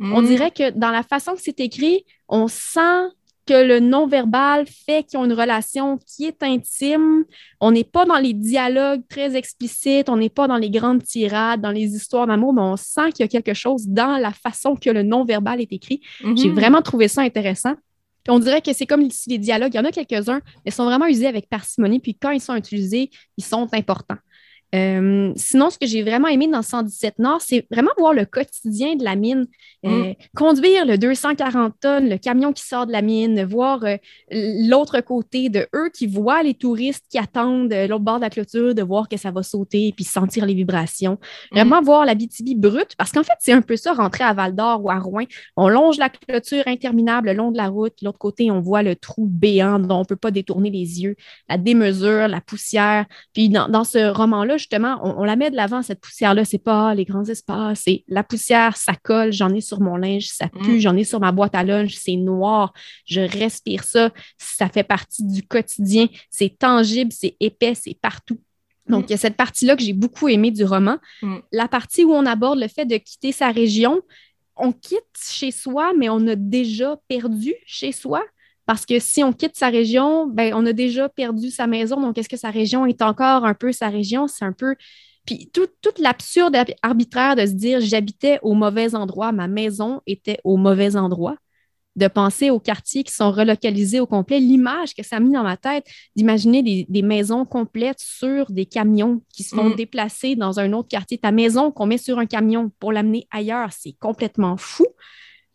On 0.00 0.22
mm. 0.22 0.26
dirait 0.26 0.50
que 0.50 0.70
dans 0.70 0.90
la 0.90 1.02
façon 1.02 1.34
que 1.34 1.42
c'est 1.42 1.60
écrit, 1.60 2.04
on 2.28 2.48
sent 2.48 3.08
que 3.50 3.66
le 3.66 3.80
non-verbal 3.80 4.64
fait 4.66 5.02
qu'ils 5.02 5.18
ont 5.18 5.24
une 5.24 5.32
relation 5.32 5.98
qui 6.06 6.24
est 6.24 6.40
intime. 6.44 7.24
On 7.60 7.72
n'est 7.72 7.82
pas 7.82 8.04
dans 8.04 8.18
les 8.18 8.32
dialogues 8.32 9.02
très 9.08 9.34
explicites, 9.34 10.08
on 10.08 10.18
n'est 10.18 10.28
pas 10.28 10.46
dans 10.46 10.56
les 10.56 10.70
grandes 10.70 11.02
tirades, 11.02 11.60
dans 11.60 11.72
les 11.72 11.96
histoires 11.96 12.28
d'amour, 12.28 12.52
mais 12.52 12.60
on 12.60 12.76
sent 12.76 13.10
qu'il 13.10 13.24
y 13.24 13.26
a 13.26 13.28
quelque 13.28 13.54
chose 13.54 13.88
dans 13.88 14.18
la 14.18 14.30
façon 14.30 14.76
que 14.76 14.88
le 14.88 15.02
non-verbal 15.02 15.60
est 15.60 15.72
écrit. 15.72 16.00
J'ai 16.20 16.28
mm-hmm. 16.28 16.52
vraiment 16.52 16.80
trouvé 16.80 17.08
ça 17.08 17.22
intéressant. 17.22 17.74
on 18.28 18.38
dirait 18.38 18.62
que 18.62 18.72
c'est 18.72 18.86
comme 18.86 19.02
ici 19.02 19.30
les 19.30 19.38
dialogues, 19.38 19.74
il 19.74 19.78
y 19.78 19.80
en 19.80 19.84
a 19.84 19.90
quelques-uns, 19.90 20.40
mais 20.64 20.70
ils 20.70 20.72
sont 20.72 20.84
vraiment 20.84 21.06
usés 21.06 21.26
avec 21.26 21.48
parcimonie, 21.48 21.98
puis 21.98 22.14
quand 22.14 22.30
ils 22.30 22.40
sont 22.40 22.54
utilisés, 22.54 23.10
ils 23.36 23.44
sont 23.44 23.68
importants. 23.72 24.18
Euh, 24.74 25.32
sinon, 25.36 25.70
ce 25.70 25.78
que 25.78 25.86
j'ai 25.86 26.02
vraiment 26.02 26.28
aimé 26.28 26.46
dans 26.46 26.62
117 26.62 27.18
Nord, 27.18 27.40
c'est 27.40 27.66
vraiment 27.70 27.90
voir 27.98 28.12
le 28.12 28.24
quotidien 28.24 28.94
de 28.94 29.04
la 29.04 29.16
mine. 29.16 29.46
Euh, 29.84 30.10
mm. 30.10 30.14
Conduire 30.36 30.86
le 30.86 30.96
240 30.96 31.74
tonnes, 31.80 32.08
le 32.08 32.18
camion 32.18 32.52
qui 32.52 32.62
sort 32.62 32.86
de 32.86 32.92
la 32.92 33.02
mine, 33.02 33.42
voir 33.44 33.82
euh, 33.84 33.96
l'autre 34.30 35.00
côté 35.00 35.48
de 35.48 35.66
eux 35.74 35.90
qui 35.92 36.06
voient 36.06 36.42
les 36.42 36.54
touristes 36.54 37.04
qui 37.10 37.18
attendent 37.18 37.72
l'autre 37.72 38.04
bord 38.04 38.16
de 38.16 38.22
la 38.22 38.30
clôture, 38.30 38.74
de 38.74 38.82
voir 38.82 39.08
que 39.08 39.16
ça 39.16 39.30
va 39.30 39.42
sauter 39.42 39.92
puis 39.94 40.04
sentir 40.04 40.46
les 40.46 40.54
vibrations. 40.54 41.18
Mm. 41.50 41.56
Vraiment 41.56 41.82
voir 41.82 42.04
la 42.04 42.14
BTB 42.14 42.54
brute, 42.56 42.94
parce 42.96 43.10
qu'en 43.10 43.24
fait, 43.24 43.32
c'est 43.40 43.52
un 43.52 43.62
peu 43.62 43.76
ça, 43.76 43.92
rentrer 43.92 44.24
à 44.24 44.34
Val 44.34 44.54
d'Or 44.54 44.84
ou 44.84 44.90
à 44.90 44.98
Rouen. 44.98 45.24
On 45.56 45.68
longe 45.68 45.98
la 45.98 46.10
clôture 46.10 46.62
interminable 46.66 47.28
le 47.28 47.34
long 47.34 47.50
de 47.50 47.56
la 47.56 47.68
route. 47.68 47.94
L'autre 48.02 48.18
côté, 48.18 48.50
on 48.50 48.60
voit 48.60 48.82
le 48.82 48.94
trou 48.94 49.26
béant 49.26 49.78
dont 49.80 49.96
on 49.96 50.00
ne 50.00 50.04
peut 50.04 50.16
pas 50.16 50.30
détourner 50.30 50.70
les 50.70 51.02
yeux, 51.02 51.16
la 51.48 51.58
démesure, 51.58 52.28
la 52.28 52.40
poussière. 52.40 53.06
Puis 53.32 53.48
dans, 53.48 53.68
dans 53.68 53.84
ce 53.84 54.10
roman-là, 54.10 54.58
justement, 54.60 55.00
on, 55.02 55.24
la 55.24 55.36
met 55.36 55.50
de 55.50 55.56
l'avant, 55.56 55.82
cette 55.82 56.00
poussière-là. 56.00 56.44
C'est 56.44 56.62
pas 56.62 56.94
les 56.94 57.04
grands 57.04 57.24
espaces, 57.24 57.82
c'est 57.84 58.04
la 58.08 58.22
poussière, 58.22 58.76
ça 58.76 58.94
colle, 59.02 59.32
j'en 59.32 59.52
ai 59.54 59.60
sur 59.60 59.80
mon 59.80 59.96
linge, 59.96 60.28
ça 60.28 60.46
mm. 60.46 60.62
pue, 60.62 60.80
j'en 60.80 60.96
ai 60.96 61.04
sur 61.04 61.20
ma 61.20 61.32
boîte 61.32 61.54
à 61.54 61.64
lunch, 61.64 61.94
c'est 61.94 62.16
noir, 62.16 62.72
je 63.06 63.20
respire 63.20 63.84
ça, 63.84 64.10
ça 64.38 64.68
fait 64.68 64.84
partie 64.84 65.24
du 65.24 65.42
quotidien, 65.42 66.06
c'est 66.30 66.56
tangible, 66.58 67.12
c'est 67.12 67.36
épais, 67.40 67.74
c'est 67.74 67.98
partout. 68.00 68.40
Donc, 68.88 69.04
il 69.08 69.12
y 69.12 69.14
a 69.14 69.18
cette 69.18 69.36
partie-là 69.36 69.76
que 69.76 69.82
j'ai 69.82 69.92
beaucoup 69.92 70.28
aimée 70.28 70.50
du 70.50 70.64
roman. 70.64 70.96
Mm. 71.22 71.36
La 71.52 71.68
partie 71.68 72.04
où 72.04 72.12
on 72.12 72.26
aborde 72.26 72.58
le 72.58 72.68
fait 72.68 72.84
de 72.84 72.96
quitter 72.96 73.32
sa 73.32 73.50
région, 73.50 74.02
on 74.56 74.72
quitte 74.72 75.00
chez 75.18 75.50
soi, 75.50 75.92
mais 75.96 76.08
on 76.08 76.26
a 76.26 76.34
déjà 76.34 76.96
perdu 77.08 77.54
chez 77.66 77.92
soi. 77.92 78.22
Parce 78.70 78.86
que 78.86 79.00
si 79.00 79.24
on 79.24 79.32
quitte 79.32 79.56
sa 79.56 79.68
région, 79.68 80.28
ben, 80.28 80.54
on 80.54 80.64
a 80.64 80.72
déjà 80.72 81.08
perdu 81.08 81.50
sa 81.50 81.66
maison. 81.66 82.00
Donc, 82.00 82.16
est-ce 82.18 82.28
que 82.28 82.36
sa 82.36 82.50
région 82.50 82.86
est 82.86 83.02
encore 83.02 83.44
un 83.44 83.52
peu 83.52 83.72
sa 83.72 83.88
région? 83.88 84.28
C'est 84.28 84.44
un 84.44 84.52
peu. 84.52 84.76
Puis 85.26 85.50
tout, 85.52 85.66
l'absurde 85.98 86.56
arbitraire 86.80 87.34
de 87.34 87.46
se 87.46 87.50
dire 87.50 87.80
j'habitais 87.80 88.38
au 88.42 88.54
mauvais 88.54 88.94
endroit, 88.94 89.32
ma 89.32 89.48
maison 89.48 90.02
était 90.06 90.38
au 90.44 90.56
mauvais 90.56 90.94
endroit, 90.94 91.34
de 91.96 92.06
penser 92.06 92.50
aux 92.50 92.60
quartiers 92.60 93.02
qui 93.02 93.12
sont 93.12 93.32
relocalisés 93.32 93.98
au 93.98 94.06
complet, 94.06 94.38
l'image 94.38 94.94
que 94.94 95.02
ça 95.02 95.16
a 95.16 95.20
mis 95.20 95.32
dans 95.32 95.42
ma 95.42 95.56
tête, 95.56 95.88
d'imaginer 96.14 96.86
des, 96.88 97.02
maisons 97.02 97.44
complètes 97.44 97.98
sur 97.98 98.52
des 98.52 98.66
camions 98.66 99.20
qui 99.34 99.42
se 99.42 99.52
font 99.52 99.70
mm. 99.70 99.74
déplacer 99.74 100.36
dans 100.36 100.60
un 100.60 100.72
autre 100.74 100.86
quartier. 100.86 101.18
Ta 101.18 101.32
maison 101.32 101.72
qu'on 101.72 101.86
met 101.86 101.98
sur 101.98 102.20
un 102.20 102.26
camion 102.26 102.70
pour 102.78 102.92
l'amener 102.92 103.26
ailleurs, 103.32 103.72
c'est 103.72 103.96
complètement 103.98 104.56
fou 104.56 104.86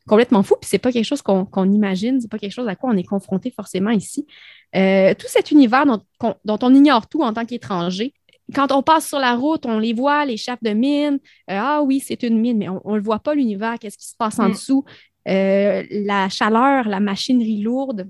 complètement 0.08 0.44
fou, 0.44 0.56
puis 0.60 0.70
c'est 0.70 0.80
pas 0.80 0.92
quelque 0.92 1.06
chose 1.06 1.22
qu'on 1.22 1.72
imagine, 1.72 2.22
c'est 2.22 2.30
pas 2.30 2.38
quelque 2.38 2.54
chose 2.54 2.68
à 2.68 2.76
quoi 2.76 2.92
on 2.92 2.98
est 2.98 3.04
confronté 3.04 3.52
forcément 3.52 3.90
ici. 3.90 4.28
Euh, 4.76 5.14
tout 5.14 5.28
cet 5.28 5.52
univers 5.52 5.86
dont, 5.86 6.60
on 6.62 6.74
ignore 6.74 7.08
tout 7.08 7.22
en 7.22 7.34
tant 7.34 7.46
qu'étranger, 7.46 8.14
quand 8.54 8.72
on 8.72 8.84
passe 8.84 9.08
sur 9.08 9.20
la 9.20 9.36
route, 9.36 9.66
on 9.66 9.80
les 9.80 9.94
voit, 9.94 10.26
les 10.26 10.38
chapes 10.38 10.64
de 10.64 10.72
mine. 10.72 11.16
Euh, 11.50 11.58
ah 11.60 11.82
oui, 11.82 12.00
c'est 12.00 12.22
une 12.22 12.40
mine, 12.40 12.58
mais 12.60 12.70
on 12.70 12.92
ne 12.92 12.98
le 12.98 13.02
voit 13.02 13.20
pas 13.20 13.34
l'univers, 13.34 13.80
qu'est-ce 13.80 13.98
qui 13.98 14.08
se 14.08 14.16
passe 14.16 14.40
en 14.40 14.50
mm. 14.50 14.52
dessous? 14.52 14.86
Euh, 15.28 15.84
la 15.90 16.30
chaleur, 16.30 16.88
la 16.88 17.00
machinerie 17.00 17.62
lourde. 17.62 18.08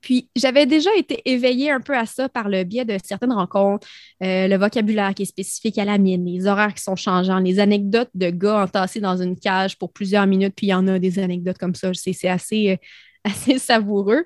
Puis 0.00 0.30
j'avais 0.36 0.66
déjà 0.66 0.90
été 0.96 1.22
éveillée 1.24 1.70
un 1.70 1.80
peu 1.80 1.96
à 1.96 2.06
ça 2.06 2.28
par 2.28 2.48
le 2.48 2.64
biais 2.64 2.84
de 2.84 2.96
certaines 3.02 3.32
rencontres, 3.32 3.86
euh, 4.22 4.46
le 4.46 4.56
vocabulaire 4.56 5.14
qui 5.14 5.22
est 5.22 5.26
spécifique 5.26 5.78
à 5.78 5.84
la 5.84 5.98
mine, 5.98 6.24
les 6.24 6.46
horaires 6.46 6.74
qui 6.74 6.82
sont 6.82 6.96
changeants, 6.96 7.38
les 7.38 7.58
anecdotes 7.58 8.10
de 8.14 8.30
gars 8.30 8.62
entassés 8.62 9.00
dans 9.00 9.20
une 9.20 9.38
cage 9.38 9.76
pour 9.76 9.92
plusieurs 9.92 10.26
minutes, 10.26 10.54
puis 10.56 10.68
il 10.68 10.70
y 10.70 10.74
en 10.74 10.86
a 10.86 10.98
des 10.98 11.18
anecdotes 11.18 11.58
comme 11.58 11.74
ça, 11.74 11.90
c'est 11.94 12.28
assez, 12.28 12.70
euh, 12.70 12.76
assez 13.24 13.58
savoureux. 13.58 14.24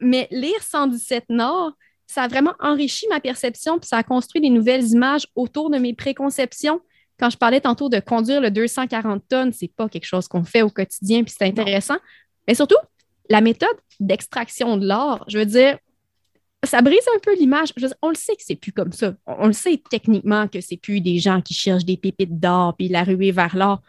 Mais 0.00 0.26
lire 0.30 0.60
117 0.60 1.26
Nord, 1.28 1.72
ça 2.06 2.24
a 2.24 2.28
vraiment 2.28 2.54
enrichi 2.60 3.06
ma 3.08 3.20
perception, 3.20 3.78
puis 3.78 3.88
ça 3.88 3.98
a 3.98 4.02
construit 4.02 4.40
des 4.40 4.50
nouvelles 4.50 4.86
images 4.88 5.26
autour 5.34 5.70
de 5.70 5.78
mes 5.78 5.94
préconceptions. 5.94 6.80
Quand 7.18 7.30
je 7.30 7.38
parlais 7.38 7.60
tantôt 7.60 7.88
de 7.88 8.00
conduire 8.00 8.40
le 8.40 8.50
240 8.50 9.22
tonnes, 9.28 9.52
c'est 9.52 9.72
pas 9.74 9.88
quelque 9.88 10.04
chose 10.06 10.26
qu'on 10.26 10.44
fait 10.44 10.62
au 10.62 10.70
quotidien, 10.70 11.22
puis 11.22 11.32
c'est 11.36 11.46
intéressant. 11.46 11.96
Mais 12.46 12.54
surtout, 12.54 12.76
la 13.30 13.40
méthode 13.40 13.76
d'extraction 14.00 14.76
de 14.76 14.86
l'or, 14.86 15.24
je 15.28 15.38
veux 15.38 15.46
dire, 15.46 15.78
ça 16.64 16.80
brise 16.80 17.06
un 17.14 17.18
peu 17.18 17.34
l'image. 17.36 17.72
On 18.02 18.08
le 18.08 18.14
sait 18.14 18.36
que 18.36 18.42
c'est 18.44 18.56
plus 18.56 18.72
comme 18.72 18.92
ça. 18.92 19.14
On, 19.26 19.46
le 19.46 19.52
sait 19.52 19.80
techniquement 19.90 20.48
que 20.48 20.60
c'est 20.60 20.76
plus 20.76 21.00
des 21.00 21.18
gens 21.18 21.40
qui 21.40 21.54
cherchent 21.54 21.84
des 21.84 21.96
pépites 21.96 22.38
d'or 22.38 22.74
puis 22.76 22.88
la 22.88 23.04
ruée 23.04 23.32
vers 23.32 23.56
l'or. 23.56 23.82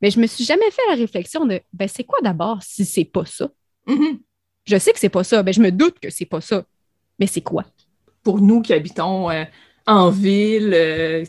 Mais 0.00 0.10
je 0.10 0.20
me 0.20 0.26
suis 0.26 0.44
jamais 0.44 0.70
fait 0.70 0.82
la 0.88 0.96
réflexion 0.96 1.46
de 1.46 1.60
ben 1.72 1.88
c'est 1.88 2.04
quoi 2.04 2.18
d'abord 2.22 2.62
si 2.62 2.84
c'est 2.84 3.04
pas 3.04 3.24
ça? 3.24 3.48
Mm-hmm. 3.86 4.18
Je 4.66 4.78
sais 4.78 4.92
que 4.92 4.98
c'est 4.98 5.08
pas 5.08 5.24
ça, 5.24 5.42
ben 5.42 5.52
je 5.52 5.60
me 5.60 5.70
doute 5.70 5.98
que 6.00 6.10
c'est 6.10 6.24
pas 6.26 6.40
ça. 6.40 6.64
Mais 7.18 7.26
c'est 7.26 7.42
quoi? 7.42 7.64
Pour 8.22 8.40
nous 8.40 8.62
qui 8.62 8.72
habitons 8.72 9.30
euh, 9.30 9.44
en 9.86 10.10
ville, 10.10 10.72
euh, 10.74 11.24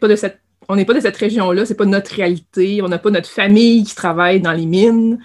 pas 0.00 0.08
de 0.08 0.16
cette, 0.16 0.40
on 0.68 0.76
n'est 0.76 0.84
pas 0.84 0.94
de 0.94 1.00
cette 1.00 1.16
région-là, 1.16 1.66
c'est 1.66 1.76
pas 1.76 1.84
notre 1.84 2.14
réalité, 2.14 2.82
on 2.82 2.88
n'a 2.88 2.98
pas 2.98 3.10
notre 3.10 3.28
famille 3.28 3.84
qui 3.84 3.94
travaille 3.94 4.40
dans 4.40 4.52
les 4.52 4.66
mines. 4.66 5.22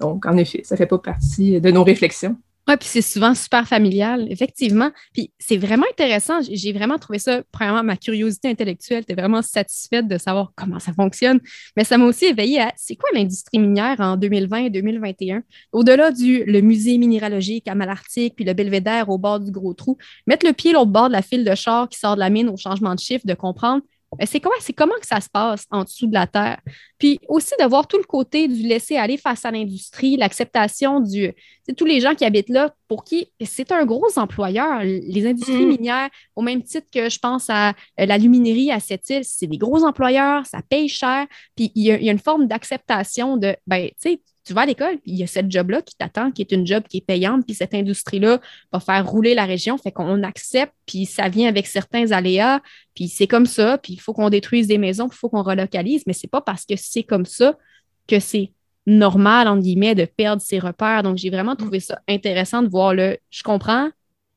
Donc, 0.00 0.26
en 0.26 0.36
effet, 0.36 0.62
ça 0.64 0.74
ne 0.74 0.78
fait 0.78 0.86
pas 0.86 0.98
partie 0.98 1.60
de 1.60 1.70
nos 1.70 1.84
réflexions. 1.84 2.36
Oui, 2.68 2.76
puis 2.76 2.86
c'est 2.86 3.00
souvent 3.00 3.34
super 3.34 3.66
familial, 3.66 4.26
effectivement. 4.30 4.90
Puis 5.14 5.32
c'est 5.38 5.56
vraiment 5.56 5.86
intéressant. 5.90 6.40
J'ai 6.42 6.74
vraiment 6.74 6.98
trouvé 6.98 7.18
ça, 7.18 7.40
premièrement, 7.50 7.82
ma 7.82 7.96
curiosité 7.96 8.48
intellectuelle 8.48 9.04
était 9.04 9.14
vraiment 9.14 9.40
satisfaite 9.40 10.06
de 10.06 10.18
savoir 10.18 10.52
comment 10.54 10.78
ça 10.78 10.92
fonctionne. 10.92 11.40
Mais 11.78 11.84
ça 11.84 11.96
m'a 11.96 12.04
aussi 12.04 12.26
éveillé 12.26 12.60
à 12.60 12.70
c'est 12.76 12.94
quoi 12.94 13.08
l'industrie 13.14 13.58
minière 13.58 13.96
en 14.00 14.18
2020 14.18 14.66
et 14.66 14.70
2021? 14.70 15.44
Au-delà 15.72 16.10
du 16.10 16.44
le 16.44 16.60
musée 16.60 16.98
minéralogique 16.98 17.66
à 17.68 17.74
Malartic 17.74 18.36
puis 18.36 18.44
le 18.44 18.52
belvédère 18.52 19.08
au 19.08 19.16
bord 19.16 19.40
du 19.40 19.50
gros 19.50 19.72
trou, 19.72 19.96
mettre 20.26 20.44
le 20.44 20.52
pied 20.52 20.76
au 20.76 20.84
bord 20.84 21.08
de 21.08 21.14
la 21.14 21.22
file 21.22 21.46
de 21.46 21.54
char 21.54 21.88
qui 21.88 21.98
sort 21.98 22.16
de 22.16 22.20
la 22.20 22.28
mine 22.28 22.50
au 22.50 22.58
changement 22.58 22.94
de 22.94 23.00
chiffre, 23.00 23.26
de 23.26 23.32
comprendre 23.34 23.82
c'est 24.24 24.40
comment, 24.40 24.54
c'est 24.60 24.72
comment 24.72 24.94
que 25.00 25.06
ça 25.06 25.20
se 25.20 25.28
passe 25.28 25.66
en 25.70 25.84
dessous 25.84 26.06
de 26.06 26.14
la 26.14 26.26
terre? 26.26 26.60
Puis 26.98 27.20
aussi 27.28 27.52
de 27.60 27.64
voir 27.66 27.86
tout 27.86 27.98
le 27.98 28.04
côté 28.04 28.48
du 28.48 28.62
laisser 28.62 28.96
aller 28.96 29.16
face 29.16 29.44
à 29.44 29.50
l'industrie, 29.50 30.16
l'acceptation 30.16 31.00
du. 31.00 31.34
tous 31.76 31.84
les 31.84 32.00
gens 32.00 32.14
qui 32.14 32.24
habitent 32.24 32.48
là, 32.48 32.74
pour 32.88 33.04
qui 33.04 33.30
c'est 33.44 33.70
un 33.70 33.84
gros 33.84 34.18
employeur. 34.18 34.80
Les 34.82 35.26
industries 35.26 35.66
mm. 35.66 35.68
minières, 35.68 36.08
au 36.36 36.42
même 36.42 36.62
titre 36.62 36.86
que 36.92 37.08
je 37.08 37.18
pense 37.18 37.50
à 37.50 37.70
euh, 37.70 38.06
l'aluminerie 38.06 38.70
à 38.70 38.80
cette 38.80 39.08
île, 39.10 39.24
c'est 39.24 39.46
des 39.46 39.58
gros 39.58 39.84
employeurs, 39.84 40.46
ça 40.46 40.60
paye 40.68 40.88
cher. 40.88 41.26
Puis 41.54 41.70
il 41.74 41.84
y, 41.84 41.90
a, 41.90 42.12
une 42.12 42.18
forme 42.18 42.46
d'acceptation 42.46 43.36
de, 43.36 43.56
ben, 43.66 43.88
tu 43.88 43.94
sais, 43.98 44.20
tu 44.48 44.54
vas 44.54 44.62
à 44.62 44.66
l'école, 44.66 44.96
puis 44.96 45.12
il 45.12 45.18
y 45.18 45.22
a 45.22 45.26
cette 45.26 45.52
job-là 45.52 45.82
qui 45.82 45.94
t'attend, 45.94 46.30
qui 46.30 46.40
est 46.40 46.52
une 46.52 46.66
job 46.66 46.82
qui 46.88 46.96
est 46.96 47.06
payante, 47.06 47.44
puis 47.44 47.54
cette 47.54 47.74
industrie-là 47.74 48.40
va 48.72 48.80
faire 48.80 49.06
rouler 49.06 49.34
la 49.34 49.44
région, 49.44 49.76
fait 49.76 49.92
qu'on 49.92 50.22
accepte, 50.22 50.72
puis 50.86 51.04
ça 51.04 51.28
vient 51.28 51.50
avec 51.50 51.66
certains 51.66 52.12
aléas, 52.12 52.60
puis 52.94 53.08
c'est 53.08 53.26
comme 53.26 53.44
ça, 53.44 53.76
puis 53.76 53.92
il 53.92 54.00
faut 54.00 54.14
qu'on 54.14 54.30
détruise 54.30 54.66
des 54.66 54.78
maisons, 54.78 55.06
puis 55.06 55.16
il 55.16 55.20
faut 55.20 55.28
qu'on 55.28 55.42
relocalise, 55.42 56.04
mais 56.06 56.14
c'est 56.14 56.30
pas 56.30 56.40
parce 56.40 56.64
que 56.64 56.76
c'est 56.76 57.02
comme 57.02 57.26
ça 57.26 57.58
que 58.06 58.20
c'est 58.20 58.52
normal, 58.86 59.48
entre 59.48 59.62
guillemets, 59.62 59.94
de 59.94 60.06
perdre 60.06 60.40
ses 60.40 60.58
repères. 60.58 61.02
Donc, 61.02 61.18
j'ai 61.18 61.28
vraiment 61.28 61.54
trouvé 61.54 61.78
ça 61.78 62.00
intéressant 62.08 62.62
de 62.62 62.70
voir 62.70 62.94
le 62.94 63.18
je 63.28 63.42
comprends, 63.42 63.90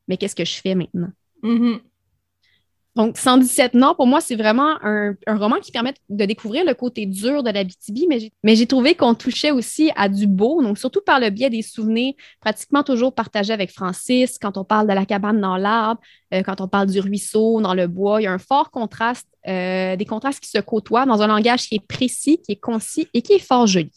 mais 0.08 0.18
qu'est-ce 0.18 0.36
que 0.36 0.44
je 0.44 0.60
fais 0.60 0.74
maintenant? 0.74 1.08
Mm-hmm. 1.42 1.80
Donc, 2.94 3.16
117 3.16 3.72
Nord, 3.72 3.96
pour 3.96 4.06
moi, 4.06 4.20
c'est 4.20 4.36
vraiment 4.36 4.76
un, 4.82 5.14
roman 5.26 5.60
qui 5.60 5.72
permet 5.72 5.94
de 6.10 6.24
découvrir 6.26 6.62
le 6.66 6.74
côté 6.74 7.06
dur 7.06 7.42
de 7.42 7.50
la 7.50 7.64
BTB, 7.64 8.00
mais 8.42 8.54
j'ai 8.54 8.66
trouvé 8.66 8.94
qu'on 8.94 9.14
touchait 9.14 9.50
aussi 9.50 9.90
à 9.96 10.10
du 10.10 10.26
beau, 10.26 10.62
donc 10.62 10.76
surtout 10.76 11.00
par 11.00 11.18
le 11.18 11.30
biais 11.30 11.48
des 11.48 11.62
souvenirs 11.62 12.12
pratiquement 12.40 12.82
toujours 12.82 13.14
partagés 13.14 13.54
avec 13.54 13.70
Francis, 13.70 14.38
quand 14.38 14.58
on 14.58 14.64
parle 14.64 14.86
de 14.86 14.92
la 14.92 15.06
cabane 15.06 15.40
dans 15.40 15.56
l'arbre, 15.56 16.02
euh, 16.34 16.42
quand 16.42 16.60
on 16.60 16.68
parle 16.68 16.88
du 16.88 17.00
ruisseau, 17.00 17.62
dans 17.62 17.72
le 17.72 17.86
bois, 17.86 18.20
il 18.20 18.24
y 18.24 18.26
a 18.26 18.32
un 18.32 18.38
fort 18.38 18.70
contraste, 18.70 19.26
euh, 19.48 19.96
des 19.96 20.04
contrastes 20.04 20.40
qui 20.40 20.50
se 20.50 20.58
côtoient 20.58 21.06
dans 21.06 21.22
un 21.22 21.28
langage 21.28 21.68
qui 21.68 21.76
est 21.76 21.86
précis, 21.86 22.42
qui 22.44 22.52
est 22.52 22.60
concis 22.60 23.08
et 23.14 23.22
qui 23.22 23.32
est 23.32 23.38
fort 23.38 23.66
joli. 23.66 23.90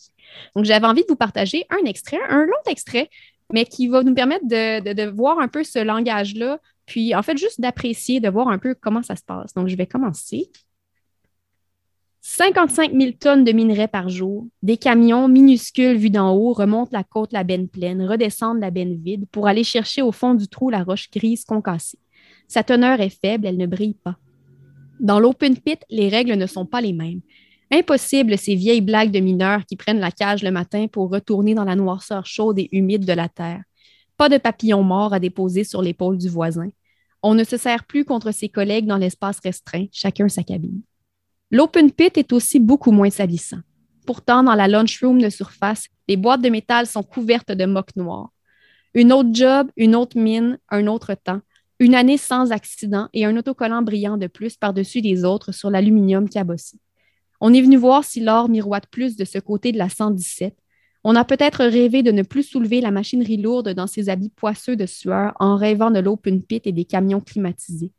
Donc, 0.55 0.63
j'avais 0.63 0.87
envie 0.87 1.01
de 1.01 1.07
vous 1.09 1.17
partager 1.17 1.65
un 1.69 1.85
extrait, 1.85 2.19
un 2.29 2.45
long 2.45 2.53
extrait, 2.69 3.09
mais 3.51 3.65
qui 3.65 3.87
va 3.87 4.03
nous 4.03 4.13
permettre 4.13 4.47
de, 4.47 4.93
de 4.93 5.09
voir 5.09 5.39
un 5.39 5.49
peu 5.49 5.65
ce 5.65 5.79
langage-là 5.79 6.59
puis, 6.85 7.15
en 7.15 7.23
fait, 7.23 7.37
juste 7.37 7.61
d'apprécier, 7.61 8.19
de 8.19 8.29
voir 8.29 8.47
un 8.47 8.57
peu 8.57 8.75
comment 8.75 9.03
ça 9.03 9.15
se 9.15 9.23
passe. 9.23 9.53
Donc, 9.53 9.67
je 9.67 9.75
vais 9.75 9.87
commencer. 9.87 10.49
55 12.21 12.91
000 12.91 13.11
tonnes 13.19 13.43
de 13.43 13.51
minerais 13.51 13.87
par 13.87 14.09
jour. 14.09 14.47
Des 14.63 14.77
camions 14.77 15.27
minuscules 15.27 15.95
vus 15.95 16.09
d'en 16.09 16.33
haut 16.33 16.53
remontent 16.53 16.89
la 16.91 17.03
côte 17.03 17.31
la 17.31 17.43
benne 17.43 17.67
pleine, 17.67 18.01
redescendent 18.03 18.59
la 18.59 18.71
benne 18.71 18.95
vide 18.95 19.25
pour 19.31 19.47
aller 19.47 19.63
chercher 19.63 20.01
au 20.01 20.11
fond 20.11 20.33
du 20.33 20.47
trou 20.47 20.71
la 20.71 20.83
roche 20.83 21.11
grise 21.11 21.45
concassée. 21.45 21.99
Sa 22.47 22.63
teneur 22.63 22.99
est 22.99 23.15
faible, 23.21 23.45
elle 23.45 23.57
ne 23.57 23.67
brille 23.67 23.93
pas. 24.03 24.17
Dans 24.99 25.19
l'open 25.19 25.55
pit, 25.55 25.79
les 25.91 26.09
règles 26.09 26.33
ne 26.33 26.47
sont 26.47 26.65
pas 26.65 26.81
les 26.81 26.93
mêmes. 26.93 27.21
Impossible 27.71 28.39
ces 28.39 28.55
vieilles 28.55 28.81
blagues 28.81 29.11
de 29.11 29.19
mineurs 29.19 29.65
qui 29.65 29.75
prennent 29.75 29.99
la 29.99 30.11
cage 30.11 30.41
le 30.41 30.51
matin 30.51 30.87
pour 30.87 31.11
retourner 31.11 31.53
dans 31.53 31.63
la 31.63 31.75
noirceur 31.75 32.25
chaude 32.25 32.57
et 32.57 32.69
humide 32.71 33.05
de 33.05 33.13
la 33.13 33.29
terre. 33.29 33.61
Pas 34.17 34.29
de 34.29 34.37
papillon 34.37 34.83
mort 34.83 35.13
à 35.13 35.19
déposer 35.19 35.63
sur 35.63 35.81
l'épaule 35.81 36.17
du 36.17 36.29
voisin. 36.29 36.69
On 37.21 37.33
ne 37.33 37.43
se 37.43 37.57
sert 37.57 37.85
plus 37.85 38.05
contre 38.05 38.31
ses 38.31 38.49
collègues 38.49 38.85
dans 38.85 38.97
l'espace 38.97 39.39
restreint, 39.43 39.85
chacun 39.91 40.29
sa 40.29 40.43
cabine. 40.43 40.81
L'open 41.51 41.91
pit 41.91 42.17
est 42.17 42.33
aussi 42.33 42.59
beaucoup 42.59 42.91
moins 42.91 43.09
salissant. 43.09 43.59
Pourtant, 44.05 44.43
dans 44.43 44.55
la 44.55 44.67
lunchroom 44.67 45.21
de 45.21 45.29
surface, 45.29 45.87
les 46.07 46.17
boîtes 46.17 46.41
de 46.41 46.49
métal 46.49 46.85
sont 46.85 47.03
couvertes 47.03 47.51
de 47.51 47.65
moques 47.65 47.95
noirs. 47.95 48.29
Une 48.93 49.11
autre 49.11 49.29
job, 49.33 49.69
une 49.75 49.95
autre 49.95 50.17
mine, 50.17 50.57
un 50.69 50.87
autre 50.87 51.15
temps, 51.15 51.41
une 51.79 51.95
année 51.95 52.17
sans 52.17 52.51
accident 52.51 53.09
et 53.13 53.25
un 53.25 53.35
autocollant 53.35 53.81
brillant 53.81 54.17
de 54.17 54.27
plus 54.27 54.55
par-dessus 54.55 55.01
les 55.01 55.25
autres 55.25 55.51
sur 55.51 55.69
l'aluminium 55.69 56.29
cabossé. 56.29 56.77
On 57.41 57.53
est 57.53 57.61
venu 57.61 57.75
voir 57.75 58.03
si 58.03 58.21
l'or 58.21 58.47
miroite 58.47 58.87
plus 58.87 59.17
de 59.17 59.25
ce 59.25 59.39
côté 59.39 59.71
de 59.71 59.77
la 59.77 59.89
117, 59.89 60.55
on 61.07 61.15
a 61.15 61.23
peut-être 61.23 61.63
rêvé 61.63 62.01
de 62.01 62.11
ne 62.11 62.23
plus 62.23 62.41
soulever 62.41 62.81
la 62.81 62.89
machinerie 62.89 63.37
lourde 63.37 63.69
dans 63.69 63.85
ses 63.85 64.09
habits 64.09 64.31
poisseux 64.35 64.75
de 64.75 64.87
sueur 64.87 65.33
en 65.39 65.55
rêvant 65.55 65.91
de 65.91 65.99
l'open 65.99 66.41
pit 66.41 66.65
et 66.65 66.71
des 66.71 66.85
camions 66.85 67.21
climatisés. 67.21 67.91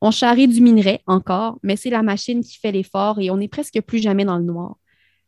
On 0.00 0.10
charrie 0.10 0.48
du 0.48 0.60
minerai 0.60 1.00
encore, 1.06 1.60
mais 1.62 1.76
c'est 1.76 1.90
la 1.90 2.02
machine 2.02 2.42
qui 2.42 2.58
fait 2.58 2.72
l'effort 2.72 3.20
et 3.20 3.30
on 3.30 3.36
n'est 3.36 3.46
presque 3.46 3.80
plus 3.82 4.00
jamais 4.00 4.24
dans 4.24 4.36
le 4.36 4.42
noir. 4.42 4.78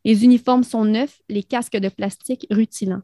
Les 0.05 0.25
uniformes 0.25 0.65
sont 0.65 0.85
neufs, 0.85 1.21
les 1.29 1.45
casques 1.45 1.77
de 1.77 1.89
plastique 1.89 2.49
rutilants. 2.51 3.03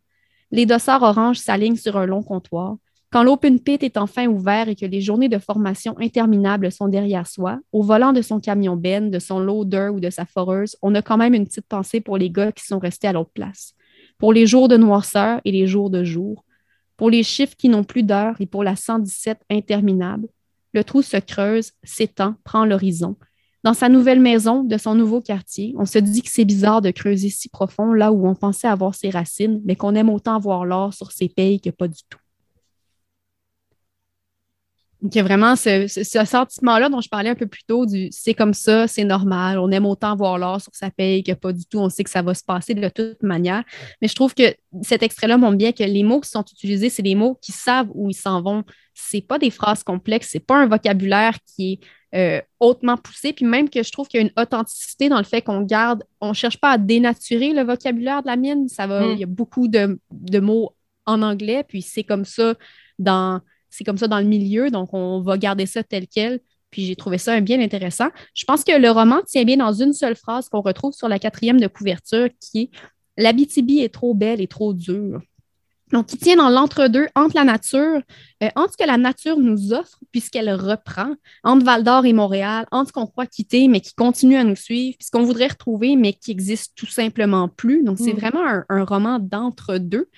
Les 0.50 0.66
dossards 0.66 1.04
oranges 1.04 1.38
s'alignent 1.38 1.76
sur 1.76 1.96
un 1.96 2.06
long 2.06 2.24
comptoir. 2.24 2.76
Quand 3.12 3.22
l'open 3.22 3.60
pit 3.60 3.80
est 3.84 3.96
enfin 3.96 4.26
ouvert 4.26 4.68
et 4.68 4.74
que 4.74 4.84
les 4.84 5.00
journées 5.00 5.28
de 5.28 5.38
formation 5.38 5.94
interminables 6.00 6.72
sont 6.72 6.88
derrière 6.88 7.28
soi, 7.28 7.60
au 7.70 7.84
volant 7.84 8.12
de 8.12 8.22
son 8.22 8.40
camion 8.40 8.74
Ben, 8.74 9.12
de 9.12 9.20
son 9.20 9.38
loader 9.38 9.90
ou 9.94 10.00
de 10.00 10.10
sa 10.10 10.26
foreuse, 10.26 10.76
on 10.82 10.96
a 10.96 11.02
quand 11.02 11.18
même 11.18 11.34
une 11.34 11.46
petite 11.46 11.68
pensée 11.68 12.00
pour 12.00 12.18
les 12.18 12.30
gars 12.30 12.50
qui 12.50 12.66
sont 12.66 12.80
restés 12.80 13.06
à 13.06 13.12
l'autre 13.12 13.30
place 13.32 13.76
pour 14.18 14.32
les 14.32 14.46
jours 14.46 14.68
de 14.68 14.76
noirceur 14.76 15.40
et 15.44 15.52
les 15.52 15.66
jours 15.66 15.90
de 15.90 16.04
jour, 16.04 16.44
pour 16.96 17.10
les 17.10 17.22
chiffres 17.22 17.54
qui 17.56 17.68
n'ont 17.68 17.84
plus 17.84 18.02
d'heure 18.02 18.34
et 18.40 18.46
pour 18.46 18.64
la 18.64 18.76
117 18.76 19.38
interminable. 19.50 20.28
Le 20.74 20.84
trou 20.84 21.02
se 21.02 21.16
creuse, 21.16 21.72
s'étend, 21.82 22.34
prend 22.44 22.64
l'horizon. 22.64 23.16
dans 23.64 23.74
sa 23.74 23.88
nouvelle 23.88 24.20
maison, 24.20 24.62
de 24.62 24.78
son 24.78 24.94
nouveau 24.94 25.20
quartier. 25.20 25.74
On 25.78 25.84
se 25.84 25.98
dit 25.98 26.22
que 26.22 26.30
c'est 26.30 26.44
bizarre 26.44 26.80
de 26.80 26.90
creuser 26.90 27.28
si 27.28 27.48
profond 27.48 27.92
là 27.92 28.12
où 28.12 28.26
on 28.26 28.34
pensait 28.34 28.68
avoir 28.68 28.94
ses 28.94 29.10
racines, 29.10 29.60
mais 29.64 29.74
qu'on 29.74 29.94
aime 29.94 30.10
autant 30.10 30.38
voir 30.38 30.64
l'or 30.64 30.94
sur 30.94 31.10
ses 31.10 31.28
pays 31.28 31.60
que 31.60 31.70
pas 31.70 31.88
du 31.88 32.00
tout. 32.08 32.20
Y 35.00 35.20
a 35.20 35.22
vraiment 35.22 35.54
ce, 35.54 35.86
sentiment-là 35.86 36.88
dont 36.88 37.00
je 37.00 37.08
parlais 37.08 37.30
un 37.30 37.36
peu 37.36 37.46
plus 37.46 37.62
tôt 37.62 37.86
du 37.86 38.08
c'est 38.10 38.34
comme 38.34 38.52
ça, 38.52 38.88
c'est 38.88 39.04
normal, 39.04 39.58
on 39.60 39.70
aime 39.70 39.86
autant 39.86 40.16
voir 40.16 40.38
l'or 40.38 40.60
sur 40.60 40.74
sa 40.74 40.90
paye 40.90 41.22
que 41.22 41.32
pas 41.32 41.52
du 41.52 41.64
tout, 41.66 41.78
on 41.78 41.88
sait 41.88 42.02
que 42.02 42.10
ça 42.10 42.20
va 42.20 42.34
se 42.34 42.42
passer 42.42 42.74
de 42.74 42.88
toute 42.88 43.22
manière. 43.22 43.62
Mais 44.02 44.08
je 44.08 44.16
trouve 44.16 44.34
que 44.34 44.54
cet 44.82 45.04
extrait-là 45.04 45.38
montre 45.38 45.56
bien 45.56 45.70
que 45.70 45.84
les 45.84 46.02
mots 46.02 46.20
qui 46.20 46.30
sont 46.30 46.44
utilisés, 46.44 46.90
c'est 46.90 47.02
des 47.02 47.14
mots 47.14 47.38
qui 47.40 47.52
savent 47.52 47.88
où 47.94 48.10
ils 48.10 48.14
s'en 48.14 48.42
vont. 48.42 48.64
C'est 48.92 49.20
pas 49.20 49.38
des 49.38 49.50
phrases 49.50 49.84
complexes, 49.84 50.30
c'est 50.32 50.44
pas 50.44 50.56
un 50.56 50.66
vocabulaire 50.66 51.38
qui 51.46 51.74
est 51.74 51.80
euh, 52.14 52.42
hautement 52.58 52.96
poussé, 52.96 53.32
puis 53.32 53.44
même 53.44 53.70
que 53.70 53.82
je 53.84 53.92
trouve 53.92 54.08
qu'il 54.08 54.20
y 54.20 54.22
a 54.24 54.26
une 54.26 54.42
authenticité 54.42 55.08
dans 55.08 55.18
le 55.18 55.24
fait 55.24 55.42
qu'on 55.42 55.60
garde, 55.60 56.02
on 56.20 56.32
cherche 56.32 56.58
pas 56.58 56.70
à 56.72 56.78
dénaturer 56.78 57.52
le 57.52 57.62
vocabulaire 57.62 58.22
de 58.22 58.28
la 58.28 58.36
mine, 58.36 58.66
ça 58.68 58.86
va, 58.86 59.06
mm. 59.06 59.12
il 59.12 59.18
y 59.18 59.24
a 59.24 59.26
beaucoup 59.26 59.68
de, 59.68 60.00
de 60.10 60.40
mots 60.40 60.74
en 61.06 61.22
anglais, 61.22 61.64
puis 61.68 61.82
c'est 61.82 62.04
comme 62.04 62.24
ça 62.24 62.54
dans 62.98 63.40
c'est 63.70 63.84
comme 63.84 63.98
ça 63.98 64.08
dans 64.08 64.18
le 64.18 64.26
milieu, 64.26 64.70
donc 64.70 64.92
on 64.92 65.20
va 65.20 65.38
garder 65.38 65.66
ça 65.66 65.82
tel 65.82 66.06
quel. 66.06 66.40
Puis 66.70 66.84
j'ai 66.84 66.96
trouvé 66.96 67.16
ça 67.16 67.40
bien 67.40 67.60
intéressant. 67.60 68.08
Je 68.34 68.44
pense 68.44 68.62
que 68.62 68.78
le 68.78 68.90
roman 68.90 69.20
tient 69.26 69.44
bien 69.44 69.56
dans 69.56 69.72
une 69.72 69.94
seule 69.94 70.16
phrase 70.16 70.50
qu'on 70.50 70.60
retrouve 70.60 70.92
sur 70.92 71.08
la 71.08 71.18
quatrième 71.18 71.58
de 71.58 71.66
couverture 71.66 72.28
qui 72.40 72.60
est 72.60 72.70
L'Abitibi 73.18 73.80
est 73.80 73.92
trop 73.92 74.14
belle 74.14 74.40
et 74.40 74.46
trop 74.46 74.72
dure. 74.72 75.20
Donc, 75.90 76.12
il 76.12 76.18
tient 76.18 76.36
dans 76.36 76.50
l'entre-deux 76.50 77.08
entre 77.16 77.34
la 77.34 77.44
nature, 77.44 78.00
euh, 78.42 78.48
entre 78.54 78.72
ce 78.72 78.76
que 78.76 78.86
la 78.86 78.98
nature 78.98 79.38
nous 79.38 79.72
offre, 79.72 79.98
puisqu'elle 80.12 80.52
reprend, 80.52 81.14
entre 81.42 81.64
Val 81.64 81.82
d'Or 81.82 82.04
et 82.04 82.12
Montréal, 82.12 82.66
entre 82.70 82.88
ce 82.88 82.92
qu'on 82.92 83.06
croit 83.06 83.26
quitter, 83.26 83.68
mais 83.68 83.80
qui 83.80 83.94
continue 83.94 84.36
à 84.36 84.44
nous 84.44 84.54
suivre, 84.54 84.96
puis 84.98 85.06
ce 85.06 85.10
qu'on 85.10 85.24
voudrait 85.24 85.48
retrouver, 85.48 85.96
mais 85.96 86.12
qui 86.12 86.30
existe 86.30 86.74
tout 86.76 86.86
simplement 86.86 87.48
plus. 87.48 87.82
Donc, 87.82 87.98
c'est 87.98 88.12
mm. 88.12 88.18
vraiment 88.18 88.46
un, 88.46 88.64
un 88.68 88.84
roman 88.84 89.18
d'entre-deux. 89.18 90.08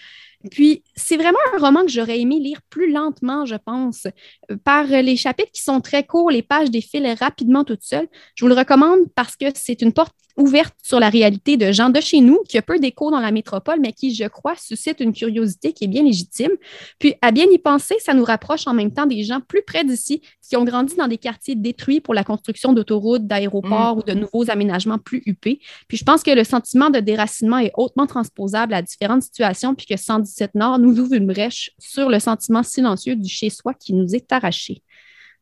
Puis, 0.50 0.82
c'est 1.00 1.16
vraiment 1.16 1.38
un 1.54 1.58
roman 1.58 1.82
que 1.82 1.90
j'aurais 1.90 2.20
aimé 2.20 2.38
lire 2.38 2.60
plus 2.70 2.92
lentement, 2.92 3.46
je 3.46 3.56
pense, 3.56 4.06
euh, 4.50 4.56
par 4.64 4.84
les 4.84 5.16
chapitres 5.16 5.50
qui 5.52 5.62
sont 5.62 5.80
très 5.80 6.04
courts, 6.04 6.30
les 6.30 6.42
pages 6.42 6.70
défilent 6.70 7.14
rapidement 7.18 7.64
toutes 7.64 7.82
seules. 7.82 8.08
Je 8.34 8.44
vous 8.44 8.48
le 8.48 8.54
recommande 8.54 9.00
parce 9.14 9.36
que 9.36 9.46
c'est 9.54 9.82
une 9.82 9.92
porte 9.92 10.14
ouverte 10.36 10.74
sur 10.82 11.00
la 11.00 11.10
réalité 11.10 11.56
de 11.56 11.72
gens 11.72 11.90
de 11.90 12.00
chez 12.00 12.20
nous, 12.20 12.40
qui 12.48 12.58
a 12.58 12.62
peu 12.62 12.78
d'écho 12.78 13.10
dans 13.10 13.20
la 13.20 13.30
métropole, 13.30 13.78
mais 13.80 13.92
qui, 13.92 14.14
je 14.14 14.24
crois, 14.24 14.54
suscite 14.56 15.00
une 15.00 15.12
curiosité 15.12 15.72
qui 15.72 15.84
est 15.84 15.88
bien 15.88 16.02
légitime. 16.02 16.50
Puis, 16.98 17.14
à 17.22 17.30
bien 17.30 17.46
y 17.50 17.58
penser, 17.58 17.94
ça 18.00 18.14
nous 18.14 18.24
rapproche 18.24 18.66
en 18.66 18.74
même 18.74 18.92
temps 18.92 19.06
des 19.06 19.22
gens 19.22 19.40
plus 19.40 19.62
près 19.62 19.84
d'ici, 19.84 20.22
qui 20.48 20.56
ont 20.56 20.64
grandi 20.64 20.96
dans 20.96 21.06
des 21.06 21.18
quartiers 21.18 21.54
détruits 21.54 22.00
pour 22.00 22.14
la 22.14 22.24
construction 22.24 22.72
d'autoroutes, 22.72 23.26
d'aéroports 23.26 23.98
ou 23.98 24.02
de 24.02 24.14
nouveaux 24.14 24.50
aménagements 24.50 24.98
plus 24.98 25.22
huppés. 25.26 25.60
Puis, 25.88 25.96
je 25.96 26.04
pense 26.04 26.22
que 26.22 26.30
le 26.30 26.44
sentiment 26.44 26.90
de 26.90 27.00
déracinement 27.00 27.58
est 27.58 27.72
hautement 27.76 28.06
transposable 28.06 28.74
à 28.74 28.82
différentes 28.82 29.22
situations, 29.22 29.74
puis 29.74 29.86
que 29.86 29.96
117 29.96 30.54
Nord 30.54 30.78
nous 30.78 30.89
ouvre 30.98 31.14
une 31.14 31.26
brèche 31.26 31.70
sur 31.78 32.08
le 32.08 32.18
sentiment 32.18 32.62
silencieux 32.62 33.16
du 33.16 33.28
chez-soi 33.28 33.74
qui 33.74 33.94
nous 33.94 34.14
est 34.14 34.32
arraché. 34.32 34.82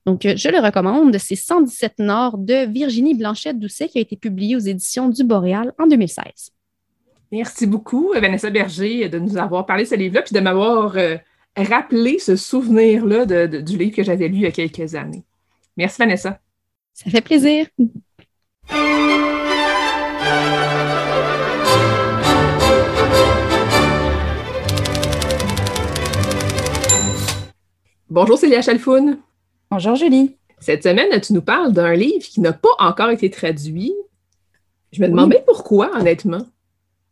Donc, 0.06 0.24
euh, 0.24 0.34
je 0.36 0.48
le 0.48 0.58
recommande. 0.58 1.16
C'est 1.18 1.36
117 1.36 1.98
Nord 1.98 2.38
de 2.38 2.66
Virginie 2.70 3.14
Blanchette-Doucet 3.14 3.88
qui 3.88 3.98
a 3.98 4.00
été 4.00 4.16
publié 4.16 4.56
aux 4.56 4.60
éditions 4.60 5.08
du 5.08 5.24
Boréal 5.24 5.72
en 5.78 5.86
2016. 5.86 6.24
Merci 7.30 7.66
beaucoup, 7.66 8.12
Vanessa 8.14 8.48
Berger, 8.48 9.08
de 9.08 9.18
nous 9.18 9.36
avoir 9.36 9.66
parlé 9.66 9.84
de 9.84 9.88
ce 9.88 9.94
livre-là 9.94 10.22
puis 10.22 10.34
de 10.34 10.40
m'avoir 10.40 10.96
euh, 10.96 11.16
rappelé 11.56 12.18
ce 12.18 12.36
souvenir-là 12.36 13.26
du 13.46 13.76
livre 13.76 13.94
que 13.94 14.02
j'avais 14.02 14.28
lu 14.28 14.36
il 14.36 14.42
y 14.42 14.46
a 14.46 14.50
quelques 14.50 14.94
années. 14.94 15.24
Merci, 15.76 15.98
Vanessa. 15.98 16.40
Ça 16.94 17.10
fait 17.10 17.20
plaisir. 17.20 17.66
Bonjour 28.10 28.38
Célia 28.38 28.62
Chalfoun. 28.62 29.18
Bonjour 29.70 29.94
Julie. 29.94 30.34
Cette 30.60 30.82
semaine, 30.82 31.20
tu 31.20 31.34
nous 31.34 31.42
parles 31.42 31.74
d'un 31.74 31.92
livre 31.92 32.24
qui 32.24 32.40
n'a 32.40 32.54
pas 32.54 32.70
encore 32.78 33.10
été 33.10 33.28
traduit. 33.28 33.92
Je 34.92 35.02
me 35.02 35.08
demandais 35.08 35.44
pourquoi, 35.46 35.90
honnêtement. 35.94 36.40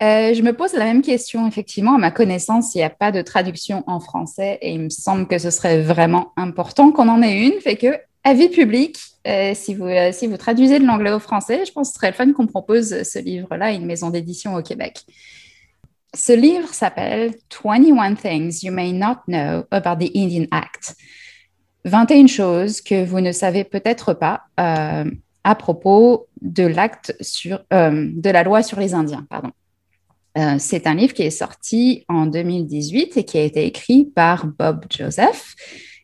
Euh, 0.02 0.32
je 0.32 0.40
me 0.40 0.54
pose 0.54 0.72
la 0.72 0.84
même 0.84 1.02
question, 1.02 1.46
effectivement. 1.46 1.96
À 1.96 1.98
ma 1.98 2.10
connaissance, 2.10 2.74
il 2.74 2.78
n'y 2.78 2.84
a 2.84 2.88
pas 2.88 3.12
de 3.12 3.20
traduction 3.20 3.84
en 3.86 4.00
français 4.00 4.58
et 4.62 4.72
il 4.72 4.80
me 4.80 4.88
semble 4.88 5.28
que 5.28 5.36
ce 5.36 5.50
serait 5.50 5.82
vraiment 5.82 6.32
important 6.38 6.90
qu'on 6.92 7.10
en 7.10 7.20
ait 7.20 7.46
une. 7.46 7.60
Fait 7.60 7.76
que, 7.76 7.88
avis 8.24 8.48
public, 8.48 8.96
euh, 9.28 9.52
si, 9.54 9.74
vous, 9.74 9.84
euh, 9.84 10.12
si 10.12 10.26
vous 10.26 10.38
traduisez 10.38 10.78
de 10.78 10.86
l'anglais 10.86 11.12
au 11.12 11.18
français, 11.18 11.64
je 11.66 11.72
pense 11.72 11.88
que 11.88 11.92
ce 11.92 11.98
serait 11.98 12.10
le 12.12 12.16
fun 12.16 12.32
qu'on 12.32 12.46
propose 12.46 13.02
ce 13.02 13.18
livre-là 13.18 13.66
à 13.66 13.72
une 13.72 13.84
maison 13.84 14.08
d'édition 14.08 14.54
au 14.54 14.62
Québec. 14.62 15.04
Ce 16.14 16.32
livre 16.32 16.72
s'appelle 16.72 17.34
21 17.62 18.14
Things 18.14 18.60
You 18.62 18.72
May 18.72 18.92
Not 18.92 19.16
Know 19.26 19.64
About 19.70 20.04
the 20.04 20.10
Indian 20.14 20.46
Act. 20.50 20.94
21 21.84 22.26
choses 22.26 22.80
que 22.80 23.04
vous 23.04 23.20
ne 23.20 23.32
savez 23.32 23.64
peut-être 23.64 24.14
pas 24.14 24.42
euh, 24.58 25.10
à 25.44 25.54
propos 25.54 26.26
de 26.40 26.64
l'acte 26.64 27.14
sur 27.20 27.60
euh, 27.72 28.10
de 28.12 28.30
la 28.30 28.42
loi 28.42 28.62
sur 28.62 28.80
les 28.80 28.94
Indiens. 28.94 29.26
Pardon. 29.30 29.50
Euh, 30.36 30.56
c'est 30.58 30.86
un 30.86 30.94
livre 30.94 31.14
qui 31.14 31.22
est 31.22 31.30
sorti 31.30 32.04
en 32.08 32.26
2018 32.26 33.16
et 33.16 33.24
qui 33.24 33.38
a 33.38 33.42
été 33.42 33.64
écrit 33.64 34.04
par 34.04 34.46
Bob 34.46 34.84
Joseph, 34.90 35.54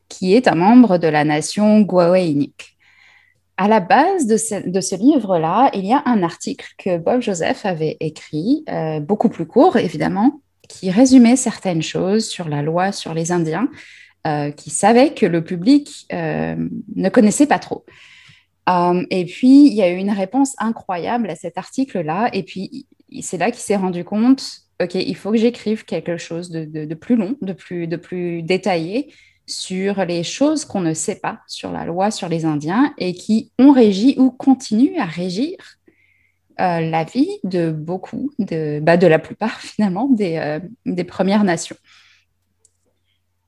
qui 0.09 0.35
est 0.35 0.49
un 0.49 0.55
membre 0.55 0.99
de 0.99 1.09
la 1.09 1.25
nation 1.25 1.81
Gwawe-Inik. 1.81 2.72
À 3.63 3.69
la 3.69 3.79
base 3.79 4.27
de 4.27 4.37
ce, 4.37 4.55
de 4.69 4.97
livre-là, 4.97 5.71
il 5.73 5.87
y 5.87 5.93
a 5.93 6.03
un 6.05 6.25
article 6.25 6.67
que 6.79 6.99
Bob 6.99 7.21
Joseph 7.21 7.65
avait 7.65 7.97
écrit, 8.01 8.65
beaucoup 9.03 9.29
plus 9.29 9.47
court 9.47 9.77
évidemment, 9.77 10.41
qui 10.69 10.91
résumait 10.91 11.37
certaines 11.37 11.83
choses 11.83 12.29
sur 12.29 12.49
la 12.49 12.63
loi 12.63 12.91
sur 12.91 13.15
les 13.15 13.31
Indiens 13.31 13.69
euh, 14.27 14.51
qui 14.51 14.71
savait 14.71 15.15
que 15.15 15.27
le 15.27 15.45
public 15.45 16.07
euh, 16.13 16.57
ne 16.95 17.09
connaissait 17.09 17.47
pas 17.47 17.59
trop. 17.59 17.85
Euh, 18.69 19.05
et 19.11 19.25
puis, 19.25 19.67
il 19.67 19.75
y 19.75 19.83
a 19.83 19.91
eu 19.91 19.97
une 19.97 20.11
réponse 20.11 20.55
incroyable 20.59 21.29
à 21.29 21.35
cet 21.35 21.59
article-là. 21.59 22.31
Et 22.33 22.45
puis, 22.45 22.87
c'est 23.21 23.37
là 23.37 23.51
qu'il 23.51 23.61
s'est 23.61 23.77
rendu 23.77 24.05
compte, 24.05 24.45
OK, 24.81 24.95
il 24.95 25.17
faut 25.17 25.33
que 25.33 25.39
j'écrive 25.39 25.85
quelque 25.85 26.17
chose 26.17 26.51
de, 26.51 26.95
plus 26.95 27.17
long, 27.17 27.37
de 27.43 27.53
plus, 27.53 27.87
de 27.87 27.97
plus 27.97 28.43
détaillé 28.43 29.13
sur 29.53 30.05
les 30.05 30.23
choses 30.23 30.65
qu'on 30.65 30.81
ne 30.81 30.95
sait 30.95 31.21
pas 31.21 31.41
sur 31.47 31.73
la 31.73 31.85
loi 31.85 32.11
sur 32.11 32.29
les 32.29 32.45
Indiens 32.45 32.93
et 32.99 33.15
qui 33.15 33.53
ont 33.59 33.73
régi 33.73 34.15
ou 34.19 34.31
continuent 34.31 34.99
à 34.99 35.05
régir 35.05 35.57
la 36.59 37.03
vie 37.03 37.41
de 37.43 37.73
beaucoup, 37.73 38.31
de, 38.39 38.79
bah, 38.81 38.97
de 38.97 39.07
la 39.09 39.19
plupart 39.19 39.61
finalement 39.61 40.09
des, 40.09 40.61
des 40.87 41.03
Premières 41.05 41.43
Nations. 41.43 41.77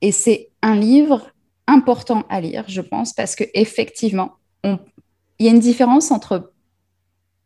Et 0.01 0.11
c'est 0.11 0.49
un 0.61 0.75
livre 0.75 1.31
important 1.67 2.25
à 2.29 2.41
lire, 2.41 2.65
je 2.67 2.81
pense, 2.81 3.13
parce 3.13 3.35
qu'effectivement, 3.35 4.33
il 4.63 5.45
y 5.45 5.47
a 5.47 5.51
une 5.51 5.59
différence 5.59 6.11
entre 6.11 6.51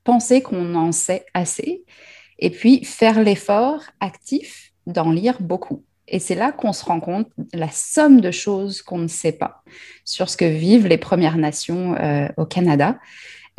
penser 0.04 0.42
qu'on 0.42 0.76
en 0.76 0.92
sait 0.92 1.26
assez 1.34 1.84
et 2.40 2.50
puis 2.50 2.84
faire 2.84 3.22
l'effort 3.22 3.84
actif 4.00 4.72
d'en 4.88 5.12
lire 5.12 5.42
beaucoup. 5.42 5.84
Et 6.10 6.20
c'est 6.20 6.36
là 6.36 6.52
qu'on 6.52 6.74
se 6.74 6.84
rend 6.84 7.00
compte 7.00 7.28
la 7.54 7.70
somme 7.70 8.22
de 8.22 8.32
choses 8.32 8.82
qu'on 8.82 8.98
ne 8.98 9.08
sait 9.08 9.32
pas 9.32 9.64
sur 10.06 10.30
ce 10.30 10.38
que 10.38 10.46
vivent 10.46 10.88
les 10.88 10.98
Premières 10.98 11.38
Nations 11.38 11.96
euh, 11.96 12.28
au 12.38 12.46
Canada. 12.46 12.98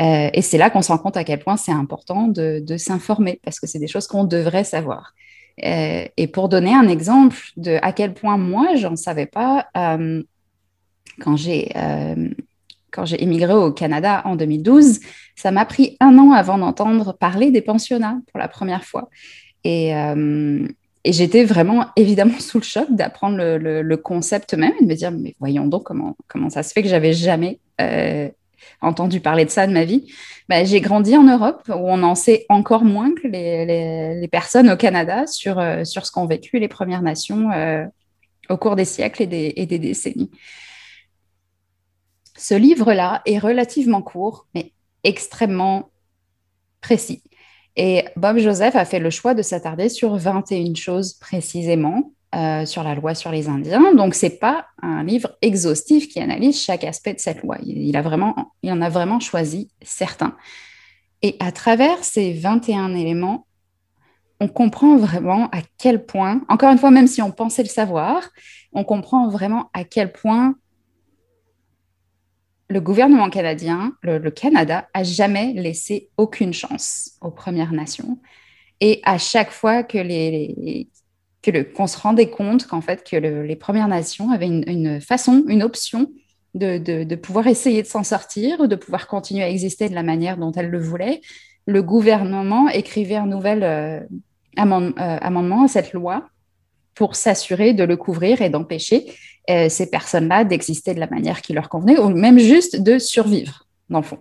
Euh, 0.01 0.31
et 0.33 0.43
c'est 0.43 0.59
là 0.59 0.71
qu'on 0.71 0.83
se 0.83 0.91
rend 0.91 0.99
compte 0.99 1.17
à 1.17 1.25
quel 1.25 1.39
point 1.39 1.57
c'est 1.57 1.73
important 1.73 2.27
de, 2.29 2.77
s'informer, 2.77 3.41
parce 3.45 3.61
que 3.61 3.67
c'est 3.67 3.79
des 3.79 3.87
choses 3.87 4.07
qu'on 4.07 4.25
devrait 4.25 4.65
savoir. 4.65 5.15
Euh, 5.65 6.05
et 6.17 6.27
pour 6.27 6.49
donner 6.49 6.75
un 6.75 6.89
exemple 6.89 7.37
de 7.57 7.79
à 7.83 7.93
quel 7.93 8.15
point 8.15 8.37
moi, 8.37 8.75
j'en 8.77 8.97
savais 8.97 9.27
pas, 9.27 9.69
quand 9.75 11.37
j'ai 11.37 11.73
quand 12.91 13.05
j'ai 13.05 13.23
émigré 13.23 13.53
au 13.53 13.71
Canada 13.71 14.21
en 14.25 14.35
2012, 14.35 14.99
ça 15.37 15.53
m'a 15.53 15.65
pris 15.65 15.97
un 16.01 16.19
an 16.19 16.33
avant 16.33 16.59
d'entendre 16.59 17.13
parler 17.13 17.53
des 17.53 17.63
pensionnats 17.63 18.21
pour 18.33 18.41
la 18.41 18.49
première 18.49 18.85
fois. 18.85 19.09
Et, 19.63 19.93
et 21.05 21.13
j'étais 21.13 21.45
vraiment 21.45 21.87
évidemment 21.97 22.39
sous 22.39 22.59
le 22.59 22.65
choc 22.65 22.87
d'apprendre 22.91 23.37
le, 23.39 23.97
concept 23.97 24.55
même 24.55 24.73
et 24.81 24.85
de 24.85 24.89
me 24.89 24.95
dire, 24.95 25.11
mais 25.11 25.35
voyons 25.39 25.67
donc 25.67 25.85
comment, 25.85 26.17
comment 26.29 26.51
ça 26.51 26.63
se 26.63 26.73
fait 26.73 26.83
que 26.83 26.89
j'avais 26.89 27.13
jamais 27.13 27.59
entendu 28.81 29.21
parler 29.21 29.45
de 29.45 29.51
ça 29.51 29.67
de 29.67 29.73
ma 29.73 29.85
vie. 29.85 30.13
Bah, 30.49 30.65
j'ai 30.65 30.81
grandi 30.81 31.17
en 31.17 31.25
Europe 31.25 31.63
où 31.69 31.73
on 31.89 32.03
en 32.03 32.15
sait 32.15 32.47
encore 32.49 32.85
moins 32.85 33.15
que 33.15 33.29
les, 33.29 34.29
personnes 34.29 34.71
au 34.71 34.77
Canada 34.77 35.27
sur, 35.27 35.59
euh, 35.59 35.85
sur 35.85 36.07
ce 36.07 36.13
qu'ont 36.13 36.27
vécu 36.27 36.59
les 36.59 36.69
Premières 36.69 37.03
Nations 37.03 37.51
euh, 37.53 37.85
au 38.49 38.57
cours 38.57 38.77
des 38.77 38.85
siècles 38.85 39.23
et 39.23 39.67
des 39.67 39.79
décennies. 39.79 40.31
Ce 42.37 42.55
livre-là 42.55 43.23
est 43.27 43.39
relativement 43.39 44.03
court, 44.03 44.47
mais 44.55 44.73
extrêmement 45.05 45.91
précis. 46.81 47.23
Et 47.77 48.05
Bob 48.17 48.39
Joseph 48.39 48.77
a 48.77 48.85
fait 48.85 48.99
le 48.99 49.11
choix 49.11 49.35
de 49.35 49.43
s'attarder 49.43 49.89
sur 49.89 50.17
21 50.17 50.75
choses 50.75 51.15
précisément 51.15 52.13
euh, 52.35 52.65
sur 52.65 52.85
la 52.85 52.95
loi 52.95 53.17
sur 53.17 53.33
les 53.33 53.49
Indiens. 53.49 53.93
Donc, 53.93 54.15
ce 54.15 54.27
n'est 54.27 54.31
pas 54.31 54.67
un 54.83 55.03
livre 55.03 55.37
exhaustif 55.43 56.09
qui 56.09 56.21
analyse 56.21 56.63
chaque 56.63 56.85
aspect 56.85 57.15
de 57.15 57.19
cette 57.19 57.43
loi. 57.43 57.59
Il, 57.65 57.97
a 57.97 58.03
vraiment, 58.03 58.53
il 58.63 58.73
en 58.73 58.81
a 58.81 58.89
vraiment 58.89 59.19
choisi 59.19 59.71
certains. 59.83 60.37
Et 61.23 61.37
à 61.41 61.51
travers 61.53 62.05
ces 62.05 62.33
21 62.33 62.95
éléments, 62.95 63.47
on 64.39 64.47
comprend 64.47 64.97
vraiment 64.97 65.49
à 65.51 65.59
quel 65.77 66.07
point, 66.07 66.41
encore 66.49 66.71
une 66.71 66.79
fois, 66.79 66.93
même 66.93 67.09
si 67.09 67.21
on 67.21 67.33
pensait 67.33 67.65
le 67.65 67.69
savoir, 67.69 68.31
on 68.73 68.85
comprend 68.85 69.29
vraiment 69.29 69.69
à 69.75 69.83
quel 69.83 70.13
point 70.13 70.55
le 72.71 72.81
gouvernement 72.81 73.29
canadien, 73.31 73.95
le, 74.03 74.31
Canada, 74.31 74.89
a 74.95 75.03
jamais 75.03 75.53
laissé 75.55 76.09
aucune 76.17 76.53
chance 76.53 77.11
aux 77.21 77.33
Premières 77.33 77.73
Nations. 77.73 78.19
Et 78.81 79.01
à 79.05 79.19
chaque 79.19 79.51
fois 79.51 79.83
que 79.83 79.99
les, 79.99 80.89
que 81.43 81.63
qu'on 81.63 81.89
se 81.89 81.99
rendait 81.99 82.31
compte 82.31 82.69
qu'en 82.69 82.81
fait 82.81 83.03
que 83.03 83.17
les 83.17 83.57
Premières 83.57 83.89
Nations 83.89 84.31
avaient 84.31 84.47
une, 84.47 85.01
façon, 85.01 85.45
une 85.49 85.65
option 85.65 86.13
de, 86.55 87.15
pouvoir 87.17 87.49
essayer 87.49 87.83
de 87.83 87.89
s'en 87.89 88.05
sortir 88.05 88.69
de 88.69 88.77
pouvoir 88.77 89.09
continuer 89.09 89.43
à 89.43 89.51
exister 89.51 89.89
de 89.89 89.95
la 89.95 90.05
manière 90.05 90.37
dont 90.37 90.53
elles 90.53 90.71
le 90.71 90.81
voulaient, 90.81 91.21
le 91.67 91.83
gouvernement 91.83 92.69
écrivait 92.69 93.17
un 93.17 93.27
nouvel 93.27 93.65
euh, 93.65 94.01
euh, 94.59 95.19
amendement 95.21 95.65
à 95.65 95.69
cette 95.69 95.93
loi 95.93 96.29
pour 97.01 97.17
s'assurer 97.17 97.73
de 97.73 97.83
le 97.83 97.97
couvrir 97.97 98.43
et 98.43 98.51
d'empêcher 98.51 99.07
euh, 99.49 99.71
ces 99.71 99.89
personnes-là 99.89 100.45
d'exister 100.45 100.93
de 100.93 101.01
la 101.01 101.07
manière 101.07 101.41
qui 101.41 101.55
leur 101.55 101.71
convenait 101.71 101.99
ou 101.99 102.11
même 102.11 102.39
juste 102.39 102.79
de 102.79 102.99
survivre, 102.99 103.67
dans 103.89 104.01
le 104.01 104.05
fond. 104.05 104.19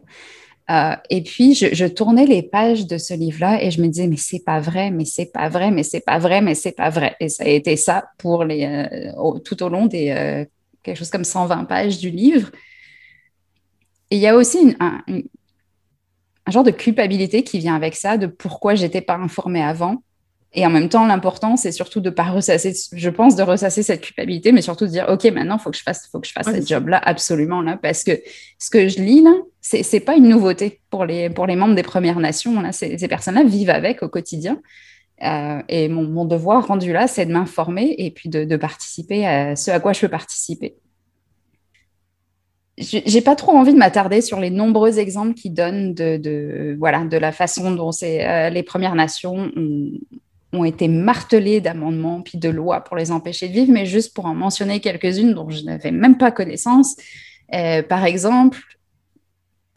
Euh, 0.72 0.96
et 1.10 1.22
puis, 1.22 1.56
je, 1.56 1.86
tournais 1.88 2.26
les 2.26 2.42
pages 2.42 2.88
de 2.88 2.98
ce 2.98 3.14
livre-là 3.14 3.62
et 3.62 3.70
je 3.70 3.82
me 3.82 3.88
disais, 3.88 4.08
mais 4.08 4.16
c'est 4.16 4.46
pas 4.46 4.62
vrai, 4.62 4.92
mais 4.92 5.04
c'est 5.04 5.26
pas 5.26 5.50
vrai, 5.50 5.72
mais 5.72 5.84
c'est 5.84 6.00
pas 6.00 6.20
vrai, 6.20 6.40
mais 6.40 6.56
c'est 6.56 6.72
pas 6.72 6.90
vrai. 6.90 7.18
Et 7.20 7.28
ça 7.28 7.44
a 7.44 7.50
été 7.50 7.76
ça 7.76 8.06
pour 8.18 8.46
les, 8.46 8.64
euh, 8.64 9.40
tout 9.40 9.62
au 9.62 9.68
long 9.68 9.88
des 9.88 10.46
quelque 10.82 10.96
chose 10.96 11.10
comme 11.10 11.26
120 11.26 11.66
pages 11.66 11.98
du 11.98 12.10
livre. 12.12 12.50
Et 14.10 14.16
il 14.16 14.22
y 14.22 14.28
a 14.28 14.38
aussi 14.38 14.74
un, 14.80 15.02
un, 15.10 16.52
genre 16.52 16.64
de 16.64 16.72
culpabilité 16.72 17.44
qui 17.44 17.60
vient 17.60 17.76
avec 17.76 17.94
ça, 17.94 18.18
de 18.18 18.28
pourquoi 18.28 18.76
j'étais 18.76 19.02
pas 19.02 19.18
informée 19.18 19.62
avant. 19.62 20.02
Et 20.54 20.66
en 20.66 20.72
même 20.72 20.90
temps, 20.90 21.06
l'important, 21.06 21.58
c'est 21.58 21.72
surtout 21.72 22.02
de 22.02 22.10
pas 22.10 22.24
ressasser, 22.24 22.74
je 22.92 23.10
pense, 23.10 23.36
de 23.36 23.44
ressasser 23.44 23.84
cette 23.84 24.02
culpabilité, 24.02 24.52
mais 24.52 24.64
surtout 24.64 24.86
de 24.86 24.92
dire, 24.92 25.06
OK, 25.08 25.24
maintenant, 25.26 25.58
il 25.58 25.62
faut 25.62 25.70
que 25.70 25.78
je 25.78 25.84
fasse, 25.84 26.10
faut 26.12 26.20
que 26.20 26.28
je 26.28 26.34
fasse 26.34 26.48
ce 26.48 26.66
job-là, 26.66 27.00
absolument, 27.04 27.62
là, 27.62 27.78
parce 27.80 28.04
que 28.04 28.20
ce 28.58 28.72
que 28.72 28.88
je 28.88 29.00
lis, 29.00 29.22
là, 29.22 29.34
c'est, 29.62 29.84
c'est 29.84 30.00
pas 30.00 30.16
une 30.16 30.28
nouveauté 30.28 30.82
pour 30.90 31.06
les, 31.06 31.30
pour 31.30 31.46
les 31.46 31.56
membres 31.56 31.76
des 31.76 31.84
Premières 31.84 32.20
Nations. 32.20 32.62
Là, 32.62 32.72
ces 32.72 33.08
personnes-là 33.08 33.44
vivent 33.44 33.70
avec 33.70 34.02
au 34.02 34.10
quotidien. 34.10 34.60
Euh, 35.24 35.62
et 35.68 35.90
mon, 35.90 36.04
mon, 36.04 36.26
devoir 36.26 36.68
rendu 36.68 36.94
là, 36.94 37.08
c'est 37.08 37.26
de 37.26 37.32
m'informer 37.32 37.94
et 37.98 38.10
puis 38.10 38.30
de, 38.30 38.46
de, 38.46 38.56
participer 38.56 39.28
à 39.28 39.56
ce 39.58 39.70
à 39.70 39.80
quoi 39.82 39.92
je 39.92 40.00
peux 40.00 40.08
participer. 40.08 40.78
J'ai 42.78 43.20
pas 43.20 43.36
trop 43.36 43.52
envie 43.52 43.74
de 43.74 43.78
m'attarder 43.78 44.22
sur 44.22 44.40
les 44.40 44.50
nombreux 44.50 45.00
exemples 45.00 45.34
qui 45.34 45.50
donnent 45.50 45.94
de, 45.94 46.16
de 46.16 46.78
voilà, 46.80 47.04
de 47.04 47.18
la 47.18 47.34
façon 47.34 47.72
dont 47.72 47.92
c'est, 47.92 48.26
euh, 48.26 48.50
les 48.50 48.64
Premières 48.64 48.96
Nations 48.96 49.52
ont, 49.58 49.92
ont 50.54 50.64
été 50.64 50.88
martelés 50.88 51.62
d'amendements 51.62 52.22
puis 52.22 52.38
de 52.38 52.50
lois 52.50 52.82
pour 52.84 52.96
les 52.98 53.12
empêcher 53.12 53.48
de 53.48 53.54
vivre, 53.54 53.72
mais 53.72 53.86
juste 53.86 54.16
pour 54.16 54.26
en 54.26 54.34
mentionner 54.34 54.80
quelques-unes 54.80 55.34
dont 55.34 55.50
je 55.50 55.64
n'avais 55.64 55.92
même 55.92 56.18
pas 56.18 56.32
connaissance. 56.32 56.96
Euh, 57.54 57.84
par 57.84 58.06
exemple, 58.06 58.60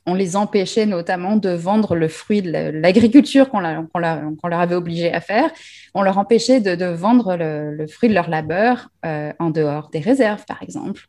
on 0.06 0.14
les 0.14 0.34
empêchait 0.34 0.86
notamment 0.86 1.36
de 1.36 1.50
vendre 1.50 1.94
le 1.94 2.08
fruit 2.08 2.42
de 2.42 2.50
l'agriculture 2.50 3.48
qu'on 3.50 3.60
leur 3.60 4.60
avait 4.60 4.74
obligé 4.74 5.12
à 5.12 5.20
faire. 5.20 5.50
On 5.94 6.02
leur 6.02 6.18
empêchait 6.18 6.60
de, 6.60 6.84
vendre 6.86 7.36
le, 7.36 7.86
fruit 7.86 8.08
de 8.08 8.14
leur 8.14 8.28
labeur 8.28 8.88
euh, 9.04 9.32
en 9.38 9.50
dehors 9.50 9.90
des 9.90 10.00
réserves, 10.00 10.44
par 10.46 10.62
exemple. 10.62 11.02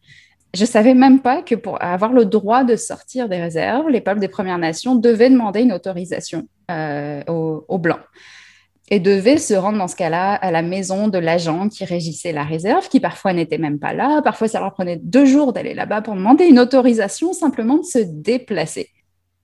Je 0.54 0.66
savais 0.66 0.94
même 0.94 1.22
pas 1.22 1.42
que 1.42 1.56
pour 1.56 1.82
avoir 1.82 2.14
le 2.14 2.26
droit 2.26 2.64
de 2.64 2.76
sortir 2.76 3.28
des 3.28 3.42
réserves, 3.42 3.90
les 3.90 4.02
peuples 4.02 4.20
des 4.20 4.28
Premières 4.28 4.60
Nations 4.60 4.94
devaient 4.94 5.32
demander 5.32 5.62
une 5.62 5.74
autorisation 5.74 6.48
euh, 6.70 7.24
aux 7.28 7.80
Blancs 7.80 8.02
et 8.90 9.00
devait 9.00 9.38
se 9.38 9.54
rendre 9.54 9.78
dans 9.78 9.88
ce 9.88 9.96
cas-là 9.96 10.34
à 10.34 10.52
la 10.52 10.62
maison 10.62 11.08
de 11.08 11.18
l'agent 11.18 11.70
qui 11.70 11.86
régissait 11.86 12.32
la 12.32 12.44
réserve, 12.44 12.90
qui 12.90 13.00
parfois 13.00 13.34
n'était 13.34 13.58
même 13.58 13.80
pas 13.80 13.94
là. 13.94 14.22
Parfois, 14.22 14.48
ça 14.48 14.60
leur 14.60 14.74
prenait 14.74 14.98
deux 14.98 15.26
jours 15.26 15.54
d'aller 15.54 15.74
là-bas 15.74 16.02
pour 16.02 16.16
demander 16.16 16.46
une 16.46 16.60
autorisation 16.60 17.34
simplement 17.34 17.78
de 17.78 17.84
se 17.84 18.00
déplacer. 18.00 18.90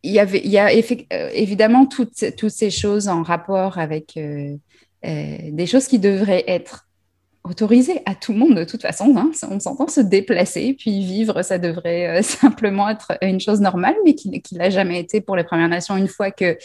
Il 0.04 0.12
y, 0.12 0.20
avait, 0.20 0.42
il 0.44 0.50
y 0.50 0.58
a 0.58 0.68
euh, 0.68 1.30
évidemment 1.34 1.86
toutes, 1.86 2.36
toutes 2.38 2.52
ces 2.52 2.70
choses 2.70 3.08
en 3.08 3.22
rapport 3.22 3.78
avec 3.80 4.16
euh, 4.18 4.56
euh, 5.06 5.38
des 5.52 5.66
choses 5.66 5.88
qui 5.88 6.00
devraient 6.00 6.46
être 6.48 6.89
autorisé 7.44 8.02
à 8.06 8.16
tout 8.16 8.34
le 8.34 8.40
monde 8.40 8.56
de 8.56 8.64
toute 8.64 8.82
façon. 8.82 9.16
Hein. 9.18 9.32
On 9.50 9.60
s'entend 9.60 9.88
se 9.88 10.02
déplacer, 10.02 10.76
puis 10.78 11.04
vivre, 11.04 11.42
ça 11.42 11.58
devrait 11.58 12.20
euh, 12.20 12.22
simplement 12.24 12.90
être 12.90 13.14
une 13.22 13.40
chose 13.40 13.62
normale, 13.62 13.96
mais 14.06 14.14
qui 14.16 14.30
ne 14.30 14.58
l'a 14.58 14.70
jamais 14.70 15.00
été 15.00 15.22
pour 15.22 15.36
les 15.36 15.44
Premières 15.44 15.70
Nations 15.70 15.98
une 15.98 16.08
fois 16.08 16.32
que, 16.32 16.58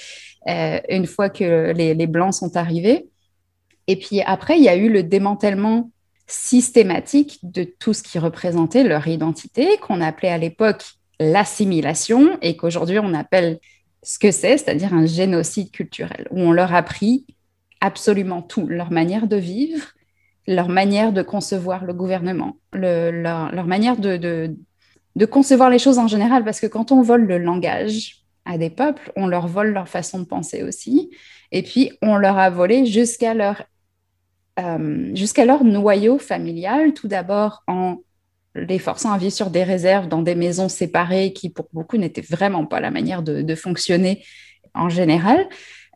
euh, 0.48 0.80
une 0.88 1.06
fois 1.06 1.30
que 1.30 1.72
les, 1.72 1.94
les, 1.94 2.06
Blancs 2.06 2.34
sont 2.34 2.56
arrivés. 2.56 3.06
Et 3.86 3.96
puis 3.96 4.22
après, 4.22 4.56
il 4.59 4.64
y 4.64 4.68
a 4.68 4.76
eu 4.76 4.90
le 4.90 5.02
démantèlement 5.02 5.90
systématique 6.26 7.38
de 7.42 7.64
tout 7.64 7.92
ce 7.92 8.02
qui 8.02 8.18
représentait 8.18 8.82
leur 8.82 9.06
identité, 9.06 9.76
qu'on 9.78 10.01
appelait 10.01 10.30
à 10.30 10.38
l'époque 10.38 10.84
l'assimilation, 11.20 12.38
et 12.42 12.56
qu'aujourd'hui 12.56 12.98
on 12.98 13.14
appelle 13.14 13.59
ce 14.02 14.18
que 14.18 14.30
c'est, 14.30 14.59
c'est-à-dire 14.59 14.92
un 14.94 15.06
génocide 15.06 15.70
culturel, 15.70 16.26
où 16.30 16.40
on 16.40 16.52
leur 16.52 16.74
a 16.74 16.82
pris 16.82 17.26
absolument 17.80 18.42
tout, 18.42 18.66
leur 18.66 18.90
manière 18.90 19.26
de 19.26 19.36
vivre, 19.36 19.82
leur 20.46 20.68
manière 20.68 21.12
de 21.12 21.22
concevoir 21.22 21.84
le 21.84 21.94
gouvernement, 21.94 22.56
leur, 22.72 23.66
manière 23.66 23.96
de, 23.96 24.56
concevoir 25.30 25.70
les 25.70 25.78
choses 25.78 25.98
en 25.98 26.08
général, 26.08 26.44
parce 26.44 26.60
que 26.60 26.66
quand 26.66 26.92
on 26.92 27.02
vole 27.02 27.26
le 27.26 27.38
langage 27.38 28.24
à 28.44 28.58
des 28.58 28.70
peuples, 28.70 29.12
on 29.16 29.26
leur 29.26 29.46
vole 29.46 29.72
leur 29.72 29.88
façon 29.88 30.18
de 30.18 30.24
penser 30.24 30.62
aussi, 30.62 31.10
et 31.50 31.62
puis 31.62 31.92
on 32.02 32.16
leur 32.16 32.38
a 32.38 32.50
volé 32.50 32.84
jusqu'à 32.86 33.32
leur, 33.34 33.62
euh, 34.60 35.14
noyau 35.62 36.18
familial, 36.18 36.92
tout 36.92 37.08
d'abord 37.08 37.62
en 37.66 37.98
les 38.54 38.78
forçant 38.78 39.12
à 39.12 39.18
vivre 39.18 39.32
sur 39.32 39.50
des 39.50 39.64
réserves 39.64 40.06
dans 40.06 40.22
des 40.22 40.36
maisons 40.36 40.68
séparées 40.68 41.32
qui, 41.32 41.50
pour 41.50 41.66
beaucoup, 41.72 41.96
n'étaient 41.96 42.20
vraiment 42.20 42.66
pas 42.66 42.78
la 42.78 42.92
manière 42.92 43.22
de 43.22 43.54
fonctionner 43.56 44.22
en 44.74 44.88
général. 44.88 45.48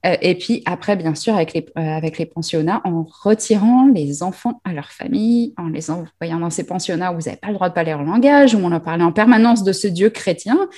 Euh, 0.06 0.16
et 0.20 0.34
puis 0.36 0.62
après, 0.66 0.96
bien 0.96 1.14
sûr, 1.14 1.34
avec 1.34 1.52
les, 1.52 1.66
euh, 1.76 1.80
avec 1.80 2.18
les 2.18 2.26
pensionnats, 2.26 2.80
en 2.84 3.06
retirant 3.22 3.86
les 3.86 4.22
enfants 4.22 4.60
à 4.64 4.72
leur 4.72 4.90
famille, 4.90 5.54
en 5.56 5.68
les 5.68 5.90
envoyant 5.90 6.38
dans 6.40 6.50
ces 6.50 6.64
pensionnats 6.64 7.12
où 7.12 7.16
vous 7.16 7.26
n'avez 7.26 7.36
pas 7.36 7.48
le 7.48 7.54
droit 7.54 7.68
de 7.68 7.74
parler 7.74 7.90
leur 7.90 8.04
langage, 8.04 8.54
où 8.54 8.58
on 8.58 8.72
en 8.72 8.80
parlait 8.80 9.04
en 9.04 9.12
permanence 9.12 9.64
de 9.64 9.72
ce 9.72 9.88
Dieu 9.88 10.10
chrétien, 10.10 10.68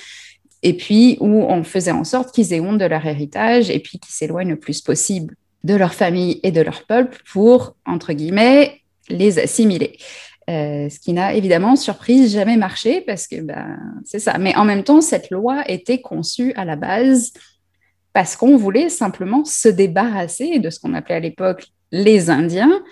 et 0.63 0.73
puis 0.73 1.17
où 1.19 1.43
on 1.43 1.63
faisait 1.63 1.91
en 1.91 2.03
sorte 2.03 2.33
qu'ils 2.33 2.53
aient 2.53 2.59
honte 2.59 2.77
de 2.77 2.85
leur 2.85 3.05
héritage 3.05 3.69
et 3.69 3.79
puis 3.79 3.99
qu'ils 3.99 4.13
s'éloignent 4.13 4.49
le 4.49 4.59
plus 4.59 4.81
possible 4.81 5.35
de 5.63 5.75
leur 5.75 5.93
famille 5.93 6.39
et 6.43 6.51
de 6.51 6.61
leur 6.61 6.83
peuple 6.85 7.21
pour, 7.31 7.75
entre 7.85 8.13
guillemets, 8.13 8.81
les 9.09 9.39
assimiler. 9.39 9.97
Euh, 10.49 10.89
ce 10.89 10.99
qui 10.99 11.13
n'a 11.13 11.33
évidemment, 11.33 11.75
surprise, 11.75 12.33
jamais 12.33 12.57
marché 12.57 13.01
parce 13.01 13.27
que 13.27 13.41
ben, 13.41 13.77
c'est 14.03 14.19
ça. 14.19 14.37
Mais 14.37 14.55
en 14.55 14.65
même 14.65 14.83
temps, 14.83 15.01
cette 15.01 15.29
loi 15.29 15.63
était 15.67 16.01
conçue 16.01 16.51
à 16.53 16.65
la 16.65 16.75
base 16.75 17.31
parce 18.13 18.35
qu'on 18.35 18.57
voulait 18.57 18.89
simplement 18.89 19.45
se 19.45 19.69
débarrasser 19.69 20.59
de 20.59 20.69
ce 20.69 20.79
qu'on 20.79 20.93
appelait 20.93 21.15
à 21.15 21.19
l'époque 21.19 21.67
les 21.91 22.29
Indiens 22.29 22.83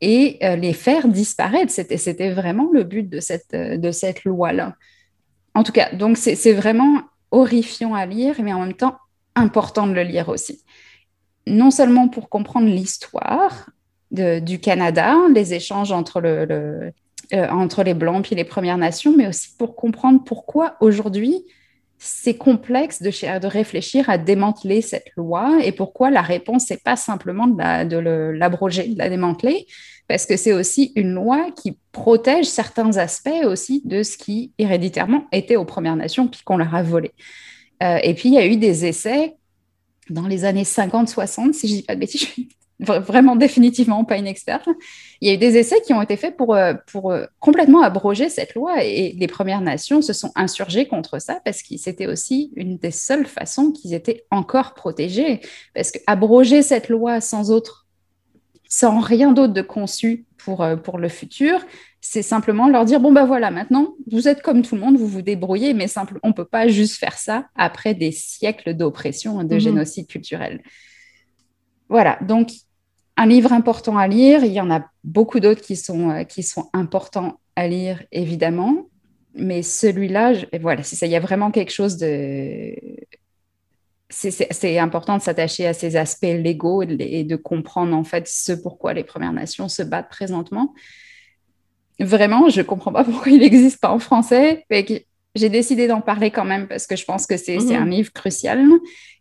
et 0.00 0.38
euh, 0.42 0.56
les 0.56 0.72
faire 0.72 1.08
disparaître. 1.08 1.72
C'était 1.72 2.30
vraiment 2.30 2.68
le 2.72 2.84
but 2.84 3.08
de 3.08 3.20
cette, 3.20 3.54
euh, 3.54 3.76
de 3.76 3.90
cette 3.90 4.24
loi-là. 4.24 4.74
En 5.54 5.62
tout 5.62 5.72
cas, 5.72 5.92
donc 5.92 6.16
c'est 6.16 6.52
vraiment 6.52 7.00
horrifiant 7.30 7.94
à 7.94 8.06
lire, 8.06 8.36
mais 8.42 8.52
en 8.52 8.60
même 8.60 8.74
temps 8.74 8.96
important 9.34 9.86
de 9.86 9.92
le 9.92 10.02
lire 10.02 10.28
aussi. 10.28 10.62
Non 11.46 11.70
seulement 11.70 12.08
pour 12.08 12.28
comprendre 12.28 12.68
l'histoire 12.68 13.70
du 14.10 14.58
Canada, 14.60 15.16
les 15.34 15.54
échanges 15.54 15.92
entre, 15.92 16.22
euh, 16.24 16.90
entre 17.32 17.82
les 17.82 17.94
Blancs 17.94 18.30
et 18.30 18.34
les 18.34 18.44
Premières 18.44 18.78
Nations, 18.78 19.14
mais 19.16 19.26
aussi 19.26 19.48
pour 19.58 19.74
comprendre 19.74 20.22
pourquoi 20.24 20.76
aujourd'hui 20.80 21.44
c'est 21.98 22.36
complexe 22.36 23.02
de, 23.02 23.10
de, 23.10 23.46
réfléchir 23.46 24.08
à 24.08 24.18
démanteler 24.18 24.82
cette 24.82 25.10
loi 25.16 25.58
et 25.64 25.72
pourquoi 25.72 26.10
la 26.10 26.22
réponse 26.22 26.70
n'est 26.70 26.76
pas 26.76 26.96
simplement 26.96 27.46
de 27.48 27.98
l'abroger, 28.30 28.88
de, 28.88 28.98
la 28.98 29.08
démanteler, 29.08 29.66
parce 30.06 30.24
que 30.24 30.36
c'est 30.36 30.52
aussi 30.52 30.92
une 30.94 31.12
loi 31.12 31.50
qui 31.50 31.76
protège 31.92 32.46
certains 32.46 32.96
aspects 32.96 33.44
aussi 33.44 33.82
de 33.84 34.02
ce 34.02 34.16
qui 34.16 34.52
héréditairement 34.58 35.26
était 35.32 35.56
aux 35.56 35.64
Premières 35.64 35.96
Nations 35.96 36.28
puis 36.28 36.40
qu'on 36.44 36.56
leur 36.56 36.74
a 36.74 36.82
volé. 36.82 37.10
Euh, 37.82 37.98
et 38.02 38.14
puis 38.14 38.28
il 38.28 38.34
y 38.34 38.38
a 38.38 38.46
eu 38.46 38.56
des 38.56 38.86
essais 38.86 39.36
dans 40.08 40.26
les 40.26 40.44
années 40.44 40.62
50-60, 40.62 41.52
si 41.52 41.68
je 41.68 41.74
dis 41.74 41.82
pas 41.82 41.94
de 41.94 42.00
bêtises, 42.00 42.28
vraiment 42.80 43.34
définitivement 43.34 44.04
pas 44.04 44.16
une 44.16 44.26
experte. 44.26 44.68
Il 45.20 45.28
y 45.28 45.30
a 45.30 45.34
eu 45.34 45.38
des 45.38 45.56
essais 45.56 45.80
qui 45.80 45.92
ont 45.92 46.02
été 46.02 46.16
faits 46.16 46.36
pour, 46.36 46.54
euh, 46.54 46.74
pour 46.86 47.10
euh, 47.10 47.24
complètement 47.40 47.82
abroger 47.82 48.28
cette 48.28 48.54
loi 48.54 48.84
et 48.84 49.16
les 49.18 49.26
Premières 49.26 49.60
Nations 49.60 50.00
se 50.00 50.12
sont 50.12 50.30
insurgées 50.36 50.86
contre 50.86 51.20
ça 51.20 51.40
parce 51.44 51.62
que 51.62 51.76
c'était 51.76 52.06
aussi 52.06 52.52
une 52.54 52.78
des 52.78 52.92
seules 52.92 53.26
façons 53.26 53.72
qu'ils 53.72 53.94
étaient 53.94 54.24
encore 54.30 54.74
protégés. 54.74 55.40
Parce 55.74 55.90
que 55.90 55.98
abroger 56.06 56.62
cette 56.62 56.88
loi 56.88 57.20
sans 57.20 57.50
autre, 57.50 57.86
sans 58.68 59.00
rien 59.00 59.32
d'autre 59.32 59.54
de 59.54 59.62
conçu 59.62 60.26
pour, 60.36 60.62
euh, 60.62 60.76
pour 60.76 60.98
le 60.98 61.08
futur, 61.08 61.60
c'est 62.00 62.22
simplement 62.22 62.68
leur 62.68 62.84
dire, 62.84 63.00
bon, 63.00 63.10
ben 63.10 63.24
voilà, 63.24 63.50
maintenant, 63.50 63.94
vous 64.10 64.28
êtes 64.28 64.40
comme 64.40 64.62
tout 64.62 64.76
le 64.76 64.80
monde, 64.80 64.96
vous 64.96 65.08
vous 65.08 65.22
débrouillez, 65.22 65.74
mais 65.74 65.88
simple, 65.88 66.20
on 66.22 66.28
ne 66.28 66.32
peut 66.32 66.44
pas 66.44 66.68
juste 66.68 66.96
faire 66.96 67.18
ça 67.18 67.46
après 67.56 67.94
des 67.94 68.12
siècles 68.12 68.74
d'oppression, 68.74 69.42
de 69.42 69.54
mhm. 69.54 69.60
génocide 69.60 70.06
culturel. 70.06 70.62
Voilà, 71.88 72.18
donc 72.22 72.50
un 73.18 73.26
livre 73.26 73.52
important 73.52 73.98
à 73.98 74.06
lire, 74.06 74.44
il 74.44 74.52
y 74.52 74.60
en 74.60 74.70
a 74.70 74.86
beaucoup 75.02 75.40
d'autres 75.40 75.60
qui 75.60 75.76
sont, 75.76 76.10
euh, 76.10 76.22
qui 76.22 76.42
sont 76.42 76.70
importants 76.72 77.40
à 77.56 77.66
lire, 77.66 78.02
évidemment, 78.12 78.86
mais 79.34 79.62
celui-là, 79.62 80.34
voilà, 80.60 80.84
ça, 80.84 81.04
il 81.04 81.12
y 81.12 81.16
a 81.16 81.20
vraiment 81.20 81.50
quelque 81.50 81.72
chose 81.72 81.96
de 81.96 82.74
c'est 84.10 84.78
important 84.78 85.18
de 85.18 85.22
s'attacher 85.22 85.66
à 85.66 85.74
ces 85.74 85.96
aspects 85.96 86.22
légaux 86.22 86.82
et 86.82 87.24
de, 87.24 87.36
comprendre 87.36 87.94
en 87.94 88.04
fait 88.04 88.26
ce 88.26 88.52
pourquoi 88.52 88.94
les 88.94 89.04
Premières 89.04 89.34
Nations 89.34 89.68
se 89.68 89.82
battent 89.82 90.08
présentement. 90.08 90.72
Vraiment, 92.00 92.48
je 92.48 92.60
ne 92.60 92.66
comprends 92.66 92.92
pas 92.92 93.04
pourquoi 93.04 93.30
il 93.30 93.40
n'existe 93.40 93.80
pas 93.80 93.90
en 93.90 93.98
français. 93.98 94.64
J'ai 95.34 95.48
décidé 95.48 95.86
d'en 95.86 96.00
parler 96.00 96.30
quand 96.30 96.44
même 96.44 96.66
parce 96.66 96.86
que 96.86 96.96
je 96.96 97.04
pense 97.04 97.26
que 97.26 97.36
c'est 97.36 97.58
mhm. 97.58 97.72
un 97.72 97.86
livre 97.86 98.12
crucial. 98.12 98.64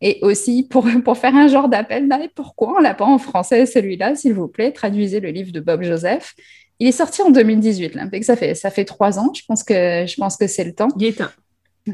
Et 0.02 0.20
aussi 0.22 0.68
pour, 0.70 0.88
pour 1.04 1.18
faire 1.18 1.36
un 1.36 1.48
genre 1.48 1.70
d'appel, 1.70 2.10
pourquoi 2.34 2.76
on 2.78 2.80
l'a 2.80 2.94
pas 2.94 3.06
en 3.06 3.18
français 3.18 3.66
celui-là, 3.66 4.16
s'il 4.16 4.34
vous 4.34 4.48
plaît? 4.48 4.72
Traduisez 4.72 5.20
le 5.20 5.30
livre 5.30 5.52
de 5.52 5.60
Bob 5.60 5.84
Joseph. 5.84 6.34
Il 6.80 6.88
est 6.88 6.92
sorti 6.92 7.24
en 7.24 7.32
2018, 7.32 7.96
là, 7.96 8.04
ça 8.22 8.36
fait, 8.36 8.54
ça 8.54 8.70
fait 8.70 8.86
trois 8.86 9.18
ans. 9.18 9.32
Je 9.34 9.42
pense 9.48 9.64
que, 9.64 10.06
je 10.08 10.16
pense 10.16 10.38
que 10.38 10.46
c'est 10.46 10.64
le 10.64 10.74
temps. 10.74 10.90
Il 11.00 11.06
est 11.06 11.18
temps. 11.18 11.32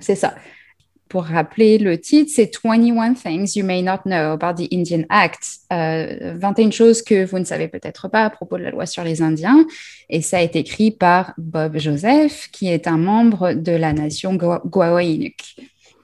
C'est 0.01 0.15
ça 0.15 0.35
pour 1.09 1.23
rappeler 1.25 1.77
le 1.77 1.99
titre, 1.99 2.31
c'est 2.33 2.51
21 2.63 3.13
Things 3.13 3.53
You 3.55 3.65
May 3.65 3.81
Not 3.81 3.99
Know 4.05 4.33
About 4.33 4.63
the 4.63 4.67
Indian 4.73 5.03
Act. 5.09 5.59
21 5.69 6.67
euh, 6.67 6.71
choses 6.71 7.01
que 7.01 7.25
vous 7.25 7.39
ne 7.39 7.43
savez 7.43 7.67
peut-être 7.67 8.07
pas 8.07 8.25
à 8.25 8.29
propos 8.29 8.57
de 8.57 8.63
la 8.63 8.71
loi 8.71 8.85
sur 8.85 9.03
les 9.03 9.21
Indiens. 9.21 9.65
Et 10.09 10.21
ça 10.21 10.37
a 10.37 10.41
été 10.41 10.59
écrit 10.59 10.91
par 10.91 11.33
Bob 11.37 11.77
Joseph, 11.77 12.49
qui 12.51 12.67
est 12.67 12.87
un 12.87 12.97
membre 12.97 13.53
de 13.53 13.71
la 13.71 13.93
nation 13.93 14.35
Gwaoinuk. 14.35 15.55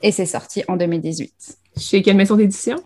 Et 0.01 0.11
c'est 0.11 0.25
sorti 0.25 0.63
en 0.67 0.77
2018. 0.77 1.57
Chez 1.77 2.01
quelle 2.01 2.17
maison 2.17 2.35
d'édition? 2.35 2.77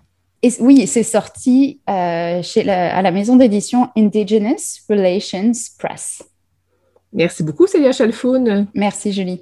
oui, 0.59 0.87
c'est 0.87 1.03
sorti 1.03 1.79
euh, 1.89 2.41
chez 2.41 2.69
à 2.69 3.01
la 3.01 3.11
maison 3.11 3.37
d'édition 3.37 3.89
Indigenous 3.95 4.81
Relations 4.89 5.53
Press. 5.79 6.21
Merci 7.13 7.43
beaucoup, 7.43 7.67
Célia 7.67 7.91
Chalfoun. 7.91 8.67
Merci, 8.73 9.13
Julie. 9.13 9.41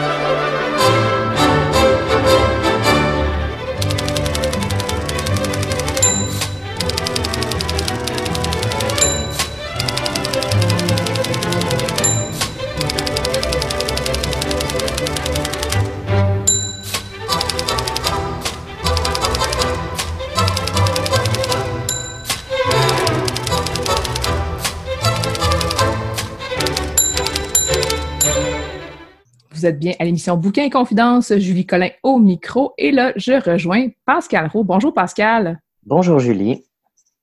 Vous 29.61 29.67
êtes 29.67 29.77
bien 29.77 29.93
à 29.99 30.05
l'émission 30.05 30.37
Bouquin 30.37 30.63
et 30.63 30.69
Confidence. 30.71 31.31
Julie 31.37 31.67
Collin 31.67 31.91
au 32.01 32.17
micro. 32.17 32.73
Et 32.79 32.89
là, 32.89 33.13
je 33.15 33.33
rejoins 33.33 33.89
Pascal 34.07 34.47
Roux. 34.47 34.63
Bonjour 34.63 34.91
Pascal. 34.91 35.61
Bonjour 35.85 36.17
Julie. 36.17 36.63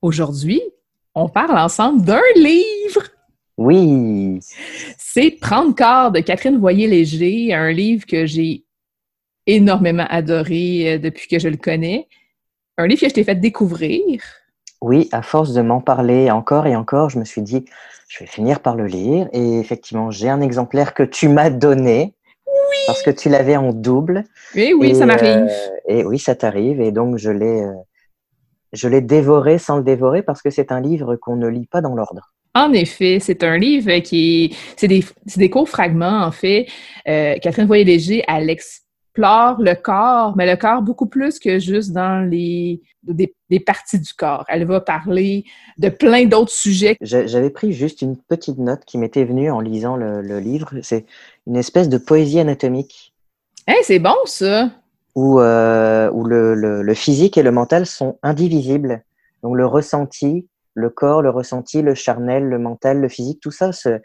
Aujourd'hui, 0.02 0.62
on 1.16 1.28
parle 1.28 1.58
ensemble 1.58 2.04
d'un 2.04 2.22
livre. 2.36 3.02
Oui. 3.56 4.38
C'est 4.96 5.36
30 5.40 5.76
quarts 5.76 6.12
de 6.12 6.20
Catherine 6.20 6.58
Voyer-Léger, 6.58 7.52
un 7.52 7.72
livre 7.72 8.06
que 8.06 8.24
j'ai 8.24 8.64
énormément 9.48 10.06
adoré 10.08 10.92
euh, 10.92 10.98
depuis 10.98 11.26
que 11.26 11.40
je 11.40 11.48
le 11.48 11.56
connais. 11.56 12.06
Un 12.76 12.86
livre 12.86 13.00
que 13.00 13.08
je 13.08 13.14
t'ai 13.14 13.24
fait 13.24 13.34
découvrir. 13.34 14.22
Oui, 14.80 15.08
à 15.10 15.22
force 15.22 15.54
de 15.54 15.62
m'en 15.62 15.80
parler 15.80 16.30
encore 16.30 16.68
et 16.68 16.76
encore, 16.76 17.10
je 17.10 17.18
me 17.18 17.24
suis 17.24 17.42
dit, 17.42 17.64
je 18.06 18.20
vais 18.20 18.26
finir 18.26 18.60
par 18.60 18.76
le 18.76 18.86
lire. 18.86 19.28
Et 19.32 19.58
effectivement, 19.58 20.12
j'ai 20.12 20.28
un 20.28 20.40
exemplaire 20.40 20.94
que 20.94 21.02
tu 21.02 21.28
m'as 21.28 21.50
donné. 21.50 22.14
Parce 22.86 23.02
que 23.02 23.10
tu 23.10 23.28
l'avais 23.28 23.56
en 23.56 23.72
double. 23.72 24.24
Oui, 24.54 24.72
oui, 24.78 24.94
ça 24.94 25.06
m'arrive. 25.06 25.48
Euh, 25.48 25.70
et 25.88 26.04
oui, 26.04 26.18
ça 26.18 26.34
t'arrive. 26.34 26.80
Et 26.80 26.92
donc, 26.92 27.18
je 27.18 27.30
l'ai, 27.30 27.62
euh, 27.62 27.72
je 28.72 28.88
l'ai 28.88 29.00
dévoré 29.00 29.58
sans 29.58 29.76
le 29.76 29.82
dévorer 29.82 30.22
parce 30.22 30.42
que 30.42 30.50
c'est 30.50 30.72
un 30.72 30.80
livre 30.80 31.16
qu'on 31.16 31.36
ne 31.36 31.48
lit 31.48 31.66
pas 31.66 31.80
dans 31.80 31.94
l'ordre. 31.94 32.32
En 32.54 32.72
effet, 32.72 33.18
c'est 33.20 33.44
un 33.44 33.56
livre 33.56 33.98
qui 34.00 34.56
c'est 34.76 34.88
des, 34.88 35.04
des 35.36 35.50
courts 35.50 35.68
fragments 35.68 36.24
en 36.24 36.32
fait. 36.32 36.66
Euh, 37.06 37.36
Catherine 37.40 37.66
Voyer-Léger, 37.66 38.24
elle 38.26 38.50
explore 38.50 39.60
le 39.60 39.74
corps, 39.74 40.34
mais 40.36 40.46
le 40.46 40.56
corps 40.56 40.82
beaucoup 40.82 41.06
plus 41.06 41.38
que 41.38 41.58
juste 41.58 41.92
dans 41.92 42.28
les 42.28 42.80
des, 43.02 43.60
parties 43.60 43.98
du 43.98 44.12
corps. 44.12 44.44
Elle 44.48 44.64
va 44.64 44.80
parler 44.80 45.44
de 45.78 45.88
plein 45.88 46.26
d'autres 46.26 46.52
sujets. 46.52 46.96
J'avais 47.00 47.50
pris 47.50 47.72
juste 47.72 48.02
une 48.02 48.16
petite 48.16 48.58
note 48.58 48.84
qui 48.84 48.98
m'était 48.98 49.24
venue 49.24 49.50
en 49.50 49.60
lisant 49.60 49.96
le, 49.96 50.38
livre. 50.38 50.70
C'est 50.82 51.06
une 51.48 51.56
espèce 51.56 51.88
de 51.88 51.98
poésie 51.98 52.38
anatomique. 52.38 53.14
Hey, 53.66 53.82
c'est 53.82 53.98
bon 53.98 54.14
ça! 54.26 54.70
Où, 55.14 55.40
euh, 55.40 56.10
où 56.12 56.24
le, 56.24 56.54
le, 56.54 56.94
physique 56.94 57.38
et 57.38 57.42
le 57.42 57.50
mental 57.50 57.86
sont 57.86 58.18
indivisibles. 58.22 59.02
Donc 59.42 59.56
le 59.56 59.66
ressenti, 59.66 60.48
le 60.74 60.90
corps, 60.90 61.22
le 61.22 61.30
ressenti, 61.30 61.82
le 61.82 61.94
charnel, 61.94 62.44
le 62.44 62.58
mental, 62.58 63.00
le 63.00 63.08
physique, 63.08 63.40
tout 63.40 63.50
ça 63.50 63.72
se 63.72 63.98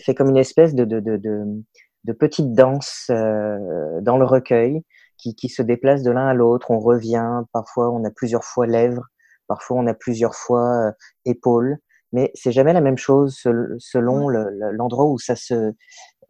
fait 0.00 0.14
comme 0.14 0.30
une 0.30 0.38
espèce 0.38 0.74
de, 0.74 0.84
de, 0.84 0.98
de, 0.98 1.16
de, 1.18 2.12
petite 2.12 2.54
danse 2.54 3.06
euh, 3.10 4.00
dans 4.00 4.18
le 4.18 4.24
recueil 4.24 4.82
qui, 5.16 5.36
qui 5.36 5.48
se 5.48 5.62
déplacent 5.62 6.02
de 6.02 6.10
l'un 6.10 6.26
à 6.26 6.34
l'autre. 6.34 6.70
On 6.70 6.80
revient, 6.80 7.42
parfois 7.52 7.92
on 7.92 8.02
a 8.04 8.10
plusieurs 8.10 8.44
fois 8.44 8.66
lèvres, 8.66 9.04
parfois 9.46 9.76
on 9.76 9.86
a 9.86 9.94
plusieurs 9.94 10.34
fois 10.34 10.88
euh, 10.88 10.92
épaules, 11.24 11.78
mais 12.12 12.30
c'est 12.34 12.52
jamais 12.52 12.72
la 12.72 12.80
même 12.80 12.98
chose 12.98 13.36
selon 13.78 14.28
l'endroit 14.28 15.06
où 15.06 15.18
ça 15.18 15.36
se, 15.36 15.72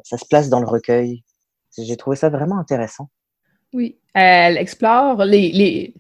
ça 0.03 0.19
se 0.19 0.25
place 0.27 0.49
dans 0.49 0.61
le 0.61 0.67
recueil. 0.67 1.23
J'ai 1.77 1.97
trouvé 1.97 2.17
ça 2.17 2.29
vraiment 2.29 2.59
intéressant. 2.59 3.09
Oui, 3.73 3.99
elle 4.15 4.57
explore 4.57 5.25
les, 5.25 5.53
les, 5.53 5.95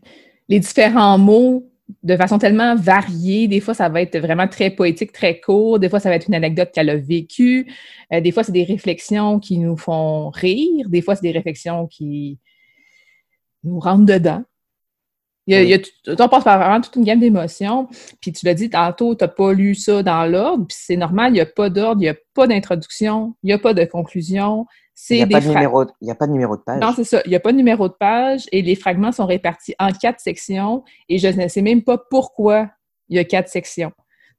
les 0.49 0.61
différents 0.61 1.19
mots 1.19 1.71
de 2.03 2.17
façon 2.17 2.39
tellement 2.39 2.75
variée. 2.75 3.49
Des 3.49 3.61
fois, 3.61 3.75
ça 3.75 3.89
va 3.89 4.03
être 4.03 4.19
vraiment 4.19 4.49
très 4.49 4.71
poétique, 4.71 5.13
très 5.13 5.41
court. 5.41 5.79
Des 5.79 5.89
fois, 5.89 6.01
ça 6.01 6.09
va 6.09 6.17
être 6.17 6.29
une 6.29 6.35
anecdote 6.35 6.71
qu'elle 6.73 6.91
a 6.91 6.97
vécue. 6.97 7.71
Euh, 8.13 8.21
des 8.21 8.33
fois, 8.33 8.43
c'est 8.43 8.53
des 8.53 8.65
réflexions 8.65 9.39
qui 9.39 9.59
nous 9.59 9.77
font 9.77 10.31
rire. 10.31 10.89
Des 10.89 11.03
fois, 11.03 11.15
c'est 11.15 11.23
des 11.23 11.33
réflexions 11.33 11.87
qui, 11.87 12.39
nous 13.65 13.81
rentre 13.81 14.07
dedans. 14.07 14.43
Il 15.49 15.69
y 15.69 15.75
a, 15.75 15.79
on 16.07 16.29
passe 16.29 16.45
par 16.45 16.59
vraiment 16.59 16.81
toute 16.81 16.97
une 16.97 17.05
gamme 17.05 17.21
d'émotions. 17.21 17.89
Puis 18.21 18.33
tu 18.33 18.45
l'as 18.45 18.55
dit 18.55 18.69
tantôt, 18.69 19.15
tu 19.15 19.25
n'as 19.25 19.29
pas 19.29 19.53
lu 19.55 19.75
ça 19.75 20.03
dans 20.03 20.27
l'ordre, 20.27 20.67
puis 20.67 20.77
c'est 20.79 20.97
normal, 20.97 21.31
il 21.31 21.35
n'y 21.35 21.41
a 21.41 21.47
pas 21.47 21.71
d'ordre, 21.71 22.03
il 22.03 22.05
n'y 22.05 22.09
a 22.09 22.17
pas 22.35 22.47
d'introduction, 22.47 23.35
il 23.43 23.47
n'y 23.47 23.53
a 23.53 23.59
pas 23.59 23.73
de 23.73 23.85
conclusion. 23.85 24.67
Il 25.11 25.17
n'y 25.17 25.23
a, 25.23 25.27
pas 25.29 25.41
de 25.41 25.49
numéro, 25.49 25.81
a 25.83 26.15
pas 26.17 26.27
de 26.27 26.33
numéro 26.33 26.57
de 26.57 26.63
page. 26.63 26.81
Non, 26.81 26.93
c'est 26.95 27.05
ça. 27.05 27.23
Il 27.25 27.29
n'y 27.31 27.37
a 27.37 27.41
pas 27.41 27.53
de 27.53 27.57
numéro 27.57 27.89
de 27.89 27.95
page 27.95 28.47
et 28.51 28.63
les 28.63 28.75
fragments 28.75 29.13
sont 29.13 29.27
répartis 29.27 29.75
en 29.79 29.93
quatre 29.93 30.19
sections 30.19 30.83
et 31.09 31.19
je 31.19 31.29
ne 31.29 31.47
sais 31.47 31.63
même 31.63 31.83
pas 31.83 31.99
pourquoi 32.11 32.69
il 33.09 33.17
y 33.17 33.19
a 33.21 33.25
quatre 33.25 33.49
sections. 33.49 33.93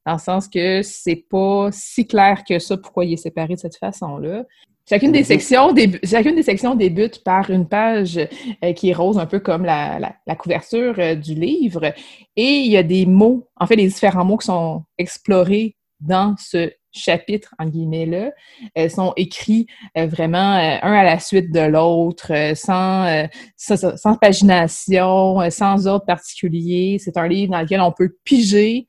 Dans 0.05 0.13
le 0.13 0.19
sens 0.19 0.47
que 0.49 0.81
c'est 0.81 1.25
pas 1.29 1.69
si 1.71 2.05
clair 2.05 2.43
que 2.47 2.59
ça 2.59 2.75
pourquoi 2.75 3.05
il 3.05 3.13
est 3.13 3.17
séparé 3.17 3.55
de 3.55 3.59
cette 3.59 3.77
façon-là. 3.77 4.43
Chacune 4.89 5.11
des, 5.11 5.23
sections 5.23 5.71
chacune 6.03 6.35
des 6.35 6.41
sections 6.41 6.73
débute 6.73 7.23
par 7.23 7.51
une 7.51 7.67
page 7.67 8.17
euh, 8.63 8.73
qui 8.73 8.89
est 8.89 8.93
rose, 8.93 9.19
un 9.19 9.27
peu 9.27 9.39
comme 9.39 9.63
la, 9.63 10.15
couverture 10.39 10.95
euh, 10.97 11.13
du 11.13 11.35
livre. 11.35 11.93
Et 12.35 12.61
il 12.61 12.71
y 12.71 12.77
a 12.77 12.81
des 12.81 13.05
mots, 13.05 13.47
en 13.55 13.67
fait, 13.67 13.75
les 13.75 13.87
différents 13.87 14.25
mots 14.25 14.37
qui 14.37 14.47
sont 14.47 14.83
explorés 14.97 15.75
dans 15.99 16.33
ce 16.39 16.71
chapitre, 16.91 17.53
en 17.59 17.67
guillemets-là, 17.67 18.31
euh, 18.79 18.89
sont 18.89 19.13
écrits 19.15 19.67
vraiment 19.95 20.55
un 20.55 20.93
à 20.93 21.03
la 21.03 21.19
suite 21.19 21.51
de 21.51 21.59
l'autre, 21.59 22.31
sans, 22.55 23.27
sans, 23.57 24.15
pagination, 24.15 25.37
sans 25.51 25.85
ordre 25.85 26.05
particulier. 26.05 26.97
C'est 26.99 27.17
un 27.17 27.27
livre 27.27 27.51
dans 27.51 27.61
lequel 27.61 27.81
on 27.81 27.91
peut 27.91 28.15
piger 28.23 28.87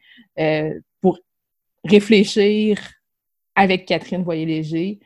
pour 1.02 1.18
réfléchir 1.84 2.78
avec 3.54 3.84
Catherine 3.84 4.22
Voyer-Léger. 4.22 5.00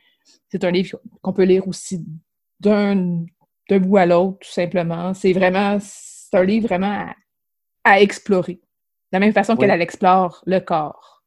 C'est 0.48 0.64
un 0.64 0.70
livre 0.70 0.98
qu'on 1.22 1.32
peut 1.32 1.44
lire 1.44 1.66
aussi 1.68 2.04
d'un 2.60 3.24
bout 3.70 3.96
à 3.96 4.06
l'autre, 4.06 4.38
tout 4.40 4.50
simplement. 4.50 5.14
C'est 5.14 5.32
vraiment, 5.32 5.78
c'est 5.80 6.36
un 6.36 6.44
livre 6.44 6.68
vraiment 6.68 7.06
à, 7.84 8.00
explorer, 8.00 8.54
de 8.54 8.60
la 9.12 9.20
même 9.20 9.32
façon 9.32 9.56
qu'elle 9.56 9.82
explore 9.82 10.42
le 10.46 10.60
corps. 10.60 11.22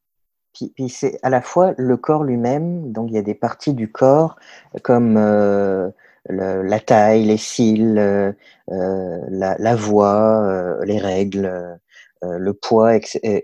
Puis, 0.54 0.72
puis 0.76 0.90
c'est 0.90 1.20
à 1.22 1.30
la 1.30 1.42
fois 1.42 1.74
le 1.78 1.98
corps 1.98 2.24
lui-même, 2.24 2.92
donc 2.92 3.10
il 3.10 3.16
y 3.16 3.20
a 3.20 3.22
des 3.22 3.36
parties 3.36 3.74
du 3.74 3.92
corps 3.92 4.38
comme 4.82 5.16
euh, 5.18 5.92
la 6.30 6.80
taille, 6.80 7.26
les 7.26 7.38
cils, 7.38 7.98
euh, 8.00 8.32
euh, 8.72 9.20
la, 9.30 9.76
voix, 9.76 10.78
les 10.84 10.98
règles, 10.98 11.80
le 12.24 12.54
poids, 12.54 12.96
etc 12.96 13.44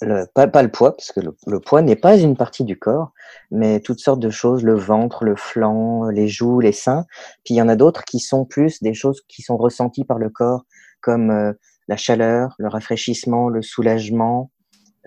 pas, 0.00 0.62
le 0.62 0.70
poids, 0.70 0.96
parce 0.96 1.12
que 1.12 1.20
le, 1.20 1.60
poids 1.60 1.82
n'est 1.82 1.96
pas 1.96 2.16
une 2.16 2.36
partie 2.36 2.64
du 2.64 2.78
corps, 2.78 3.12
mais 3.50 3.80
toutes 3.80 4.00
sortes 4.00 4.20
de 4.20 4.30
choses, 4.30 4.62
le 4.62 4.74
ventre, 4.74 5.24
le 5.24 5.36
flanc, 5.36 6.08
les 6.10 6.28
joues, 6.28 6.60
les 6.60 6.72
seins. 6.72 7.06
Puis 7.44 7.54
il 7.54 7.56
y 7.56 7.62
en 7.62 7.68
a 7.68 7.76
d'autres 7.76 8.04
qui 8.04 8.20
sont 8.20 8.44
plus 8.44 8.82
des 8.82 8.94
choses 8.94 9.22
qui 9.28 9.42
sont 9.42 9.56
ressenties 9.56 10.04
par 10.04 10.18
le 10.18 10.28
corps, 10.28 10.64
comme 11.00 11.30
euh, 11.30 11.52
la 11.88 11.96
chaleur, 11.96 12.54
le 12.58 12.68
rafraîchissement, 12.68 13.48
le 13.48 13.62
soulagement, 13.62 14.50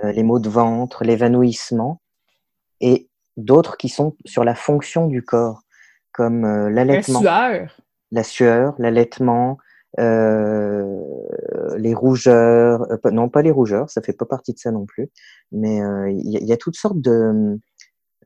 euh, 0.03 0.11
les 0.11 0.23
maux 0.23 0.39
de 0.39 0.49
ventre, 0.49 1.03
l'évanouissement, 1.03 2.01
et 2.81 3.09
d'autres 3.37 3.77
qui 3.77 3.89
sont 3.89 4.15
sur 4.25 4.43
la 4.43 4.55
fonction 4.55 5.07
du 5.07 5.23
corps, 5.23 5.61
comme 6.11 6.45
euh, 6.45 6.69
l'allaitement. 6.69 7.21
La 7.21 7.49
sueur. 7.49 7.81
La 8.11 8.23
sueur, 8.23 8.73
l'allaitement, 8.79 9.59
euh, 9.97 10.85
les 11.77 11.93
rougeurs, 11.95 12.85
euh, 12.91 13.11
non 13.11 13.29
pas 13.29 13.41
les 13.41 13.51
rougeurs, 13.51 13.89
ça 13.89 14.01
fait 14.01 14.13
pas 14.13 14.25
partie 14.25 14.53
de 14.53 14.59
ça 14.59 14.71
non 14.71 14.85
plus, 14.85 15.09
mais 15.51 15.81
euh, 15.81 16.11
il 16.11 16.45
y, 16.45 16.53
a 16.53 16.57
toutes 16.57 16.75
sortes 16.75 17.01
de, 17.01 17.57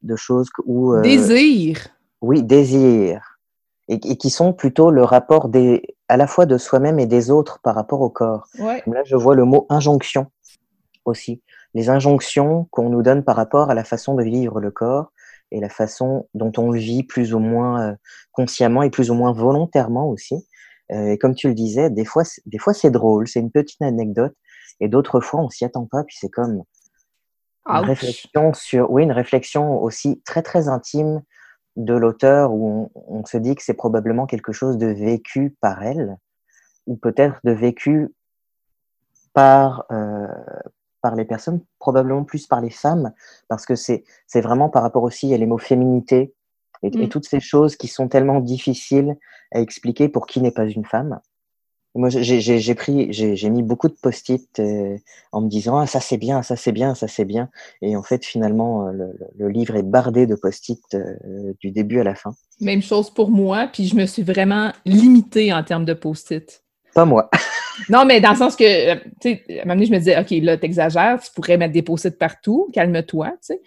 de 0.01 0.15
choses 0.15 0.49
où... 0.65 0.95
désir. 1.01 1.87
Oui, 2.21 2.43
désir. 2.43 3.39
Et, 3.87 3.99
qui 3.99 4.29
sont 4.29 4.53
plutôt 4.53 4.91
le 4.91 5.03
rapport 5.03 5.49
des, 5.49 5.83
à 6.07 6.17
la 6.17 6.27
fois 6.27 6.45
de 6.45 6.57
soi-même 6.57 6.99
et 6.99 7.05
des 7.05 7.31
autres 7.31 7.59
par 7.63 7.75
rapport 7.75 8.01
au 8.01 8.09
corps. 8.09 8.47
Là, 8.57 9.03
je 9.05 9.15
vois 9.15 9.35
le 9.35 9.45
mot 9.45 9.65
injonction 9.69 10.27
aussi. 11.05 11.41
Les 11.73 11.89
injonctions 11.89 12.67
qu'on 12.71 12.89
nous 12.89 13.01
donne 13.01 13.23
par 13.23 13.35
rapport 13.35 13.69
à 13.69 13.73
la 13.73 13.83
façon 13.83 14.15
de 14.15 14.23
vivre 14.23 14.61
le 14.61 14.71
corps 14.71 15.11
et 15.51 15.59
la 15.59 15.69
façon 15.69 16.27
dont 16.33 16.51
on 16.57 16.71
vit 16.71 17.03
plus 17.03 17.33
ou 17.33 17.39
moins 17.39 17.97
consciemment 18.31 18.83
et 18.83 18.89
plus 18.89 19.11
ou 19.11 19.15
moins 19.15 19.33
volontairement 19.33 20.09
aussi. 20.09 20.45
Euh, 20.91 21.11
et 21.11 21.17
comme 21.17 21.35
tu 21.35 21.47
le 21.47 21.53
disais, 21.53 21.89
des 21.89 22.05
fois, 22.05 22.23
des 22.45 22.57
fois 22.57 22.73
c'est 22.73 22.91
drôle, 22.91 23.27
c'est 23.27 23.39
une 23.39 23.51
petite 23.51 23.81
anecdote, 23.81 24.35
et 24.79 24.87
d'autres 24.87 25.21
fois 25.21 25.41
on 25.41 25.49
s'y 25.49 25.65
attend 25.65 25.85
pas, 25.85 26.03
puis 26.03 26.17
c'est 26.19 26.29
comme 26.29 26.63
une 27.67 27.85
réflexion 27.85 28.53
sur, 28.53 28.91
oui, 28.91 29.03
une 29.03 29.11
réflexion 29.11 29.81
aussi 29.81 30.21
très 30.25 30.41
très 30.41 30.67
intime 30.67 31.21
de 31.75 31.93
l'auteur 31.93 32.53
où 32.53 32.91
on, 32.93 33.25
se 33.25 33.37
dit 33.37 33.55
que 33.55 33.63
c'est 33.63 33.73
probablement 33.73 34.27
quelque 34.27 34.51
chose 34.51 34.77
de 34.77 34.87
vécu 34.87 35.55
par 35.61 35.81
elle, 35.81 36.17
ou 36.85 36.97
peut-être 36.97 37.39
de 37.43 37.51
vécu 37.51 38.13
par 39.33 39.85
euh, 39.91 40.27
par 41.01 41.15
les 41.15 41.25
personnes, 41.25 41.61
probablement 41.79 42.23
plus 42.23 42.47
par 42.47 42.61
les 42.61 42.69
femmes, 42.69 43.13
parce 43.47 43.65
que 43.65 43.75
c'est 43.75 44.03
c'est 44.27 44.41
vraiment 44.41 44.69
par 44.69 44.83
rapport 44.83 45.03
aussi 45.03 45.33
à 45.33 45.37
les 45.37 45.45
mots 45.45 45.57
féminité 45.57 46.33
et, 46.83 46.87
et, 46.87 47.05
mm. 47.05 47.09
toutes 47.09 47.25
ces 47.25 47.39
choses 47.39 47.75
qui 47.75 47.87
sont 47.87 48.07
tellement 48.07 48.39
difficiles 48.39 49.15
à 49.51 49.59
expliquer 49.59 50.09
pour 50.09 50.27
qui 50.27 50.41
n'est 50.41 50.51
pas 50.51 50.65
une 50.65 50.85
femme. 50.85 51.19
Moi, 51.95 52.09
j'ai 52.09 52.75
pris, 52.75 53.13
j'ai 53.13 53.49
mis 53.51 53.61
beaucoup 53.61 53.87
de 53.87 53.93
post-it 53.93 54.59
euh, 54.59 54.97
en 55.31 55.41
me 55.41 55.47
disant 55.47 55.77
ah, 55.77 55.85
ça 55.85 55.99
c'est 55.99 56.17
bien, 56.17 56.41
ça 56.41 56.55
c'est 56.55 56.71
bien, 56.71 56.95
ça 56.95 57.07
c'est 57.07 57.25
bien. 57.25 57.49
Et 57.83 57.95
en 57.95 58.01
fait, 58.01 58.25
finalement, 58.25 58.87
euh, 58.87 59.13
le, 59.37 59.49
livre 59.49 59.75
est 59.75 59.83
bardé 59.83 60.25
de 60.25 60.33
post-it 60.33 60.81
euh, 60.95 61.53
du 61.59 61.69
début 61.69 61.99
à 61.99 62.03
la 62.03 62.15
fin. 62.15 62.33
Même 62.59 62.81
chose 62.81 63.11
pour 63.11 63.29
moi, 63.29 63.69
puis 63.71 63.85
je 63.85 63.95
me 63.95 64.07
suis 64.07 64.23
vraiment 64.23 64.71
limitée 64.85 65.53
en 65.53 65.63
termes 65.63 65.85
de 65.85 65.93
post-it. 65.93 66.63
Pas 66.95 67.05
moi. 67.05 67.29
Non, 67.89 68.05
mais 68.05 68.21
dans 68.21 68.31
le 68.31 68.37
sens 68.37 68.55
que, 68.55 68.93
tu 68.93 69.01
sais, 69.21 69.43
à 69.49 69.53
un 69.53 69.65
moment 69.65 69.75
donné, 69.75 69.85
je 69.85 69.91
me 69.91 69.97
disais, 69.97 70.19
OK, 70.19 70.29
là, 70.43 70.57
t'exagères, 70.57 71.19
tu 71.21 71.31
pourrais 71.33 71.57
mettre 71.57 71.73
des 71.73 71.81
post-it 71.81 72.17
partout, 72.17 72.69
calme-toi, 72.73 73.31
tu 73.31 73.37
sais. 73.41 73.61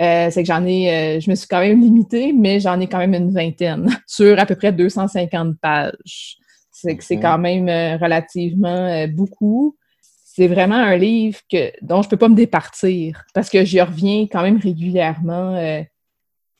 Euh, 0.00 0.30
c'est 0.30 0.42
que 0.42 0.46
j'en 0.46 0.64
ai, 0.64 0.90
euh, 0.90 1.20
je 1.20 1.30
me 1.30 1.34
suis 1.34 1.48
quand 1.48 1.60
même 1.60 1.80
limitée, 1.80 2.32
mais 2.32 2.60
j'en 2.60 2.80
ai 2.80 2.86
quand 2.86 2.98
même 2.98 3.14
une 3.14 3.32
vingtaine 3.32 3.88
sur 4.06 4.38
à 4.38 4.46
peu 4.46 4.54
près 4.54 4.72
250 4.72 5.58
pages. 5.60 6.36
C'est 6.70 6.96
que 6.96 7.04
c'est 7.04 7.18
quand 7.18 7.38
même 7.38 7.68
euh, 7.68 7.96
relativement 7.98 9.06
beaucoup. 9.08 9.76
C'est 10.24 10.46
vraiment 10.46 10.76
un 10.76 10.96
livre 10.96 11.38
que, 11.50 11.72
dont 11.82 12.00
je 12.00 12.08
peux 12.08 12.16
pas 12.16 12.28
me 12.28 12.34
départir 12.34 13.24
parce 13.34 13.50
que 13.50 13.64
j'y 13.64 13.80
reviens 13.80 14.26
quand 14.30 14.42
même 14.42 14.56
régulièrement. 14.56 15.84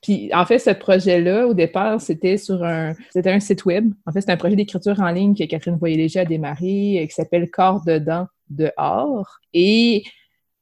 Puis, 0.02 0.30
en 0.32 0.46
fait, 0.46 0.58
ce 0.58 0.70
projet-là, 0.70 1.46
au 1.46 1.54
départ, 1.54 2.00
c'était 2.00 2.38
sur 2.38 2.64
un, 2.64 2.94
un 3.14 3.40
site 3.40 3.64
web. 3.66 3.92
En 4.06 4.12
fait, 4.12 4.22
c'est 4.22 4.30
un 4.30 4.36
projet 4.36 4.56
d'écriture 4.56 4.98
en 4.98 5.10
ligne 5.10 5.34
que 5.34 5.44
Catherine 5.44 5.76
Voyer-Léger 5.76 6.20
a 6.20 6.24
démarré, 6.24 7.06
qui 7.06 7.14
s'appelle 7.14 7.50
Corps 7.50 7.84
dedans, 7.84 8.26
dehors. 8.48 9.40
Et 9.52 10.04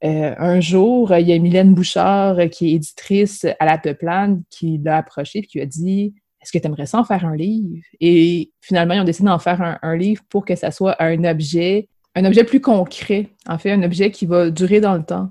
euh, 0.04 0.34
un 0.38 0.60
jour, 0.60 1.12
il 1.16 1.26
y 1.26 1.32
a 1.32 1.38
Mylène 1.38 1.74
Bouchard, 1.74 2.38
euh, 2.38 2.46
qui 2.46 2.68
est 2.68 2.72
éditrice 2.74 3.46
à 3.58 3.66
la 3.66 3.78
Peuplade, 3.78 4.40
qui 4.50 4.78
l'a 4.78 4.98
approché 4.98 5.40
et 5.40 5.42
qui 5.42 5.58
lui 5.58 5.64
a 5.64 5.66
dit 5.66 6.14
Est-ce 6.40 6.52
que 6.52 6.58
tu 6.58 6.66
aimerais 6.66 6.86
ça 6.86 6.98
en 6.98 7.04
faire 7.04 7.26
un 7.26 7.34
livre 7.34 7.82
Et 8.00 8.52
finalement, 8.60 8.94
ils 8.94 9.00
ont 9.00 9.04
décidé 9.04 9.26
d'en 9.26 9.40
faire 9.40 9.78
un, 9.82 9.96
livre 9.96 10.22
pour 10.28 10.44
que 10.44 10.54
ça 10.54 10.70
soit 10.70 11.00
un 11.02 11.24
objet, 11.24 11.88
un 12.14 12.24
objet 12.24 12.44
plus 12.44 12.60
concret, 12.60 13.30
en 13.48 13.58
fait, 13.58 13.72
un 13.72 13.82
objet 13.82 14.12
qui 14.12 14.26
va 14.26 14.50
durer 14.50 14.80
dans 14.80 14.94
le 14.94 15.02
temps. 15.02 15.30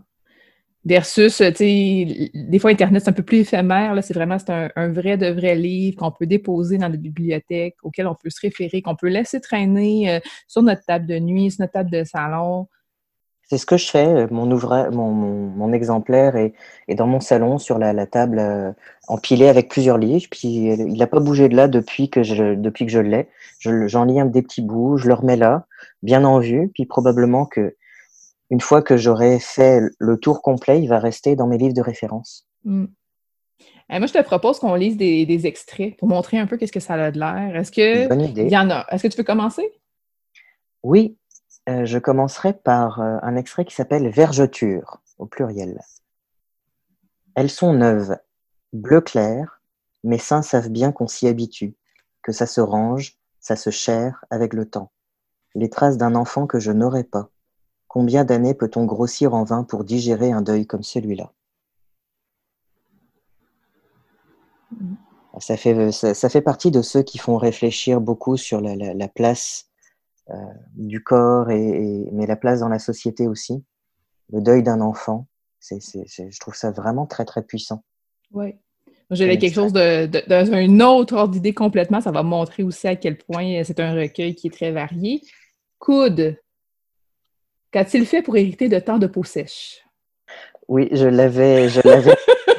Versus, 0.88 1.36
tu 1.36 1.54
sais, 1.54 2.32
des 2.34 2.60
fois, 2.60 2.72
Internet, 2.72 3.04
c'est 3.04 3.10
un 3.10 3.14
peu 3.14 3.24
plus 3.24 3.40
éphémère. 3.40 3.94
C'est 4.02 4.14
vraiment 4.14 4.38
c'est 4.40 4.72
un, 4.74 4.88
vrai 4.94 5.18
de 5.18 5.28
vrai 5.28 5.54
livre 5.54 5.98
qu'on 5.98 6.12
peut 6.12 6.26
déposer 6.26 6.78
dans 6.78 6.88
la 6.88 6.96
bibliothèque, 6.96 7.76
auquel 7.84 8.08
on 8.08 8.16
peut 8.16 8.30
se 8.30 8.40
référer, 8.40 8.82
qu'on 8.82 8.96
peut 8.96 9.10
laisser 9.10 9.42
traîner 9.42 10.10
euh, 10.10 10.20
sur 10.48 10.64
notre 10.64 10.86
table 10.86 11.06
de 11.06 11.20
nuit, 11.20 11.52
sur 11.52 11.64
notre 11.64 11.74
table 11.74 11.92
de 11.92 12.06
salon. 12.06 12.68
C'est 13.50 13.58
ce 13.58 13.66
que 13.66 13.76
je 13.76 13.90
fais. 13.90 14.28
Mon, 14.28 14.46
mon, 14.46 15.12
mon, 15.12 15.74
exemplaire 15.74 16.38
est, 16.38 16.54
est, 16.88 16.96
dans 16.96 17.08
mon 17.08 17.20
salon 17.20 17.58
sur 17.58 17.80
la, 17.80 18.06
table 18.06 18.40
euh, 18.40 18.72
empilé 19.10 19.50
avec 19.50 19.70
plusieurs 19.70 19.98
livres. 19.98 20.28
Puis 20.32 20.48
il 20.48 20.98
n'a 20.98 21.08
pas 21.08 21.20
bougé 21.20 21.50
de 21.50 21.56
là 21.58 21.68
depuis 21.68 22.10
que 22.10 22.24
je, 22.24 22.56
depuis 22.56 22.86
que 22.86 22.92
je 22.94 23.00
l'ai. 23.00 23.28
J'en 23.60 24.06
lis 24.06 24.22
un 24.22 24.26
des 24.26 24.42
petits 24.42 24.62
bouts, 24.62 24.98
je 24.98 25.10
le 25.10 25.16
remets 25.16 25.36
là, 25.36 25.66
bien 26.02 26.24
en 26.24 26.40
vue. 26.40 26.72
Puis 26.74 26.86
probablement 26.86 27.46
que 27.46 27.76
une 28.50 28.62
fois 28.62 28.82
que 28.82 28.98
j'aurai 28.98 29.40
fait 29.40 29.82
le 30.00 30.18
tour 30.18 30.42
complet, 30.42 30.82
il 30.82 30.88
va 30.88 31.00
rester 31.00 31.36
dans 31.36 31.48
mes 31.48 31.58
livres 31.58 31.74
de 31.74 31.82
référence. 31.82 32.48
Hmm. 32.64 32.86
Eh, 33.90 34.00
moi, 34.00 34.08
je 34.08 34.14
te 34.14 34.22
propose 34.22 34.60
qu'on 34.60 34.76
lise 34.76 34.98
des, 34.98 35.26
des, 35.26 35.48
extraits 35.48 35.96
pour 35.98 36.10
montrer 36.10 36.38
un 36.38 36.46
peu 36.46 36.58
qu'est-ce 36.58 36.74
que 36.74 36.80
ça 36.80 36.96
a 36.96 37.12
de 37.12 37.20
l'air. 37.20 37.56
Est-ce 37.56 37.72
que 37.72 38.42
il 38.42 38.50
y 38.50 38.58
en 38.58 38.70
a? 38.70 38.86
Est-ce 38.92 39.04
que 39.04 39.08
tu 39.08 39.18
peux 39.18 39.24
commencer? 39.24 39.72
Oui, 40.84 41.18
euh, 41.70 41.86
je 41.86 42.00
commencerai 42.00 42.54
par 42.54 43.02
euh, 43.02 43.18
un 43.22 43.36
extrait 43.36 43.66
qui 43.66 43.76
s'appelle 43.76 44.10
Vergeture, 44.10 45.02
au 45.18 45.26
pluriel. 45.26 45.82
Elles 47.36 47.50
sont 47.50 47.74
neuves, 47.74 48.18
bleu 48.74 49.02
clair, 49.02 49.62
mes 50.04 50.18
seins 50.18 50.42
savent 50.42 50.70
bien 50.70 50.92
qu'on 50.92 51.08
s'y 51.08 51.28
habitue, 51.28 51.76
que 52.24 52.32
ça 52.32 52.46
se 52.46 52.62
range, 52.62 53.18
ça 53.40 53.56
se 53.56 53.70
chère 53.70 54.24
avec 54.30 54.54
le 54.54 54.66
temps. 54.66 54.92
Les 55.56 55.70
traces 55.70 55.98
d'un 55.98 56.16
enfant 56.16 56.48
que 56.48 56.60
je 56.60 56.72
n'aurais 56.72 57.04
pas. 57.04 57.30
Combien 57.98 58.26
d'années 58.26 58.54
peut-on 58.54 58.86
grossir 58.86 59.34
en 59.34 59.44
vain 59.44 59.64
pour 59.64 59.84
digérer 59.84 60.32
un 60.32 60.44
deuil 60.44 60.68
comme 60.68 60.84
celui-là? 60.84 61.34
Ça 65.40 65.58
fait, 65.58 65.92
ça, 65.92 66.30
fait 66.30 66.44
partie 66.44 66.70
de 66.70 66.84
ceux 66.84 67.02
qui 67.02 67.18
font 67.18 67.38
réfléchir 67.38 68.00
beaucoup 68.00 68.38
sur 68.38 68.62
la 68.62 69.08
place 69.08 69.72
euh, 70.30 70.36
du 70.76 71.04
corps, 71.04 71.50
et, 71.50 72.08
mais 72.12 72.28
la 72.28 72.36
place 72.36 72.60
dans 72.60 72.70
la 72.70 72.78
société 72.78 73.28
aussi. 73.28 73.66
Le 74.32 74.42
deuil 74.42 74.62
d'un 74.62 74.80
enfant, 74.80 75.26
c'est, 75.60 75.80
je 75.82 76.40
trouve 76.40 76.54
ça 76.54 76.70
vraiment 76.70 77.08
très, 77.08 77.26
très 77.26 77.42
puissant. 77.42 77.84
Oui. 78.32 78.60
J'avais 79.10 79.40
quelque 79.40 79.56
chose 79.56 79.74
de, 79.74 80.06
de, 80.06 80.84
autre 80.84 81.16
ordre 81.16 81.34
d'idée 81.34 81.56
complètement. 81.56 82.00
Ça 82.00 82.12
va 82.12 82.22
montrer 82.22 82.62
aussi 82.62 82.88
à 82.88 82.96
quel 82.96 83.18
point 83.18 83.64
c'est 83.64 83.80
un 83.80 83.96
recueil 83.96 84.36
qui 84.36 84.50
est 84.50 84.52
très 84.52 84.70
varié. 84.70 85.24
Coude. 85.80 86.38
Qu'a-t-il 87.78 88.08
fait 88.08 88.24
pour 88.24 88.36
hériter 88.36 88.70
de 88.70 88.80
tant 88.80 88.98
de 88.98 89.06
peau 89.06 89.24
sèche? 89.24 89.86
Oui, 90.68 90.90
je 90.94 91.06
l'avais, 91.06 91.70
je 91.70 91.80
l'avais 91.84 92.16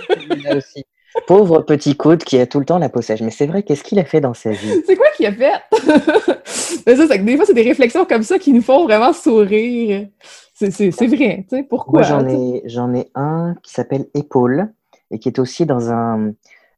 aussi. 0.56 0.84
Pauvre 1.26 1.62
petit 1.62 1.96
coude 1.96 2.22
qui 2.22 2.38
a 2.38 2.46
tout 2.46 2.60
le 2.60 2.64
temps 2.64 2.78
la 2.78 2.88
peau 2.88 3.02
sèche. 3.02 3.20
Mais 3.22 3.32
c'est 3.32 3.48
vrai, 3.48 3.64
qu'est-ce 3.64 3.82
qu'il 3.82 3.98
a 3.98 4.04
fait 4.04 4.20
dans 4.20 4.32
sa 4.32 4.50
vie? 4.50 4.80
C'est 4.86 4.94
quoi 4.94 5.08
qu'il 5.16 5.26
a 5.26 5.32
fait? 5.32 5.60
Mais 6.86 6.94
ça, 6.94 7.18
des 7.18 7.36
fois, 7.36 7.46
c'est 7.46 7.52
des 7.52 7.62
réflexions 7.62 8.04
comme 8.04 8.22
ça 8.22 8.38
qui 8.38 8.52
nous 8.52 8.62
font 8.62 8.84
vraiment 8.84 9.12
sourire. 9.12 10.06
C'est 10.54 10.88
vrai. 10.88 11.44
Tu 11.50 11.56
sais, 11.56 11.62
pourquoi? 11.64 12.02
j'en 12.02 12.24
ai, 12.28 12.62
j'en 12.66 12.94
ai 12.94 13.10
un 13.16 13.56
qui 13.64 13.72
s'appelle 13.72 14.06
Épaule 14.14 14.72
et 15.10 15.18
qui 15.18 15.30
est 15.30 15.40
aussi 15.40 15.66
dans 15.66 15.90
un. 15.90 16.32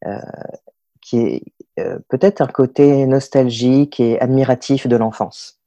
Euh, 0.06 0.16
qui 1.02 1.18
est 1.18 1.42
euh, 1.78 1.98
peut-être 2.08 2.40
un 2.40 2.46
côté 2.46 3.04
nostalgique 3.04 4.00
et 4.00 4.18
admiratif 4.18 4.86
de 4.86 4.96
l'enfance. 4.96 5.60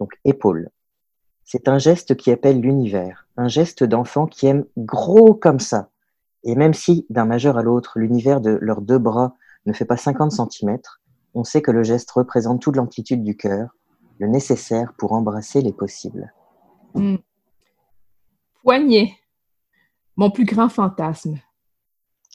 Donc, 0.00 0.12
Épaule. 0.24 0.70
C'est 1.48 1.68
un 1.68 1.78
geste 1.78 2.16
qui 2.16 2.32
appelle 2.32 2.60
l'univers, 2.60 3.28
un 3.36 3.46
geste 3.46 3.84
d'enfant 3.84 4.26
qui 4.26 4.48
aime 4.48 4.64
gros 4.76 5.32
comme 5.32 5.60
ça. 5.60 5.90
Et 6.42 6.56
même 6.56 6.74
si 6.74 7.06
d'un 7.08 7.24
majeur 7.24 7.56
à 7.56 7.62
l'autre, 7.62 8.00
l'univers 8.00 8.40
de 8.40 8.58
leurs 8.60 8.82
deux 8.82 8.98
bras 8.98 9.36
ne 9.64 9.72
fait 9.72 9.84
pas 9.84 9.96
50 9.96 10.32
cm, 10.50 10.78
on 11.34 11.44
sait 11.44 11.62
que 11.62 11.70
le 11.70 11.84
geste 11.84 12.10
représente 12.10 12.60
toute 12.60 12.74
l'amplitude 12.74 13.22
du 13.22 13.36
cœur, 13.36 13.76
le 14.18 14.26
nécessaire 14.26 14.92
pour 14.98 15.12
embrasser 15.12 15.62
les 15.62 15.72
possibles. 15.72 16.32
Hmm. 16.94 17.16
Poignet. 18.64 19.12
Mon 20.16 20.32
plus 20.32 20.46
grand 20.46 20.68
fantasme. 20.68 21.38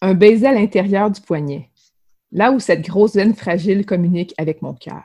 Un 0.01 0.13
baiser 0.13 0.47
à 0.47 0.53
l'intérieur 0.53 1.11
du 1.11 1.19
poignet, 1.19 1.69
là 2.31 2.53
où 2.53 2.59
cette 2.59 2.87
grosse 2.87 3.15
veine 3.15 3.35
fragile 3.35 3.85
communique 3.85 4.33
avec 4.37 4.61
mon 4.61 4.73
cœur. 4.73 5.03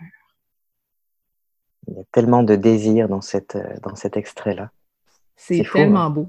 Il 1.88 1.94
y 1.94 2.00
a 2.00 2.04
tellement 2.12 2.42
de 2.42 2.56
désir 2.56 3.08
dans, 3.08 3.20
cette, 3.20 3.56
dans 3.82 3.94
cet 3.94 4.16
extrait-là. 4.16 4.70
C'est 5.36 5.64
tellement 5.72 6.00
hein. 6.00 6.10
beau. 6.10 6.28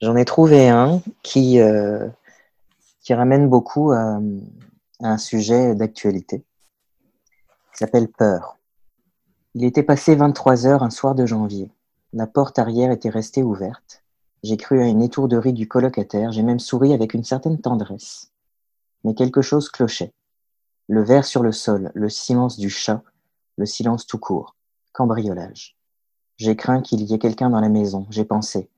J'en 0.00 0.16
ai 0.16 0.24
trouvé 0.24 0.68
un 0.68 1.00
qui, 1.22 1.60
euh, 1.60 2.06
qui 3.00 3.14
ramène 3.14 3.48
beaucoup 3.48 3.92
à, 3.92 4.20
à 5.02 5.08
un 5.08 5.18
sujet 5.18 5.74
d'actualité. 5.74 6.44
Il 7.74 7.78
s'appelle 7.78 8.08
Peur. 8.08 8.58
Il 9.54 9.64
était 9.64 9.82
passé 9.82 10.14
23 10.14 10.66
heures 10.66 10.82
un 10.82 10.90
soir 10.90 11.14
de 11.14 11.26
janvier. 11.26 11.70
La 12.12 12.26
porte 12.26 12.58
arrière 12.58 12.90
était 12.90 13.10
restée 13.10 13.42
ouverte. 13.42 14.04
J'ai 14.44 14.56
cru 14.56 14.80
à 14.80 14.86
une 14.86 15.02
étourderie 15.02 15.54
du 15.54 15.66
colocataire, 15.66 16.30
j'ai 16.30 16.42
même 16.42 16.58
souri 16.58 16.92
avec 16.92 17.14
une 17.14 17.24
certaine 17.24 17.60
tendresse. 17.60 18.30
Mais 19.02 19.14
quelque 19.14 19.42
chose 19.42 19.70
clochait. 19.70 20.12
Le 20.86 21.02
verre 21.02 21.24
sur 21.24 21.42
le 21.42 21.50
sol, 21.50 21.90
le 21.94 22.08
silence 22.10 22.58
du 22.58 22.68
chat, 22.68 23.02
le 23.56 23.66
silence 23.66 24.06
tout 24.06 24.18
court. 24.18 24.56
Cambriolage. 24.92 25.76
J'ai 26.36 26.56
craint 26.56 26.82
qu'il 26.82 27.02
y 27.02 27.14
ait 27.14 27.18
quelqu'un 27.18 27.50
dans 27.50 27.60
la 27.60 27.68
maison, 27.68 28.06
j'ai 28.10 28.24
pensé. 28.24 28.70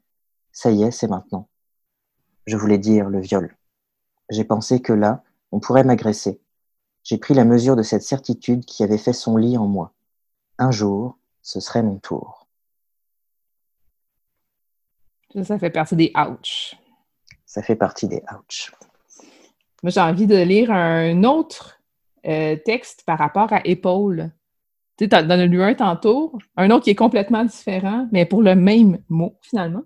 Ça 0.52 0.70
y 0.70 0.82
est, 0.82 0.90
c'est 0.90 1.08
maintenant. 1.08 1.48
Je 2.46 2.56
voulais 2.56 2.78
dire 2.78 3.08
le 3.08 3.20
viol. 3.20 3.56
J'ai 4.30 4.44
pensé 4.44 4.80
que 4.80 4.92
là, 4.92 5.22
on 5.52 5.60
pourrait 5.60 5.84
m'agresser. 5.84 6.40
J'ai 7.02 7.18
pris 7.18 7.34
la 7.34 7.44
mesure 7.44 7.76
de 7.76 7.82
cette 7.82 8.02
certitude 8.02 8.64
qui 8.64 8.82
avait 8.82 8.98
fait 8.98 9.12
son 9.12 9.36
lit 9.36 9.56
en 9.56 9.66
moi. 9.66 9.92
Un 10.58 10.70
jour, 10.70 11.18
ce 11.42 11.60
serait 11.60 11.82
mon 11.82 11.98
tour. 11.98 12.48
Ça, 15.44 15.58
fait 15.58 15.70
partie 15.70 15.96
des 15.96 16.12
ouch. 16.16 16.76
Ça 17.44 17.62
fait 17.62 17.76
partie 17.76 18.08
des 18.08 18.22
ouch. 18.32 18.72
Moi, 19.82 19.90
j'ai 19.90 20.00
envie 20.00 20.26
de 20.26 20.36
lire 20.36 20.70
un 20.72 21.22
autre 21.24 21.80
euh, 22.26 22.56
texte 22.56 23.04
par 23.06 23.18
rapport 23.18 23.52
à 23.52 23.64
épaule. 23.66 24.32
Tu 24.98 25.04
sais, 25.04 25.14
as 25.14 25.46
lu 25.46 25.62
un 25.62 25.74
tantôt, 25.74 26.38
un 26.56 26.70
autre 26.70 26.84
qui 26.84 26.90
est 26.90 26.94
complètement 26.94 27.44
différent, 27.44 28.08
mais 28.12 28.24
pour 28.24 28.42
le 28.42 28.54
même 28.54 28.98
mot, 29.08 29.36
finalement. 29.42 29.82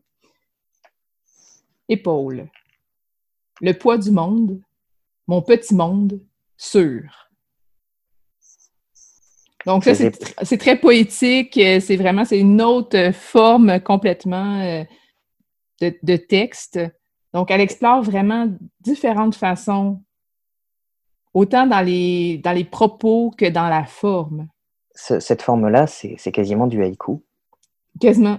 Épaule. 1.89 2.49
Le 3.61 3.73
poids 3.73 3.99
du 3.99 4.13
monde, 4.13 4.61
mon 5.27 5.43
petit 5.43 5.75
monde, 5.75 6.21
sûr. 6.57 7.29
Donc, 9.67 9.85
ça, 9.85 9.95
c'est 9.95 10.11
tr- 10.11 10.45
c'est 10.45 10.59
très 10.59 10.79
poétique. 10.79 11.59
euh, 11.59 11.81
C'est 11.81 11.97
vraiment, 11.97 12.25
c'est 12.25 12.39
une 12.39 12.63
autre 12.63 13.13
forme 13.13 13.81
complètement 13.81 14.61
euh, 14.61 14.85
de, 15.81 15.95
de 16.03 16.17
texte. 16.17 16.79
Donc, 17.35 17.51
elle 17.51 17.61
explore 17.61 18.03
vraiment 18.03 18.49
différentes 18.81 19.35
façons, 19.35 20.03
autant 21.35 21.67
dans 21.67 21.81
les, 21.81 22.39
dans 22.39 22.53
les 22.53 22.65
propos 22.65 23.33
que 23.37 23.47
dans 23.47 23.69
la 23.69 23.85
forme. 23.85 24.49
Ce- 25.03 25.21
cette 25.21 25.43
forme-là, 25.43 25.87
c'est 25.87 26.33
quasiment 26.33 26.67
du 26.67 26.83
haïku. 26.83 27.23
Quasiment. 28.01 28.39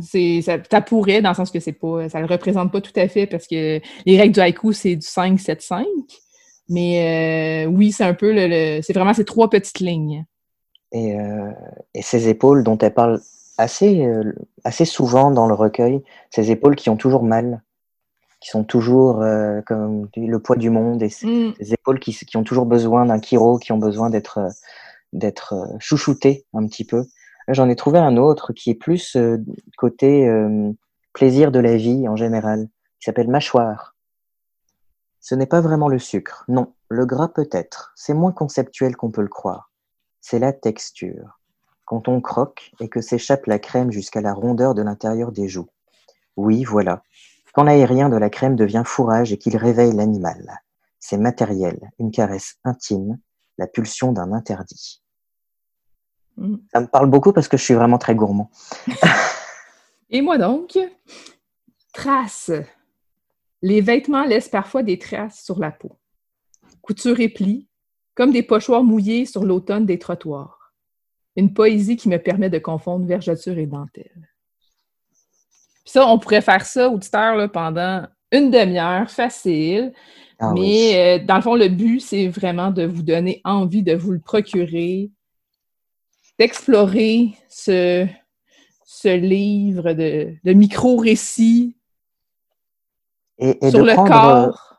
Ça, 0.00 0.56
ça 0.70 0.80
pourrait, 0.80 1.20
dans 1.20 1.28
le 1.30 1.34
sens 1.34 1.50
que 1.50 1.60
c'est 1.60 1.72
pas, 1.74 2.08
ça 2.08 2.18
le 2.20 2.26
représente 2.26 2.72
pas 2.72 2.80
tout 2.80 2.92
à 2.96 3.08
fait 3.08 3.26
parce 3.26 3.46
que 3.46 3.78
les 4.06 4.16
règles 4.18 4.32
du 4.32 4.40
haïku, 4.40 4.72
c'est 4.72 4.96
du 4.96 5.06
5-7-5. 5.06 5.84
Mais 6.70 7.66
euh, 7.66 7.70
oui, 7.70 7.92
c'est 7.92 8.04
un 8.04 8.14
peu 8.14 8.32
le, 8.32 8.46
le- 8.46 8.82
c'est 8.82 8.94
vraiment 8.94 9.12
ces 9.12 9.26
trois 9.26 9.50
petites 9.50 9.80
lignes. 9.80 10.24
Et, 10.92 11.18
euh, 11.18 11.50
et 11.94 12.00
ces 12.02 12.28
épaules 12.28 12.64
dont 12.64 12.78
elle 12.78 12.94
parle 12.94 13.20
assez, 13.58 14.06
euh, 14.06 14.32
assez 14.64 14.86
souvent 14.86 15.30
dans 15.30 15.46
le 15.46 15.54
recueil, 15.54 16.02
ces 16.30 16.50
épaules 16.50 16.76
qui 16.76 16.88
ont 16.88 16.96
toujours 16.96 17.22
mal, 17.22 17.62
qui 18.40 18.48
sont 18.48 18.64
toujours 18.64 19.22
comme 19.66 20.08
le 20.16 20.38
poids 20.38 20.56
du 20.56 20.70
monde, 20.70 21.02
et 21.02 21.10
Mm. 21.22 21.52
ces 21.60 21.74
épaules 21.74 22.00
qui, 22.00 22.12
qui 22.14 22.36
ont 22.38 22.42
toujours 22.44 22.66
besoin 22.66 23.04
d'un 23.06 23.20
chiro, 23.20 23.58
qui 23.58 23.72
ont 23.72 23.78
besoin 23.78 24.08
d'être 24.10 24.48
d'être 25.12 25.54
euh, 25.54 25.76
chouchoutées 25.78 26.46
un 26.54 26.66
petit 26.66 26.84
peu. 26.84 27.06
J'en 27.48 27.68
ai 27.68 27.76
trouvé 27.76 27.98
un 27.98 28.16
autre 28.16 28.52
qui 28.52 28.70
est 28.70 28.74
plus 28.74 29.16
euh, 29.16 29.38
côté 29.76 30.28
euh, 30.28 30.72
plaisir 31.12 31.50
de 31.50 31.58
la 31.58 31.76
vie 31.76 32.08
en 32.08 32.16
général, 32.16 32.68
qui 33.00 33.06
s'appelle 33.06 33.28
mâchoire. 33.28 33.96
Ce 35.20 35.34
n'est 35.34 35.46
pas 35.46 35.60
vraiment 35.60 35.88
le 35.88 35.98
sucre, 35.98 36.44
non, 36.48 36.72
le 36.88 37.06
gras 37.06 37.28
peut-être, 37.28 37.92
c'est 37.94 38.14
moins 38.14 38.32
conceptuel 38.32 38.96
qu'on 38.96 39.10
peut 39.10 39.22
le 39.22 39.28
croire. 39.28 39.70
C'est 40.20 40.38
la 40.38 40.52
texture. 40.52 41.38
Quand 41.84 42.08
on 42.08 42.20
croque 42.20 42.72
et 42.80 42.88
que 42.88 43.00
s'échappe 43.00 43.46
la 43.46 43.58
crème 43.58 43.92
jusqu'à 43.92 44.20
la 44.20 44.32
rondeur 44.32 44.74
de 44.74 44.82
l'intérieur 44.82 45.32
des 45.32 45.48
joues. 45.48 45.68
Oui, 46.36 46.64
voilà. 46.64 47.02
Quand 47.52 47.64
l'aérien 47.64 48.08
de 48.08 48.16
la 48.16 48.30
crème 48.30 48.56
devient 48.56 48.84
fourrage 48.86 49.32
et 49.32 49.38
qu'il 49.38 49.56
réveille 49.56 49.92
l'animal. 49.92 50.60
C'est 50.98 51.18
matériel, 51.18 51.90
une 51.98 52.10
caresse 52.10 52.56
intime, 52.64 53.18
la 53.58 53.66
pulsion 53.66 54.12
d'un 54.12 54.32
interdit. 54.32 55.01
Mm. 56.36 56.56
Ça 56.72 56.80
me 56.80 56.86
parle 56.86 57.10
beaucoup 57.10 57.32
parce 57.32 57.48
que 57.48 57.56
je 57.56 57.64
suis 57.64 57.74
vraiment 57.74 57.98
très 57.98 58.14
gourmand. 58.14 58.50
Et 60.10 60.20
moi 60.20 60.38
donc, 60.38 60.78
traces. 61.92 62.50
Les 63.62 63.80
vêtements 63.80 64.24
laissent 64.24 64.48
parfois 64.48 64.82
des 64.82 64.98
traces 64.98 65.42
sur 65.44 65.58
la 65.58 65.70
peau. 65.70 65.98
Couture 66.82 67.20
et 67.20 67.28
plis, 67.28 67.68
comme 68.14 68.32
des 68.32 68.42
pochoirs 68.42 68.82
mouillés 68.82 69.24
sur 69.24 69.44
l'automne 69.44 69.86
des 69.86 69.98
trottoirs. 69.98 70.74
Une 71.36 71.54
poésie 71.54 71.96
qui 71.96 72.08
me 72.08 72.18
permet 72.18 72.50
de 72.50 72.58
confondre 72.58 73.06
vergeture 73.06 73.56
et 73.56 73.66
dentelle. 73.66 74.28
Puis 75.84 75.92
ça, 75.92 76.06
on 76.06 76.18
pourrait 76.18 76.42
faire 76.42 76.66
ça, 76.66 76.90
auditeur, 76.90 77.36
là, 77.36 77.48
pendant 77.48 78.06
une 78.32 78.50
demi-heure, 78.50 79.10
facile. 79.10 79.92
Ah 80.38 80.52
mais 80.52 80.60
oui. 80.60 80.92
euh, 80.94 81.18
dans 81.24 81.36
le 81.36 81.42
fond, 81.42 81.54
le 81.54 81.68
but, 81.68 82.00
c'est 82.00 82.28
vraiment 82.28 82.70
de 82.70 82.84
vous 82.84 83.02
donner 83.02 83.40
envie 83.44 83.82
de 83.82 83.94
vous 83.94 84.12
le 84.12 84.18
procurer, 84.18 85.10
d'explorer 86.42 87.34
ce, 87.48 88.04
ce 88.84 89.08
livre 89.16 89.92
de, 89.92 90.34
de 90.42 90.52
micro-récits 90.52 91.76
Et, 93.38 93.64
et 93.64 93.70
sur 93.70 93.78
de 93.78 93.84
le 93.84 93.94
prendre, 93.94 94.10
corps. 94.10 94.76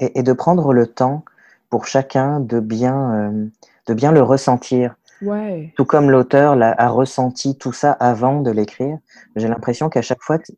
et, 0.00 0.18
et 0.18 0.22
de 0.24 0.32
prendre 0.32 0.72
le 0.72 0.88
temps 0.88 1.24
pour 1.70 1.86
chacun 1.86 2.40
de 2.40 2.58
bien, 2.58 2.96
euh, 3.14 3.46
de 3.86 3.94
bien 3.94 4.10
le 4.10 4.20
ressentir. 4.20 4.96
Ouais. 5.22 5.72
Tout 5.76 5.84
comme 5.84 6.10
l'auteur 6.10 6.56
l'a- 6.56 6.74
a 6.76 6.88
ressenti 6.88 7.56
tout 7.56 7.72
ça 7.72 7.92
avant 7.92 8.40
de 8.42 8.50
l'écrire, 8.50 8.98
j'ai 9.36 9.46
l'impression 9.46 9.88
qu'à 9.88 10.02
chaque 10.02 10.22
fois, 10.22 10.38
que 10.38 10.50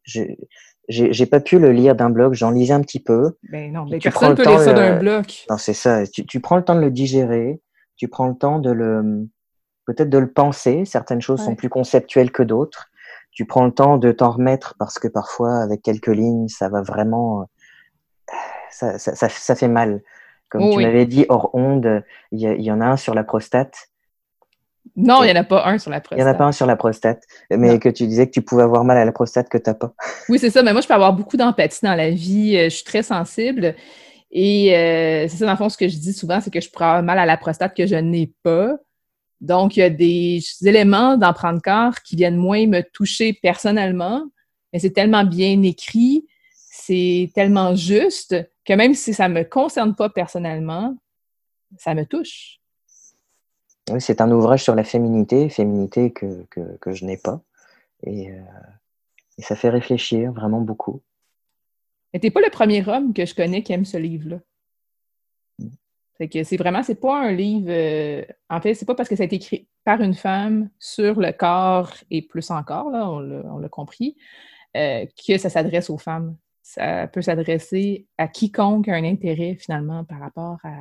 j'ai 0.89 1.27
pas 1.27 1.41
pu 1.41 1.59
le 1.59 1.73
lire 1.73 1.95
d'un 1.95 2.09
bloc, 2.09 2.33
j'en 2.33 2.51
lisais 2.53 2.73
un 2.73 2.81
petit 2.81 3.01
peu. 3.01 3.37
Ben 3.51 3.71
non, 3.71 3.85
ben 3.85 3.99
Tu 3.99 4.09
personne 4.09 4.31
ne 4.31 4.35
peut 4.35 4.45
lire 4.49 4.61
ça 4.61 4.71
euh, 4.71 4.75
d'un 4.75 4.99
bloc. 4.99 5.45
Non, 5.51 5.59
c'est 5.59 5.75
ça. 5.75 6.07
Tu, 6.07 6.25
tu 6.25 6.41
prends 6.41 6.57
le 6.57 6.65
temps 6.65 6.75
de 6.75 6.81
le 6.81 6.91
digérer, 6.91 7.61
tu 7.97 8.09
prends 8.09 8.29
le 8.29 8.35
temps 8.35 8.59
de 8.61 8.71
le, 8.71 9.27
peut-être 9.87 10.11
de 10.11 10.19
le 10.19 10.31
penser. 10.31 10.85
Certaines 10.85 11.21
choses 11.21 11.43
sont 11.45 11.55
plus 11.55 11.69
conceptuelles 11.69 12.31
que 12.31 12.43
d'autres. 12.43 12.89
Tu 13.33 13.45
prends 13.47 13.65
le 13.65 13.73
temps 13.73 13.97
de 13.97 14.11
t'en 14.13 14.31
remettre 14.31 14.75
parce 14.79 14.99
que 14.99 15.09
parfois, 15.09 15.63
avec 15.63 15.83
quelques 15.83 16.09
lignes, 16.09 16.49
ça 16.49 16.69
va 16.69 16.83
vraiment, 16.83 17.43
euh, 17.43 17.45
ça, 18.71 18.99
ça, 18.99 19.15
ça, 19.15 19.29
ça 19.29 19.55
fait 19.55 19.69
mal. 19.69 20.03
Comme 20.49 20.63
Oh 20.65 20.77
tu 20.77 20.83
m'avais 20.83 21.07
dit 21.07 21.27
hors 21.29 21.51
onde, 21.55 22.03
il 22.33 22.41
y, 22.41 22.45
il 22.63 22.73
en 22.73 22.81
a 22.81 22.87
un 22.87 22.97
sur 22.97 23.15
la 23.15 23.23
prostate. 23.23 23.87
Non, 24.97 25.23
il 25.23 25.27
n'y 25.33 25.39
en 25.39 25.41
a 25.43 25.45
pas 25.45 25.65
un 25.67 25.79
sur 25.79 25.91
la 25.93 25.99
Il 25.99 26.03
prostate. 26.03 26.19
n'y 26.19 26.25
en 26.31 26.35
a 26.35 26.37
pas 26.37 26.45
un 26.47 26.53
sur 26.53 26.67
la 26.67 26.75
prostate, 26.75 27.23
mais 27.51 27.69
Non. 27.69 27.79
que 27.79 27.89
tu 27.89 28.07
disais 28.09 28.27
que 28.27 28.33
tu 28.33 28.43
pouvais 28.43 28.65
avoir 28.65 28.83
mal 28.83 28.97
à 28.99 29.05
la 29.05 29.13
prostate 29.13 29.49
que 29.49 29.59
t'as 29.59 29.75
pas. 29.75 29.93
Oui, 30.29 30.39
c'est 30.41 30.51
ça. 30.51 30.63
Mais 30.65 30.73
moi, 30.73 30.81
je 30.81 30.89
peux 30.89 30.95
avoir 30.95 31.13
beaucoup 31.13 31.37
d'empathie 31.37 31.85
dans 31.85 31.95
la 31.95 32.11
vie. 32.11 32.57
Euh, 32.57 32.65
Je 32.65 32.69
suis 32.75 32.85
très 32.85 33.03
sensible. 33.05 33.77
Et 34.33 34.77
euh, 34.77 35.29
c'est 35.29 35.37
ça, 35.37 35.45
dans 35.45 35.53
le 35.53 35.57
fond, 35.57 35.69
ce 35.69 35.77
que 35.77 35.87
je 35.89 35.97
dis 35.97 36.13
souvent, 36.13 36.41
c'est 36.41 36.51
que 36.53 36.61
je 36.61 36.71
pourrais 36.71 36.87
avoir 36.87 37.03
mal 37.05 37.19
à 37.21 37.27
la 37.27 37.37
prostate 37.37 37.77
que 37.77 37.87
je 37.87 37.95
n'ai 37.97 38.33
pas. 38.43 38.77
Donc, 39.41 39.77
il 39.77 39.81
y 39.81 39.83
a 39.83 39.91
des 39.91 40.43
éléments 40.63 41.17
dans 41.17 41.33
Prendre 41.33 41.63
corps 41.63 42.01
qui 42.03 42.17
viennent 42.17 42.37
moins 42.37 42.67
me 42.67 42.83
toucher 42.93 43.33
personnellement, 43.33 44.25
mais 44.73 44.79
c'est 44.79 44.91
tellement 44.91 45.25
bien 45.25 45.63
écrit, 45.63 46.27
c'est 46.55 47.31
tellement 47.35 47.75
juste 47.75 48.37
que 48.65 48.73
même 48.75 48.95
si 48.95 49.15
ça 49.15 49.29
ne 49.29 49.35
me 49.35 49.43
concerne 49.45 49.95
pas 49.95 50.11
personnellement, 50.11 50.97
ça 51.79 51.95
me 51.95 52.05
touche. 52.05 52.61
Oui, 53.91 54.01
c'est 54.01 54.21
un 54.21 54.31
ouvrage 54.31 54.63
sur 54.63 54.75
la 54.75 54.85
féminité, 54.85 55.49
féminité 55.49 56.13
que, 56.13 56.45
que, 56.51 56.77
que 56.79 56.93
je 56.93 57.05
n'ai 57.05 57.17
pas. 57.17 57.41
Et, 58.05 58.31
euh, 58.31 58.41
et 59.39 59.43
ça 59.43 59.57
fait 59.57 59.71
réfléchir 59.71 60.33
vraiment 60.33 60.61
beaucoup. 60.61 61.01
Mais 62.13 62.21
t'es 62.21 62.31
pas 62.31 62.41
le 62.41 62.51
premier 62.51 62.87
homme 62.87 63.15
que 63.15 63.25
je 63.25 63.35
connais 63.35 63.63
qui 63.63 63.73
aime 63.73 63.85
ce 63.85 63.97
livre-là. 63.97 64.39
Fait 66.21 66.29
que 66.29 66.45
c'est 66.45 66.59
vraiment, 66.59 66.83
c'est 66.83 67.01
pas 67.01 67.19
un 67.19 67.33
livre. 67.33 67.69
euh, 67.71 68.23
en 68.51 68.61
fait, 68.61 68.75
c'est 68.75 68.85
pas 68.85 68.95
parce 68.95 69.09
que 69.09 69.17
ça 69.17 69.23
a 69.23 69.27
été 69.27 69.37
écrit 69.37 69.67
par 69.85 70.03
une 70.03 70.13
femme 70.13 70.69
sur 70.79 71.19
le 71.19 71.33
corps 71.33 71.95
et 72.11 72.21
plus 72.21 72.51
encore, 72.51 72.91
là, 72.91 73.09
on 73.09 73.59
l'a 73.59 73.69
compris, 73.71 74.19
euh, 74.77 75.07
que 75.27 75.39
ça 75.39 75.49
s'adresse 75.49 75.89
aux 75.89 75.97
femmes. 75.97 76.37
Ça 76.63 77.07
peut 77.07 77.23
s'adresser 77.23 78.07
à 78.19 78.29
quiconque 78.29 78.89
a 78.89 78.97
un 78.97 79.05
intérêt 79.05 79.57
finalement 79.59 80.05
par 80.05 80.21
rapport 80.21 80.59
à, 80.63 80.75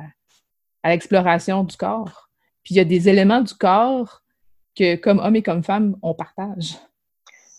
à 0.82 0.90
l'exploration 0.90 1.64
du 1.64 1.74
corps. 1.74 2.28
Puis 2.62 2.74
il 2.74 2.76
y 2.76 2.80
a 2.80 2.84
des 2.84 3.08
éléments 3.08 3.40
du 3.40 3.54
corps 3.54 4.20
que, 4.76 4.96
comme 4.96 5.20
homme 5.20 5.36
et 5.36 5.42
comme 5.42 5.64
femme, 5.64 5.96
on 6.02 6.12
partage. 6.12 6.76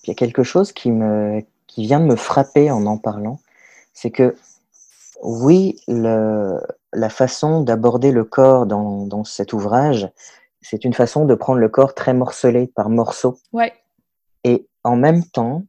Puis 0.04 0.06
il 0.06 0.10
y 0.10 0.12
a 0.12 0.16
quelque 0.16 0.44
chose 0.44 0.72
qui, 0.72 0.92
me, 0.92 1.42
qui 1.66 1.88
vient 1.88 2.00
de 2.00 2.06
me 2.06 2.16
frapper 2.16 2.70
en 2.70 2.86
en 2.86 3.00
parlant, 3.00 3.40
c'est 3.92 4.12
que 4.12 4.36
oui, 5.24 5.80
le, 5.88 6.60
la 6.94 7.10
façon 7.10 7.62
d'aborder 7.62 8.12
le 8.12 8.24
corps 8.24 8.66
dans, 8.66 9.06
dans, 9.06 9.24
cet 9.24 9.54
ouvrage, 9.54 10.10
c'est 10.62 10.84
une 10.86 10.94
façon 10.94 11.26
de 11.26 11.36
prendre 11.36 11.60
le 11.60 11.70
corps 11.70 11.94
très 11.94 12.14
morcelé 12.14 12.68
par 12.68 12.90
morceaux. 12.90 13.38
Ouais. 13.54 13.74
Et 14.44 14.68
en 14.84 14.96
même 14.96 15.24
temps, 15.24 15.66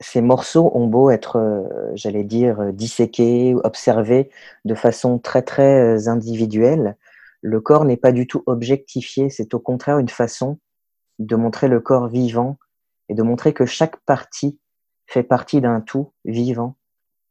ces 0.00 0.20
morceaux 0.20 0.70
ont 0.74 0.86
beau 0.86 1.10
être, 1.10 1.36
euh, 1.36 1.62
j'allais 1.94 2.24
dire, 2.24 2.72
disséqués, 2.72 3.54
observés 3.64 4.30
de 4.64 4.74
façon 4.74 5.18
très, 5.18 5.42
très 5.42 5.80
euh, 5.80 6.08
individuelle, 6.08 6.96
le 7.40 7.60
corps 7.60 7.84
n'est 7.84 7.96
pas 7.96 8.12
du 8.12 8.26
tout 8.26 8.42
objectifié, 8.46 9.30
c'est 9.30 9.54
au 9.54 9.58
contraire 9.58 9.98
une 9.98 10.08
façon 10.08 10.58
de 11.18 11.36
montrer 11.36 11.68
le 11.68 11.80
corps 11.80 12.08
vivant 12.08 12.58
et 13.08 13.14
de 13.14 13.22
montrer 13.22 13.52
que 13.52 13.66
chaque 13.66 13.96
partie 14.04 14.58
fait 15.06 15.22
partie 15.22 15.60
d'un 15.60 15.80
tout 15.80 16.12
vivant 16.24 16.76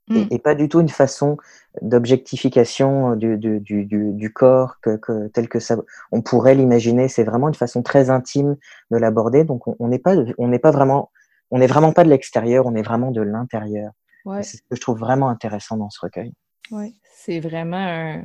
et, 0.10 0.36
mm. 0.36 0.40
pas 0.40 0.56
du 0.56 0.70
tout 0.70 0.80
une 0.80 0.90
façon 0.90 1.38
d'objectification 1.82 3.16
du, 3.16 3.38
du, 3.38 3.60
du, 3.60 3.86
du, 3.86 4.34
corps 4.34 4.80
que, 4.82 4.96
que, 4.98 5.28
tel 5.28 5.50
que 5.50 5.60
ça 5.60 5.78
on 6.12 6.22
pourrait 6.22 6.56
l'imaginer. 6.56 7.08
C'est 7.08 7.24
vraiment 7.24 7.48
une 7.50 7.56
façon 7.56 7.84
très 7.84 8.10
intime 8.10 8.56
de 8.92 8.98
l'aborder. 8.98 9.44
Donc 9.44 9.64
on 9.68 9.88
n'est 9.88 10.00
pas 10.00 10.16
on 10.38 10.48
n'est 10.48 10.60
pas 10.60 10.72
vraiment 10.72 11.12
on 11.52 11.60
n'est 11.60 11.68
vraiment 11.68 11.94
pas 11.94 12.04
de 12.04 12.10
l'extérieur, 12.10 12.66
on 12.66 12.76
est 12.76 12.82
vraiment 12.82 13.12
de 13.12 13.22
l'intérieur. 13.22 13.92
Ouais. 14.26 14.44
C'est 14.44 14.58
ce 14.58 14.62
que 14.64 14.76
je 14.76 14.82
trouve 14.82 15.00
vraiment 15.00 15.30
intéressant 15.30 15.78
dans 15.78 15.90
ce 15.90 16.00
recueil. 16.02 16.34
Ouais, 16.72 16.94
c'est 17.16 17.40
vraiment 17.40 17.78
un, 17.78 18.24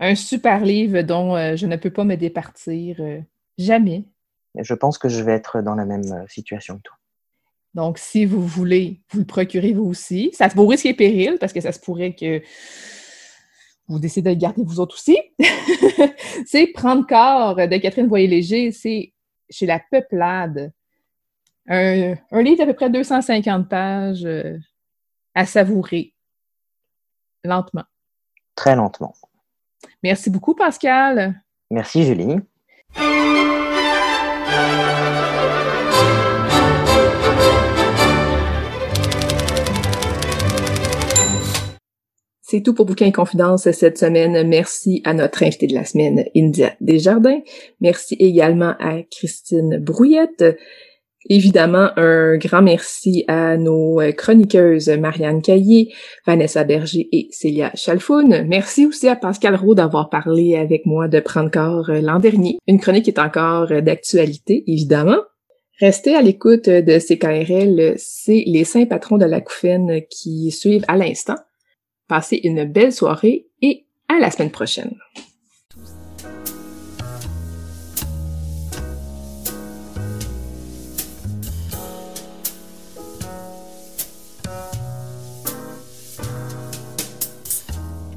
un, 0.00 0.14
super 0.14 0.64
livre 0.64 1.02
dont 1.02 1.36
euh, 1.36 1.56
je 1.56 1.66
ne 1.66 1.76
peux 1.76 1.90
pas 1.90 2.04
me 2.04 2.16
départir 2.16 2.96
euh, 3.00 3.20
jamais. 3.58 4.06
Je 4.58 4.72
pense 4.72 4.96
que 4.96 5.08
je 5.08 5.22
vais 5.22 5.32
être 5.32 5.60
dans 5.60 5.74
la 5.74 5.84
même 5.84 6.10
euh, 6.12 6.26
situation 6.28 6.78
que 6.78 6.82
toi. 6.82 6.96
Donc, 7.74 7.98
si 7.98 8.24
vous 8.24 8.46
voulez, 8.46 9.00
vous 9.10 9.20
le 9.20 9.26
procurez 9.26 9.72
vous 9.72 9.84
aussi. 9.84 10.30
Ça 10.32 10.48
se 10.48 10.54
vaut 10.54 10.66
risque 10.66 10.86
et 10.86 10.94
péril 10.94 11.38
parce 11.40 11.52
que 11.52 11.60
ça 11.60 11.72
se 11.72 11.80
pourrait 11.80 12.14
que 12.14 12.40
vous 13.88 13.98
décidez 13.98 14.30
de 14.30 14.34
le 14.34 14.40
garder 14.40 14.62
vous 14.64 14.80
autres 14.80 14.94
aussi. 14.94 15.18
c'est 16.46 16.68
Prendre 16.68 17.06
corps 17.06 17.56
de 17.56 17.76
Catherine 17.78 18.06
Voyer-Léger. 18.06 18.70
C'est 18.70 19.12
chez 19.50 19.66
La 19.66 19.80
Peuplade. 19.90 20.72
Un, 21.66 22.14
un 22.30 22.42
livre 22.42 22.58
d'à 22.58 22.66
peu 22.66 22.74
près 22.74 22.90
250 22.90 23.68
pages 23.68 24.24
euh, 24.24 24.58
à 25.34 25.46
savourer 25.46 26.14
lentement. 27.42 27.84
Très 28.54 28.76
lentement. 28.76 29.14
Merci 30.02 30.30
beaucoup, 30.30 30.54
Pascal. 30.54 31.42
Merci, 31.70 32.04
Julie. 32.04 32.36
C'est 42.54 42.60
tout 42.60 42.72
pour 42.72 42.86
Bouquin 42.86 43.06
et 43.06 43.10
Confidence 43.10 43.68
cette 43.72 43.98
semaine. 43.98 44.46
Merci 44.46 45.02
à 45.04 45.12
notre 45.12 45.42
invité 45.42 45.66
de 45.66 45.74
la 45.74 45.84
semaine, 45.84 46.24
India 46.36 46.76
Desjardins. 46.80 47.40
Merci 47.80 48.14
également 48.20 48.74
à 48.78 49.02
Christine 49.10 49.78
Brouillette. 49.78 50.44
Évidemment, 51.28 51.88
un 51.96 52.36
grand 52.36 52.62
merci 52.62 53.24
à 53.26 53.56
nos 53.56 53.98
chroniqueuses 54.16 54.88
Marianne 54.88 55.42
Caillé, 55.42 55.92
Vanessa 56.28 56.62
Berger 56.62 57.08
et 57.10 57.26
Célia 57.32 57.72
Chalfoun. 57.74 58.46
Merci 58.46 58.86
aussi 58.86 59.08
à 59.08 59.16
Pascal 59.16 59.56
Roux 59.56 59.74
d'avoir 59.74 60.08
parlé 60.08 60.54
avec 60.54 60.86
moi 60.86 61.08
de 61.08 61.18
Prendre 61.18 61.50
corps 61.50 61.90
l'an 61.90 62.20
dernier. 62.20 62.58
Une 62.68 62.78
chronique 62.78 63.08
est 63.08 63.18
encore 63.18 63.66
d'actualité, 63.82 64.62
évidemment. 64.68 65.18
Restez 65.80 66.14
à 66.14 66.22
l'écoute 66.22 66.68
de 66.68 67.00
CKRL, 67.00 67.94
c'est 67.96 68.44
les 68.46 68.62
saints 68.62 68.86
patrons 68.86 69.18
de 69.18 69.24
la 69.24 69.40
couffaine 69.40 70.02
qui 70.08 70.52
suivent 70.52 70.84
à 70.86 70.96
l'instant. 70.96 71.34
Passez 72.08 72.40
une 72.44 72.64
belle 72.64 72.92
soirée 72.92 73.46
et 73.62 73.86
à 74.08 74.18
la 74.18 74.30
semaine 74.30 74.50
prochaine. 74.50 74.94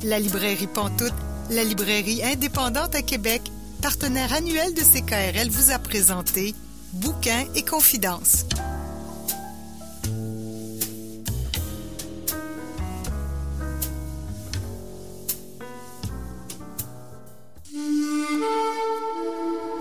La 0.03 0.19
librairie 0.19 0.67
Pantoute, 0.67 1.11
la 1.49 1.63
librairie 1.63 2.23
indépendante 2.23 2.95
à 2.95 3.01
Québec, 3.01 3.41
partenaire 3.81 4.33
annuel 4.33 4.73
de 4.73 4.81
CKRL, 4.81 5.49
vous 5.49 5.71
a 5.71 5.79
présenté 5.79 6.53
Bouquins 6.93 7.45
et 7.55 7.63
Confidences. 7.63 8.45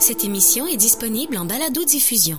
Cette 0.06 0.22
émission 0.22 0.68
est 0.68 0.76
disponible 0.76 1.36
en 1.36 1.46
balado-diffusion. 1.46 2.38